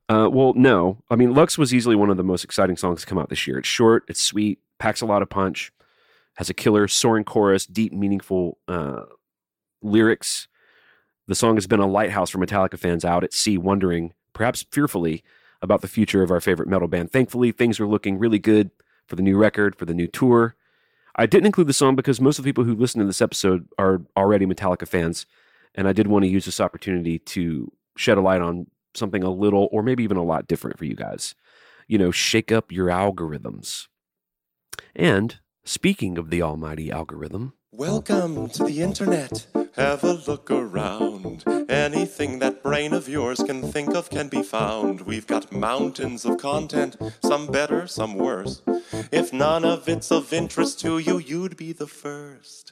Uh, 0.08 0.28
well, 0.30 0.52
no. 0.54 1.02
I 1.10 1.16
mean, 1.16 1.34
Lux 1.34 1.56
was 1.56 1.72
easily 1.72 1.96
one 1.96 2.10
of 2.10 2.16
the 2.16 2.24
most 2.24 2.44
exciting 2.44 2.76
songs 2.76 3.00
to 3.00 3.06
come 3.06 3.18
out 3.18 3.30
this 3.30 3.46
year. 3.46 3.58
It's 3.58 3.68
short, 3.68 4.04
it's 4.08 4.20
sweet, 4.20 4.58
packs 4.78 5.00
a 5.00 5.06
lot 5.06 5.22
of 5.22 5.30
punch, 5.30 5.72
has 6.36 6.50
a 6.50 6.54
killer 6.54 6.88
soaring 6.88 7.24
chorus, 7.24 7.66
deep, 7.66 7.92
meaningful 7.92 8.58
uh, 8.68 9.04
lyrics. 9.82 10.48
The 11.26 11.34
song 11.34 11.56
has 11.56 11.66
been 11.66 11.80
a 11.80 11.86
lighthouse 11.86 12.30
for 12.30 12.38
Metallica 12.38 12.78
fans 12.78 13.04
out 13.04 13.24
at 13.24 13.32
sea, 13.32 13.56
wondering, 13.56 14.12
perhaps 14.34 14.66
fearfully, 14.70 15.24
about 15.62 15.80
the 15.80 15.88
future 15.88 16.22
of 16.22 16.30
our 16.30 16.40
favorite 16.40 16.68
metal 16.68 16.88
band. 16.88 17.10
Thankfully, 17.10 17.50
things 17.50 17.80
are 17.80 17.86
looking 17.86 18.18
really 18.18 18.38
good 18.38 18.70
for 19.06 19.16
the 19.16 19.22
new 19.22 19.38
record, 19.38 19.76
for 19.76 19.86
the 19.86 19.94
new 19.94 20.06
tour. 20.06 20.54
I 21.16 21.24
didn't 21.24 21.46
include 21.46 21.68
the 21.68 21.72
song 21.72 21.96
because 21.96 22.20
most 22.20 22.38
of 22.38 22.44
the 22.44 22.48
people 22.48 22.64
who 22.64 22.74
listen 22.74 23.00
to 23.00 23.06
this 23.06 23.22
episode 23.22 23.68
are 23.78 24.02
already 24.16 24.44
Metallica 24.44 24.86
fans, 24.86 25.24
and 25.74 25.88
I 25.88 25.92
did 25.92 26.08
want 26.08 26.24
to 26.24 26.30
use 26.30 26.44
this 26.44 26.60
opportunity 26.60 27.18
to 27.20 27.72
shed 27.96 28.18
a 28.18 28.20
light 28.20 28.42
on 28.42 28.66
something 28.96 29.22
a 29.22 29.30
little, 29.30 29.68
or 29.72 29.82
maybe 29.82 30.04
even 30.04 30.16
a 30.16 30.22
lot 30.22 30.46
different 30.46 30.78
for 30.78 30.84
you 30.84 30.94
guys. 30.94 31.34
You 31.86 31.98
know, 31.98 32.10
shake 32.10 32.50
up 32.50 32.72
your 32.72 32.88
algorithms. 32.88 33.88
And 34.94 35.38
speaking 35.64 36.18
of 36.18 36.30
the 36.30 36.42
almighty 36.42 36.90
algorithm, 36.90 37.54
Welcome 37.76 38.50
to 38.50 38.62
the 38.62 38.82
internet. 38.82 39.48
Have 39.74 40.04
a 40.04 40.12
look 40.12 40.48
around. 40.48 41.42
Anything 41.68 42.38
that 42.38 42.62
brain 42.62 42.92
of 42.92 43.08
yours 43.08 43.42
can 43.42 43.62
think 43.62 43.96
of 43.96 44.08
can 44.10 44.28
be 44.28 44.44
found. 44.44 45.00
We've 45.00 45.26
got 45.26 45.50
mountains 45.50 46.24
of 46.24 46.38
content, 46.38 46.96
some 47.24 47.48
better, 47.48 47.88
some 47.88 48.14
worse. 48.14 48.62
If 49.10 49.32
none 49.32 49.64
of 49.64 49.88
it's 49.88 50.12
of 50.12 50.32
interest 50.32 50.78
to 50.82 50.98
you, 50.98 51.18
you'd 51.18 51.56
be 51.56 51.72
the 51.72 51.88
first. 51.88 52.63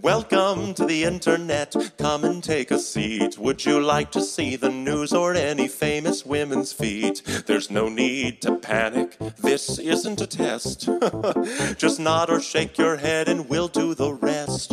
Welcome 0.00 0.74
to 0.74 0.86
the 0.86 1.04
internet. 1.04 1.74
Come 1.98 2.24
and 2.24 2.42
take 2.42 2.70
a 2.70 2.78
seat. 2.78 3.36
Would 3.38 3.64
you 3.64 3.80
like 3.80 4.10
to 4.12 4.22
see 4.22 4.56
the 4.56 4.70
news 4.70 5.12
or 5.12 5.34
any 5.34 5.68
famous 5.68 6.24
women's 6.24 6.72
feet? 6.72 7.22
There's 7.46 7.70
no 7.70 7.88
need 7.88 8.40
to 8.42 8.56
panic. 8.56 9.16
This 9.36 9.78
isn't 9.78 10.20
a 10.20 10.26
test. 10.26 10.88
Just 11.76 12.00
nod 12.00 12.30
or 12.30 12.40
shake 12.40 12.78
your 12.78 12.96
head 12.96 13.28
and 13.28 13.48
we'll 13.48 13.68
do 13.68 13.94
the 13.94 14.12
rest. 14.14 14.72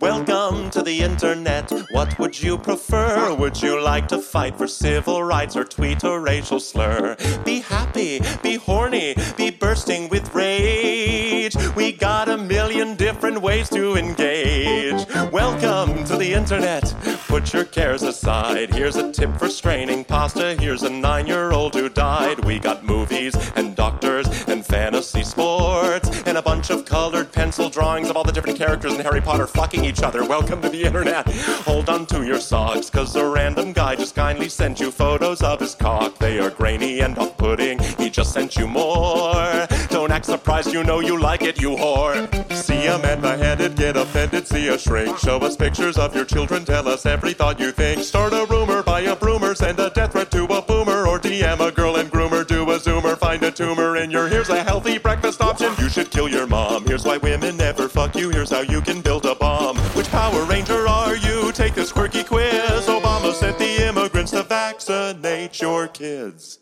Welcome 0.00 0.70
to 0.70 0.82
the 0.82 1.00
internet. 1.00 1.70
What 1.92 2.18
would 2.18 2.42
you 2.42 2.58
prefer? 2.58 3.34
Would 3.34 3.62
you 3.62 3.80
like 3.80 4.08
to 4.08 4.18
fight 4.18 4.56
for 4.56 4.66
civil 4.66 5.22
rights 5.22 5.56
or 5.56 5.64
tweet 5.64 6.04
a 6.04 6.18
racial 6.18 6.60
slur? 6.60 7.16
Be 7.44 7.60
happy, 7.60 8.20
be 8.42 8.56
horny, 8.56 9.14
be 9.36 9.50
bursting 9.50 10.08
with 10.08 10.34
rage. 10.34 11.56
We 11.76 11.92
got 11.92 12.28
a 12.28 12.36
million 12.36 12.96
different 12.96 13.40
ways 13.40 13.68
to 13.70 13.96
engage 13.96 14.17
engaged. 14.18 15.07
Welcome 15.26 16.04
to 16.04 16.16
the 16.16 16.32
internet. 16.32 16.94
Put 17.26 17.52
your 17.52 17.64
cares 17.64 18.02
aside. 18.02 18.72
Here's 18.72 18.94
a 18.94 19.12
tip 19.12 19.36
for 19.36 19.48
straining 19.48 20.04
pasta. 20.04 20.54
Here's 20.54 20.84
a 20.84 20.90
nine 20.90 21.26
year 21.26 21.50
old 21.50 21.74
who 21.74 21.88
died. 21.88 22.44
We 22.44 22.60
got 22.60 22.84
movies 22.84 23.34
and 23.56 23.74
doctors 23.74 24.26
and 24.46 24.64
fantasy 24.64 25.24
sports 25.24 26.22
and 26.22 26.38
a 26.38 26.42
bunch 26.42 26.70
of 26.70 26.84
colored 26.84 27.32
pencil 27.32 27.68
drawings 27.68 28.08
of 28.08 28.16
all 28.16 28.22
the 28.22 28.32
different 28.32 28.58
characters 28.58 28.94
in 28.94 29.00
Harry 29.00 29.20
Potter 29.20 29.48
fucking 29.48 29.84
each 29.84 30.02
other. 30.02 30.24
Welcome 30.24 30.62
to 30.62 30.68
the 30.68 30.84
internet. 30.84 31.28
Hold 31.66 31.88
on 31.88 32.06
to 32.06 32.24
your 32.24 32.40
socks, 32.40 32.88
cause 32.88 33.14
a 33.16 33.28
random 33.28 33.72
guy 33.72 33.96
just 33.96 34.14
kindly 34.14 34.48
sent 34.48 34.78
you 34.78 34.92
photos 34.92 35.42
of 35.42 35.58
his 35.58 35.74
cock. 35.74 36.16
They 36.18 36.38
are 36.38 36.50
grainy 36.50 37.00
and 37.00 37.18
off 37.18 37.36
putting. 37.36 37.80
He 37.98 38.08
just 38.08 38.32
sent 38.32 38.56
you 38.56 38.68
more. 38.68 39.66
Don't 39.90 40.12
act 40.12 40.26
surprised, 40.26 40.72
you 40.72 40.84
know 40.84 41.00
you 41.00 41.20
like 41.20 41.42
it, 41.42 41.60
you 41.60 41.70
whore. 41.70 42.28
See 42.54 42.86
a 42.86 42.98
man 42.98 43.20
beheaded, 43.20 43.76
get 43.76 43.96
offended, 43.96 44.46
see 44.46 44.68
a 44.68 44.78
shrink. 44.78 45.07
Show 45.16 45.38
us 45.38 45.56
pictures 45.56 45.96
of 45.96 46.14
your 46.14 46.24
children, 46.24 46.64
tell 46.64 46.88
us 46.88 47.06
every 47.06 47.32
thought 47.32 47.58
you 47.58 47.72
think. 47.72 48.02
Start 48.02 48.32
a 48.32 48.46
rumor, 48.50 48.82
buy 48.82 49.00
a 49.00 49.16
broomer, 49.16 49.54
send 49.54 49.78
a 49.78 49.90
death 49.90 50.12
threat 50.12 50.30
to 50.32 50.44
a 50.44 50.62
boomer, 50.62 51.06
or 51.06 51.18
DM 51.18 51.66
a 51.66 51.72
girl 51.72 51.96
and 51.96 52.10
groomer, 52.10 52.46
do 52.46 52.62
a 52.70 52.78
zoomer, 52.78 53.16
find 53.16 53.42
a 53.42 53.50
tumor 53.50 53.96
in 53.96 54.10
your. 54.10 54.28
Here's 54.28 54.48
a 54.48 54.62
healthy 54.62 54.98
breakfast 54.98 55.40
option. 55.40 55.72
You 55.78 55.88
should 55.88 56.10
kill 56.10 56.28
your 56.28 56.46
mom. 56.46 56.84
Here's 56.86 57.04
why 57.04 57.16
women 57.18 57.56
never 57.56 57.88
fuck 57.88 58.16
you. 58.16 58.30
Here's 58.30 58.50
how 58.50 58.60
you 58.60 58.80
can 58.80 59.00
build 59.00 59.26
a 59.26 59.34
bomb. 59.34 59.76
Which 59.96 60.08
Power 60.08 60.44
Ranger 60.44 60.86
are 60.86 61.16
you? 61.16 61.52
Take 61.52 61.74
this 61.74 61.92
quirky 61.92 62.24
quiz. 62.24 62.86
Obama 62.86 63.32
sent 63.32 63.58
the 63.58 63.86
immigrants 63.86 64.32
to 64.32 64.42
vaccinate 64.42 65.60
your 65.60 65.88
kids. 65.88 66.58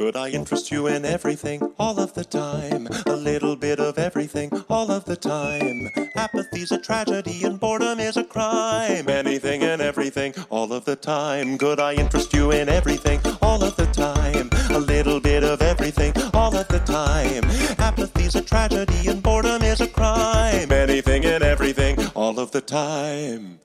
Could 0.00 0.16
I 0.16 0.30
interest 0.30 0.70
you 0.70 0.86
in 0.86 1.04
everything 1.04 1.74
all 1.78 2.00
of 2.00 2.14
the 2.14 2.24
time? 2.24 2.88
A 3.04 3.14
little 3.14 3.54
bit 3.54 3.78
of 3.78 3.98
everything 3.98 4.50
all 4.70 4.90
of 4.90 5.04
the 5.04 5.14
time. 5.14 5.90
Apathy's 6.16 6.72
a 6.72 6.78
tragedy 6.78 7.44
and 7.44 7.60
boredom 7.60 8.00
is 8.00 8.16
a 8.16 8.24
crime. 8.24 9.10
Anything 9.10 9.62
and 9.62 9.82
everything 9.82 10.32
all 10.48 10.72
of 10.72 10.86
the 10.86 10.96
time. 10.96 11.58
Could 11.58 11.80
I 11.80 11.92
interest 11.92 12.32
you 12.32 12.50
in 12.50 12.70
everything 12.70 13.20
all 13.42 13.62
of 13.62 13.76
the 13.76 13.84
time? 13.88 14.48
A 14.74 14.78
little 14.80 15.20
bit 15.20 15.44
of 15.44 15.60
everything 15.60 16.14
all 16.32 16.56
of 16.56 16.66
the 16.68 16.80
time. 16.80 17.44
Apathy's 17.78 18.36
a 18.36 18.40
tragedy 18.40 19.06
and 19.06 19.22
boredom 19.22 19.60
is 19.60 19.82
a 19.82 19.86
crime. 19.86 20.72
Anything 20.72 21.26
and 21.26 21.44
everything 21.44 21.98
all 22.14 22.40
of 22.40 22.52
the 22.52 22.62
time. 22.62 23.60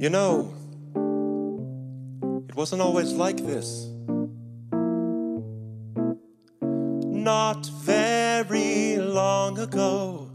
You 0.00 0.08
know, 0.08 0.54
it 2.48 2.56
wasn't 2.56 2.80
always 2.80 3.12
like 3.12 3.36
this. 3.36 3.86
Not 6.62 7.66
very 7.66 8.96
long 8.96 9.58
ago, 9.58 10.30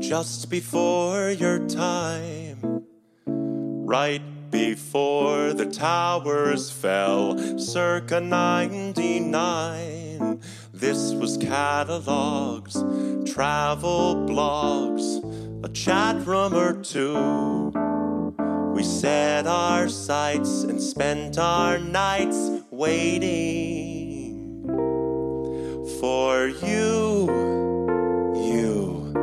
just 0.00 0.50
before 0.50 1.30
your 1.30 1.64
time, 1.68 2.82
right 3.24 4.50
before 4.50 5.52
the 5.52 5.66
towers 5.66 6.72
fell, 6.72 7.38
circa 7.60 8.20
99. 8.20 10.40
This 10.74 11.12
was 11.12 11.36
catalogs, 11.36 12.72
travel 13.32 14.16
blogs, 14.26 15.64
a 15.64 15.68
chat 15.68 16.26
room 16.26 16.54
or 16.54 16.72
two. 16.82 17.65
We 18.76 18.84
set 18.84 19.46
our 19.46 19.88
sights 19.88 20.64
and 20.64 20.78
spent 20.78 21.38
our 21.38 21.78
nights 21.78 22.50
waiting 22.70 24.66
for 25.98 26.48
you, 26.48 27.26
you, 28.36 29.14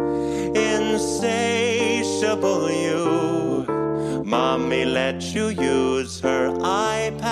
insatiable 0.56 2.72
you. 2.72 4.24
Mommy 4.26 4.86
let 4.86 5.22
you 5.36 5.50
use 5.50 6.20
her 6.22 6.50
iPad. 6.58 7.23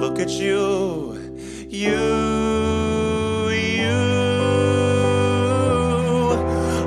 Look 0.00 0.18
at 0.18 0.30
you. 0.30 1.12
You, 1.68 3.50
you. 3.50 4.00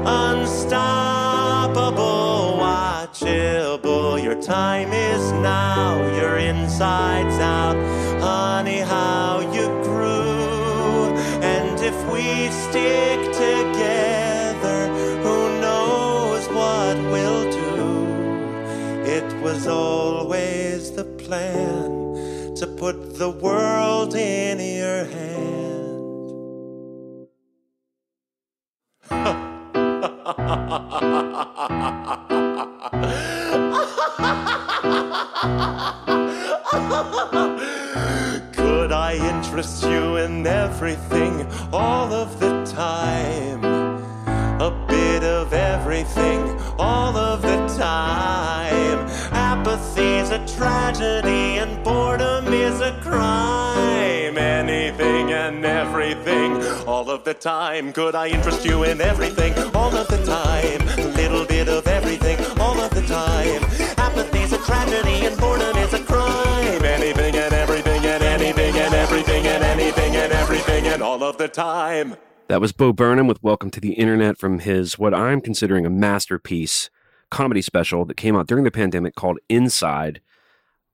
Unstoppable, 0.03 0.98
watchable. 2.60 4.22
Your 4.22 4.41
time 4.41 4.91
is 4.91 5.31
now. 5.31 6.02
Your 6.19 6.38
insides 6.38 7.38
out. 7.38 7.76
Honey, 8.19 8.80
how 8.80 9.41
you 9.57 9.68
grew. 9.84 11.14
And 11.53 11.80
if 11.80 11.98
we 12.11 12.49
stick 12.65 13.19
together, 13.31 14.88
who 15.22 15.38
knows 15.61 16.48
what 16.48 16.98
we'll 17.11 17.45
do? 17.52 17.77
It 19.06 19.27
was 19.44 19.68
always 19.68 20.43
put 22.84 23.18
the 23.18 23.30
world 23.30 24.14
in 24.14 24.60
your 24.60 25.05
hand. 25.05 25.19
Could 38.53 38.91
I 38.91 39.14
interest 39.34 39.84
you 39.84 40.18
in 40.18 40.45
everything 40.45 41.47
all 41.72 42.11
of 42.11 42.38
the 42.41 42.65
time? 42.65 43.64
A 44.60 44.72
bit 44.89 45.23
of 45.23 45.53
everything 45.53 46.60
all 46.77 47.15
of 47.15 47.43
the 47.43 47.65
time. 47.77 48.72
Apathy's 49.73 50.29
a 50.29 50.37
tragedy 50.55 51.57
and 51.57 51.83
boredom 51.83 52.53
is 52.53 52.79
a 52.79 52.91
crime. 53.01 54.37
Anything 54.37 55.31
and 55.31 55.65
everything 55.65 56.61
all 56.87 57.09
of 57.09 57.23
the 57.23 57.33
time. 57.33 57.91
Could 57.91 58.13
I 58.13 58.27
interest 58.27 58.63
you 58.65 58.83
in 58.83 59.01
everything 59.01 59.51
all 59.73 59.91
of 59.95 60.07
the 60.09 60.23
time? 60.25 60.87
A 60.99 61.07
little 61.15 61.43
bit 61.47 61.67
of 61.69 61.87
everything 61.87 62.37
all 62.61 62.79
of 62.79 62.91
the 62.91 63.01
time. 63.01 63.63
Apathy's 63.97 64.53
a 64.53 64.59
tragedy 64.59 65.25
and 65.25 65.35
boredom 65.39 65.75
is 65.77 65.91
a 65.95 66.03
crime. 66.03 66.85
Anything 66.85 67.35
and 67.35 67.53
everything 67.55 68.05
and 68.05 68.21
anything 68.21 68.75
and 68.75 68.93
everything 68.93 69.47
and 69.47 69.63
anything 69.63 70.15
and 70.15 70.33
everything 70.33 70.85
and 70.85 71.01
all 71.01 71.23
of 71.23 71.39
the 71.39 71.47
time. 71.47 72.15
That 72.47 72.61
was 72.61 72.73
Bo 72.73 72.93
Burnham 72.93 73.25
with 73.25 73.41
Welcome 73.41 73.71
to 73.71 73.79
the 73.79 73.93
Internet 73.93 74.37
from 74.37 74.59
his, 74.59 74.99
what 74.99 75.15
I'm 75.15 75.41
considering 75.41 75.87
a 75.87 75.89
masterpiece 75.89 76.91
comedy 77.34 77.64
special 77.64 78.05
that 78.05 78.15
came 78.15 78.35
out 78.35 78.47
during 78.47 78.64
the 78.64 78.72
pandemic 78.72 79.15
called 79.15 79.39
Inside. 79.49 80.22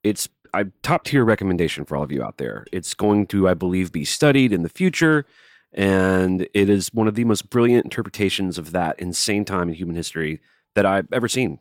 it's 0.02 0.28
a 0.54 0.64
top 0.82 1.04
tier 1.04 1.24
recommendation 1.24 1.84
for 1.84 1.96
all 1.96 2.02
of 2.02 2.10
you 2.10 2.24
out 2.24 2.38
there. 2.38 2.66
It's 2.72 2.94
going 2.94 3.26
to, 3.26 3.48
I 3.48 3.54
believe, 3.54 3.92
be 3.92 4.04
studied 4.04 4.52
in 4.52 4.62
the 4.62 4.68
future, 4.68 5.26
and 5.72 6.48
it 6.52 6.68
is 6.68 6.92
one 6.92 7.06
of 7.06 7.14
the 7.14 7.24
most 7.24 7.50
brilliant 7.50 7.84
interpretations 7.84 8.58
of 8.58 8.72
that 8.72 8.98
insane 8.98 9.44
time 9.44 9.68
in 9.68 9.74
human 9.74 9.94
history 9.94 10.40
that 10.74 10.84
I've 10.84 11.12
ever 11.12 11.28
seen. 11.28 11.60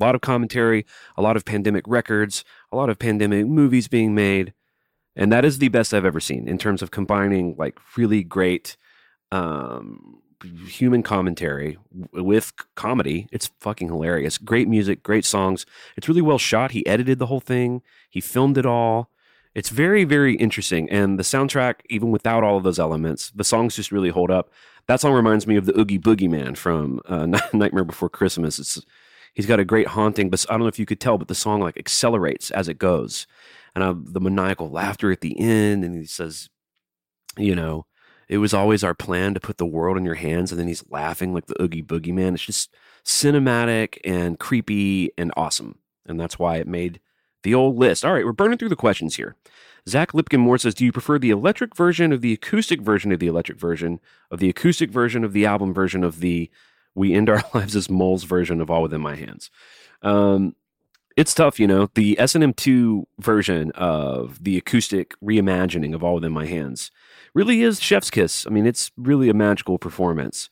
A 0.00 0.04
lot 0.04 0.14
of 0.14 0.22
commentary, 0.22 0.86
a 1.18 1.22
lot 1.22 1.36
of 1.36 1.44
pandemic 1.44 1.84
records, 1.86 2.44
a 2.72 2.76
lot 2.76 2.88
of 2.88 2.98
pandemic 2.98 3.46
movies 3.46 3.88
being 3.88 4.14
made, 4.14 4.54
and 5.14 5.30
that 5.32 5.44
is 5.44 5.58
the 5.58 5.68
best 5.68 5.92
I've 5.92 6.06
ever 6.06 6.20
seen 6.20 6.48
in 6.48 6.56
terms 6.56 6.80
of 6.80 6.90
combining 6.90 7.56
like 7.58 7.78
really 7.96 8.22
great 8.22 8.76
um, 9.32 10.19
human 10.66 11.02
commentary 11.02 11.78
with 12.12 12.52
comedy. 12.74 13.28
It's 13.32 13.50
fucking 13.60 13.88
hilarious. 13.88 14.38
Great 14.38 14.68
music, 14.68 15.02
great 15.02 15.24
songs. 15.24 15.66
It's 15.96 16.08
really 16.08 16.22
well 16.22 16.38
shot. 16.38 16.72
He 16.72 16.86
edited 16.86 17.18
the 17.18 17.26
whole 17.26 17.40
thing. 17.40 17.82
He 18.08 18.20
filmed 18.20 18.58
it 18.58 18.66
all. 18.66 19.10
It's 19.54 19.68
very, 19.68 20.04
very 20.04 20.36
interesting. 20.36 20.88
And 20.90 21.18
the 21.18 21.24
soundtrack, 21.24 21.80
even 21.88 22.10
without 22.10 22.44
all 22.44 22.56
of 22.56 22.62
those 22.62 22.78
elements, 22.78 23.30
the 23.30 23.44
songs 23.44 23.76
just 23.76 23.90
really 23.90 24.10
hold 24.10 24.30
up. 24.30 24.52
That 24.86 25.00
song 25.00 25.12
reminds 25.12 25.46
me 25.46 25.56
of 25.56 25.66
the 25.66 25.78
Oogie 25.78 25.98
Boogie 25.98 26.30
Man 26.30 26.54
from 26.54 27.00
uh, 27.06 27.26
Nightmare 27.52 27.84
Before 27.84 28.08
Christmas. 28.08 28.58
It's 28.58 28.80
he's 29.34 29.46
got 29.46 29.60
a 29.60 29.64
great 29.64 29.88
haunting, 29.88 30.30
but 30.30 30.44
I 30.48 30.52
don't 30.52 30.60
know 30.60 30.66
if 30.66 30.78
you 30.78 30.86
could 30.86 31.00
tell, 31.00 31.18
but 31.18 31.28
the 31.28 31.34
song 31.34 31.60
like 31.60 31.76
accelerates 31.76 32.50
as 32.50 32.68
it 32.68 32.78
goes, 32.78 33.26
and 33.74 33.84
uh, 33.84 33.94
the 33.96 34.20
maniacal 34.20 34.70
laughter 34.70 35.10
at 35.10 35.20
the 35.20 35.38
end, 35.38 35.84
and 35.84 35.96
he 35.96 36.04
says, 36.04 36.48
you 37.36 37.54
know, 37.54 37.86
it 38.30 38.38
was 38.38 38.54
always 38.54 38.84
our 38.84 38.94
plan 38.94 39.34
to 39.34 39.40
put 39.40 39.58
the 39.58 39.66
world 39.66 39.96
in 39.96 40.04
your 40.04 40.14
hands, 40.14 40.52
and 40.52 40.60
then 40.60 40.68
he's 40.68 40.88
laughing 40.88 41.34
like 41.34 41.46
the 41.46 41.60
Oogie 41.60 41.82
Boogie 41.82 42.14
Man. 42.14 42.34
It's 42.34 42.44
just 42.44 42.72
cinematic 43.04 43.98
and 44.04 44.38
creepy 44.38 45.10
and 45.18 45.32
awesome, 45.36 45.78
and 46.06 46.18
that's 46.18 46.38
why 46.38 46.58
it 46.58 46.68
made 46.68 47.00
the 47.42 47.54
old 47.54 47.76
list. 47.76 48.04
All 48.04 48.12
right, 48.12 48.24
we're 48.24 48.30
burning 48.30 48.56
through 48.56 48.68
the 48.68 48.76
questions 48.76 49.16
here. 49.16 49.34
Zach 49.88 50.12
Lipkin 50.12 50.38
Moore 50.38 50.58
says, 50.58 50.74
Do 50.74 50.84
you 50.84 50.92
prefer 50.92 51.18
the 51.18 51.30
electric 51.30 51.74
version 51.74 52.12
of 52.12 52.20
the 52.20 52.32
acoustic 52.32 52.80
version 52.80 53.10
of 53.10 53.18
the 53.18 53.26
electric 53.26 53.58
version 53.58 53.98
of 54.30 54.38
the 54.38 54.48
acoustic 54.48 54.92
version 54.92 55.24
of 55.24 55.32
the 55.32 55.44
album 55.44 55.74
version 55.74 56.04
of 56.04 56.20
the 56.20 56.48
We 56.94 57.12
End 57.12 57.28
Our 57.28 57.42
Lives 57.54 57.74
as 57.74 57.90
Moles 57.90 58.22
version 58.22 58.60
of 58.60 58.70
All 58.70 58.82
Within 58.82 59.00
My 59.00 59.16
Hands? 59.16 59.50
Um, 60.02 60.54
it's 61.16 61.34
tough, 61.34 61.58
you 61.58 61.66
know. 61.66 61.90
The 61.96 62.16
S&M2 62.20 63.06
version 63.18 63.72
of 63.72 64.44
the 64.44 64.56
acoustic 64.56 65.14
reimagining 65.20 65.96
of 65.96 66.04
All 66.04 66.14
Within 66.14 66.32
My 66.32 66.46
Hands 66.46 66.92
really 67.34 67.62
is 67.62 67.80
chef's 67.80 68.10
kiss. 68.10 68.46
I 68.46 68.50
mean, 68.50 68.66
it's 68.66 68.90
really 68.96 69.28
a 69.28 69.34
magical 69.34 69.78
performance. 69.78 70.50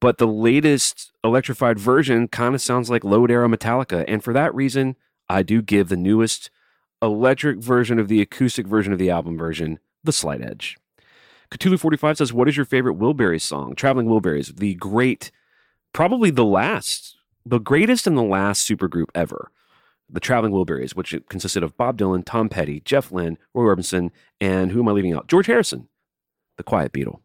But 0.00 0.18
the 0.18 0.26
latest 0.26 1.12
electrified 1.24 1.78
version 1.78 2.28
kind 2.28 2.54
of 2.54 2.60
sounds 2.60 2.90
like 2.90 3.04
load 3.04 3.30
era 3.30 3.48
Metallica. 3.48 4.04
And 4.06 4.22
for 4.22 4.32
that 4.32 4.54
reason, 4.54 4.96
I 5.28 5.42
do 5.42 5.62
give 5.62 5.88
the 5.88 5.96
newest 5.96 6.50
electric 7.02 7.58
version 7.58 7.98
of 7.98 8.08
the 8.08 8.20
acoustic 8.20 8.66
version 8.66 8.92
of 8.92 8.98
the 8.98 9.10
album 9.10 9.36
version 9.38 9.78
the 10.04 10.12
slight 10.12 10.40
edge. 10.40 10.76
Cthulhu45 11.50 12.18
says, 12.18 12.32
What 12.32 12.48
is 12.48 12.56
your 12.56 12.66
favorite 12.66 12.98
Wilburys 12.98 13.42
song? 13.42 13.74
Traveling 13.74 14.06
Wilburys, 14.06 14.56
the 14.56 14.74
great, 14.74 15.30
probably 15.92 16.30
the 16.30 16.44
last, 16.44 17.16
the 17.44 17.58
greatest 17.58 18.06
and 18.06 18.16
the 18.16 18.22
last 18.22 18.68
supergroup 18.68 19.08
ever. 19.14 19.50
The 20.08 20.20
Traveling 20.20 20.52
Wilburys, 20.52 20.94
which 20.94 21.16
consisted 21.28 21.64
of 21.64 21.76
Bob 21.76 21.98
Dylan, 21.98 22.24
Tom 22.24 22.48
Petty, 22.48 22.80
Jeff 22.80 23.10
Lynne, 23.10 23.38
Roy 23.54 23.74
Orbison, 23.74 24.10
and 24.40 24.70
who 24.70 24.80
am 24.80 24.88
I 24.88 24.92
leaving 24.92 25.12
out? 25.12 25.26
George 25.26 25.46
Harrison, 25.46 25.88
the 26.56 26.62
Quiet 26.62 26.92
Beatle, 26.92 27.20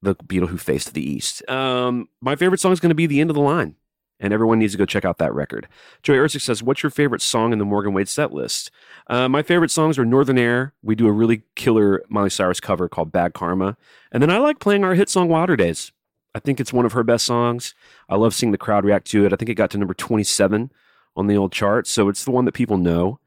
the 0.00 0.14
Beatle 0.14 0.48
who 0.48 0.58
faced 0.58 0.94
the 0.94 1.08
East. 1.08 1.48
Um, 1.48 2.08
my 2.20 2.36
favorite 2.36 2.60
song 2.60 2.72
is 2.72 2.80
going 2.80 2.90
to 2.90 2.94
be 2.94 3.06
The 3.06 3.20
End 3.20 3.30
of 3.30 3.34
the 3.34 3.42
Line 3.42 3.76
and 4.22 4.32
everyone 4.32 4.60
needs 4.60 4.72
to 4.72 4.78
go 4.78 4.86
check 4.86 5.04
out 5.04 5.18
that 5.18 5.34
record. 5.34 5.68
Joey 6.02 6.16
Ersick 6.16 6.40
says, 6.40 6.62
"What's 6.62 6.82
your 6.82 6.90
favorite 6.90 7.20
song 7.20 7.52
in 7.52 7.58
the 7.58 7.64
Morgan 7.64 7.92
Wade 7.92 8.08
set 8.08 8.32
list?" 8.32 8.70
Uh, 9.08 9.28
my 9.28 9.42
favorite 9.42 9.70
songs 9.70 9.98
are 9.98 10.04
Northern 10.04 10.38
Air. 10.38 10.72
We 10.82 10.94
do 10.94 11.08
a 11.08 11.12
really 11.12 11.42
killer 11.56 12.02
Miley 12.08 12.30
Cyrus 12.30 12.60
cover 12.60 12.88
called 12.88 13.12
Bad 13.12 13.34
Karma, 13.34 13.76
and 14.12 14.22
then 14.22 14.30
I 14.30 14.38
like 14.38 14.60
playing 14.60 14.84
our 14.84 14.94
hit 14.94 15.10
song 15.10 15.28
Wilder 15.28 15.56
Days. 15.56 15.92
I 16.34 16.38
think 16.38 16.60
it's 16.60 16.72
one 16.72 16.86
of 16.86 16.92
her 16.92 17.02
best 17.02 17.26
songs. 17.26 17.74
I 18.08 18.16
love 18.16 18.32
seeing 18.32 18.52
the 18.52 18.58
crowd 18.58 18.84
react 18.84 19.08
to 19.08 19.26
it. 19.26 19.32
I 19.32 19.36
think 19.36 19.50
it 19.50 19.54
got 19.54 19.70
to 19.72 19.78
number 19.78 19.94
twenty-seven 19.94 20.70
on 21.16 21.26
the 21.26 21.36
old 21.36 21.52
chart, 21.52 21.86
so 21.86 22.08
it's 22.08 22.24
the 22.24 22.30
one 22.30 22.46
that 22.46 22.52
people 22.52 22.78
know. 22.78 23.18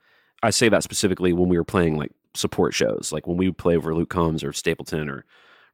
I 0.42 0.50
say 0.50 0.70
that 0.70 0.84
specifically 0.84 1.34
when 1.34 1.50
we 1.50 1.58
were 1.58 1.64
playing 1.64 1.98
like 1.98 2.12
support 2.36 2.74
shows, 2.74 3.12
like 3.12 3.28
when 3.28 3.38
we 3.38 3.52
play 3.52 3.76
over 3.76 3.96
Luke 3.96 4.10
Combs 4.10 4.44
or 4.44 4.54
Stapleton 4.54 5.10
or 5.10 5.26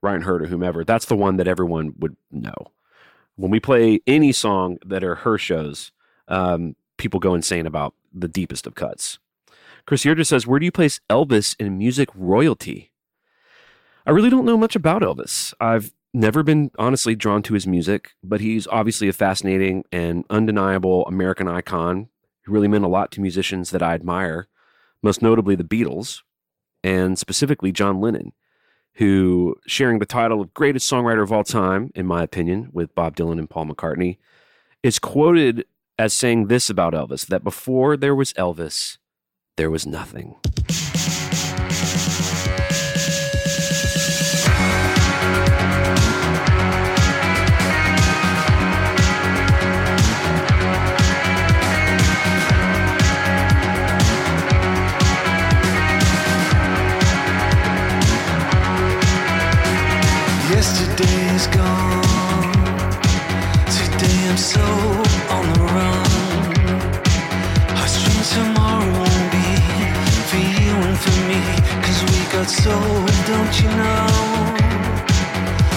Ryan 0.02 0.22
Hurd 0.22 0.44
or 0.44 0.48
whomever. 0.48 0.84
That's 0.84 1.06
the 1.06 1.16
one 1.16 1.38
that 1.38 1.48
everyone 1.48 1.94
would 2.00 2.16
know 2.32 2.72
when 3.36 3.52
we 3.52 3.60
play 3.60 4.02
any 4.06 4.32
song 4.32 4.78
that 4.86 5.04
are 5.04 5.16
her 5.16 5.38
shows, 5.38 5.92
um, 6.28 6.76
people 6.98 7.20
go 7.20 7.34
insane 7.34 7.66
about 7.66 7.96
the 8.14 8.28
deepest 8.28 8.68
of 8.68 8.76
cuts. 8.76 9.20
Chris 9.88 10.04
Yerger 10.04 10.26
says, 10.26 10.46
Where 10.46 10.60
do 10.60 10.66
you 10.66 10.72
place 10.72 11.00
Elvis 11.10 11.56
in 11.60 11.78
music 11.78 12.10
royalty? 12.14 12.92
I 14.06 14.12
really 14.12 14.30
don't 14.30 14.46
know 14.46 14.58
much 14.58 14.76
about 14.76 15.02
Elvis. 15.02 15.54
I've 15.60 15.92
never 16.14 16.44
been 16.44 16.72
honestly 16.78 17.16
drawn 17.16 17.42
to 17.44 17.54
his 17.54 17.66
music, 17.66 18.12
but 18.24 18.42
he's 18.42 18.68
obviously 18.68 19.08
a 19.08 19.14
fascinating 19.14 19.86
and 19.92 20.24
undeniable 20.30 21.06
American 21.06 21.48
icon. 21.48 22.10
He 22.46 22.52
really 22.52 22.68
meant 22.68 22.84
a 22.84 22.90
lot 22.90 23.12
to 23.12 23.22
musicians 23.22 23.72
that 23.72 23.84
I 23.84 23.94
admire, 23.94 24.48
most 25.02 25.22
notably 25.22 25.56
the 25.56 25.64
Beatles, 25.64 26.22
and 26.84 27.18
specifically 27.18 27.72
John 27.72 28.00
Lennon 28.00 28.34
who 28.96 29.56
sharing 29.66 30.00
the 30.00 30.06
title 30.06 30.42
of 30.42 30.54
greatest 30.54 30.92
songwriter 30.92 31.24
of 31.24 31.32
all 31.32 31.44
time, 31.44 31.92
in 31.96 32.06
my 32.06 32.24
opinion, 32.24 32.70
with 32.74 32.94
Bob 32.94 33.16
Dylan 33.16 33.40
and 33.40 33.50
Paul 33.50 33.66
McCartney, 33.68 34.18
is 34.84 35.00
quoted 35.00 35.66
as 35.98 36.14
saying 36.14 36.48
this 36.48 36.70
about 36.70 36.94
Elvis 36.94 37.26
that 37.28 37.44
before 37.44 37.96
there 37.96 38.16
was 38.16 38.34
Elvis, 38.34 38.98
there 39.56 39.72
was 39.72 39.86
nothing. 39.86 40.36
Soul, 72.64 73.06
don't 73.26 73.54
you 73.62 73.70
know? 73.70 74.08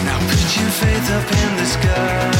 Now 0.04 0.18
put 0.28 0.50
your 0.58 0.72
faith 0.80 1.10
up 1.16 1.28
in 1.42 1.56
the 1.56 1.66
sky. 1.66 2.33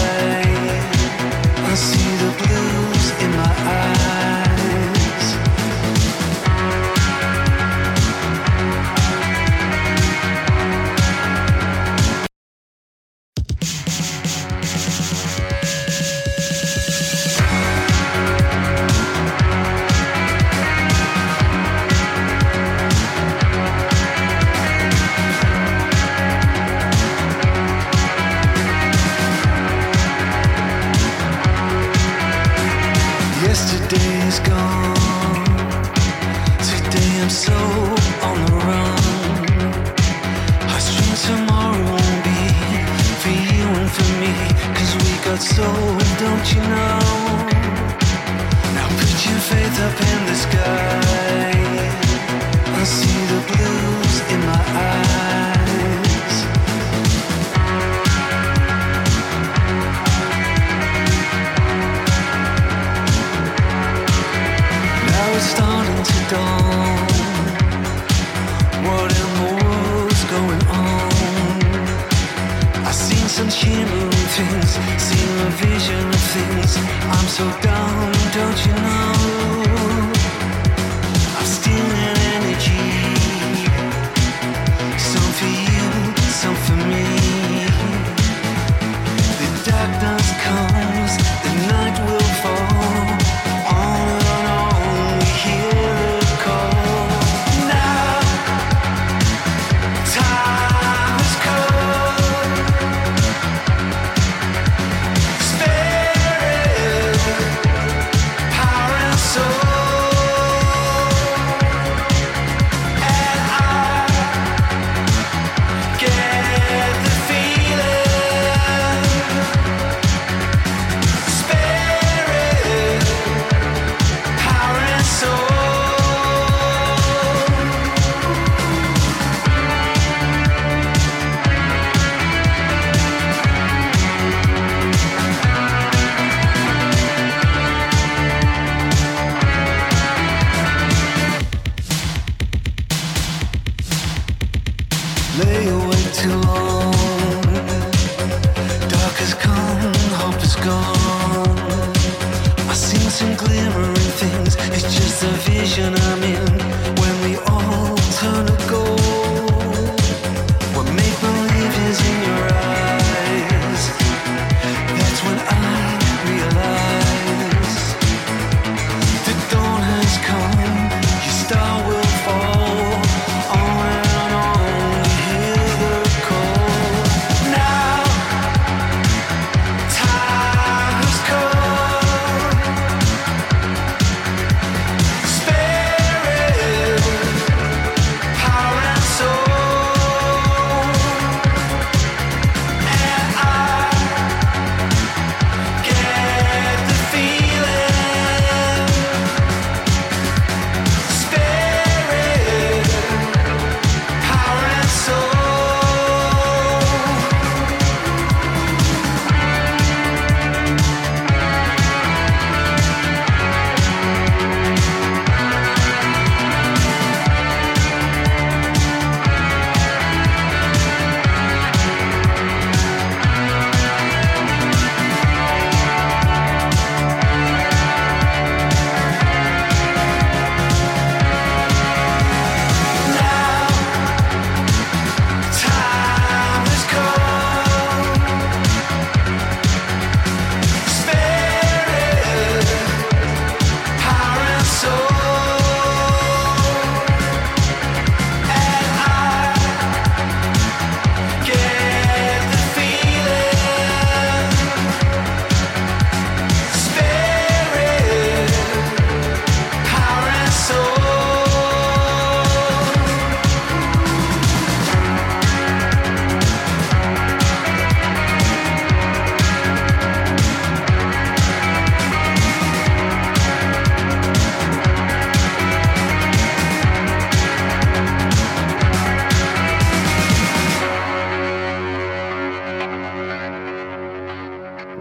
Got 45.35 45.43
soul, 45.43 45.67
don't 45.67 46.55
you 46.55 46.61
know? 46.61 47.01
Now 48.77 48.87
put 48.99 49.27
your 49.27 49.41
faith 49.51 49.81
up 49.81 50.14
so 77.35 77.64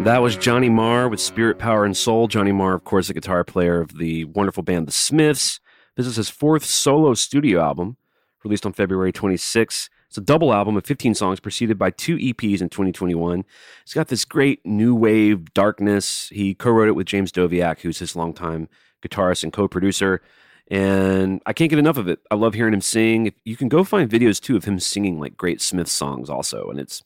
That 0.03 0.21
was 0.21 0.35
Johnny 0.35 0.67
Marr 0.67 1.07
with 1.07 1.21
Spirit, 1.21 1.57
Power, 1.57 1.85
and 1.85 1.95
Soul. 1.95 2.27
Johnny 2.27 2.51
Marr, 2.51 2.73
of 2.73 2.83
course, 2.83 3.07
the 3.07 3.13
guitar 3.13 3.45
player 3.45 3.79
of 3.79 3.97
the 3.97 4.25
wonderful 4.25 4.61
band 4.61 4.85
The 4.85 4.91
Smiths. 4.91 5.61
This 5.95 6.05
is 6.05 6.17
his 6.17 6.29
fourth 6.29 6.65
solo 6.65 7.13
studio 7.13 7.61
album, 7.61 7.95
released 8.43 8.65
on 8.65 8.73
February 8.73 9.13
26. 9.13 9.89
It's 10.09 10.17
a 10.17 10.21
double 10.21 10.53
album 10.53 10.75
of 10.75 10.85
15 10.85 11.15
songs, 11.15 11.39
preceded 11.39 11.79
by 11.79 11.89
two 11.89 12.17
EPs 12.17 12.59
in 12.59 12.67
2021. 12.67 13.45
It's 13.83 13.93
got 13.93 14.09
this 14.09 14.25
great 14.25 14.65
new 14.65 14.93
wave 14.93 15.53
darkness. 15.53 16.27
He 16.33 16.53
co 16.53 16.71
wrote 16.71 16.89
it 16.89 16.95
with 16.97 17.07
James 17.07 17.31
Doviak, 17.31 17.79
who's 17.79 17.99
his 17.99 18.13
longtime 18.13 18.67
guitarist 19.01 19.43
and 19.43 19.53
co 19.53 19.69
producer. 19.69 20.21
And 20.69 21.41
I 21.45 21.53
can't 21.53 21.69
get 21.69 21.79
enough 21.79 21.97
of 21.97 22.09
it. 22.09 22.19
I 22.29 22.35
love 22.35 22.55
hearing 22.55 22.73
him 22.73 22.81
sing. 22.81 23.31
You 23.45 23.55
can 23.55 23.69
go 23.69 23.85
find 23.85 24.11
videos 24.11 24.41
too 24.41 24.57
of 24.57 24.65
him 24.65 24.79
singing 24.79 25.17
like 25.17 25.37
great 25.37 25.61
Smith 25.61 25.87
songs 25.87 26.29
also. 26.29 26.69
And 26.69 26.77
it's 26.77 27.03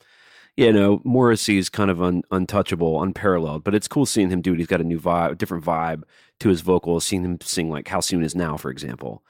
you 0.58 0.74
know, 0.74 1.02
Morrissey's 1.06 1.70
kind 1.70 1.92
of 1.92 2.02
un, 2.02 2.24
untouchable, 2.32 3.02
unparalleled, 3.02 3.64
but 3.64 3.76
it's 3.76 3.88
cool 3.88 4.08
seeing 4.08 4.32
him 4.32 4.42
do 4.42 4.54
it. 4.54 4.58
He's 4.58 4.68
got 4.68 4.82
a 4.82 4.84
new 4.84 5.00
vibe, 5.00 5.32
a 5.32 5.36
different 5.36 5.64
vibe 5.64 6.04
to 6.40 6.50
his 6.50 6.62
vocals, 6.62 7.06
seeing 7.06 7.24
him 7.24 7.38
sing 7.42 7.70
like 7.70 7.88
How 7.88 8.00
Soon 8.00 8.24
Is 8.24 8.36
Now, 8.36 8.58
for 8.58 8.72
example. 8.72 9.24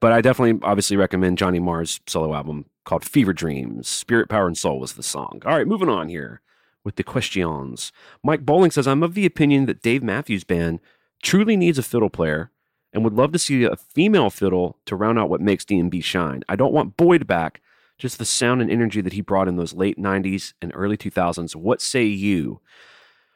But 0.00 0.12
I 0.12 0.22
definitely, 0.22 0.58
obviously, 0.62 0.96
recommend 0.96 1.36
Johnny 1.36 1.58
Marr's 1.58 2.00
solo 2.06 2.34
album 2.34 2.64
called 2.86 3.04
Fever 3.04 3.34
Dreams. 3.34 3.86
Spirit, 3.86 4.30
Power, 4.30 4.46
and 4.46 4.56
Soul 4.56 4.80
was 4.80 4.94
the 4.94 5.02
song. 5.02 5.42
All 5.44 5.54
right, 5.54 5.66
moving 5.66 5.90
on 5.90 6.08
here 6.08 6.40
with 6.82 6.96
the 6.96 7.04
questions. 7.04 7.92
Mike 8.24 8.46
Bowling 8.46 8.70
says, 8.70 8.88
I'm 8.88 9.02
of 9.02 9.12
the 9.12 9.26
opinion 9.26 9.66
that 9.66 9.82
Dave 9.82 10.02
Matthews 10.02 10.44
Band 10.44 10.80
truly 11.22 11.56
needs 11.56 11.78
a 11.78 11.82
fiddle 11.82 12.08
player 12.08 12.50
and 12.94 13.04
would 13.04 13.12
love 13.12 13.32
to 13.32 13.38
see 13.38 13.64
a 13.64 13.76
female 13.76 14.30
fiddle 14.30 14.78
to 14.86 14.96
round 14.96 15.18
out 15.18 15.28
what 15.28 15.42
makes 15.42 15.66
DMB 15.66 16.02
shine. 16.02 16.42
I 16.48 16.56
don't 16.56 16.72
want 16.72 16.96
Boyd 16.96 17.26
back, 17.26 17.60
just 18.00 18.18
the 18.18 18.24
sound 18.24 18.60
and 18.60 18.70
energy 18.70 19.00
that 19.00 19.12
he 19.12 19.20
brought 19.20 19.46
in 19.46 19.56
those 19.56 19.74
late 19.74 19.98
90s 19.98 20.54
and 20.60 20.72
early 20.74 20.96
2000s. 20.96 21.54
What 21.54 21.80
say 21.80 22.04
you? 22.04 22.60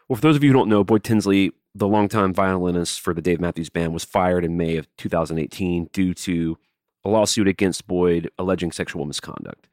Well, 0.09 0.17
for 0.17 0.23
those 0.23 0.37
of 0.37 0.43
you 0.43 0.51
who 0.51 0.55
don't 0.55 0.69
know, 0.69 0.83
Boyd 0.83 1.05
Tinsley, 1.05 1.53
the 1.75 1.87
longtime 1.87 2.33
violinist 2.33 3.01
for 3.01 3.15
the 3.15 3.23
Dave 3.23 3.41
Matthews 3.41 3.71
Band, 3.71 3.93
was 3.93 4.05
fired 4.05 4.45
in 4.45 4.57
May 4.57 4.77
of 4.77 4.89
2018 4.97 5.91
due 5.93 6.15
to 6.15 6.59
a 7.05 7.11
lawsuit 7.11 7.47
against 7.47 7.87
Boyd 7.87 8.31
alleging 8.39 8.73
sexual 8.73 9.05
misconduct. 9.05 9.69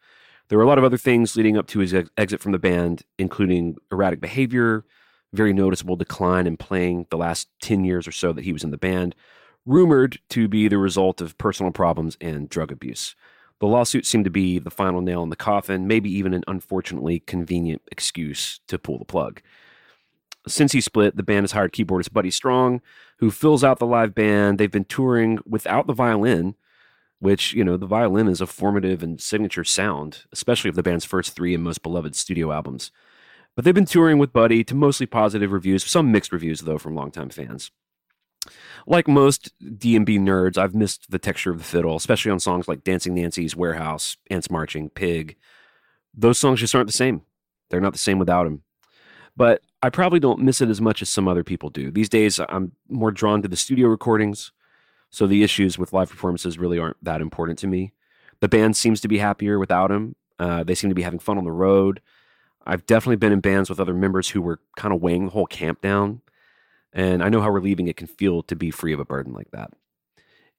There 0.49 0.57
were 0.57 0.63
a 0.63 0.68
lot 0.68 0.77
of 0.77 0.84
other 0.84 0.97
things 0.97 1.35
leading 1.38 1.57
up 1.57 1.68
to 1.68 1.80
his 1.80 1.93
ex- 1.93 2.09
exit 2.18 2.41
from 2.41 2.51
the 2.51 2.59
band, 2.59 3.03
including 3.18 3.77
erratic 3.91 4.19
behavior, 4.19 4.84
very 5.31 5.53
noticeable 5.53 5.95
decline 5.95 6.45
in 6.45 6.57
playing 6.57 7.07
the 7.09 7.18
last 7.18 7.47
10 7.61 7.85
years 7.85 8.05
or 8.07 8.11
so 8.11 8.34
that 8.34 8.43
he 8.43 8.51
was 8.51 8.65
in 8.65 8.72
the 8.72 8.77
band, 8.77 9.15
rumored 9.65 10.19
to 10.30 10.49
be 10.49 10.68
the 10.68 10.77
result 10.77 11.22
of 11.22 11.38
personal 11.38 11.72
problems 11.72 12.18
and 12.19 12.49
drug 12.49 12.72
abuse. 12.72 13.15
The 13.61 13.67
lawsuit 13.67 14.07
seemed 14.07 14.25
to 14.25 14.31
be 14.31 14.57
the 14.57 14.71
final 14.71 15.01
nail 15.01 15.21
in 15.21 15.29
the 15.29 15.35
coffin, 15.35 15.88
maybe 15.88 16.11
even 16.11 16.33
an 16.33 16.43
unfortunately 16.47 17.19
convenient 17.19 17.83
excuse 17.91 18.59
to 18.67 18.79
pull 18.79 18.97
the 18.97 19.05
plug. 19.05 19.39
Since 20.47 20.71
he 20.71 20.81
split, 20.81 21.15
the 21.15 21.21
band 21.21 21.43
has 21.43 21.51
hired 21.51 21.71
keyboardist 21.71 22.11
Buddy 22.11 22.31
Strong, 22.31 22.81
who 23.19 23.29
fills 23.29 23.63
out 23.63 23.77
the 23.77 23.85
live 23.85 24.15
band. 24.15 24.57
They've 24.57 24.71
been 24.71 24.85
touring 24.85 25.38
without 25.45 25.85
the 25.85 25.93
violin, 25.93 26.55
which, 27.19 27.53
you 27.53 27.63
know, 27.63 27.77
the 27.77 27.85
violin 27.85 28.27
is 28.27 28.41
a 28.41 28.47
formative 28.47 29.03
and 29.03 29.21
signature 29.21 29.63
sound, 29.63 30.23
especially 30.31 30.69
of 30.69 30.75
the 30.75 30.81
band's 30.81 31.05
first 31.05 31.35
three 31.35 31.53
and 31.53 31.63
most 31.63 31.83
beloved 31.83 32.15
studio 32.15 32.51
albums. 32.51 32.91
But 33.55 33.63
they've 33.63 33.75
been 33.75 33.85
touring 33.85 34.17
with 34.17 34.33
Buddy 34.33 34.63
to 34.63 34.73
mostly 34.73 35.05
positive 35.05 35.51
reviews, 35.51 35.83
some 35.85 36.11
mixed 36.11 36.31
reviews, 36.31 36.61
though, 36.61 36.79
from 36.79 36.95
longtime 36.95 37.29
fans. 37.29 37.69
Like 38.88 39.07
most 39.07 39.51
DMB 39.61 40.19
nerds, 40.19 40.57
I've 40.57 40.73
missed 40.73 41.11
the 41.11 41.19
texture 41.19 41.51
of 41.51 41.59
the 41.59 41.63
fiddle, 41.63 41.95
especially 41.95 42.31
on 42.31 42.39
songs 42.39 42.68
like 42.68 42.84
Dancing 42.84 43.15
Nancies 43.15 43.55
Warehouse, 43.55 44.18
Ants 44.30 44.49
Marching, 44.49 44.89
Pig. 44.89 45.38
Those 46.13 46.38
songs 46.38 46.59
just 46.59 46.73
aren't 46.73 46.88
the 46.88 46.93
same. 46.93 47.22
They're 47.69 47.81
not 47.81 47.93
the 47.93 47.99
same 47.99 48.19
without 48.19 48.47
him. 48.47 48.63
But 49.38 49.61
I 49.81 49.89
probably 49.89 50.19
don't 50.19 50.41
miss 50.41 50.61
it 50.61 50.69
as 50.69 50.81
much 50.81 51.01
as 51.01 51.09
some 51.09 51.27
other 51.27 51.43
people 51.43 51.69
do. 51.69 51.89
These 51.91 52.09
days, 52.09 52.39
I'm 52.49 52.73
more 52.89 53.11
drawn 53.11 53.41
to 53.41 53.47
the 53.47 53.55
studio 53.55 53.88
recordings, 53.88 54.51
so 55.09 55.26
the 55.26 55.43
issues 55.43 55.77
with 55.77 55.93
live 55.93 56.09
performances 56.09 56.57
really 56.57 56.80
aren't 56.80 57.01
that 57.03 57.22
important 57.22 57.59
to 57.59 57.68
me. 57.68 57.93
The 58.39 58.49
band 58.49 58.76
seems 58.76 58.99
to 59.01 59.07
be 59.07 59.19
happier 59.19 59.57
without 59.59 59.91
him. 59.91 60.15
Uh, 60.39 60.63
they 60.63 60.76
seem 60.76 60.89
to 60.89 60.95
be 60.95 61.03
having 61.03 61.19
fun 61.19 61.38
on 61.38 61.43
the 61.43 61.51
road. 61.51 62.01
I've 62.65 62.85
definitely 62.85 63.15
been 63.18 63.31
in 63.31 63.39
bands 63.39 63.69
with 63.69 63.80
other 63.80 63.93
members 63.93 64.30
who 64.30 64.41
were 64.41 64.59
kind 64.76 64.93
of 64.93 65.01
weighing 65.01 65.26
the 65.26 65.31
whole 65.31 65.47
camp 65.47 65.81
down. 65.81 66.22
And 66.93 67.23
I 67.23 67.30
know 67.30 67.41
how 67.41 67.49
relieving 67.49 67.88
it 67.88 67.97
can 67.97 68.07
feel 68.07 68.43
to 68.43 68.55
be 68.55 68.72
free 68.72 68.93
of 68.93 68.99
a 68.99 69.05
burden 69.05 69.34
like 69.34 69.51
that. 69.51 69.72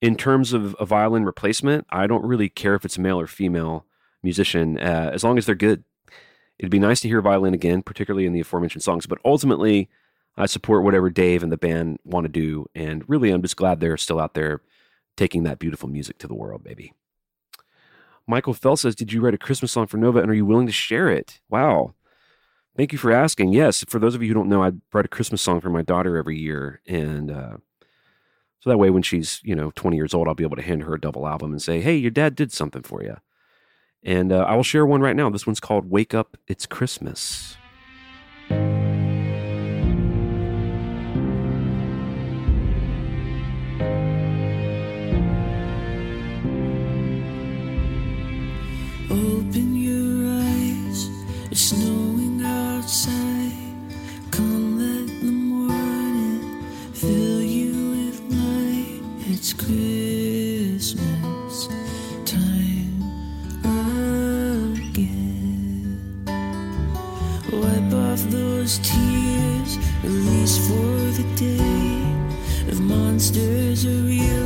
In 0.00 0.16
terms 0.16 0.52
of 0.52 0.74
a 0.80 0.86
violin 0.86 1.24
replacement, 1.24 1.86
I 1.90 2.06
don't 2.06 2.24
really 2.24 2.48
care 2.48 2.74
if 2.74 2.84
it's 2.84 2.96
a 2.96 3.00
male 3.00 3.20
or 3.20 3.26
female 3.26 3.86
musician, 4.22 4.78
uh, 4.78 5.10
as 5.12 5.22
long 5.22 5.38
as 5.38 5.46
they're 5.46 5.54
good. 5.54 5.84
It'd 6.58 6.70
be 6.70 6.78
nice 6.78 7.00
to 7.00 7.08
hear 7.08 7.20
violin 7.20 7.54
again, 7.54 7.82
particularly 7.82 8.26
in 8.26 8.32
the 8.32 8.40
aforementioned 8.40 8.82
songs, 8.82 9.06
but 9.06 9.18
ultimately, 9.24 9.88
I 10.36 10.46
support 10.46 10.84
whatever 10.84 11.10
Dave 11.10 11.42
and 11.42 11.52
the 11.52 11.58
band 11.58 11.98
want 12.04 12.24
to 12.24 12.28
do. 12.28 12.66
And 12.74 13.08
really, 13.08 13.30
I'm 13.30 13.42
just 13.42 13.56
glad 13.56 13.80
they're 13.80 13.96
still 13.96 14.20
out 14.20 14.34
there 14.34 14.62
taking 15.16 15.42
that 15.42 15.58
beautiful 15.58 15.88
music 15.88 16.18
to 16.18 16.28
the 16.28 16.34
world, 16.34 16.64
baby. 16.64 16.94
Michael 18.26 18.54
Fell 18.54 18.76
says, 18.76 18.94
Did 18.94 19.12
you 19.12 19.20
write 19.20 19.34
a 19.34 19.38
Christmas 19.38 19.72
song 19.72 19.86
for 19.86 19.96
Nova 19.96 20.20
and 20.20 20.30
are 20.30 20.34
you 20.34 20.46
willing 20.46 20.66
to 20.66 20.72
share 20.72 21.08
it? 21.08 21.40
Wow. 21.48 21.94
Thank 22.76 22.92
you 22.92 22.98
for 22.98 23.12
asking. 23.12 23.52
Yes, 23.52 23.84
for 23.88 23.98
those 23.98 24.14
of 24.14 24.22
you 24.22 24.28
who 24.28 24.34
don't 24.34 24.48
know, 24.48 24.62
I 24.62 24.72
write 24.92 25.04
a 25.04 25.08
Christmas 25.08 25.42
song 25.42 25.60
for 25.60 25.68
my 25.68 25.82
daughter 25.82 26.16
every 26.16 26.38
year, 26.38 26.80
and 26.86 27.30
uh, 27.30 27.56
so 28.60 28.70
that 28.70 28.78
way, 28.78 28.90
when 28.90 29.02
she's 29.02 29.40
you 29.44 29.54
know 29.54 29.72
20 29.74 29.96
years 29.96 30.14
old, 30.14 30.26
I'll 30.26 30.34
be 30.34 30.44
able 30.44 30.56
to 30.56 30.62
hand 30.62 30.84
her 30.84 30.94
a 30.94 31.00
double 31.00 31.26
album 31.26 31.52
and 31.52 31.60
say, 31.60 31.80
"Hey, 31.80 31.96
your 31.96 32.10
dad 32.10 32.34
did 32.34 32.52
something 32.52 32.82
for 32.82 33.02
you." 33.02 33.16
And 34.02 34.32
uh, 34.32 34.44
I 34.48 34.54
will 34.56 34.62
share 34.62 34.86
one 34.86 35.00
right 35.00 35.16
now. 35.16 35.28
This 35.28 35.46
one's 35.46 35.60
called 35.60 35.90
"Wake 35.90 36.14
Up, 36.14 36.36
It's 36.48 36.64
Christmas." 36.64 37.56
Those 68.62 68.78
tears, 68.78 69.76
release 70.04 70.56
for 70.68 70.94
the 71.18 71.26
day. 71.34 72.70
If 72.70 72.78
monsters 72.78 73.84
are 73.84 74.02
real, 74.06 74.41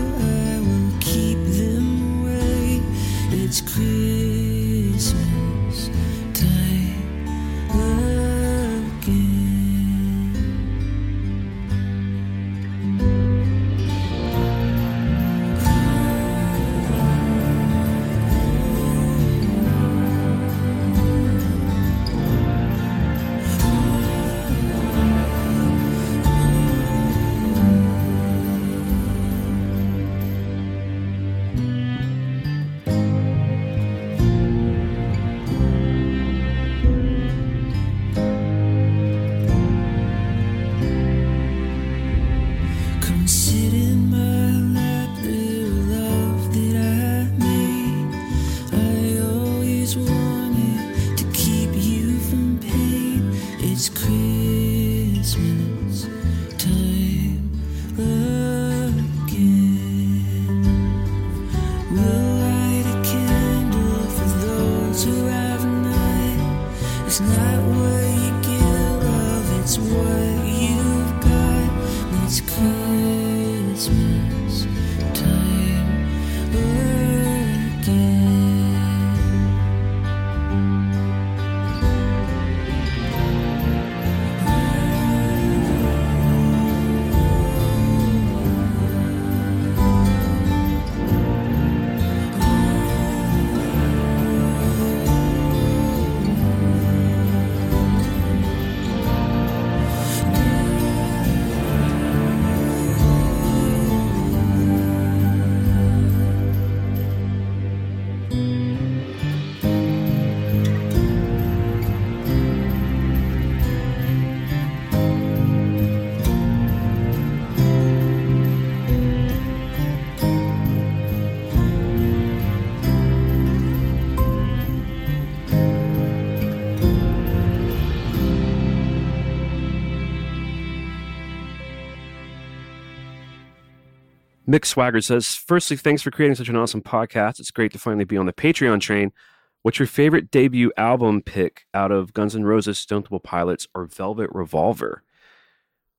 Mick 134.57 134.65
Swagger 134.65 135.03
says, 135.03 135.35
Firstly, 135.35 135.77
thanks 135.77 136.01
for 136.01 136.11
creating 136.11 136.37
such 136.37 136.49
an 136.49 136.57
awesome 136.57 136.81
podcast. 136.81 137.39
It's 137.39 137.51
great 137.51 137.73
to 137.73 137.79
finally 137.79 138.05
be 138.05 138.17
on 138.17 138.25
the 138.25 138.33
Patreon 138.33 138.81
train. 138.81 139.13
What's 139.61 139.79
your 139.79 139.87
favorite 139.87 140.31
debut 140.31 140.73
album 140.79 141.21
pick 141.21 141.67
out 141.75 141.93
of 141.93 142.15
Guns 142.15 142.35
N' 142.35 142.45
Roses, 142.45 142.79
Stone 142.79 143.03
Temple 143.03 143.21
Pilots, 143.21 143.69
or 143.75 143.85
Velvet 143.85 144.31
Revolver? 144.33 145.03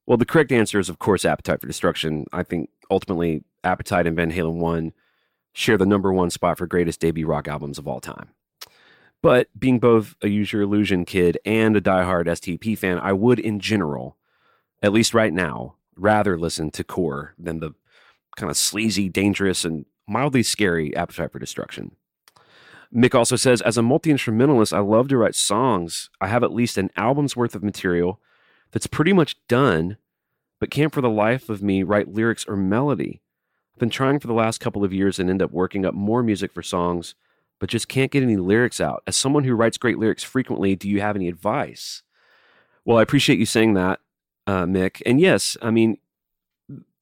Well, 0.08 0.18
the 0.18 0.26
correct 0.26 0.52
answer 0.52 0.80
is, 0.80 0.90
of 0.90 0.98
course, 0.98 1.24
Appetite 1.24 1.62
for 1.62 1.68
Destruction. 1.68 2.26
I 2.34 2.42
think 2.42 2.72
ultimately 2.90 3.44
Appetite 3.64 4.08
and 4.08 4.16
Van 4.16 4.32
Halen 4.32 4.56
1 4.56 4.92
share 5.54 5.78
the 5.78 5.86
number 5.86 6.12
one 6.12 6.32
spot 6.32 6.58
for 6.58 6.66
greatest 6.66 7.00
debut 7.00 7.28
rock 7.28 7.48
albums 7.48 7.78
of 7.78 7.88
all 7.88 8.00
time. 8.00 8.30
But 9.22 9.50
being 9.60 9.78
both 9.78 10.16
a 10.24 10.30
Use 10.30 10.52
Your 10.52 10.64
Illusion 10.64 11.06
kid 11.06 11.38
and 11.46 11.78
a 11.78 11.82
diehard 11.82 12.26
STP 12.26 12.76
fan, 12.76 12.98
I 12.98 13.14
would, 13.14 13.38
in 13.38 13.60
general, 13.60 14.18
at 14.82 14.94
least 14.94 15.14
right 15.14 15.34
now, 15.34 15.76
rather 15.96 16.40
listen 16.40 16.72
to 16.72 16.84
Core 16.84 17.36
than 17.38 17.60
the 17.60 17.76
kind 18.38 18.50
of 18.50 18.56
sleazy, 18.56 19.10
dangerous, 19.10 19.66
and 19.66 19.86
mildly 20.08 20.44
scary 20.44 20.96
Appetite 20.96 21.32
for 21.34 21.40
Destruction. 21.40 21.92
Mick 22.96 23.14
also 23.14 23.36
says, 23.36 23.62
as 23.62 23.78
a 23.78 23.82
multi 23.82 24.12
instrumentalist, 24.12 24.74
I 24.74 24.80
love 24.80 25.10
to 25.10 25.18
write 25.18 25.36
songs. 25.36 26.10
I 26.22 26.28
have 26.28 26.44
at 26.44 26.54
least 26.54 26.78
an 26.78 26.90
album's 26.96 27.36
worth 27.36 27.54
of 27.54 27.64
material 27.64 28.22
that's 28.72 28.88
pretty 28.88 29.12
much 29.12 29.36
done, 29.48 29.98
but 30.60 30.72
can't 30.72 30.94
for 30.94 31.02
the 31.02 31.10
life 31.10 31.50
of 31.50 31.62
me 31.62 31.84
write 31.84 32.14
lyrics 32.14 32.46
or 32.48 32.56
melody. 32.56 33.22
I've 33.76 33.80
been 33.80 33.90
trying 33.90 34.20
for 34.20 34.28
the 34.28 34.34
last 34.34 34.60
couple 34.60 34.86
of 34.86 34.94
years 34.94 35.20
and 35.20 35.30
end 35.30 35.42
up 35.42 35.52
working 35.52 35.86
up 35.86 35.94
more 35.94 36.24
music 36.24 36.54
for 36.54 36.64
songs, 36.64 37.16
but 37.60 37.70
just 37.70 37.90
can't 37.90 38.12
get 38.12 38.24
any 38.24 38.38
lyrics 38.38 38.80
out. 38.80 39.04
As 39.06 39.18
someone 39.18 39.44
who 39.44 39.56
writes 39.56 39.78
great 39.78 40.00
lyrics 40.00 40.24
frequently, 40.24 40.76
do 40.76 40.90
you 40.90 41.02
have 41.02 41.16
any 41.16 41.28
advice? 41.28 42.04
Well, 42.86 42.98
I 42.98 43.02
appreciate 43.02 43.40
you 43.40 43.46
saying 43.46 43.74
that, 43.74 44.00
uh, 44.46 44.64
Mick. 44.64 45.02
And 45.06 45.20
yes, 45.20 45.58
I 45.62 45.72
mean, 45.72 45.98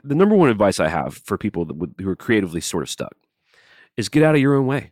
the 0.06 0.16
number 0.16 0.36
one 0.36 0.50
advice 0.50 0.80
I 0.80 0.88
have 0.88 1.18
for 1.18 1.38
people 1.38 1.66
would, 1.66 1.96
who 2.00 2.10
are 2.10 2.16
creatively 2.16 2.62
sort 2.62 2.84
of 2.84 2.90
stuck 2.90 3.16
is 3.98 4.10
get 4.10 4.24
out 4.24 4.36
of 4.36 4.42
your 4.42 4.56
own 4.56 4.68
way. 4.68 4.92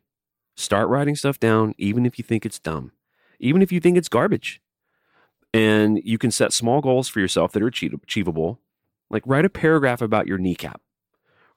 Start 0.55 0.89
writing 0.89 1.15
stuff 1.15 1.39
down, 1.39 1.73
even 1.77 2.05
if 2.05 2.17
you 2.17 2.23
think 2.23 2.45
it's 2.45 2.59
dumb, 2.59 2.91
even 3.39 3.61
if 3.61 3.71
you 3.71 3.79
think 3.79 3.97
it's 3.97 4.09
garbage. 4.09 4.61
And 5.53 6.01
you 6.03 6.17
can 6.17 6.31
set 6.31 6.53
small 6.53 6.81
goals 6.81 7.09
for 7.09 7.19
yourself 7.19 7.51
that 7.51 7.61
are 7.61 7.67
achievable, 7.67 8.59
like 9.09 9.23
write 9.25 9.45
a 9.45 9.49
paragraph 9.49 10.01
about 10.01 10.27
your 10.27 10.37
kneecap 10.37 10.81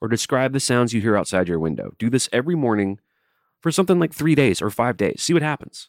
or 0.01 0.09
describe 0.09 0.53
the 0.53 0.61
sounds 0.61 0.93
you 0.93 1.01
hear 1.01 1.17
outside 1.17 1.49
your 1.49 1.59
window. 1.59 1.93
Do 1.99 2.11
this 2.11 2.29
every 2.33 2.55
morning 2.55 3.01
for 3.61 3.71
something 3.71 3.99
like 3.99 4.13
three 4.13 4.35
days 4.35 4.61
or 4.61 4.71
five 4.71 4.97
days. 4.97 5.23
See 5.23 5.33
what 5.33 5.43
happens. 5.43 5.89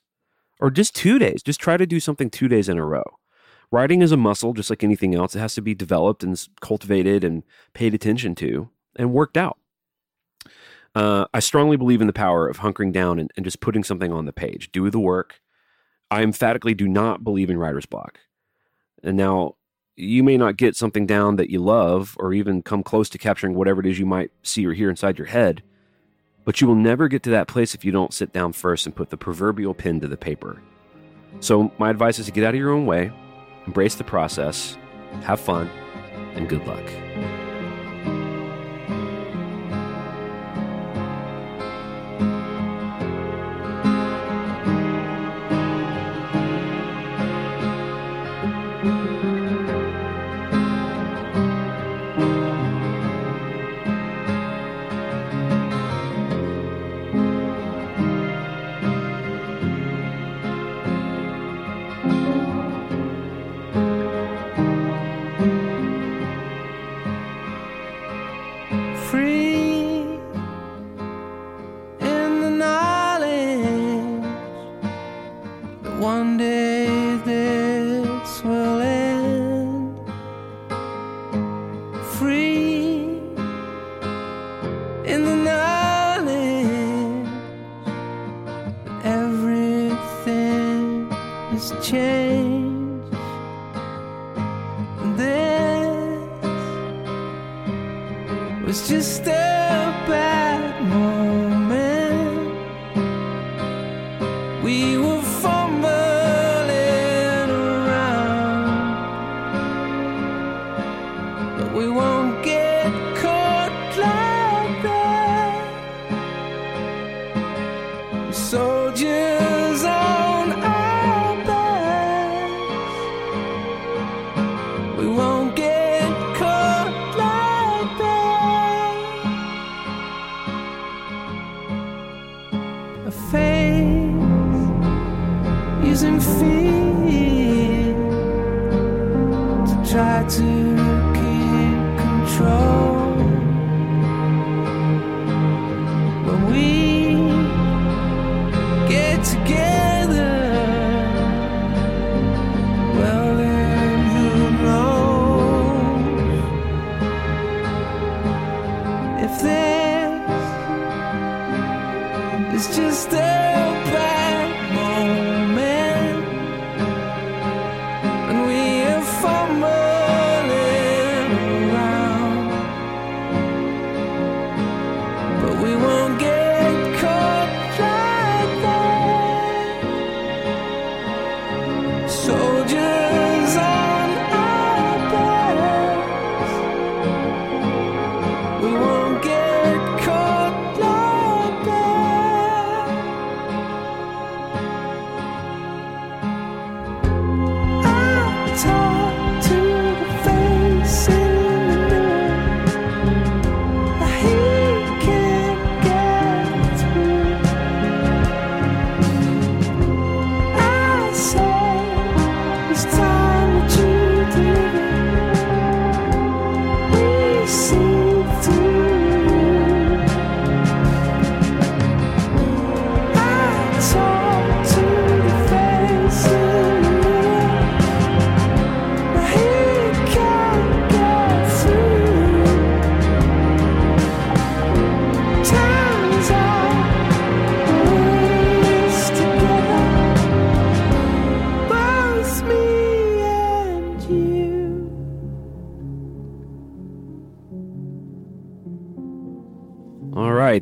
Or 0.59 0.71
just 0.71 0.95
two 0.95 1.19
days. 1.19 1.43
Just 1.43 1.59
try 1.59 1.77
to 1.77 1.85
do 1.85 1.99
something 1.99 2.29
two 2.29 2.47
days 2.47 2.69
in 2.69 2.77
a 2.77 2.85
row. 2.85 3.03
Writing 3.71 4.01
is 4.01 4.11
a 4.11 4.17
muscle, 4.17 4.53
just 4.53 4.69
like 4.69 4.83
anything 4.83 5.13
else. 5.13 5.35
It 5.35 5.39
has 5.39 5.55
to 5.55 5.61
be 5.61 5.75
developed 5.75 6.23
and 6.23 6.41
cultivated 6.61 7.23
and 7.23 7.43
paid 7.73 7.93
attention 7.93 8.33
to 8.35 8.69
and 8.95 9.13
worked 9.13 9.37
out. 9.37 9.57
Uh, 10.95 11.25
I 11.33 11.39
strongly 11.39 11.77
believe 11.77 12.01
in 12.01 12.07
the 12.07 12.13
power 12.13 12.47
of 12.47 12.59
hunkering 12.59 12.91
down 12.91 13.19
and, 13.19 13.31
and 13.35 13.43
just 13.43 13.59
putting 13.59 13.83
something 13.83 14.11
on 14.11 14.25
the 14.25 14.33
page. 14.33 14.71
Do 14.71 14.89
the 14.89 14.99
work. 14.99 15.41
I 16.09 16.23
emphatically 16.23 16.73
do 16.73 16.87
not 16.87 17.23
believe 17.23 17.49
in 17.49 17.57
writer's 17.57 17.85
block. 17.85 18.19
And 19.03 19.17
now, 19.17 19.55
you 19.95 20.23
may 20.23 20.37
not 20.37 20.57
get 20.57 20.75
something 20.75 21.05
down 21.05 21.35
that 21.35 21.49
you 21.49 21.59
love 21.59 22.15
or 22.19 22.33
even 22.33 22.61
come 22.61 22.83
close 22.83 23.09
to 23.09 23.17
capturing 23.17 23.55
whatever 23.55 23.81
it 23.81 23.87
is 23.87 23.99
you 23.99 24.05
might 24.05 24.31
see 24.43 24.65
or 24.65 24.73
hear 24.73 24.89
inside 24.89 25.17
your 25.17 25.27
head, 25.27 25.63
but 26.45 26.61
you 26.61 26.67
will 26.67 26.75
never 26.75 27.07
get 27.07 27.23
to 27.23 27.31
that 27.31 27.47
place 27.47 27.75
if 27.75 27.83
you 27.83 27.91
don't 27.91 28.13
sit 28.13 28.31
down 28.31 28.53
first 28.53 28.85
and 28.85 28.95
put 28.95 29.09
the 29.09 29.17
proverbial 29.17 29.73
pen 29.73 29.99
to 29.99 30.07
the 30.07 30.15
paper. 30.15 30.61
So, 31.41 31.71
my 31.77 31.89
advice 31.89 32.19
is 32.19 32.27
to 32.27 32.31
get 32.31 32.43
out 32.43 32.53
of 32.53 32.59
your 32.59 32.71
own 32.71 32.85
way, 32.85 33.11
embrace 33.67 33.95
the 33.95 34.03
process, 34.03 34.77
have 35.21 35.39
fun, 35.39 35.69
and 36.35 36.49
good 36.49 36.65
luck. 36.65 37.46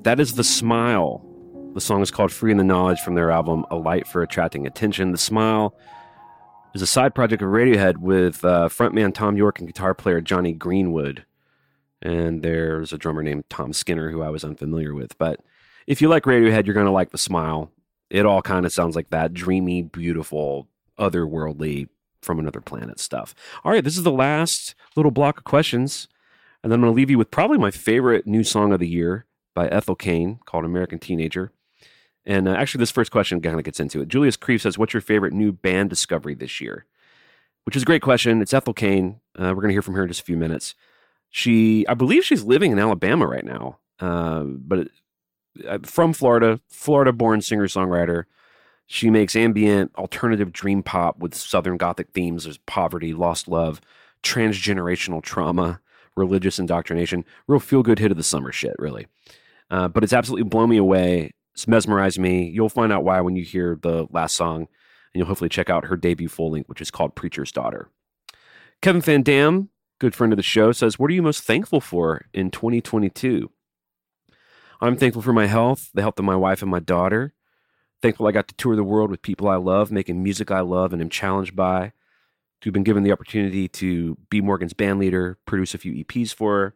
That 0.05 0.19
is 0.19 0.35
The 0.35 0.43
Smile. 0.43 1.25
The 1.73 1.81
song 1.81 2.03
is 2.03 2.11
called 2.11 2.31
Free 2.31 2.51
in 2.51 2.57
the 2.57 2.63
Knowledge 2.63 2.99
from 2.99 3.15
their 3.15 3.31
album 3.31 3.65
A 3.71 3.75
Light 3.75 4.05
for 4.05 4.21
Attracting 4.21 4.67
Attention. 4.67 5.11
The 5.11 5.17
Smile 5.17 5.75
is 6.75 6.83
a 6.83 6.85
side 6.87 7.15
project 7.15 7.41
of 7.41 7.49
Radiohead 7.49 7.97
with 7.97 8.45
uh, 8.45 8.69
frontman 8.69 9.15
Thom 9.15 9.35
Yorke 9.35 9.57
and 9.57 9.67
guitar 9.67 9.95
player 9.95 10.21
Jonny 10.21 10.53
Greenwood. 10.53 11.25
And 12.03 12.43
there's 12.43 12.93
a 12.93 12.99
drummer 12.99 13.23
named 13.23 13.45
Tom 13.49 13.73
Skinner 13.73 14.11
who 14.11 14.21
I 14.21 14.29
was 14.29 14.43
unfamiliar 14.43 14.93
with. 14.93 15.17
But 15.17 15.39
if 15.87 16.03
you 16.03 16.07
like 16.07 16.25
Radiohead, 16.25 16.67
you're 16.67 16.75
going 16.75 16.85
to 16.85 16.91
like 16.91 17.09
The 17.09 17.17
Smile. 17.17 17.71
It 18.11 18.27
all 18.27 18.43
kind 18.43 18.67
of 18.67 18.71
sounds 18.71 18.95
like 18.95 19.09
that 19.09 19.33
dreamy, 19.33 19.81
beautiful, 19.81 20.67
otherworldly, 20.99 21.89
from 22.21 22.37
another 22.37 22.61
planet 22.61 22.99
stuff. 22.99 23.33
All 23.63 23.71
right, 23.71 23.83
this 23.83 23.97
is 23.97 24.03
the 24.03 24.11
last 24.11 24.75
little 24.95 25.09
block 25.09 25.39
of 25.39 25.45
questions. 25.45 26.07
And 26.61 26.71
then 26.71 26.77
I'm 26.77 26.81
going 26.81 26.93
to 26.93 26.95
leave 26.95 27.09
you 27.09 27.17
with 27.17 27.31
probably 27.31 27.57
my 27.57 27.71
favorite 27.71 28.27
new 28.27 28.43
song 28.43 28.71
of 28.71 28.79
the 28.79 28.87
year 28.87 29.25
by 29.55 29.67
Ethel 29.69 29.95
Cain 29.95 30.39
called 30.45 30.65
American 30.65 30.99
Teenager. 30.99 31.51
And 32.25 32.47
uh, 32.47 32.51
actually, 32.51 32.79
this 32.79 32.91
first 32.91 33.11
question 33.11 33.41
kind 33.41 33.57
of 33.57 33.63
gets 33.63 33.79
into 33.79 34.01
it. 34.01 34.07
Julius 34.07 34.37
Creve 34.37 34.61
says, 34.61 34.77
What's 34.77 34.93
your 34.93 35.01
favorite 35.01 35.33
new 35.33 35.51
band 35.51 35.89
discovery 35.89 36.35
this 36.35 36.61
year? 36.61 36.85
Which 37.63 37.75
is 37.75 37.81
a 37.81 37.85
great 37.85 38.01
question. 38.01 38.41
It's 38.41 38.53
Ethel 38.53 38.73
Cain. 38.73 39.21
Uh, 39.35 39.53
we're 39.55 39.61
going 39.61 39.69
to 39.69 39.73
hear 39.73 39.81
from 39.81 39.95
her 39.95 40.03
in 40.03 40.09
just 40.09 40.21
a 40.21 40.25
few 40.25 40.37
minutes. 40.37 40.75
She, 41.29 41.87
I 41.87 41.95
believe 41.95 42.23
she's 42.23 42.43
living 42.43 42.71
in 42.71 42.79
Alabama 42.79 43.27
right 43.27 43.43
now, 43.43 43.79
uh, 43.99 44.43
but 44.43 44.87
uh, 45.67 45.79
from 45.83 46.13
Florida, 46.13 46.59
Florida 46.69 47.11
born 47.11 47.41
singer 47.41 47.67
songwriter. 47.67 48.25
She 48.87 49.09
makes 49.09 49.35
ambient, 49.35 49.95
alternative 49.95 50.53
dream 50.53 50.83
pop 50.83 51.17
with 51.17 51.33
Southern 51.33 51.77
Gothic 51.77 52.11
themes. 52.13 52.43
There's 52.43 52.59
poverty, 52.59 53.13
lost 53.13 53.47
love, 53.47 53.81
transgenerational 54.21 55.23
trauma, 55.23 55.81
religious 56.15 56.59
indoctrination. 56.59 57.25
Real 57.47 57.59
feel 57.59 57.83
good 57.83 57.99
hit 57.99 58.11
of 58.11 58.17
the 58.17 58.23
summer 58.23 58.51
shit, 58.51 58.75
really. 58.77 59.07
Uh, 59.69 59.87
but 59.87 60.03
it's 60.03 60.13
absolutely 60.13 60.43
blown 60.43 60.69
me 60.69 60.77
away. 60.77 61.31
It's 61.53 61.67
mesmerized 61.67 62.19
me. 62.19 62.49
You'll 62.49 62.69
find 62.69 62.91
out 62.91 63.03
why 63.03 63.21
when 63.21 63.35
you 63.35 63.43
hear 63.43 63.77
the 63.81 64.07
last 64.11 64.35
song, 64.35 64.61
and 64.61 64.67
you'll 65.13 65.27
hopefully 65.27 65.49
check 65.49 65.69
out 65.69 65.85
her 65.85 65.95
debut 65.95 66.27
full 66.27 66.51
length, 66.51 66.69
which 66.69 66.81
is 66.81 66.91
called 66.91 67.15
Preacher's 67.15 67.51
Daughter. 67.51 67.89
Kevin 68.81 69.01
Van 69.01 69.23
Dam, 69.23 69.69
good 69.99 70.13
friend 70.13 70.33
of 70.33 70.37
the 70.37 70.43
show, 70.43 70.71
says, 70.71 70.99
What 70.99 71.09
are 71.09 71.13
you 71.13 71.21
most 71.21 71.43
thankful 71.43 71.81
for 71.81 72.25
in 72.33 72.51
2022? 72.51 73.49
I'm 74.81 74.97
thankful 74.97 75.21
for 75.21 75.33
my 75.33 75.45
health, 75.45 75.89
the 75.93 76.01
health 76.01 76.19
of 76.19 76.25
my 76.25 76.35
wife 76.35 76.61
and 76.61 76.69
my 76.69 76.79
daughter. 76.79 77.33
Thankful 78.01 78.27
I 78.27 78.31
got 78.31 78.47
to 78.49 78.55
tour 78.55 78.75
the 78.75 78.83
world 78.83 79.09
with 79.09 79.21
people 79.21 79.47
I 79.47 79.55
love, 79.55 79.91
making 79.91 80.21
music 80.21 80.51
I 80.51 80.59
love 80.59 80.93
and 80.93 81.01
am 81.01 81.09
challenged 81.09 81.55
by. 81.55 81.93
To 82.61 82.69
have 82.69 82.73
been 82.73 82.83
given 82.83 83.03
the 83.03 83.11
opportunity 83.11 83.67
to 83.69 84.17
be 84.29 84.41
Morgan's 84.41 84.73
band 84.73 84.99
leader, 84.99 85.37
produce 85.45 85.73
a 85.73 85.77
few 85.77 85.93
EPs 86.03 86.33
for 86.33 86.53
her. 86.53 86.75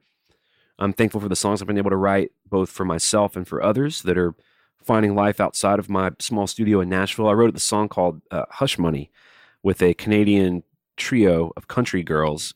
I'm 0.79 0.93
thankful 0.93 1.19
for 1.19 1.29
the 1.29 1.35
songs 1.35 1.61
I've 1.61 1.67
been 1.67 1.77
able 1.77 1.89
to 1.89 1.97
write, 1.97 2.31
both 2.49 2.69
for 2.69 2.85
myself 2.85 3.35
and 3.35 3.47
for 3.47 3.61
others 3.61 4.01
that 4.03 4.17
are 4.17 4.33
finding 4.81 5.13
life 5.13 5.41
outside 5.41 5.77
of 5.77 5.89
my 5.89 6.11
small 6.19 6.47
studio 6.47 6.79
in 6.79 6.89
Nashville. 6.89 7.27
I 7.27 7.33
wrote 7.33 7.53
the 7.53 7.59
song 7.59 7.89
called 7.89 8.21
uh, 8.31 8.45
Hush 8.49 8.77
Money 8.77 9.11
with 9.61 9.81
a 9.81 9.93
Canadian 9.93 10.63
trio 10.95 11.51
of 11.57 11.67
country 11.67 12.01
girls 12.01 12.53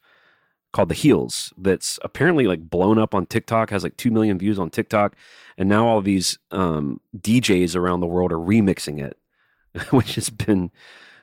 called 0.71 0.89
The 0.89 0.95
Heels 0.95 1.53
that's 1.57 1.99
apparently 2.01 2.47
like 2.47 2.69
blown 2.69 2.97
up 2.97 3.13
on 3.13 3.25
TikTok, 3.25 3.69
has 3.69 3.83
like 3.83 3.97
2 3.97 4.09
million 4.09 4.39
views 4.39 4.57
on 4.57 4.69
TikTok. 4.69 5.15
And 5.57 5.67
now 5.67 5.85
all 5.85 6.01
these 6.01 6.39
um, 6.49 7.01
DJs 7.17 7.75
around 7.75 7.99
the 7.99 8.07
world 8.07 8.31
are 8.31 8.37
remixing 8.37 9.03
it, 9.03 9.17
which 9.91 10.15
has 10.15 10.29
been 10.29 10.71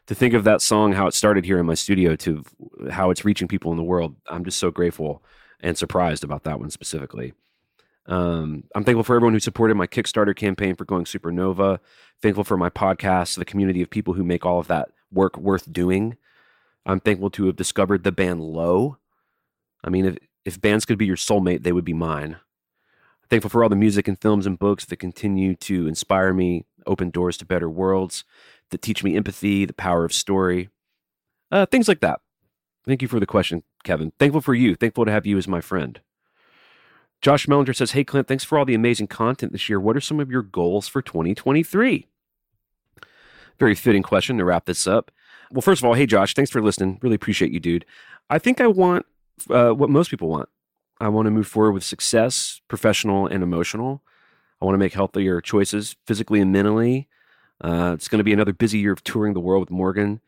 to 0.06 0.14
think 0.14 0.34
of 0.34 0.44
that 0.44 0.60
song, 0.60 0.92
how 0.92 1.06
it 1.06 1.14
started 1.14 1.46
here 1.46 1.58
in 1.58 1.66
my 1.66 1.74
studio, 1.74 2.14
to 2.16 2.44
how 2.90 3.10
it's 3.10 3.24
reaching 3.24 3.48
people 3.48 3.70
in 3.70 3.78
the 3.78 3.82
world. 3.82 4.16
I'm 4.28 4.44
just 4.44 4.58
so 4.58 4.70
grateful 4.70 5.22
and 5.62 5.76
surprised 5.76 6.24
about 6.24 6.44
that 6.44 6.60
one 6.60 6.70
specifically. 6.70 7.32
Um, 8.06 8.64
I'm 8.74 8.84
thankful 8.84 9.04
for 9.04 9.14
everyone 9.14 9.34
who 9.34 9.40
supported 9.40 9.76
my 9.76 9.86
Kickstarter 9.86 10.34
campaign 10.34 10.74
for 10.74 10.84
going 10.84 11.04
supernova. 11.04 11.78
Thankful 12.22 12.44
for 12.44 12.56
my 12.56 12.70
podcast, 12.70 13.36
the 13.36 13.44
community 13.44 13.82
of 13.82 13.90
people 13.90 14.14
who 14.14 14.24
make 14.24 14.44
all 14.44 14.58
of 14.58 14.66
that 14.66 14.90
work 15.12 15.36
worth 15.36 15.72
doing. 15.72 16.16
I'm 16.86 17.00
thankful 17.00 17.30
to 17.30 17.46
have 17.46 17.56
discovered 17.56 18.04
the 18.04 18.12
band 18.12 18.40
Low. 18.40 18.96
I 19.84 19.90
mean, 19.90 20.06
if, 20.06 20.18
if 20.44 20.60
bands 20.60 20.84
could 20.84 20.98
be 20.98 21.06
your 21.06 21.16
soulmate, 21.16 21.62
they 21.62 21.72
would 21.72 21.84
be 21.84 21.92
mine. 21.92 22.38
Thankful 23.28 23.50
for 23.50 23.62
all 23.62 23.68
the 23.68 23.76
music 23.76 24.08
and 24.08 24.20
films 24.20 24.46
and 24.46 24.58
books 24.58 24.84
that 24.86 24.96
continue 24.96 25.54
to 25.56 25.86
inspire 25.86 26.34
me, 26.34 26.64
open 26.86 27.10
doors 27.10 27.36
to 27.36 27.44
better 27.44 27.70
worlds, 27.70 28.24
that 28.70 28.82
teach 28.82 29.04
me 29.04 29.16
empathy, 29.16 29.64
the 29.64 29.72
power 29.72 30.04
of 30.04 30.12
story, 30.12 30.68
uh, 31.52 31.66
things 31.66 31.86
like 31.86 32.00
that. 32.00 32.20
Thank 32.86 33.02
you 33.02 33.08
for 33.08 33.20
the 33.20 33.26
question, 33.26 33.62
Kevin. 33.84 34.12
Thankful 34.18 34.40
for 34.40 34.54
you. 34.54 34.74
Thankful 34.74 35.04
to 35.04 35.10
have 35.10 35.26
you 35.26 35.36
as 35.36 35.46
my 35.46 35.60
friend. 35.60 36.00
Josh 37.20 37.46
Mellinger 37.46 37.76
says, 37.76 37.92
Hey, 37.92 38.04
Clint, 38.04 38.26
thanks 38.26 38.44
for 38.44 38.58
all 38.58 38.64
the 38.64 38.74
amazing 38.74 39.06
content 39.06 39.52
this 39.52 39.68
year. 39.68 39.78
What 39.78 39.96
are 39.96 40.00
some 40.00 40.20
of 40.20 40.30
your 40.30 40.42
goals 40.42 40.88
for 40.88 41.02
2023? 41.02 42.06
Very 43.58 43.74
fitting 43.74 44.02
question 44.02 44.38
to 44.38 44.44
wrap 44.44 44.64
this 44.64 44.86
up. 44.86 45.10
Well, 45.52 45.60
first 45.60 45.82
of 45.82 45.86
all, 45.86 45.94
hey, 45.94 46.06
Josh, 46.06 46.32
thanks 46.32 46.50
for 46.50 46.62
listening. 46.62 46.98
Really 47.02 47.16
appreciate 47.16 47.52
you, 47.52 47.60
dude. 47.60 47.84
I 48.30 48.38
think 48.38 48.60
I 48.60 48.66
want 48.68 49.04
uh, 49.50 49.70
what 49.70 49.90
most 49.90 50.10
people 50.10 50.28
want. 50.28 50.48
I 51.00 51.08
want 51.08 51.26
to 51.26 51.30
move 51.30 51.46
forward 51.46 51.72
with 51.72 51.84
success, 51.84 52.60
professional 52.68 53.26
and 53.26 53.42
emotional. 53.42 54.02
I 54.60 54.64
want 54.64 54.74
to 54.74 54.78
make 54.78 54.92
healthier 54.92 55.40
choices 55.40 55.96
physically 56.06 56.40
and 56.40 56.52
mentally. 56.52 57.08
Uh, 57.60 57.92
it's 57.94 58.08
going 58.08 58.18
to 58.18 58.24
be 58.24 58.32
another 58.32 58.52
busy 58.52 58.78
year 58.78 58.92
of 58.92 59.02
touring 59.02 59.34
the 59.34 59.40
world 59.40 59.60
with 59.60 59.70
Morgan, 59.70 60.20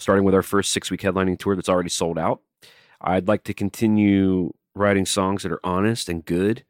starting 0.00 0.24
with 0.24 0.34
our 0.34 0.42
first 0.42 0.72
six 0.72 0.90
week 0.90 1.02
headlining 1.02 1.38
tour 1.38 1.54
that's 1.54 1.68
already 1.68 1.88
sold 1.88 2.18
out. 2.18 2.40
I'd 3.00 3.28
like 3.28 3.44
to 3.44 3.54
continue 3.54 4.52
writing 4.74 5.06
songs 5.06 5.42
that 5.42 5.52
are 5.52 5.60
honest 5.64 6.08
and 6.08 6.24
good, 6.24 6.64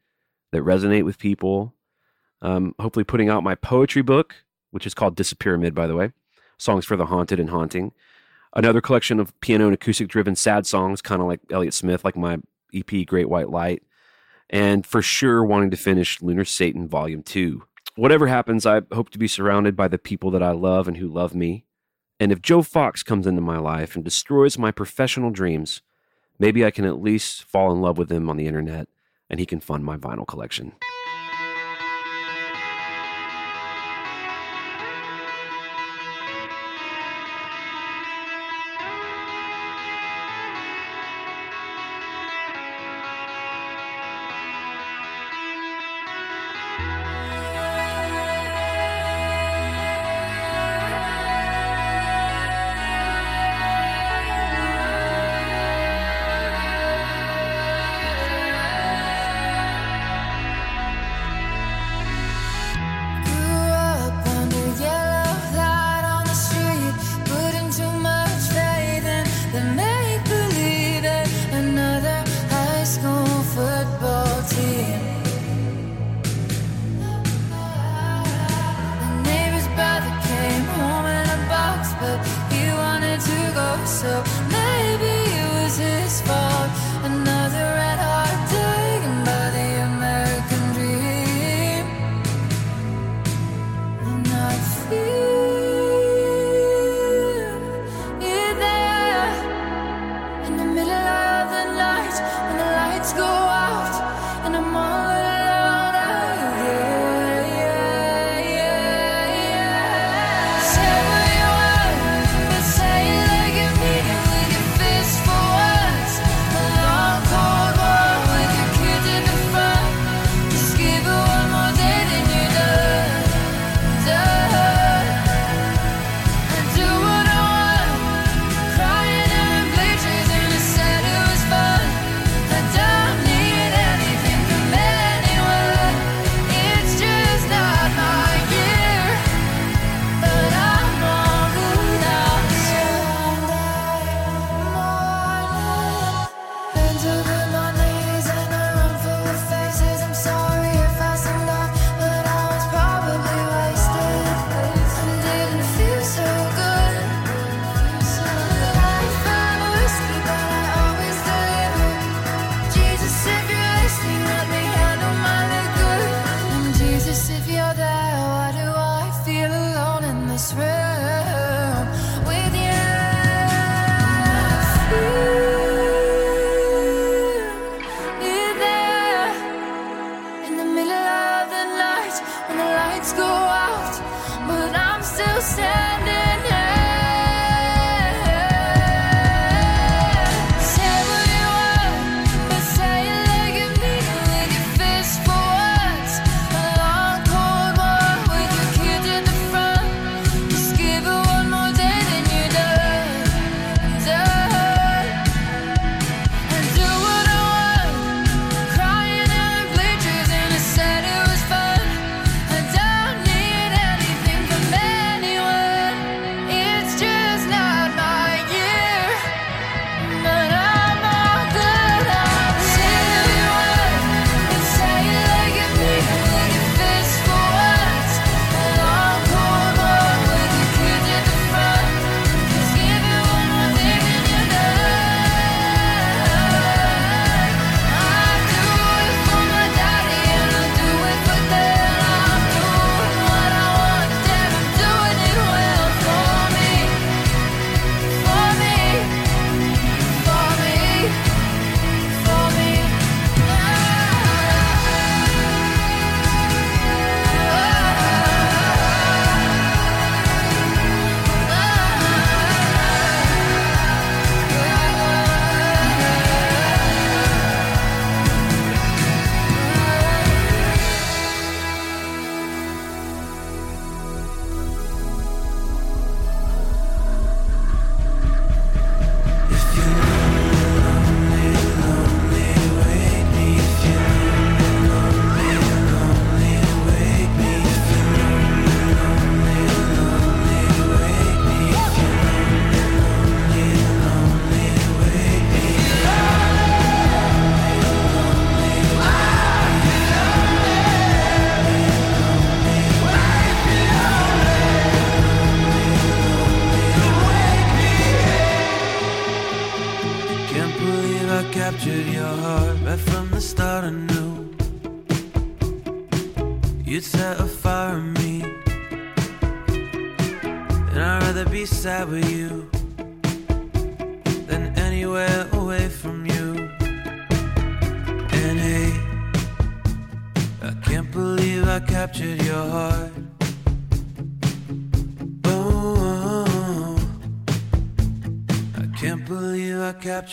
that 0.51 0.63
resonate 0.63 1.05
with 1.05 1.17
people. 1.17 1.73
Um, 2.41 2.75
hopefully, 2.79 3.03
putting 3.03 3.29
out 3.29 3.43
my 3.43 3.55
poetry 3.55 4.01
book, 4.01 4.35
which 4.71 4.87
is 4.87 4.93
called 4.93 5.15
Disapyramid, 5.15 5.73
by 5.73 5.87
the 5.87 5.95
way, 5.95 6.11
songs 6.57 6.85
for 6.85 6.95
the 6.95 7.05
haunted 7.07 7.39
and 7.39 7.49
haunting. 7.49 7.91
Another 8.53 8.81
collection 8.81 9.19
of 9.19 9.39
piano 9.39 9.65
and 9.65 9.73
acoustic 9.73 10.07
driven 10.07 10.35
sad 10.35 10.65
songs, 10.65 11.01
kind 11.01 11.21
of 11.21 11.27
like 11.27 11.39
Elliott 11.51 11.73
Smith, 11.73 12.03
like 12.03 12.17
my 12.17 12.39
EP 12.73 13.05
Great 13.05 13.29
White 13.29 13.49
Light. 13.49 13.83
And 14.49 14.85
for 14.85 15.01
sure, 15.01 15.43
wanting 15.43 15.71
to 15.71 15.77
finish 15.77 16.21
Lunar 16.21 16.43
Satan 16.43 16.87
Volume 16.87 17.23
2. 17.23 17.63
Whatever 17.95 18.27
happens, 18.27 18.65
I 18.65 18.81
hope 18.91 19.09
to 19.11 19.17
be 19.17 19.27
surrounded 19.27 19.75
by 19.75 19.87
the 19.87 19.97
people 19.97 20.31
that 20.31 20.43
I 20.43 20.51
love 20.51 20.87
and 20.87 20.97
who 20.97 21.07
love 21.07 21.33
me. 21.33 21.65
And 22.21 22.31
if 22.31 22.39
Joe 22.39 22.61
Fox 22.61 23.01
comes 23.01 23.25
into 23.25 23.41
my 23.41 23.57
life 23.57 23.95
and 23.95 24.05
destroys 24.05 24.55
my 24.55 24.69
professional 24.69 25.31
dreams, 25.31 25.81
maybe 26.37 26.63
I 26.63 26.69
can 26.69 26.85
at 26.85 27.01
least 27.01 27.43
fall 27.45 27.71
in 27.71 27.81
love 27.81 27.97
with 27.97 28.11
him 28.11 28.29
on 28.29 28.37
the 28.37 28.45
internet 28.45 28.87
and 29.27 29.39
he 29.39 29.47
can 29.47 29.59
fund 29.59 29.83
my 29.83 29.97
vinyl 29.97 30.27
collection. 30.27 30.73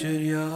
Oh. 0.01 0.07
I 0.07 0.48